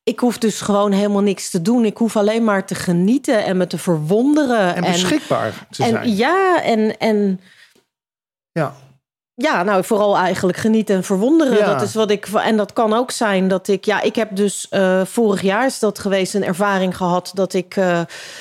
ik 0.02 0.18
hoef 0.18 0.38
dus 0.38 0.60
gewoon 0.60 0.92
helemaal 0.92 1.22
niks 1.22 1.50
te 1.50 1.62
doen. 1.62 1.84
Ik 1.84 1.96
hoef 1.96 2.16
alleen 2.16 2.44
maar 2.44 2.66
te 2.66 2.74
genieten 2.74 3.44
en 3.44 3.56
me 3.56 3.66
te 3.66 3.78
verwonderen. 3.78 4.74
En 4.74 4.82
beschikbaar 4.82 5.66
te 5.70 5.82
zijn. 5.82 5.96
En, 5.96 6.16
ja, 6.16 6.62
en, 6.62 6.98
en 6.98 7.40
ja. 8.52 8.74
Ja, 9.36 9.62
nou, 9.62 9.84
vooral 9.84 10.16
eigenlijk 10.16 10.58
genieten 10.58 10.96
en 10.96 11.04
verwonderen. 11.04 11.66
Dat 11.66 11.82
is 11.82 11.94
wat 11.94 12.10
ik. 12.10 12.26
En 12.26 12.56
dat 12.56 12.72
kan 12.72 12.92
ook 12.92 13.10
zijn 13.10 13.48
dat 13.48 13.68
ik. 13.68 13.84
Ja, 13.84 14.00
ik 14.00 14.16
heb 14.16 14.36
dus 14.36 14.66
uh, 14.70 15.04
vorig 15.04 15.42
jaar 15.42 15.66
is 15.66 15.78
dat 15.78 15.98
geweest 15.98 16.34
een 16.34 16.44
ervaring 16.44 16.96
gehad 16.96 17.30
dat 17.34 17.52
ik. 17.52 17.76
Uh, 17.76 17.98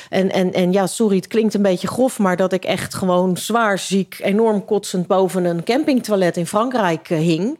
en, 0.09 0.31
en, 0.31 0.53
en 0.53 0.71
ja, 0.71 0.87
sorry, 0.87 1.15
het 1.15 1.27
klinkt 1.27 1.53
een 1.53 1.61
beetje 1.61 1.87
grof, 1.87 2.19
maar 2.19 2.37
dat 2.37 2.53
ik 2.53 2.65
echt 2.65 2.93
gewoon 2.93 3.37
zwaar 3.37 3.79
ziek, 3.79 4.19
enorm 4.21 4.65
kotsend 4.65 5.07
boven 5.07 5.45
een 5.45 5.63
campingtoilet 5.63 6.37
in 6.37 6.47
Frankrijk 6.47 7.09
uh, 7.09 7.17
hing. 7.17 7.59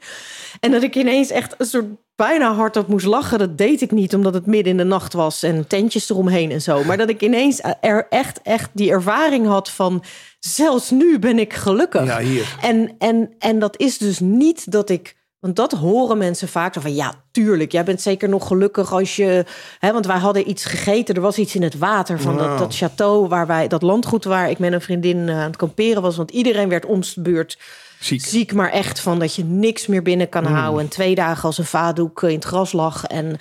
En 0.64 0.72
dat 0.72 0.84
ik 0.84 0.96
ineens 0.96 1.30
echt 1.30 1.56
een 1.58 1.66
soort 1.66 1.86
bijna 2.16 2.54
hardop 2.54 2.88
moest 2.88 3.06
lachen. 3.06 3.40
Dat 3.40 3.58
deed 3.58 3.82
ik 3.82 3.92
niet, 3.92 4.16
omdat 4.16 4.34
het 4.34 4.46
midden 4.46 4.72
in 4.72 4.78
de 4.78 4.84
nacht 4.84 5.14
was 5.14 5.44
en 5.44 5.68
tentjes 5.68 6.10
eromheen 6.10 6.52
en 6.52 6.62
zo. 6.62 6.84
Maar 6.84 6.98
dat 6.98 7.10
ik 7.10 7.22
ineens 7.22 7.62
er 7.82 8.08
echt, 8.10 8.42
echt 8.42 8.70
die 8.74 8.92
ervaring 8.92 9.48
had 9.48 9.70
van 9.70 10.04
zelfs 10.40 10.90
nu 10.90 11.20
ben 11.20 11.40
ik 11.40 11.54
gelukkig. 11.54 12.06
Ja, 12.06 12.20
hier. 12.20 12.58
En, 12.62 12.96
en, 13.00 13.34
en 13.40 13.60
dat 13.60 13.80
is 13.80 13.98
dus 13.98 14.20
niet 14.20 14.72
dat 14.72 14.90
ik. 14.90 15.16
Want 15.40 15.56
dat 15.56 15.72
horen 15.72 16.18
mensen 16.18 16.48
vaak 16.48 16.74
van 16.80 16.96
ja, 16.96 17.14
tuurlijk, 17.32 17.72
jij 17.72 17.84
bent 17.84 18.02
zeker 18.02 18.30
nog 18.30 18.48
gelukkig 18.48 18.94
als 18.94 19.16
je. 19.16 19.46
Hè, 19.80 19.92
want 19.94 20.06
wij 20.06 20.18
hadden 20.18 20.50
iets 20.50 20.66
gegeten, 20.66 21.16
er 21.16 21.22
was 21.22 21.38
iets 21.38 21.56
in 21.56 21.64
het 21.64 21.78
water 21.78 22.20
van 22.20 22.38
dat, 22.38 22.58
dat 22.58 22.76
château 22.76 23.28
waar 23.28 23.48
wij, 23.48 23.68
dat 23.68 23.82
landgoed 23.82 24.24
waar 24.24 24.50
ik 24.50 24.60
met 24.60 24.74
een 24.74 24.82
vriendin 24.82 25.30
eh, 25.30 25.36
aan 25.36 25.48
het 25.48 25.56
kamperen 25.56 26.02
was. 26.02 26.18
Want 26.18 26.32
iedereen 26.32 26.70
werd 26.70 26.86
ons 26.86 27.16
beurt 27.16 27.58
ziek. 28.04 28.26
ziek, 28.26 28.54
maar 28.54 28.70
echt 28.70 29.00
van 29.00 29.20
dat 29.20 29.36
je 29.36 29.44
niks 29.44 29.88
meer 29.88 30.02
binnen 30.02 30.30
kan 30.30 30.44
mm. 30.44 30.54
houden. 30.54 30.84
En 30.84 30.90
twee 30.90 31.16
dagen 31.16 31.44
als 31.44 31.58
een 31.58 31.66
vaatdoek 31.66 32.24
in 32.24 32.36
het 32.36 32.44
gras 32.46 32.72
lag. 32.72 33.06
En 33.06 33.38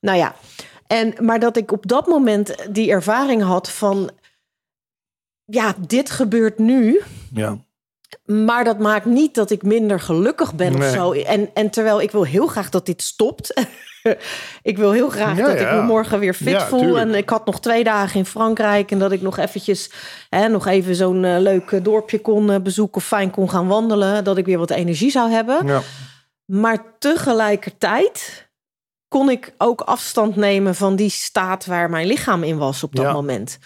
nou 0.00 0.18
ja. 0.18 0.34
En, 0.86 1.14
maar 1.20 1.40
dat 1.40 1.56
ik 1.56 1.72
op 1.72 1.86
dat 1.86 2.06
moment 2.06 2.54
die 2.70 2.90
ervaring 2.90 3.42
had 3.42 3.70
van... 3.70 4.10
Ja, 5.44 5.74
dit 5.86 6.10
gebeurt 6.10 6.58
nu. 6.58 7.00
Ja. 7.32 7.58
Maar 8.24 8.64
dat 8.64 8.78
maakt 8.78 9.04
niet 9.04 9.34
dat 9.34 9.50
ik 9.50 9.62
minder 9.62 10.00
gelukkig 10.00 10.54
ben 10.54 10.74
of 10.74 10.84
zo. 10.84 11.12
En, 11.12 11.50
en 11.54 11.70
terwijl 11.70 12.00
ik 12.00 12.10
wil 12.10 12.24
heel 12.24 12.46
graag 12.46 12.68
dat 12.68 12.86
dit 12.86 13.02
stopt. 13.02 13.54
ik 14.62 14.78
wil 14.78 14.92
heel 14.92 15.08
graag 15.08 15.38
dat 15.38 15.60
ik 15.60 15.70
me 15.70 15.82
morgen 15.82 16.18
weer 16.18 16.34
fit 16.34 16.62
voel. 16.62 16.98
En 16.98 17.14
ik 17.14 17.30
had 17.30 17.46
nog 17.46 17.60
twee 17.60 17.84
dagen 17.84 18.18
in 18.18 18.26
Frankrijk. 18.26 18.90
En 18.90 18.98
dat 18.98 19.12
ik 19.12 19.22
nog 19.22 19.38
eventjes 19.38 19.90
hè, 20.28 20.48
nog 20.48 20.66
even 20.66 20.94
zo'n 20.94 21.24
uh, 21.24 21.38
leuk 21.38 21.84
dorpje 21.84 22.20
kon 22.20 22.50
uh, 22.50 22.60
bezoeken 22.60 22.96
of 22.96 23.04
fijn 23.04 23.30
kon 23.30 23.50
gaan 23.50 23.66
wandelen. 23.66 24.24
Dat 24.24 24.36
ik 24.36 24.44
weer 24.44 24.58
wat 24.58 24.70
energie 24.70 25.10
zou 25.10 25.30
hebben. 25.30 25.66
Ja. 25.66 25.80
Maar 26.44 26.84
tegelijkertijd 26.98 28.48
kon 29.08 29.30
ik 29.30 29.54
ook 29.58 29.80
afstand 29.80 30.36
nemen 30.36 30.74
van 30.74 30.96
die 30.96 31.10
staat 31.10 31.66
waar 31.66 31.90
mijn 31.90 32.06
lichaam 32.06 32.42
in 32.42 32.58
was 32.58 32.82
op 32.82 32.94
dat 32.96 33.12
moment. 33.12 33.58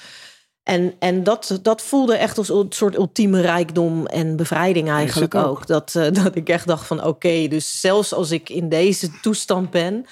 En, 0.65 0.95
en 0.99 1.23
dat, 1.23 1.59
dat 1.62 1.83
voelde 1.83 2.17
echt 2.17 2.39
als 2.39 2.49
een 2.49 2.67
soort 2.69 2.97
ultieme 2.97 3.41
rijkdom 3.41 4.07
en 4.07 4.37
bevrijding 4.37 4.91
eigenlijk 4.91 5.35
ook. 5.35 5.67
Dat, 5.67 5.95
uh, 5.97 6.07
dat 6.23 6.37
ik 6.37 6.49
echt 6.49 6.67
dacht 6.67 6.87
van 6.87 7.05
oké, 7.05 7.49
dus 7.49 7.81
zelfs 7.81 8.12
als 8.12 8.31
ik 8.31 8.49
in 8.49 8.69
deze 8.69 9.21
toestand 9.21 9.71
ben, 9.71 10.07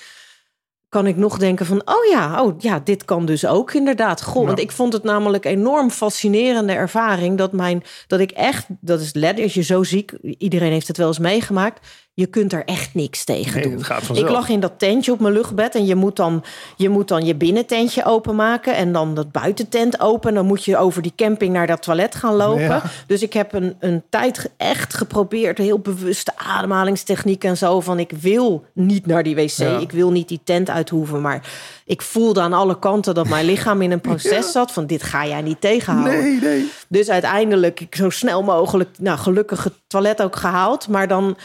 kan 0.89 1.07
ik 1.07 1.17
nog 1.17 1.39
denken 1.39 1.67
van, 1.67 1.83
oh 1.85 2.05
ja, 2.11 2.43
oh 2.43 2.61
ja, 2.61 2.81
dit 2.81 3.05
kan 3.05 3.27
dus 3.27 3.47
ook 3.47 3.75
inderdaad. 3.75 4.23
Goh, 4.23 4.47
want 4.47 4.59
ik 4.59 4.73
vond 4.73 4.93
het 4.93 5.03
namelijk 5.03 5.45
enorm 5.45 5.91
fascinerende 5.91 6.73
ervaring 6.73 7.39
dat 7.39 7.53
mijn, 7.53 7.83
dat 8.07 8.21
ik 8.21 8.31
echt, 8.31 8.67
dat 8.81 9.01
is 9.01 9.15
let, 9.15 9.41
als 9.41 9.55
je 9.55 9.63
zo 9.63 9.83
ziek, 9.83 10.13
iedereen 10.39 10.73
heeft 10.73 10.89
het 10.89 10.97
wel 10.97 11.07
eens 11.07 11.19
meegemaakt, 11.19 11.87
je 12.15 12.27
kunt 12.27 12.53
er 12.53 12.65
echt 12.65 12.95
niks 12.95 13.25
tegen 13.25 13.63
doen. 13.63 13.85
ik 14.13 14.29
lag 14.29 14.49
in 14.49 14.61
dat 14.61 14.73
tentje 14.77 15.13
op 15.13 15.21
mijn 15.21 15.35
luchtbed 15.35 15.75
en 15.75 15.87
je 15.87 15.95
moet 15.95 16.17
dan 16.17 16.45
je, 16.77 16.89
moet 16.89 17.09
dan 17.09 17.25
je 17.25 17.35
binnententje 17.35 18.05
openmaken 18.05 18.77
en 18.77 18.93
dan 18.93 19.15
dat 19.15 19.33
buitentent 19.33 20.01
open. 20.01 20.35
Dan 20.35 20.47
moet 20.47 20.65
je 20.65 20.77
over 20.77 21.03
die 21.03 21.13
camping 21.17 21.53
naar 21.53 21.67
dat 21.67 21.83
toilet 21.83 22.15
gaan 22.15 22.35
lopen. 22.35 22.83
Dus 23.07 23.23
ik 23.23 23.33
heb 23.33 23.53
een, 23.53 23.77
een 23.81 24.03
tijd 24.11 24.51
echt 24.57 24.95
geprobeerd, 24.95 25.59
heel 25.59 25.79
bewuste 25.79 26.33
ademhalingstechniek 26.37 27.45
en 27.45 27.57
zo. 27.57 27.81
Van 27.81 27.99
ik 27.99 28.11
wil 28.21 28.65
niet 28.75 29.07
naar 29.07 29.23
die 29.23 29.35
wc, 29.35 29.59
ik 29.81 29.93
wil 29.93 30.11
niet 30.11 30.29
die 30.29 30.41
tent 30.45 30.71
uithoeven. 30.71 31.21
Maar 31.21 31.51
ik 31.85 32.03
voelde 32.03 32.41
aan 32.41 32.53
alle 32.53 32.79
kanten 32.79 33.15
dat 33.15 33.29
mijn 33.29 33.45
lichaam 33.45 33.83
in 33.83 33.93
een 33.93 34.01
proces 34.11 34.53
zat 34.53 34.73
van 34.73 34.87
dit 34.87 35.03
ga 35.03 35.27
jij 35.27 35.43
niet 35.43 35.61
tegenhouden. 35.61 36.23
Nee, 36.23 36.41
nee. 36.41 36.71
Dus 36.89 37.11
uiteindelijk 37.11 37.81
ik 37.81 37.95
zo 37.95 38.11
snel 38.11 38.43
mogelijk, 38.43 38.99
nou 38.99 39.19
gelukkig 39.19 39.65
het 39.65 39.75
toilet 39.87 40.23
ook 40.23 40.37
gehaald. 40.37 40.89
Maar 40.89 41.09
dan 41.09 41.37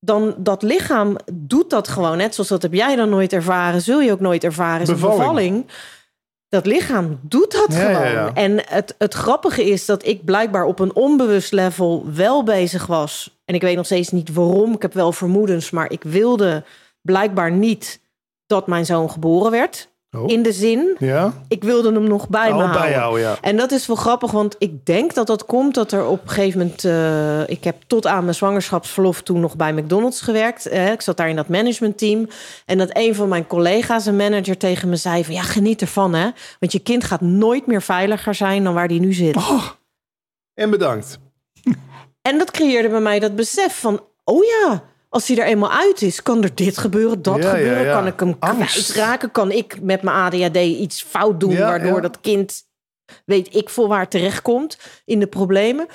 dan 0.00 0.34
dat 0.38 0.62
lichaam 0.62 1.16
doet 1.32 1.70
dat 1.70 1.88
gewoon. 1.88 2.16
Net 2.16 2.34
zoals 2.34 2.48
dat 2.48 2.62
heb 2.62 2.72
jij 2.72 2.96
dan 2.96 3.08
nooit 3.08 3.32
ervaren, 3.32 3.80
zul 3.80 4.00
je 4.00 4.12
ook 4.12 4.20
nooit 4.20 4.44
ervaren. 4.44 4.80
Is 4.80 4.88
bevalling. 4.88 5.18
bevalling. 5.18 5.66
Dat 6.48 6.66
lichaam 6.66 7.18
doet 7.22 7.52
dat 7.52 7.74
gewoon. 7.74 8.34
En 8.34 8.62
het, 8.66 8.94
het 8.98 9.14
grappige 9.14 9.64
is 9.64 9.86
dat 9.86 10.06
ik 10.06 10.24
blijkbaar 10.24 10.64
op 10.64 10.78
een 10.78 10.94
onbewust 10.94 11.52
level 11.52 12.04
wel 12.14 12.42
bezig 12.42 12.86
was. 12.86 13.40
En 13.44 13.54
ik 13.54 13.60
weet 13.60 13.76
nog 13.76 13.84
steeds 13.84 14.10
niet 14.10 14.32
waarom. 14.32 14.74
Ik 14.74 14.82
heb 14.82 14.94
wel 14.94 15.12
vermoedens, 15.12 15.70
maar 15.70 15.92
ik 15.92 16.02
wilde 16.02 16.64
blijkbaar 17.02 17.52
niet 17.52 18.00
dat 18.46 18.66
mijn 18.66 18.86
zoon 18.86 19.10
geboren 19.10 19.50
werd. 19.50 19.89
Oh. 20.16 20.30
In 20.30 20.42
de 20.42 20.52
zin, 20.52 20.96
ja? 20.98 21.32
ik 21.48 21.64
wilde 21.64 21.92
hem 21.92 22.08
nog 22.08 22.28
bij 22.28 22.50
oh, 22.50 22.56
me 22.56 22.62
houden. 22.62 22.80
Bij 22.82 22.90
jou, 22.90 23.20
ja. 23.20 23.36
En 23.40 23.56
dat 23.56 23.70
is 23.70 23.86
wel 23.86 23.96
grappig, 23.96 24.30
want 24.30 24.56
ik 24.58 24.86
denk 24.86 25.14
dat 25.14 25.26
dat 25.26 25.44
komt 25.44 25.74
dat 25.74 25.92
er 25.92 26.06
op 26.06 26.22
een 26.22 26.28
gegeven 26.28 26.58
moment... 26.58 26.84
Uh, 26.84 27.48
ik 27.48 27.64
heb 27.64 27.76
tot 27.86 28.06
aan 28.06 28.22
mijn 28.22 28.34
zwangerschapsverlof 28.34 29.22
toen 29.22 29.40
nog 29.40 29.56
bij 29.56 29.72
McDonald's 29.72 30.20
gewerkt. 30.20 30.72
Ik 30.72 31.00
zat 31.00 31.16
daar 31.16 31.28
in 31.28 31.36
dat 31.36 31.48
managementteam. 31.48 32.28
En 32.66 32.78
dat 32.78 32.88
een 32.92 33.14
van 33.14 33.28
mijn 33.28 33.46
collega's, 33.46 34.06
een 34.06 34.16
manager, 34.16 34.56
tegen 34.56 34.88
me 34.88 34.96
zei 34.96 35.24
van... 35.24 35.34
ja, 35.34 35.42
geniet 35.42 35.80
ervan, 35.80 36.14
hè. 36.14 36.30
Want 36.58 36.72
je 36.72 36.78
kind 36.78 37.04
gaat 37.04 37.20
nooit 37.20 37.66
meer 37.66 37.82
veiliger 37.82 38.34
zijn 38.34 38.64
dan 38.64 38.74
waar 38.74 38.88
die 38.88 39.00
nu 39.00 39.12
zit. 39.12 39.36
Oh, 39.36 39.66
en 40.54 40.70
bedankt. 40.70 41.18
En 42.22 42.38
dat 42.38 42.50
creëerde 42.50 42.88
bij 42.88 43.00
mij 43.00 43.18
dat 43.18 43.36
besef 43.36 43.80
van... 43.80 44.04
oh 44.24 44.44
ja, 44.44 44.82
als 45.10 45.28
hij 45.28 45.38
er 45.38 45.44
eenmaal 45.44 45.70
uit 45.72 46.02
is, 46.02 46.22
kan 46.22 46.42
er 46.42 46.54
dit 46.54 46.78
gebeuren, 46.78 47.22
dat 47.22 47.44
gebeuren. 47.44 47.92
Kan 47.92 48.06
ik 48.06 48.20
hem 48.20 48.38
kwijtraken? 48.38 49.30
Kan 49.30 49.50
ik 49.50 49.80
met 49.82 50.02
mijn 50.02 50.16
ADHD 50.16 50.56
iets 50.56 51.02
fout 51.02 51.40
doen, 51.40 51.58
waardoor 51.58 52.02
dat 52.02 52.20
kind, 52.20 52.62
weet 53.24 53.54
ik 53.54 53.68
veel 53.68 53.88
waar 53.88 54.08
terechtkomt 54.08 54.78
in 55.04 55.20
de 55.20 55.26
problemen. 55.26 55.86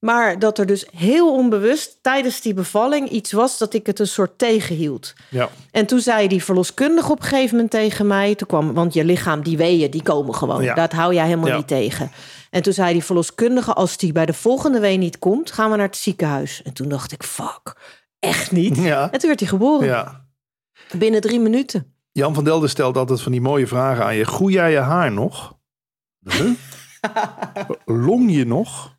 Maar 0.00 0.38
dat 0.38 0.58
er 0.58 0.66
dus 0.66 0.86
heel 0.96 1.34
onbewust 1.34 1.98
tijdens 2.02 2.40
die 2.40 2.54
bevalling 2.54 3.08
iets 3.08 3.32
was 3.32 3.58
dat 3.58 3.74
ik 3.74 3.86
het 3.86 3.98
een 3.98 4.06
soort 4.06 4.38
tegenhield. 4.38 5.12
Ja. 5.28 5.48
En 5.70 5.86
toen 5.86 6.00
zei 6.00 6.28
die 6.28 6.44
verloskundige 6.44 7.10
op 7.10 7.18
een 7.18 7.24
gegeven 7.24 7.54
moment 7.54 7.70
tegen 7.70 8.06
mij, 8.06 8.34
toen 8.34 8.46
kwam, 8.46 8.74
want 8.74 8.94
je 8.94 9.04
lichaam, 9.04 9.42
die 9.42 9.56
weeën, 9.56 9.90
die 9.90 10.02
komen 10.02 10.34
gewoon. 10.34 10.62
Ja. 10.62 10.74
Dat 10.74 10.92
hou 10.92 11.14
jij 11.14 11.24
helemaal 11.24 11.56
niet 11.56 11.68
tegen. 11.68 12.10
En 12.50 12.62
toen 12.62 12.72
zei 12.72 12.92
die 12.92 13.04
verloskundige, 13.04 13.72
als 13.72 13.96
die 13.96 14.12
bij 14.12 14.26
de 14.26 14.32
volgende 14.32 14.80
wee 14.80 14.96
niet 14.96 15.18
komt, 15.18 15.52
gaan 15.52 15.70
we 15.70 15.76
naar 15.76 15.86
het 15.86 15.96
ziekenhuis. 15.96 16.62
En 16.64 16.72
toen 16.72 16.88
dacht 16.88 17.12
ik, 17.12 17.22
fuck 17.22 17.74
echt 18.20 18.52
niet. 18.52 18.76
Ja. 18.76 19.10
En 19.10 19.18
toen 19.18 19.28
werd 19.28 19.40
hij 19.40 19.48
geboren. 19.48 19.86
Ja. 19.86 20.28
Binnen 20.96 21.20
drie 21.20 21.40
minuten. 21.40 21.94
Jan 22.12 22.34
van 22.34 22.44
Delden 22.44 22.68
stelt 22.68 22.96
altijd 22.96 23.20
van 23.20 23.32
die 23.32 23.40
mooie 23.40 23.66
vragen 23.66 24.04
aan 24.04 24.16
je. 24.16 24.24
Groei 24.24 24.54
jij 24.54 24.70
je 24.70 24.78
haar 24.78 25.12
nog? 25.12 25.58
Huh? 26.20 26.50
Long 28.06 28.32
je 28.32 28.46
nog? 28.46 28.98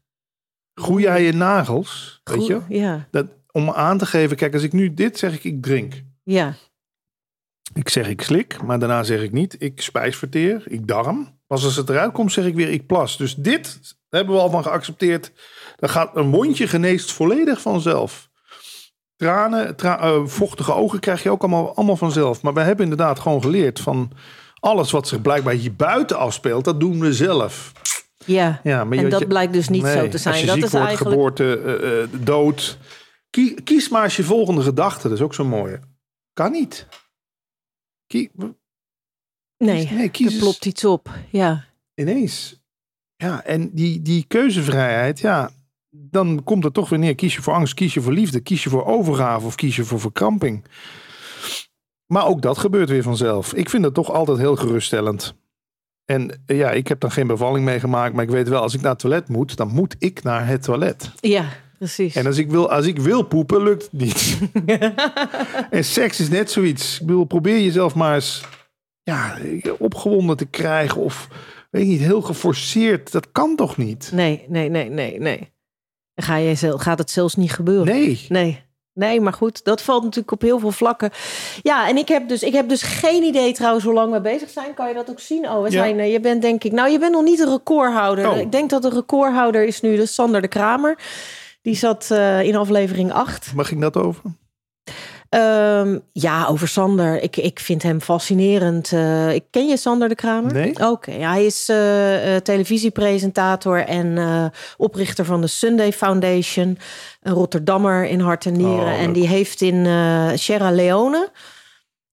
Groei 0.74 1.04
jij 1.04 1.24
je 1.24 1.34
nagels? 1.34 2.22
Weet 2.24 2.46
je? 2.46 2.62
Ja. 2.70 3.08
Dat, 3.12 3.28
om 3.52 3.70
aan 3.70 3.98
te 3.98 4.06
geven, 4.06 4.38
kijk, 4.38 4.54
als 4.54 4.64
ik 4.64 4.74
nu 4.74 4.94
dit 4.94 5.18
zeg, 5.18 5.34
ik, 5.34 5.44
ik 5.44 5.62
drink. 5.62 6.04
Ja. 6.24 6.54
Ik 7.74 7.90
zeg 7.90 8.08
ik 8.08 8.22
slik, 8.22 8.62
maar 8.62 8.80
daarna 8.80 9.04
zeg 9.04 9.22
ik 9.22 9.32
niet. 9.32 9.56
Ik 9.60 9.82
spijsverteer, 9.82 10.64
ik 10.66 10.88
darm. 10.88 11.40
Pas 11.48 11.64
als 11.64 11.76
het 11.76 11.90
eruit 11.90 12.12
komt, 12.12 12.32
zeg 12.32 12.46
ik 12.46 12.56
weer 12.56 12.70
ik 12.70 12.88
plas. 12.88 13.18
Dus 13.18 13.36
dit 13.36 13.80
hebben 14.10 14.36
we 14.36 14.42
al 14.42 14.50
van 14.50 14.64
geaccepteerd. 14.64 15.32
Dan 15.76 15.90
gaat 15.90 16.16
een 16.16 16.28
mondje 16.28 16.68
geneest 16.68 17.12
volledig 17.12 17.62
vanzelf. 17.62 18.31
Tranen, 19.22 19.76
uh, 19.84 20.26
vochtige 20.26 20.74
ogen 20.74 21.00
krijg 21.00 21.24
je 21.24 21.30
ook 21.30 21.42
allemaal, 21.42 21.76
allemaal 21.76 21.96
vanzelf. 21.96 22.42
Maar 22.42 22.54
we 22.54 22.62
hebben 22.62 22.84
inderdaad 22.84 23.20
gewoon 23.20 23.42
geleerd 23.42 23.80
van 23.80 24.12
alles 24.60 24.92
wat 24.92 25.08
zich 25.08 25.22
blijkbaar 25.22 25.54
hier 25.54 25.76
buiten 25.76 26.18
afspeelt, 26.18 26.66
dat 26.66 26.80
doen 26.80 27.00
we 27.00 27.14
zelf. 27.14 27.72
Ja, 28.26 28.60
ja 28.64 28.84
maar 28.84 28.98
en 28.98 29.10
dat 29.10 29.28
blijkt 29.28 29.54
dus 29.54 29.70
niet 29.70 29.86
zo 29.86 30.08
te 30.08 30.18
zijn. 30.18 30.34
Als 30.34 30.44
je 30.44 30.50
dat 30.50 30.56
ziek 30.56 30.66
is 30.66 30.72
wordt, 30.72 30.86
eigenlijk... 30.86 31.16
geboorte, 31.16 32.08
uh, 32.14 32.24
dood. 32.26 32.78
Kies, 33.64 33.90
maar 33.90 34.04
eens 34.04 34.16
je 34.16 34.24
volgende 34.24 34.62
gedachte. 34.62 35.08
Dat 35.08 35.18
is 35.18 35.24
ook 35.24 35.34
zo 35.34 35.46
mooi. 35.46 35.80
Kan 36.34 36.52
niet. 36.52 36.88
Kie... 38.08 38.32
Nee, 39.58 39.92
nee 39.92 40.10
kies 40.10 40.34
er 40.34 40.40
plopt 40.40 40.66
iets 40.66 40.86
op. 40.86 41.10
Ja. 41.30 41.66
Ineens. 41.96 42.62
Ja, 43.16 43.44
en 43.44 43.70
die, 43.74 44.02
die 44.02 44.26
keuzevrijheid, 44.28 45.20
ja, 45.20 45.52
dan 45.92 46.44
komt 46.44 46.64
het 46.64 46.74
toch 46.74 46.90
weer 46.90 47.00
neer. 47.00 47.16
Kies 47.16 47.36
je 47.36 47.42
voor 47.42 47.54
angst, 47.54 47.74
kies 47.74 47.94
je 47.94 48.02
voor 48.02 48.14
liefde, 48.14 48.40
kies 48.40 48.64
je 48.64 48.70
voor 48.70 48.86
overgave 48.86 49.46
of 49.46 49.56
kies 49.56 49.76
je 49.76 49.84
voor 49.84 50.00
verkramping. 50.00 50.66
Maar 52.06 52.26
ook 52.26 52.42
dat 52.42 52.58
gebeurt 52.58 52.90
weer 52.90 53.04
vanzelf. 53.04 53.54
Ik 53.54 53.70
vind 53.70 53.84
het 53.84 53.94
toch 53.94 54.12
altijd 54.12 54.38
heel 54.38 54.56
geruststellend. 54.56 55.36
En 56.06 56.42
eh, 56.46 56.58
ja, 56.58 56.72
ik 56.72 56.88
heb 56.88 57.00
dan 57.00 57.12
geen 57.12 57.28
bevalling 57.28 57.66
meegemaakt, 57.66 58.14
maar 58.14 58.24
ik 58.24 58.30
weet 58.30 58.50
wel, 58.50 58.62
als 58.62 58.74
ik 58.74 58.82
naar 58.82 58.92
het 58.92 59.00
toilet 59.00 59.28
moet, 59.28 59.56
dan 59.58 59.68
moet 59.68 59.96
ik 60.00 60.24
naar 60.24 60.48
het 60.48 60.64
toilet. 60.64 61.12
Ja, 61.20 61.46
precies. 61.78 62.16
En 62.16 62.26
als 62.26 62.38
ik 62.38 62.50
wil, 62.50 62.72
als 62.72 62.86
ik 62.86 63.00
wil 63.00 63.22
poepen, 63.24 63.64
lukt 63.64 63.84
het 63.84 63.92
niet. 63.92 64.40
en 65.70 65.86
seks 65.86 66.20
is 66.20 66.30
net 66.30 66.52
zoiets. 66.52 67.00
Ik 67.00 67.06
bedoel, 67.06 67.24
probeer 67.24 67.62
jezelf 67.62 67.96
maar 67.96 68.16
eens 68.16 68.44
ja, 69.04 69.38
opgewonden 69.78 70.38
te 70.38 70.46
krijgen 70.46 71.02
of 71.02 71.28
weet 71.70 71.82
ik 71.84 71.88
niet, 71.88 72.00
heel 72.00 72.22
geforceerd. 72.22 73.12
Dat 73.12 73.32
kan 73.32 73.56
toch 73.56 73.78
niet? 73.78 74.12
Nee, 74.14 74.46
nee, 74.48 74.70
nee, 74.70 74.90
nee, 74.90 75.20
nee 75.20 75.52
ga 76.16 76.36
je, 76.36 76.80
gaat 76.80 76.98
het 76.98 77.12
zelfs 77.12 77.36
niet 77.36 77.52
gebeuren. 77.52 77.94
Nee. 77.94 78.26
Nee. 78.30 78.70
Nee, 78.94 79.22
maar 79.22 79.34
goed, 79.34 79.64
dat 79.64 79.82
valt 79.82 80.04
natuurlijk 80.04 80.32
op 80.32 80.42
heel 80.42 80.60
veel 80.60 80.72
vlakken. 80.72 81.12
Ja, 81.62 81.88
en 81.88 81.98
ik 81.98 82.08
heb 82.08 82.28
dus, 82.28 82.44
ik 82.44 82.54
heb 82.54 82.70
dus 82.70 82.82
geen 82.82 83.24
idee 83.24 83.54
trouwens 83.54 83.86
hoe 83.86 83.94
lang 83.94 84.14
we 84.14 84.22
bezig 84.22 84.50
zijn. 84.50 84.74
Kan 84.74 84.88
je 84.88 84.94
dat 84.94 85.10
ook 85.10 85.20
zien? 85.20 85.50
Oh, 85.50 85.64
we 85.64 85.72
zijn, 85.72 86.00
uh, 86.00 86.12
je 86.12 86.20
bent 86.20 86.42
denk 86.42 86.64
ik, 86.64 86.72
nou, 86.72 86.90
je 86.90 87.00
bent 87.00 87.12
nog 87.12 87.24
niet 87.24 87.40
een 87.40 87.50
recordhouder. 87.50 88.30
Oh. 88.30 88.38
Ik 88.38 88.52
denk 88.52 88.70
dat 88.70 88.82
de 88.82 88.90
recordhouder 88.90 89.64
is 89.64 89.82
nu 89.82 89.96
de 89.96 90.06
Sander 90.06 90.42
de 90.42 90.48
Kramer. 90.48 90.98
Die 91.62 91.76
zat 91.76 92.10
uh, 92.12 92.42
in 92.42 92.56
aflevering 92.56 93.12
8. 93.12 93.54
Mag 93.56 93.72
ik 93.72 93.82
dat 93.82 93.98
over? 93.98 94.22
Um, 95.36 96.02
ja, 96.12 96.46
over 96.48 96.68
Sander. 96.68 97.22
Ik, 97.22 97.38
ik 97.38 97.60
vind 97.60 97.84
hem 97.84 98.02
fascinerend. 98.02 98.92
Uh, 98.92 99.34
ik 99.34 99.44
ken 99.50 99.68
je 99.68 99.78
Sander 99.78 100.10
de 100.10 100.16
Kramer? 100.16 100.54
Nee. 100.54 100.90
Oké, 100.90 101.12
ja, 101.12 101.32
hij 101.32 101.46
is 101.46 101.70
uh, 101.70 102.36
televisiepresentator 102.36 103.86
en 103.86 104.06
uh, 104.06 104.46
oprichter 104.78 105.26
van 105.26 105.42
de 105.42 105.48
Sunday 105.48 105.92
Foundation. 105.94 106.78
Een 107.22 107.34
Rotterdammer 107.34 108.06
in 108.06 108.20
hart 108.20 108.46
en 108.46 108.54
nieren. 108.54 108.94
Oh, 108.94 109.02
en 109.02 109.14
die 109.14 109.28
heeft 109.28 109.62
in 109.62 109.88
Sierra 110.38 110.72
Leone 110.72 111.30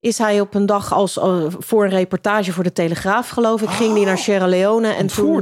is 0.01 0.19
hij 0.19 0.41
op 0.41 0.55
een 0.55 0.67
dag 0.67 0.93
als 0.93 1.19
voor 1.59 1.85
een 1.85 1.91
reportage 1.91 2.53
voor 2.53 2.65
de 2.65 2.73
Telegraaf, 2.73 3.29
geloof 3.29 3.63
ik, 3.63 3.69
ging 3.69 3.95
hij 3.95 4.05
naar 4.05 4.19
Sierra 4.19 4.47
Leone. 4.47 4.89
En 4.89 5.07
toen, 5.07 5.41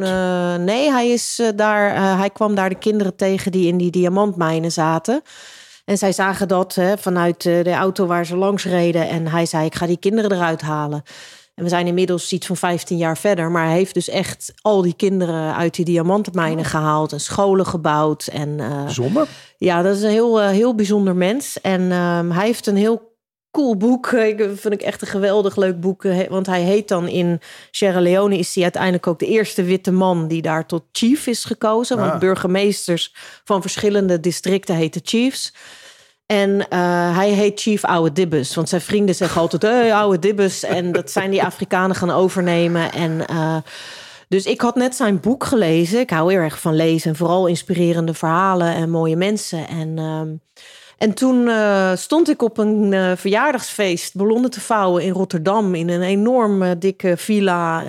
nee, 0.65 0.91
hij 0.91 1.11
is 1.11 1.43
daar, 1.55 2.17
hij 2.19 2.31
kwam 2.31 2.55
daar 2.55 2.69
de 2.69 2.79
kinderen 2.79 3.17
tegen 3.17 3.53
die 3.53 3.67
in 3.67 3.77
die 3.77 3.91
diamantmijnen 3.91 4.73
zaten. 4.73 5.23
En 5.87 5.99
zij 5.99 6.13
zagen 6.13 6.49
dat 6.49 6.75
hè, 6.75 6.99
vanuit 6.99 7.47
eh, 7.47 7.65
de 7.65 7.73
auto 7.73 8.07
waar 8.07 8.27
ze 8.27 8.37
langs 8.37 8.65
reden. 8.65 9.09
En 9.09 9.29
hij 9.29 9.47
zei, 9.47 9.65
ik 9.65 9.75
ga 9.75 9.87
die 9.87 9.97
kinderen 9.97 10.33
eruit 10.33 10.61
halen. 10.61 11.03
En 11.55 11.65
we 11.65 11.69
zijn 11.71 11.87
inmiddels 11.87 12.33
iets 12.33 12.47
van 12.47 12.57
15 12.57 12.97
jaar 12.97 13.19
verder. 13.19 13.51
Maar 13.51 13.65
hij 13.65 13.77
heeft 13.77 13.95
dus 13.95 14.09
echt 14.09 14.53
al 14.63 14.83
die 14.83 14.95
kinderen 14.97 15.55
uit 15.55 15.75
die 15.75 15.85
diamantenmijnen 15.85 16.65
oh. 16.65 16.71
gehaald. 16.71 17.13
En 17.13 17.21
scholen 17.21 17.67
gebouwd. 17.67 18.27
En, 18.27 18.49
uh, 18.49 18.89
Ja, 19.59 19.83
dat 19.83 19.97
is 19.97 20.03
een 20.03 20.11
heel, 20.11 20.41
heel 20.41 20.75
bijzonder 20.75 21.17
mens. 21.17 21.61
En 21.61 21.93
ehm, 21.93 22.31
hij 22.31 22.47
heeft 22.47 22.67
een 22.67 22.77
heel 22.77 23.16
cool 23.57 23.77
boek. 23.77 24.13
Ik 24.13 24.51
vind 24.55 24.75
ik 24.75 24.83
echt 24.83 25.03
een 25.03 25.09
geweldig 25.09 25.57
leuk 25.57 25.81
boek. 25.81 26.03
Want 26.29 26.47
hij 26.47 26.63
heet 26.63 26.89
dan 26.89 27.09
in 27.09 27.41
Sierra 27.71 28.01
Leone 28.01 28.39
is 28.39 28.55
hij 28.55 28.63
uiteindelijk 28.63 29.07
ook 29.07 29.19
de 29.19 29.27
eerste 29.27 29.63
witte 29.63 29.93
man 29.93 30.29
die 30.29 30.43
daar 30.43 30.67
tot 30.67 30.83
chief 30.93 31.27
is 31.27 31.45
gekozen. 31.45 31.99
Want 31.99 32.13
ah. 32.13 32.19
burgemeesters 32.19 33.15
van 33.45 33.61
verschillende 33.61 34.21
districten 34.21 34.75
heten 34.75 35.01
chiefs. 35.05 35.55
En 36.27 36.69
eh, 36.69 37.17
hij 37.17 37.31
heet 37.31 37.61
Chief 37.61 37.85
Oude 37.85 38.13
Dibbes. 38.13 38.55
Want 38.55 38.69
zijn 38.69 38.81
vrienden 38.81 39.15
zeggen 39.15 39.41
altijd: 39.41 39.63
hey, 39.63 39.95
Oude 39.95 40.19
Dibbes. 40.19 40.63
En 40.63 40.93
dat 40.93 41.11
zijn 41.11 41.31
die 41.31 41.43
Afrikanen 41.43 41.97
gaan 41.97 42.11
overnemen. 42.11 42.93
En. 42.93 43.25
Uh, 43.31 43.57
dus 44.29 44.45
ik 44.45 44.61
had 44.61 44.75
net 44.75 44.95
zijn 44.95 45.21
boek 45.21 45.45
gelezen. 45.45 46.01
Ik 46.01 46.11
hou 46.11 46.33
heel 46.33 46.41
erg 46.41 46.61
van 46.61 46.75
lezen. 46.75 47.11
En 47.11 47.17
vooral 47.17 47.47
inspirerende 47.47 48.15
verhalen 48.15 48.75
en 48.75 48.91
mooie 48.91 49.17
mensen. 49.17 49.69
En 49.69 49.99
ehm, 49.99 50.29
en 50.99 51.15
toen 51.15 51.47
uh, 51.47 51.97
stond 51.97 52.29
ik 52.29 52.43
op 52.43 52.59
een 52.59 52.93
uh, 52.93 53.13
verjaardagsfeest 53.17 54.15
ballonnen 54.15 54.51
te 54.51 54.61
vouwen 54.61 55.03
in 55.03 55.13
Rotterdam 55.13 55.75
in 55.75 55.89
een 55.89 56.03
enorm 56.03 56.63
uh, 56.63 56.71
dikke 56.79 57.17
villa. 57.17 57.85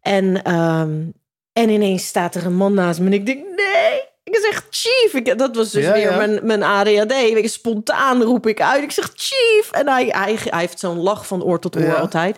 en, 0.00 0.54
um, 0.54 1.12
en 1.52 1.68
ineens 1.68 2.06
staat 2.06 2.34
er 2.34 2.46
een 2.46 2.56
man 2.56 2.74
naast 2.74 3.00
me 3.00 3.06
en 3.06 3.12
ik 3.12 3.26
denk, 3.26 3.38
nee. 3.38 4.08
Ik 4.24 4.38
zeg, 4.50 4.66
chief. 4.70 5.14
Ik, 5.14 5.38
dat 5.38 5.56
was 5.56 5.70
dus 5.70 5.90
weer 5.90 6.16
Mijn, 6.16 6.40
mijn 6.42 6.62
ADHD. 6.62 7.12
Ik, 7.12 7.48
spontaan 7.48 8.22
roep 8.22 8.46
ik 8.46 8.60
uit. 8.60 8.82
Ik 8.82 8.90
zeg, 8.90 9.12
chief. 9.14 9.70
En 9.70 9.88
hij, 9.88 10.06
hij, 10.06 10.38
hij 10.44 10.60
heeft 10.60 10.78
zo'n 10.78 10.98
lach 10.98 11.26
van 11.26 11.42
oor 11.42 11.58
tot 11.60 11.76
oor 11.76 11.82
ja. 11.82 11.94
altijd. 11.94 12.36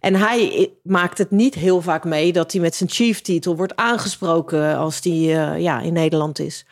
En 0.00 0.14
hij 0.14 0.70
maakt 0.82 1.18
het 1.18 1.30
niet 1.30 1.54
heel 1.54 1.80
vaak 1.80 2.04
mee 2.04 2.32
dat 2.32 2.52
hij 2.52 2.60
met 2.60 2.74
zijn 2.74 2.90
chief-titel 2.90 3.56
wordt 3.56 3.76
aangesproken 3.76 4.76
als 4.76 4.98
hij 5.02 5.12
ja, 5.60 5.80
in 5.80 5.92
Nederland 5.92 6.38
is. 6.38 6.64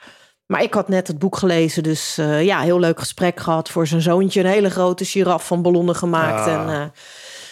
Maar 0.48 0.62
ik 0.62 0.74
had 0.74 0.88
net 0.88 1.06
het 1.06 1.18
boek 1.18 1.36
gelezen, 1.36 1.82
dus 1.82 2.18
uh, 2.18 2.44
ja, 2.44 2.60
heel 2.60 2.78
leuk 2.78 2.98
gesprek 2.98 3.40
gehad 3.40 3.68
voor 3.68 3.86
zijn 3.86 4.00
zoontje. 4.00 4.40
Een 4.40 4.46
hele 4.46 4.70
grote 4.70 5.04
giraf 5.04 5.46
van 5.46 5.62
ballonnen 5.62 5.94
gemaakt. 5.94 6.46
En, 6.46 6.68
uh, 6.68 6.82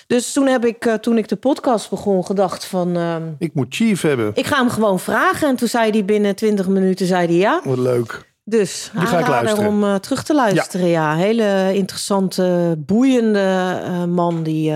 dus 0.06 0.32
toen 0.32 0.46
heb 0.46 0.64
ik, 0.64 0.84
uh, 0.84 0.94
toen 0.94 1.18
ik 1.18 1.28
de 1.28 1.36
podcast 1.36 1.90
begon, 1.90 2.26
gedacht 2.26 2.64
van... 2.64 2.96
Ehm, 2.96 3.22
ik 3.38 3.54
moet 3.54 3.74
Chief 3.74 4.00
hebben. 4.00 4.30
Ik 4.34 4.46
ga 4.46 4.56
hem 4.56 4.70
gewoon 4.70 5.00
vragen. 5.00 5.48
En 5.48 5.56
toen 5.56 5.68
zei 5.68 5.90
hij 5.90 6.04
binnen 6.04 6.36
20 6.36 6.68
minuten, 6.68 7.06
zei 7.06 7.26
hij 7.26 7.36
ja. 7.36 7.60
Wat 7.64 7.78
leuk. 7.78 8.34
Dus 8.44 8.90
Die 8.92 9.06
ga 9.06 9.18
ik 9.18 9.26
luisteren. 9.26 9.66
om 9.68 10.00
terug 10.00 10.24
te 10.24 10.34
luisteren. 10.34 10.88
Ja. 10.88 11.12
ja. 11.12 11.16
hele 11.16 11.74
interessante, 11.74 12.74
boeiende 12.78 13.80
man 14.08 14.42
die 14.42 14.72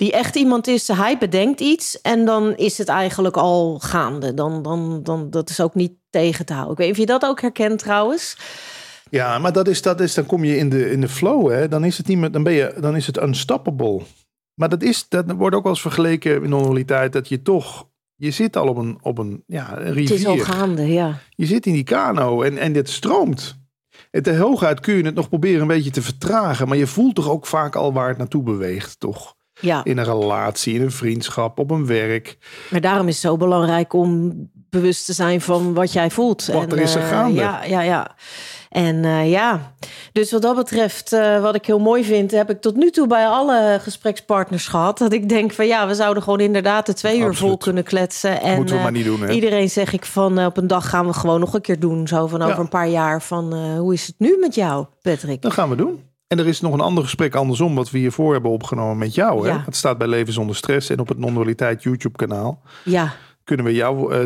die 0.00 0.12
echt 0.12 0.36
iemand 0.36 0.66
is, 0.66 0.88
hij 0.88 1.18
bedenkt 1.18 1.60
iets 1.60 2.00
en 2.00 2.24
dan 2.24 2.56
is 2.56 2.78
het 2.78 2.88
eigenlijk 2.88 3.36
al 3.36 3.78
gaande. 3.78 4.34
Dan, 4.34 4.62
dan, 4.62 5.00
dan, 5.02 5.30
dat 5.30 5.50
is 5.50 5.60
ook 5.60 5.74
niet 5.74 5.92
tegen 6.10 6.46
te 6.46 6.52
houden. 6.52 6.72
Ik 6.72 6.78
weet 6.78 6.86
niet 6.86 6.96
of 6.96 7.02
je 7.02 7.18
dat 7.18 7.30
ook 7.30 7.40
herkent 7.40 7.78
trouwens. 7.78 8.36
Ja, 9.10 9.38
maar 9.38 9.52
dat 9.52 9.68
is, 9.68 9.82
dat 9.82 10.00
is, 10.00 10.14
dan 10.14 10.26
kom 10.26 10.44
je 10.44 10.56
in 10.56 10.68
de, 10.68 10.90
in 10.90 11.00
de 11.00 11.08
flow, 11.08 11.50
hè? 11.50 11.68
Dan 11.68 11.84
is 11.84 11.98
het 11.98 12.06
niet 12.06 12.18
meer, 12.18 12.30
dan 12.30 12.42
ben 12.42 12.52
je, 12.52 12.74
dan 12.80 12.96
is 12.96 13.06
het 13.06 13.22
unstoppable. 13.22 14.00
Maar 14.54 14.68
dat 14.68 14.82
is, 14.82 15.08
dat 15.08 15.32
wordt 15.32 15.56
ook 15.56 15.62
wel 15.62 15.72
eens 15.72 15.80
vergeleken 15.80 16.42
in 16.42 16.48
normaliteit 16.48 17.12
dat 17.12 17.28
je 17.28 17.42
toch, 17.42 17.88
je 18.14 18.30
zit 18.30 18.56
al 18.56 18.68
op 18.68 18.76
een, 18.76 18.98
op 19.02 19.18
een, 19.18 19.42
ja, 19.46 19.78
een 19.78 19.92
rivier. 19.92 20.08
Het 20.08 20.18
is 20.18 20.26
al 20.26 20.54
gaande, 20.54 20.92
ja. 20.92 21.18
Je 21.34 21.46
zit 21.46 21.66
in 21.66 21.72
die 21.72 21.84
kano 21.84 22.42
en, 22.42 22.58
en 22.58 22.72
dit 22.72 22.88
stroomt. 22.88 23.58
En 24.10 24.22
te 24.22 24.36
hooguit 24.36 24.80
kun 24.80 24.96
je 24.96 25.04
het 25.04 25.14
nog 25.14 25.28
proberen 25.28 25.60
een 25.60 25.66
beetje 25.66 25.90
te 25.90 26.02
vertragen, 26.02 26.68
maar 26.68 26.76
je 26.76 26.86
voelt 26.86 27.14
toch 27.14 27.28
ook 27.28 27.46
vaak 27.46 27.76
al 27.76 27.92
waar 27.92 28.08
het 28.08 28.18
naartoe 28.18 28.42
beweegt, 28.42 29.00
toch? 29.00 29.38
Ja. 29.60 29.84
In 29.84 29.98
een 29.98 30.04
relatie, 30.04 30.74
in 30.74 30.82
een 30.82 30.90
vriendschap, 30.90 31.58
op 31.58 31.70
een 31.70 31.86
werk. 31.86 32.38
Maar 32.70 32.80
daarom 32.80 33.08
is 33.08 33.14
het 33.14 33.22
zo 33.22 33.36
belangrijk 33.36 33.92
om 33.92 34.32
bewust 34.70 35.06
te 35.06 35.12
zijn 35.12 35.40
van 35.40 35.74
wat 35.74 35.92
jij 35.92 36.10
voelt. 36.10 36.46
Wat 36.46 36.62
en, 36.62 36.70
er 36.70 36.78
is 36.78 36.94
er 36.94 37.02
uh, 37.02 37.08
gaande. 37.08 37.40
Ja, 37.40 37.64
ja, 37.64 37.80
ja. 37.80 38.16
En 38.68 38.96
uh, 38.96 39.30
ja, 39.30 39.74
dus 40.12 40.30
wat 40.32 40.42
dat 40.42 40.56
betreft, 40.56 41.12
uh, 41.12 41.40
wat 41.40 41.54
ik 41.54 41.66
heel 41.66 41.78
mooi 41.78 42.04
vind, 42.04 42.30
heb 42.30 42.50
ik 42.50 42.60
tot 42.60 42.76
nu 42.76 42.90
toe 42.90 43.06
bij 43.06 43.26
alle 43.26 43.78
gesprekspartners 43.82 44.66
gehad. 44.66 44.98
Dat 44.98 45.12
ik 45.12 45.28
denk 45.28 45.52
van 45.52 45.66
ja, 45.66 45.86
we 45.86 45.94
zouden 45.94 46.22
gewoon 46.22 46.40
inderdaad 46.40 46.86
de 46.86 46.94
twee 46.94 47.18
uur 47.18 47.34
vol 47.34 47.56
kunnen 47.56 47.84
kletsen. 47.84 48.40
En 48.40 48.56
Moeten 48.56 48.76
we 48.76 48.82
maar 48.82 48.92
niet 48.92 49.04
doen. 49.04 49.20
Hè? 49.20 49.30
Iedereen 49.30 49.70
zeg 49.70 49.92
ik 49.92 50.04
van 50.04 50.44
op 50.44 50.56
een 50.56 50.66
dag 50.66 50.88
gaan 50.88 51.06
we 51.06 51.12
gewoon 51.12 51.40
nog 51.40 51.54
een 51.54 51.60
keer 51.60 51.80
doen. 51.80 52.08
Zo 52.08 52.26
van 52.26 52.42
over 52.42 52.54
ja. 52.54 52.60
een 52.60 52.68
paar 52.68 52.88
jaar 52.88 53.22
van 53.22 53.54
hoe 53.76 53.92
is 53.92 54.06
het 54.06 54.14
nu 54.18 54.36
met 54.40 54.54
jou, 54.54 54.86
Patrick? 55.02 55.42
Dat 55.42 55.52
gaan 55.52 55.68
we 55.68 55.76
doen. 55.76 56.09
En 56.30 56.38
er 56.38 56.46
is 56.46 56.60
nog 56.60 56.72
een 56.72 56.80
ander 56.80 57.02
gesprek 57.02 57.34
andersom, 57.34 57.74
wat 57.74 57.90
we 57.90 57.98
hiervoor 57.98 58.32
hebben 58.32 58.50
opgenomen 58.50 58.98
met 58.98 59.14
jou. 59.14 59.46
Hè? 59.46 59.52
Ja. 59.52 59.62
Het 59.64 59.76
staat 59.76 59.98
bij 59.98 60.06
Leven 60.06 60.32
zonder 60.32 60.56
Stress 60.56 60.90
en 60.90 60.98
op 60.98 61.08
het 61.08 61.18
Non-Dualiteit 61.18 61.82
YouTube-kanaal. 61.82 62.62
Ja. 62.84 63.14
Kunnen 63.44 63.66
we 63.66 63.72
jou. 63.72 64.14
Uh, 64.14 64.22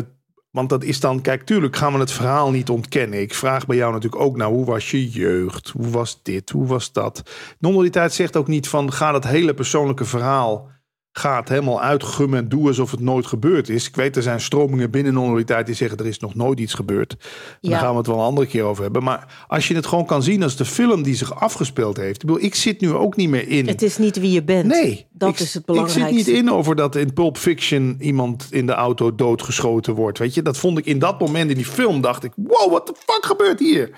want 0.51 0.69
dat 0.69 0.83
is 0.83 0.99
dan, 0.99 1.21
kijk, 1.21 1.43
tuurlijk 1.43 1.75
gaan 1.75 1.93
we 1.93 1.99
het 1.99 2.11
verhaal 2.11 2.51
niet 2.51 2.69
ontkennen. 2.69 3.21
Ik 3.21 3.33
vraag 3.33 3.65
bij 3.65 3.75
jou 3.75 3.93
natuurlijk 3.93 4.21
ook 4.21 4.37
naar 4.37 4.47
hoe 4.47 4.65
was 4.65 4.91
je 4.91 5.09
jeugd? 5.09 5.69
Hoe 5.69 5.89
was 5.89 6.19
dit? 6.23 6.49
Hoe 6.49 6.67
was 6.67 6.91
dat? 6.91 7.23
Non-dualiteit 7.59 8.13
zegt 8.13 8.35
ook 8.35 8.47
niet 8.47 8.67
van 8.67 8.93
ga 8.93 9.11
dat 9.11 9.23
hele 9.23 9.53
persoonlijke 9.53 10.05
verhaal 10.05 10.69
gaat 11.17 11.49
helemaal 11.49 11.81
uitgummen 11.81 12.39
en 12.39 12.49
doe 12.49 12.67
alsof 12.67 12.91
het 12.91 12.99
nooit 12.99 13.25
gebeurd 13.25 13.69
is. 13.69 13.87
Ik 13.87 13.95
weet, 13.95 14.15
er 14.15 14.23
zijn 14.23 14.41
stromingen 14.41 14.91
binnen 14.91 15.13
non-dualiteit 15.13 15.65
die 15.65 15.75
zeggen 15.75 15.97
er 15.97 16.05
is 16.05 16.19
nog 16.19 16.35
nooit 16.35 16.59
iets 16.59 16.73
gebeurd. 16.73 17.15
Ja. 17.61 17.69
Daar 17.69 17.79
gaan 17.79 17.91
we 17.91 17.97
het 17.97 18.07
wel 18.07 18.15
een 18.15 18.23
andere 18.23 18.47
keer 18.47 18.63
over 18.63 18.83
hebben. 18.83 19.03
Maar 19.03 19.45
als 19.47 19.67
je 19.67 19.75
het 19.75 19.85
gewoon 19.85 20.05
kan 20.05 20.23
zien 20.23 20.43
als 20.43 20.55
de 20.55 20.65
film 20.65 21.03
die 21.03 21.15
zich 21.15 21.39
afgespeeld 21.39 21.97
heeft. 21.97 22.21
Ik 22.21 22.27
bedoel, 22.27 22.43
ik 22.43 22.55
zit 22.55 22.81
nu 22.81 22.93
ook 22.93 23.15
niet 23.15 23.29
meer 23.29 23.47
in. 23.47 23.67
Het 23.67 23.81
is 23.81 23.97
niet 23.97 24.19
wie 24.19 24.31
je 24.31 24.43
bent. 24.43 24.65
Nee. 24.65 25.07
Dat 25.11 25.29
ik, 25.29 25.39
is 25.39 25.53
het 25.53 25.65
belangrijkste. 25.65 26.09
Ik 26.09 26.17
zit 26.17 26.33
niet 26.33 26.43
in 26.43 26.51
over 26.51 26.75
dat 26.75 26.95
in 26.95 27.13
Pulp 27.13 27.37
Fiction 27.37 27.95
iemand 27.99 28.47
in 28.49 28.65
de 28.65 28.73
auto 28.73 29.15
doodgeschoten 29.15 29.93
wordt. 29.93 30.17
Weet 30.17 30.33
je, 30.33 30.41
dat 30.41 30.57
vond 30.57 30.77
ik 30.77 30.85
in 30.85 30.99
dat 30.99 31.19
moment 31.19 31.49
in 31.49 31.55
die 31.55 31.65
film 31.65 32.01
dacht 32.01 32.23
ik, 32.23 32.31
wow, 32.35 32.69
what 32.69 32.85
the 32.85 32.93
fuck 33.05 33.25
gebeurt 33.25 33.59
hier? 33.59 33.89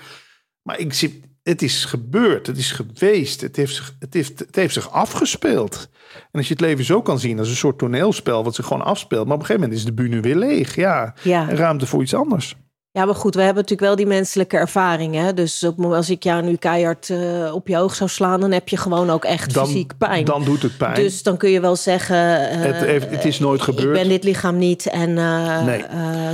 Maar 0.62 0.78
ik 0.78 0.94
zit, 0.94 1.12
het 1.48 1.62
is 1.62 1.84
gebeurd, 1.84 2.46
het 2.46 2.56
is 2.56 2.72
geweest, 2.72 3.40
het 3.40 3.56
heeft, 3.56 3.74
zich, 3.74 3.96
het, 3.98 4.14
heeft, 4.14 4.38
het 4.38 4.56
heeft 4.56 4.74
zich 4.74 4.90
afgespeeld. 4.90 5.88
En 6.12 6.38
als 6.38 6.46
je 6.46 6.52
het 6.52 6.62
leven 6.62 6.84
zo 6.84 7.02
kan 7.02 7.18
zien 7.18 7.38
als 7.38 7.48
een 7.48 7.56
soort 7.56 7.78
toneelspel 7.78 8.44
wat 8.44 8.54
zich 8.54 8.66
gewoon 8.66 8.82
afspeelt. 8.82 9.26
Maar 9.26 9.34
op 9.34 9.40
een 9.40 9.46
gegeven 9.46 9.68
moment 9.68 9.80
is 9.80 9.86
de 9.86 10.02
bühne 10.02 10.20
weer 10.20 10.36
leeg. 10.36 10.74
Ja, 10.74 11.14
ja. 11.22 11.54
Ruimte 11.54 11.86
voor 11.86 12.02
iets 12.02 12.14
anders. 12.14 12.56
Ja, 12.98 13.04
maar 13.04 13.14
goed, 13.14 13.34
we 13.34 13.42
hebben 13.42 13.62
natuurlijk 13.62 13.88
wel 13.88 13.96
die 13.96 14.06
menselijke 14.06 14.56
ervaring. 14.56 15.14
Hè? 15.14 15.34
Dus 15.34 15.62
op, 15.62 15.84
als 15.84 16.10
ik 16.10 16.22
jou 16.22 16.42
nu 16.42 16.56
keihard 16.56 17.08
uh, 17.08 17.54
op 17.54 17.68
je 17.68 17.78
oog 17.78 17.94
zou 17.94 18.10
slaan, 18.10 18.40
dan 18.40 18.52
heb 18.52 18.68
je 18.68 18.76
gewoon 18.76 19.10
ook 19.10 19.24
echt 19.24 19.54
dan, 19.54 19.66
fysiek 19.66 19.92
pijn. 19.98 20.24
Dan 20.24 20.44
doet 20.44 20.62
het 20.62 20.76
pijn. 20.76 20.94
Dus 20.94 21.22
dan 21.22 21.36
kun 21.36 21.50
je 21.50 21.60
wel 21.60 21.76
zeggen: 21.76 22.16
uh, 22.16 22.64
het, 22.64 22.76
heeft, 22.76 23.10
het, 23.10 23.24
is 23.24 23.38
nooit 23.38 23.62
gebeurd. 23.62 23.96
Ik 23.96 24.02
ben 24.02 24.08
dit 24.08 24.24
lichaam 24.24 24.58
niet 24.58 24.86
en 24.86 25.10
uh, 25.10 25.64
nee. 25.64 25.84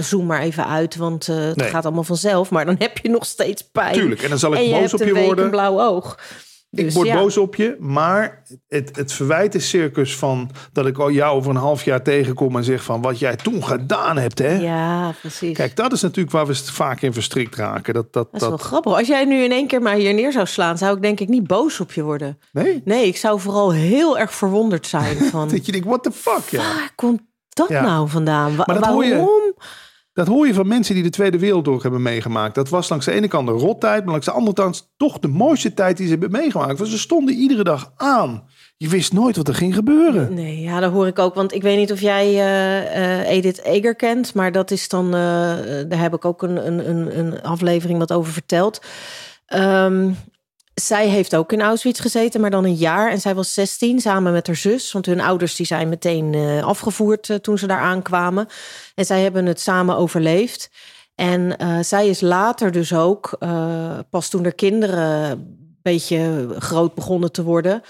zoom 0.00 0.26
maar 0.26 0.40
even 0.40 0.66
uit, 0.66 0.96
want 0.96 1.26
het 1.26 1.56
nee. 1.56 1.68
gaat 1.68 1.84
allemaal 1.84 2.04
vanzelf. 2.04 2.50
Maar 2.50 2.64
dan 2.64 2.76
heb 2.78 2.98
je 2.98 3.08
nog 3.08 3.26
steeds 3.26 3.68
pijn. 3.72 3.92
Tuurlijk, 3.92 4.22
en 4.22 4.28
dan 4.28 4.38
zal 4.38 4.54
ik 4.54 4.70
boos 4.70 4.90
je 4.90 4.96
op 4.96 5.04
je 5.04 5.24
worden. 5.24 5.44
een 5.44 5.50
blauw 5.50 5.80
oog. 5.80 6.18
Ik 6.74 6.84
Dus, 6.84 6.94
word 6.94 7.06
ja. 7.06 7.14
boos 7.14 7.36
op 7.38 7.54
je, 7.54 7.76
maar 7.78 8.42
het, 8.68 8.96
het 8.96 9.12
verwijt 9.12 9.54
is 9.54 9.68
circus 9.68 10.16
van 10.16 10.50
dat 10.72 10.86
ik 10.86 10.98
al 10.98 11.10
jou 11.10 11.36
over 11.36 11.50
een 11.50 11.56
half 11.56 11.84
jaar 11.84 12.02
tegenkom 12.02 12.56
en 12.56 12.64
zeg 12.64 12.84
van 12.84 13.02
wat 13.02 13.18
jij 13.18 13.36
toen 13.36 13.64
gedaan 13.64 14.16
hebt, 14.18 14.38
hè? 14.38 14.52
Ja, 14.58 15.12
precies. 15.20 15.56
Kijk, 15.56 15.76
dat 15.76 15.92
is 15.92 16.00
natuurlijk 16.02 16.30
waar 16.34 16.46
we 16.46 16.54
vaak 16.54 17.00
in 17.02 17.12
verstrikt 17.12 17.54
raken. 17.56 17.94
Dat, 17.94 18.12
dat, 18.12 18.28
dat 18.32 18.42
is 18.42 18.48
wel 18.48 18.56
grappig. 18.56 18.92
Als 18.96 19.06
jij 19.06 19.24
nu 19.24 19.42
in 19.42 19.52
één 19.52 19.66
keer 19.66 19.82
maar 19.82 19.94
hier 19.94 20.14
neer 20.14 20.32
zou 20.32 20.46
slaan, 20.46 20.78
zou 20.78 20.96
ik 20.96 21.02
denk 21.02 21.20
ik 21.20 21.28
niet 21.28 21.46
boos 21.46 21.80
op 21.80 21.92
je 21.92 22.02
worden. 22.02 22.38
Nee? 22.52 22.80
Nee, 22.84 23.06
ik 23.06 23.16
zou 23.16 23.40
vooral 23.40 23.72
heel 23.72 24.18
erg 24.18 24.34
verwonderd 24.34 24.86
zijn 24.86 25.16
van... 25.32 25.48
dat 25.48 25.66
je 25.66 25.72
denkt, 25.72 25.86
what 25.86 26.02
the 26.02 26.12
fuck, 26.12 26.48
ja. 26.50 26.58
Waar 26.58 26.92
komt 26.94 27.20
dat 27.48 27.68
Ja. 27.68 27.82
nou 27.82 28.08
vandaan? 28.08 28.56
Wa- 28.56 28.62
Maar 28.66 28.76
dat 28.76 28.84
waarom? 28.84 29.02
hoor 29.02 29.04
je. 29.04 29.54
Dat 30.14 30.26
hoor 30.26 30.46
je 30.46 30.54
van 30.54 30.68
mensen 30.68 30.94
die 30.94 31.02
de 31.02 31.10
Tweede 31.10 31.38
Wereldoorlog 31.38 31.82
hebben 31.82 32.02
meegemaakt. 32.02 32.54
Dat 32.54 32.68
was 32.68 32.88
langs 32.88 33.04
de 33.04 33.12
ene 33.12 33.28
kant 33.28 33.46
de 33.46 33.52
rottijd, 33.52 34.02
maar 34.02 34.10
langs 34.10 34.26
de 34.26 34.32
andere 34.32 34.56
kant 34.56 34.92
toch 34.96 35.18
de 35.18 35.28
mooiste 35.28 35.74
tijd 35.74 35.96
die 35.96 36.06
ze 36.06 36.12
hebben 36.12 36.30
meegemaakt. 36.30 36.78
Want 36.78 36.90
ze 36.90 36.98
stonden 36.98 37.34
iedere 37.34 37.64
dag 37.64 37.92
aan. 37.96 38.44
Je 38.76 38.88
wist 38.88 39.12
nooit 39.12 39.36
wat 39.36 39.48
er 39.48 39.54
ging 39.54 39.74
gebeuren. 39.74 40.34
Nee, 40.34 40.60
ja, 40.60 40.80
dat 40.80 40.92
hoor 40.92 41.06
ik 41.06 41.18
ook. 41.18 41.34
Want 41.34 41.54
ik 41.54 41.62
weet 41.62 41.78
niet 41.78 41.92
of 41.92 42.00
jij 42.00 42.26
eh, 42.26 43.20
eh, 43.20 43.28
Edith 43.28 43.62
Eger 43.62 43.94
kent, 43.94 44.34
maar 44.34 44.52
dat 44.52 44.70
is 44.70 44.88
dan, 44.88 45.06
eh, 45.06 45.12
daar 45.88 46.00
heb 46.00 46.14
ik 46.14 46.24
ook 46.24 46.42
een, 46.42 46.66
een, 46.66 46.88
een, 46.90 47.18
een 47.18 47.42
aflevering 47.42 47.98
wat 47.98 48.12
over 48.12 48.32
verteld. 48.32 48.80
Ehm, 49.46 50.10
zij 50.74 51.08
heeft 51.08 51.36
ook 51.36 51.52
in 51.52 51.62
Auschwitz 51.62 52.00
gezeten, 52.00 52.40
maar 52.40 52.50
dan 52.50 52.64
een 52.64 52.74
jaar. 52.74 53.10
En 53.10 53.20
zij 53.20 53.34
was 53.34 53.54
16 53.54 54.00
samen 54.00 54.32
met 54.32 54.46
haar 54.46 54.56
zus. 54.56 54.92
Want 54.92 55.06
hun 55.06 55.20
ouders 55.20 55.56
die 55.56 55.66
zijn 55.66 55.88
meteen 55.88 56.34
eh, 56.34 56.64
afgevoerd 56.64 57.30
eh, 57.30 57.36
toen 57.36 57.58
ze 57.58 57.66
daar 57.66 57.80
aankwamen. 57.80 58.48
En 58.94 59.04
zij 59.04 59.22
hebben 59.22 59.46
het 59.46 59.60
samen 59.60 59.96
overleefd. 59.96 60.70
En 61.14 61.56
eh, 61.58 61.78
zij 61.80 62.08
is 62.08 62.20
later 62.20 62.72
dus 62.72 62.94
ook, 62.94 63.38
pas 64.10 64.28
toen 64.28 64.44
er 64.44 64.54
kinderen 64.54 65.30
een 65.30 65.78
beetje 65.82 66.48
groot 66.58 66.94
begonnen 66.94 67.32
te 67.32 67.42
worden, 67.42 67.82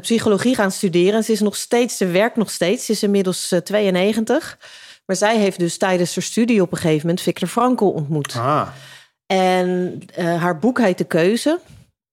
psychologie 0.00 0.54
gaan 0.54 0.70
studeren. 0.70 1.14
En 1.14 1.24
ze 1.24 1.32
is 1.32 1.40
nog 1.40 1.56
steeds, 1.56 1.96
ze 1.96 2.06
werkt 2.06 2.36
nog 2.36 2.50
steeds. 2.50 2.84
Ze 2.84 2.92
is 2.92 3.02
inmiddels 3.02 3.52
eh, 3.52 3.60
92. 3.60 4.58
Maar 5.06 5.16
zij 5.16 5.38
heeft 5.38 5.58
dus 5.58 5.78
tijdens 5.78 6.14
haar 6.14 6.24
studie 6.24 6.62
op 6.62 6.72
een 6.72 6.78
gegeven 6.78 7.00
moment 7.00 7.20
Viktor 7.20 7.48
Frankl 7.48 7.84
ontmoet. 7.84 8.36
Ah, 8.36 8.68
En 9.26 10.02
haar 10.16 10.58
boek 10.58 10.80
heet 10.80 10.98
De 10.98 11.04
Keuze. 11.04 11.58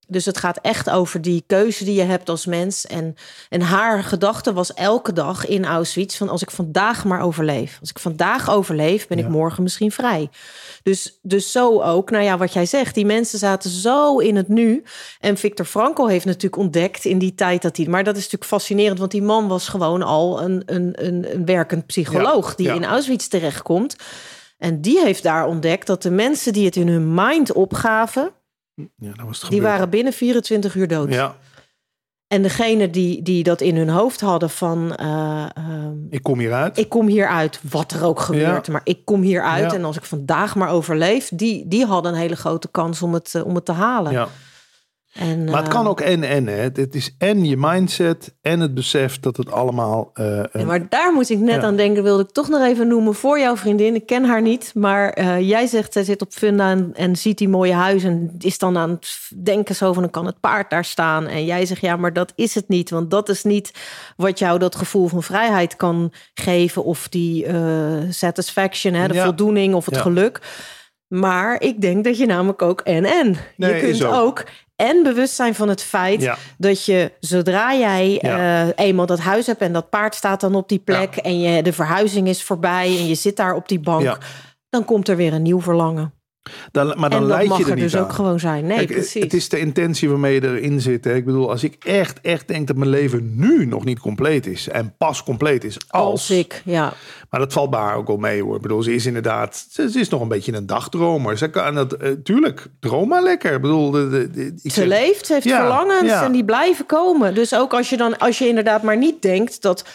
Dus 0.08 0.26
het 0.26 0.38
gaat 0.38 0.60
echt 0.62 0.90
over 0.90 1.22
die 1.22 1.44
keuze 1.48 1.84
die 1.84 1.96
je 1.96 2.04
hebt 2.04 2.30
als 2.30 2.46
mens. 2.46 2.88
En, 2.88 3.16
en 3.50 3.62
haar 3.62 4.04
gedachte 4.04 4.54
was 4.54 4.74
elke 4.74 5.14
dag 5.14 5.46
in 5.46 5.66
Auschwitz 5.66 6.18
van 6.18 6.30
als 6.30 6.42
ik 6.42 6.52
vandaag 6.52 7.06
maar 7.06 7.22
overleef. 7.22 7.78
Als 7.80 7.90
ik 7.90 8.00
vandaag 8.00 8.50
overleef, 8.50 9.08
ben 9.08 9.20
ik 9.20 9.28
morgen 9.28 9.64
misschien 9.64 9.92
vrij. 9.92 10.30
Dus, 10.84 11.20
dus 11.22 11.52
zo 11.52 11.82
ook, 11.82 12.10
nou 12.12 12.24
ja, 12.24 12.38
wat 12.38 12.54
jij 12.54 12.66
zegt, 12.66 12.96
die 12.96 13.06
mensen 13.06 13.40
zaten 13.40 13.70
zo 13.70 14.18
in 14.18 14.36
het 14.36 14.48
nu. 14.48 14.84
En 15.20 15.38
Victor 15.38 15.66
Frankl 15.66 16.08
heeft 16.08 16.26
natuurlijk 16.26 16.62
ontdekt 16.62 17.06
in 17.06 17.20
die 17.20 17.36
tijd 17.36 17.62
dat 17.62 17.78
hij. 17.78 17.88
Maar 17.88 18.04
dat 18.04 18.16
is 18.16 18.24
natuurlijk 18.24 18.52
fascinerend, 18.52 19.00
want 19.00 19.12
die 19.12 19.22
man 19.22 19.48
was 19.48 19.68
gewoon 19.68 20.02
al 20.02 20.42
een, 20.42 20.64
een, 20.66 21.06
een, 21.06 21.34
een 21.34 21.46
werkend 21.46 21.86
psycholoog 21.86 22.56
die 22.56 22.74
in 22.74 22.86
Auschwitz 22.86 23.28
terechtkomt. 23.28 23.96
En 24.58 24.82
die 24.82 25.00
heeft 25.00 25.24
daar 25.24 25.48
ontdekt 25.48 25.88
dat 25.88 26.02
de 26.02 26.12
mensen 26.12 26.54
die 26.54 26.66
het 26.66 26.76
in 26.76 26.88
hun 26.88 27.14
mind 27.14 27.54
opgaven, 27.54 28.32
ja, 28.76 29.12
dat 29.14 29.26
was 29.26 29.42
het 29.42 29.50
die 29.50 29.62
waren 29.62 29.90
binnen 29.90 30.14
24 30.14 30.76
uur 30.76 30.88
dood. 30.88 31.14
Ja. 31.14 31.36
En 32.28 32.42
degene 32.42 32.90
die, 32.90 33.22
die 33.22 33.44
dat 33.44 33.62
in 33.62 33.76
hun 33.78 33.90
hoofd 33.90 34.22
hadden 34.22 34.50
van... 34.50 34.98
Uh, 35.02 35.46
ik 36.10 36.24
kom 36.24 36.40
hieruit. 36.40 36.78
Ik 36.78 36.90
kom 36.90 37.08
hieruit, 37.08 37.60
wat 37.70 37.92
er 37.92 38.04
ook 38.04 38.20
gebeurt. 38.20 38.68
Maar 38.68 38.82
ik 38.84 39.06
kom 39.06 39.22
hieruit 39.22 39.72
ja. 39.72 39.78
en 39.78 39.86
als 39.86 39.98
ik 39.98 40.04
vandaag 40.04 40.56
maar 40.56 40.70
overleef... 40.70 41.30
die, 41.34 41.68
die 41.68 41.86
hadden 41.86 42.14
een 42.14 42.20
hele 42.20 42.36
grote 42.36 42.68
kans 42.72 43.02
om 43.02 43.14
het, 43.14 43.36
eh, 43.36 43.46
om 43.46 43.56
het 43.56 43.66
te 43.66 43.72
halen. 43.72 44.12
Ja. 44.12 44.28
En, 45.14 45.44
maar 45.44 45.62
het 45.62 45.68
kan 45.68 45.84
eh, 45.84 45.90
ook 45.90 46.02
en 46.02 46.24
en. 46.24 46.48
Hè. 46.48 46.54
Het 46.54 46.96
is 46.96 47.16
en 47.18 47.46
je 47.46 47.58
mindset 47.58 48.36
en 48.42 48.60
het 48.60 48.74
besef 48.74 49.20
dat 49.20 49.38
het 49.38 49.52
allemaal. 49.52 50.12
Uh, 50.14 50.44
ja, 50.54 50.66
maar 50.66 50.90
daar 50.90 51.14
moet 51.14 51.30
ik 51.30 51.40
net 51.40 51.64
aan 51.64 51.76
denken. 51.76 52.04
Wilde 52.04 52.24
ik 52.24 52.30
toch 52.30 52.50
nog 52.50 52.62
even 52.62 52.88
noemen 52.88 53.16
voor 53.16 53.40
jouw 53.40 53.58
vriendin. 53.58 53.96
Ik 53.96 54.06
ken 54.06 54.24
haar 54.24 54.42
niet, 54.42 54.72
maar 54.76 55.20
uh, 55.20 55.40
jij 55.50 55.68
zegt 55.68 55.94
zij 55.94 56.04
zit 56.04 56.22
op 56.22 56.32
Funda 56.32 56.72
en, 56.72 56.92
en, 56.94 57.16
ziet 57.16 57.38
die 57.38 57.50
mooie 57.50 57.74
huis 57.74 58.04
en 58.04 58.36
is 58.40 58.58
dan 58.58 58.78
aan 58.78 58.90
het 58.90 59.30
denken 59.44 59.76
zo 59.76 59.94
van 59.94 60.02
dan 60.02 60.12
kan 60.12 60.26
het 60.26 60.40
paard 60.40 60.70
daar 60.70 60.86
staan. 60.86 61.28
En 61.28 61.46
jij 61.46 61.66
zegt 61.66 61.82
ja, 61.82 61.96
maar 61.96 62.14
dat 62.14 62.34
is 62.36 62.56
het 62.56 62.68
niet, 62.68 62.90
want 62.90 63.12
dat 63.12 63.30
is 63.30 63.44
niet 63.44 63.72
wat 64.16 64.40
jou 64.40 64.60
dat 64.60 64.76
gevoel 64.76 65.08
van 65.08 65.24
vrijheid 65.24 65.76
kan 65.76 66.14
geven 66.34 66.84
of 66.84 67.10
die 67.10 67.48
satisfaction, 68.10 68.94
hè, 68.94 69.08
de 69.08 69.22
voldoening 69.22 69.74
of 69.74 69.86
het 69.86 69.98
geluk. 69.98 70.42
Maar 71.08 71.62
ik 71.62 71.82
denk 71.82 72.04
dat 72.04 72.18
je 72.18 72.26
namelijk 72.26 72.62
ook 72.62 72.82
en 72.82 73.06
en. 73.06 73.38
je 73.56 73.80
kunt 73.80 74.04
ook 74.04 74.44
en 74.84 75.04
bewust 75.04 75.36
zijn 75.36 75.56
van 75.56 75.70
het 75.70 75.84
feit 75.84 76.32
dat 76.58 76.86
je 76.86 77.12
zodra 77.20 77.76
jij 77.76 78.20
eh, 78.22 78.68
eenmaal 78.86 79.06
dat 79.06 79.20
huis 79.20 79.48
hebt 79.48 79.62
en 79.62 79.74
dat 79.74 79.90
paard 79.90 80.16
staat 80.16 80.42
dan 80.42 80.56
op 80.56 80.70
die 80.70 80.80
plek 80.80 81.16
en 81.16 81.40
je, 81.40 81.64
de 81.64 81.74
verhuizing 81.74 82.28
is 82.28 82.44
voorbij 82.44 82.86
en 82.86 83.08
je 83.08 83.16
zit 83.16 83.38
daar 83.38 83.56
op 83.56 83.68
die 83.68 83.80
bank, 83.80 84.18
dan 84.70 84.86
komt 84.86 85.08
er 85.08 85.16
weer 85.16 85.34
een 85.34 85.42
nieuw 85.42 85.62
verlangen. 85.62 86.14
Dan, 86.72 86.94
maar 86.98 87.10
dan 87.10 87.22
en 87.22 87.28
dat 87.28 87.46
mag 87.46 87.58
je 87.58 87.64
er, 87.64 87.70
er 87.70 87.76
dus 87.76 87.96
ook 87.96 88.14
gewoon 88.14 88.40
zijn. 88.40 88.66
Nee, 88.66 88.86
precies. 88.86 89.24
Het 89.24 89.34
is 89.34 89.50
de 89.50 89.60
intentie 89.60 90.10
waarmee 90.10 90.34
je 90.34 90.48
erin 90.48 90.82
zit. 90.82 91.04
Hè. 91.04 91.16
Ik 91.16 91.26
bedoel, 91.26 91.50
als 91.50 91.64
ik 91.64 91.76
echt, 91.86 92.22
echt 92.22 92.48
denk 92.48 92.68
dat 92.68 92.76
mijn 92.76 92.90
leven 92.90 93.34
nu 93.36 93.66
nog 93.66 93.86
niet 93.86 94.00
compleet 94.00 94.48
is. 94.48 94.70
En 94.70 94.96
pas 94.98 95.24
compleet 95.24 95.64
is 95.64 95.78
als... 95.88 96.12
als 96.12 96.30
ik, 96.30 96.62
ja. 96.66 96.94
Maar 97.30 97.40
dat 97.40 97.54
valt 97.54 97.70
bij 97.70 97.80
haar 97.80 97.96
ook 97.96 98.10
al 98.10 98.18
mee 98.18 98.42
hoor. 98.42 98.56
Ik 98.56 98.62
bedoel, 98.62 98.84
ze 98.84 98.94
is 98.94 99.06
inderdaad... 99.06 99.68
Ze, 99.70 99.92
is 99.94 100.10
nog 100.10 100.22
een 100.22 100.28
beetje 100.28 100.54
een 100.54 100.66
dagdromer. 100.66 101.38
Ze 101.38 101.50
kan 101.50 101.76
dat... 101.76 102.04
Uh, 102.04 102.10
tuurlijk, 102.24 102.68
droom 102.80 103.08
maar 103.08 103.24
lekker. 103.24 103.54
Ik 103.54 103.62
bedoel... 103.62 103.92
De, 103.92 104.30
de, 104.32 104.60
ik 104.62 104.72
ze 104.72 104.88
leeft, 104.88 105.26
ze 105.26 105.34
heeft 105.34 105.48
verlangens 105.48 106.12
en 106.12 106.32
die 106.32 106.46
blijven 106.46 106.86
komen. 106.86 107.36
Dus 107.36 107.56
ook 107.56 107.74
als 107.74 107.90
je 107.90 107.98
dan... 107.98 108.18
Als 108.18 108.38
je 108.38 108.48
inderdaad 108.48 108.84
maar 108.84 108.98
niet 108.98 109.22
denkt 109.22 109.62
dat 109.62 109.86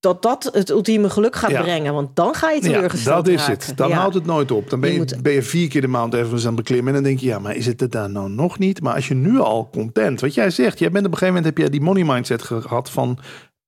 dat 0.00 0.22
dat 0.22 0.50
het 0.52 0.70
ultieme 0.70 1.10
geluk 1.10 1.36
gaat 1.36 1.62
brengen. 1.62 1.94
Want 1.94 2.16
dan 2.16 2.34
ga 2.34 2.50
je 2.50 2.60
teleurgesteld 2.60 3.26
ja, 3.26 3.32
dat 3.32 3.40
is 3.40 3.46
het. 3.46 3.72
Dan 3.76 3.92
houdt 3.92 4.14
het 4.14 4.26
nooit 4.26 4.50
op. 4.50 4.70
Dan 4.70 4.80
ben 4.80 4.92
je, 4.92 5.18
ben 5.22 5.32
je 5.32 5.42
vier 5.42 5.68
keer 5.68 5.80
de 5.80 5.88
maand 5.88 6.14
even 6.14 6.38
aan 6.38 6.44
het 6.44 6.54
beklimmen. 6.54 6.86
En 6.86 6.94
dan 6.94 7.02
denk 7.02 7.18
je, 7.18 7.26
ja, 7.26 7.38
maar 7.38 7.56
is 7.56 7.66
het 7.66 7.80
het 7.80 7.92
daar 7.92 8.10
nou 8.10 8.30
nog 8.30 8.58
niet? 8.58 8.80
Maar 8.80 8.94
als 8.94 9.08
je 9.08 9.14
nu 9.14 9.38
al 9.38 9.68
content... 9.70 10.20
Wat 10.20 10.34
jij 10.34 10.50
zegt, 10.50 10.78
jij 10.78 10.90
bent 10.90 11.06
op 11.06 11.12
een 11.12 11.18
gegeven 11.18 11.42
moment... 11.42 11.58
heb 11.58 11.66
je 11.66 11.70
die 11.70 11.80
money 11.80 12.04
mindset 12.04 12.42
gehad 12.42 12.90
van... 12.90 13.18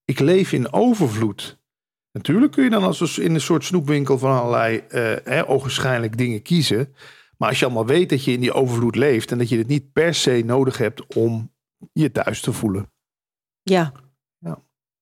ik 0.05 0.18
leef 0.18 0.53
in 0.53 0.72
overvloed. 0.72 1.59
Natuurlijk 2.12 2.53
kun 2.53 2.64
je 2.64 2.70
dan 2.70 2.83
als 2.83 3.18
in 3.18 3.35
een 3.35 3.41
soort 3.41 3.64
snoepwinkel... 3.64 4.18
van 4.18 4.39
allerlei 4.39 4.83
uh, 5.24 5.43
ogenschijnlijk 5.51 6.18
dingen 6.18 6.43
kiezen. 6.43 6.95
Maar 7.37 7.49
als 7.49 7.59
je 7.59 7.64
allemaal 7.64 7.87
weet 7.87 8.09
dat 8.11 8.24
je 8.24 8.33
in 8.33 8.41
die 8.41 8.53
overvloed 8.53 8.97
leeft... 8.97 9.33
en 9.33 9.39
dat 9.39 9.49
je 9.49 9.59
het 9.59 9.68
niet 9.68 9.93
per 9.93 10.14
se 10.14 10.43
nodig 10.47 10.78
hebt 10.78 11.14
om 11.14 11.53
je 11.93 12.12
thuis 12.12 12.41
te 12.41 12.53
voelen. 12.53 12.93
Ja, 13.62 13.93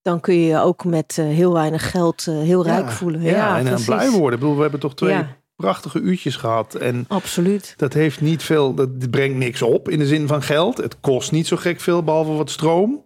dan 0.09 0.21
kun 0.21 0.35
je 0.35 0.47
je 0.47 0.59
ook 0.59 0.85
met 0.85 1.17
uh, 1.21 1.27
heel 1.27 1.53
weinig 1.53 1.91
geld 1.91 2.27
uh, 2.29 2.39
heel 2.39 2.67
ja, 2.67 2.75
rijk 2.75 2.91
voelen. 2.91 3.23
Ja, 3.23 3.31
ja 3.31 3.59
en 3.59 3.65
dan 3.65 3.85
blij 3.85 4.11
worden. 4.11 4.33
Ik 4.33 4.39
bedoel, 4.39 4.57
we 4.57 4.63
hebben 4.63 4.81
toch 4.81 4.95
twee 4.95 5.25
prachtige 5.57 6.01
uurtjes 6.01 6.37
gehad. 6.37 6.75
En 6.75 7.05
Absoluut. 7.09 7.75
Dat 7.77 7.93
heeft 7.93 8.21
niet 8.21 8.43
veel, 8.43 8.75
dat 8.75 9.11
brengt 9.11 9.37
niks 9.37 9.63
op 9.63 9.89
in 9.89 9.99
de 9.99 10.07
zin 10.07 10.27
van 10.27 10.43
geld. 10.43 10.77
Het 10.77 11.01
kost 11.01 11.33
niet 11.33 11.47
zo 11.47 11.57
gek 11.57 11.81
veel, 11.81 12.03
behalve 12.03 12.33
wat 12.33 12.51
stroom. 12.51 13.03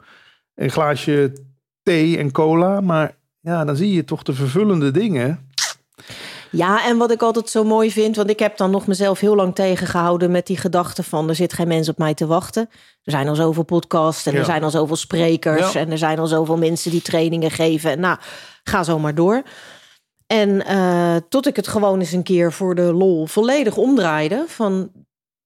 Een 0.54 0.70
glaasje 0.70 1.32
thee 1.82 2.18
en 2.18 2.32
cola. 2.32 2.80
Maar 2.80 3.16
ja, 3.40 3.64
dan 3.64 3.76
zie 3.76 3.92
je 3.92 4.04
toch 4.04 4.22
de 4.22 4.34
vervullende 4.34 4.90
dingen. 4.90 5.50
Ja, 6.52 6.86
en 6.86 6.96
wat 6.96 7.10
ik 7.10 7.22
altijd 7.22 7.50
zo 7.50 7.64
mooi 7.64 7.90
vind, 7.90 8.16
want 8.16 8.30
ik 8.30 8.38
heb 8.38 8.56
dan 8.56 8.70
nog 8.70 8.86
mezelf 8.86 9.20
heel 9.20 9.34
lang 9.34 9.54
tegengehouden 9.54 10.30
met 10.30 10.46
die 10.46 10.56
gedachte 10.56 11.02
van 11.02 11.28
er 11.28 11.34
zit 11.34 11.52
geen 11.52 11.68
mens 11.68 11.88
op 11.88 11.98
mij 11.98 12.14
te 12.14 12.26
wachten. 12.26 12.68
Er 13.02 13.12
zijn 13.12 13.28
al 13.28 13.34
zoveel 13.34 13.62
podcasts 13.62 14.26
en 14.26 14.34
er 14.34 14.44
zijn 14.44 14.62
al 14.62 14.70
zoveel 14.70 14.96
sprekers 14.96 15.74
en 15.74 15.90
er 15.90 15.98
zijn 15.98 16.18
al 16.18 16.26
zoveel 16.26 16.56
mensen 16.56 16.90
die 16.90 17.02
trainingen 17.02 17.50
geven. 17.50 17.90
En 17.90 18.00
nou, 18.00 18.18
ga 18.64 18.82
zo 18.82 18.98
maar 18.98 19.14
door. 19.14 19.42
En 20.26 20.48
uh, 20.70 21.16
tot 21.28 21.46
ik 21.46 21.56
het 21.56 21.68
gewoon 21.68 21.98
eens 21.98 22.12
een 22.12 22.22
keer 22.22 22.52
voor 22.52 22.74
de 22.74 22.92
lol 22.92 23.26
volledig 23.26 23.76
omdraaide 23.76 24.44
van 24.46 24.90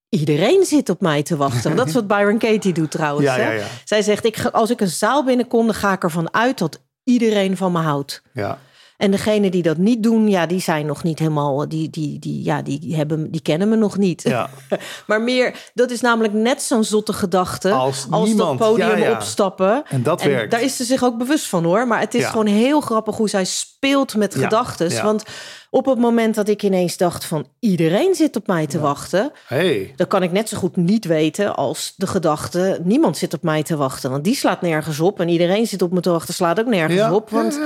iedereen 0.09 0.65
zit 0.65 0.89
op 0.89 1.01
mij 1.01 1.23
te 1.23 1.37
wachten. 1.37 1.77
Dat 1.77 1.87
is 1.87 1.95
wat 1.95 2.07
Byron 2.07 2.39
Katie 2.39 2.73
doet 2.73 2.91
trouwens. 2.91 3.27
Ja, 3.27 3.37
ja, 3.37 3.65
Zij 3.85 4.03
zegt, 4.03 4.25
ik, 4.25 4.45
als 4.45 4.71
ik 4.71 4.81
een 4.81 4.89
zaal 4.89 5.25
binnenkom, 5.25 5.67
dan 5.67 5.75
ga 5.75 5.93
ik 5.93 6.03
ervan 6.03 6.35
uit 6.35 6.59
dat 6.59 6.81
iedereen 7.05 7.57
van 7.57 7.73
me 7.73 7.79
houdt. 7.79 8.23
Ja. 8.33 8.59
En 8.97 9.11
degenen 9.11 9.51
die 9.51 9.63
dat 9.63 9.77
niet 9.77 10.03
doen, 10.03 10.29
ja, 10.29 10.47
die 10.47 10.61
zijn 10.61 10.87
nog 10.87 11.03
niet 11.03 11.19
helemaal, 11.19 11.69
die, 11.69 11.91
die, 11.91 12.19
die, 12.19 12.45
ja, 12.45 12.63
die, 12.63 12.97
hebben, 12.97 13.31
die 13.31 13.41
kennen 13.41 13.69
me 13.69 13.77
nog 13.77 13.97
niet. 13.97 14.23
Ja. 14.23 14.51
maar 15.07 15.23
meer, 15.23 15.71
dat 15.75 15.91
is 15.91 16.01
namelijk 16.01 16.35
net 16.35 16.63
zo'n 16.63 16.85
zotte 16.85 17.13
gedachte 17.13 17.73
als, 17.73 18.07
als 18.11 18.37
dat 18.37 18.57
podium 18.57 19.11
opstappen. 19.11 19.85
En 19.89 20.03
dat 20.03 20.23
werkt. 20.23 20.51
Daar 20.51 20.63
is 20.63 20.77
ze 20.77 20.85
zich 20.85 21.05
ook 21.05 21.19
bewust 21.19 21.47
van 21.47 21.65
hoor. 21.65 21.87
Maar 21.87 22.01
het 22.01 22.15
is 22.15 22.25
gewoon 22.25 22.47
heel 22.47 22.81
grappig 22.81 23.17
hoe 23.17 23.29
zij 23.29 23.45
speelt 23.45 24.17
met 24.17 24.35
gedachten. 24.35 25.03
Want 25.03 25.23
op 25.71 25.87
het 25.87 25.99
moment 25.99 26.35
dat 26.35 26.49
ik 26.49 26.63
ineens 26.63 26.97
dacht 26.97 27.25
van 27.25 27.47
iedereen 27.61 28.15
zit 28.15 28.37
op 28.37 28.47
mij 28.47 28.67
te 28.67 28.81
wachten, 28.81 29.33
hey. 29.47 29.93
dan 29.97 30.07
kan 30.07 30.23
ik 30.23 30.33
net 30.33 30.49
zo 30.49 30.57
goed 30.57 30.77
niet 30.77 31.05
weten 31.05 31.57
als 31.57 31.95
de 31.97 32.07
gedachte 32.07 32.81
niemand 32.85 33.17
zit 33.17 33.35
op 33.35 33.43
mij 33.43 33.63
te 33.63 33.77
wachten. 33.77 34.11
Want 34.11 34.25
die 34.25 34.37
slaat 34.37 34.63
nergens 34.63 35.01
op 35.01 35.21
en 35.21 35.29
iedereen 35.29 35.67
zit 35.67 35.83
op 35.83 35.93
me 35.93 36.01
te 36.01 36.11
wachten 36.11 36.35
slaat 36.35 36.61
ook 36.61 36.67
nergens 36.67 37.13
op. 37.13 37.31
Want 37.31 37.61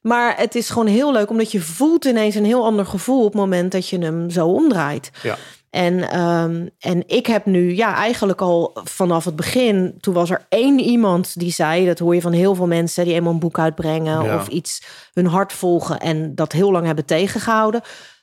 maar 0.00 0.36
het 0.36 0.54
is 0.54 0.70
gewoon 0.70 0.86
heel 0.86 1.12
leuk, 1.12 1.30
omdat 1.30 1.52
je 1.52 1.60
voelt 1.60 2.04
ineens 2.04 2.34
een 2.34 2.44
heel 2.44 2.64
ander 2.64 2.86
gevoel 2.86 3.18
op 3.18 3.32
het 3.32 3.40
moment 3.40 3.72
dat 3.72 3.88
je 3.88 3.98
hem 3.98 4.30
zo 4.30 4.46
omdraait. 4.46 5.10
Ja. 5.22 5.36
En, 5.70 6.20
um, 6.20 6.70
en 6.78 7.02
ik 7.06 7.26
heb 7.26 7.46
nu, 7.46 7.74
ja, 7.76 7.94
eigenlijk 7.94 8.40
al 8.40 8.76
vanaf 8.84 9.24
het 9.24 9.36
begin, 9.36 9.94
toen 10.00 10.14
was 10.14 10.30
er 10.30 10.46
één 10.48 10.78
iemand 10.78 11.38
die 11.38 11.52
zei, 11.52 11.86
dat 11.86 11.98
hoor 11.98 12.14
je 12.14 12.20
van 12.20 12.32
heel 12.32 12.54
veel 12.54 12.66
mensen 12.66 13.04
die 13.04 13.14
eenmaal 13.14 13.32
een 13.32 13.38
boek 13.38 13.58
uitbrengen 13.58 14.34
of 14.34 14.48
iets 14.48 14.82
hun 15.12 15.26
hart 15.26 15.52
volgen 15.52 15.98
en 16.00 16.34
dat 16.34 16.52
heel 16.52 16.72
lang 16.72 16.86
hebben 16.86 17.04
tegengehouden. 17.04 17.80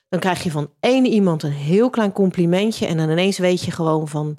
Dan 0.08 0.20
krijg 0.20 0.42
je 0.42 0.50
van 0.50 0.70
één 0.80 1.06
iemand 1.06 1.42
een 1.42 1.52
heel 1.52 1.90
klein 1.90 2.12
complimentje 2.12 2.86
en 2.86 2.96
dan 2.96 3.10
ineens 3.10 3.38
weet 3.38 3.62
je 3.62 3.70
gewoon 3.70 4.08
van, 4.08 4.36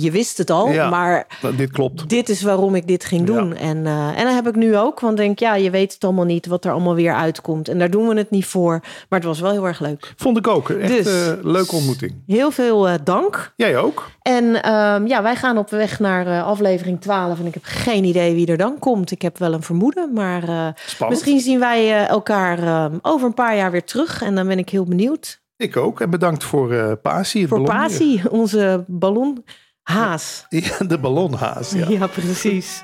je 0.00 0.10
wist 0.10 0.38
het 0.38 0.50
al, 0.50 0.66
maar 0.72 1.26
dit 1.56 1.70
klopt. 1.70 2.08
Dit 2.08 2.28
is 2.28 2.42
waarom 2.42 2.74
ik 2.74 2.86
dit 2.86 3.04
ging 3.04 3.26
doen. 3.26 3.56
En, 3.56 3.76
uh, 3.76 4.18
en 4.18 4.24
dat 4.24 4.34
heb 4.34 4.48
ik 4.48 4.54
nu 4.54 4.76
ook, 4.76 5.00
want 5.00 5.16
denk 5.16 5.38
ja, 5.38 5.54
je 5.54 5.70
weet 5.70 5.92
het 5.92 6.04
allemaal 6.04 6.24
niet 6.24 6.46
wat 6.46 6.64
er 6.64 6.72
allemaal 6.72 6.94
weer 6.94 7.14
uitkomt. 7.14 7.68
En 7.68 7.78
daar 7.78 7.90
doen 7.90 8.08
we 8.08 8.14
het 8.14 8.30
niet 8.30 8.46
voor, 8.46 8.80
maar 9.08 9.18
het 9.18 9.28
was 9.28 9.40
wel 9.40 9.50
heel 9.50 9.66
erg 9.66 9.80
leuk. 9.80 10.12
Vond 10.16 10.36
ik 10.36 10.46
ook. 10.46 10.70
Echt 10.70 11.04
dus, 11.04 11.06
uh, 11.06 11.32
leuke 11.42 11.74
ontmoeting. 11.74 12.14
Heel 12.26 12.50
veel 12.50 12.88
uh, 12.88 12.94
dank. 13.04 13.52
Jij 13.56 13.76
ook. 13.76 14.10
En 14.22 14.44
um, 14.44 15.06
ja, 15.06 15.22
wij 15.22 15.36
gaan 15.36 15.58
op 15.58 15.70
weg 15.70 15.98
naar 15.98 16.42
aflevering 16.42 17.00
12 17.00 17.38
en 17.38 17.46
ik 17.46 17.54
heb 17.54 17.62
geen 17.64 18.04
idee 18.04 18.34
wie 18.34 18.46
er 18.46 18.56
dan 18.56 18.78
komt. 18.78 19.10
Ik 19.10 19.22
heb 19.22 19.38
wel 19.38 19.52
een 19.52 19.62
vermoeden, 19.62 20.12
maar 20.12 20.74
misschien 21.08 21.40
zien 21.40 21.58
wij 21.58 22.06
elkaar 22.06 22.58
ehm, 22.58 22.98
over 23.02 23.26
een 23.26 23.34
paar 23.34 23.56
jaar 23.56 23.70
weer 23.70 23.84
terug 23.84 24.22
en 24.22 24.34
dan 24.34 24.46
ben 24.46 24.58
ik 24.58 24.68
heel 24.68 24.84
benieuwd. 24.84 25.42
Ik 25.56 25.76
ook. 25.76 26.00
En 26.00 26.10
bedankt 26.10 26.44
voor 26.44 26.96
Pasi. 26.96 27.48
Voor 27.48 27.62
Pasi, 27.62 28.22
onze 28.30 28.84
ballon. 28.86 29.44
Haas. 29.84 30.46
Ja, 30.48 30.78
de 30.86 30.98
ballonhaas. 30.98 31.70
Ja, 31.70 31.88
ja 31.98 32.06
precies. 32.06 32.82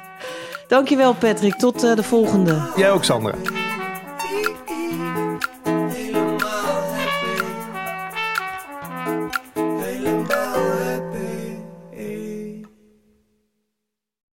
Dankjewel 0.69 1.15
Patrick. 1.15 1.55
Tot 1.55 1.85
uh, 1.85 1.97
de 1.97 2.03
volgende. 2.03 2.73
Jij 2.77 2.91
ook 2.91 3.05
Sandra. 3.05 3.35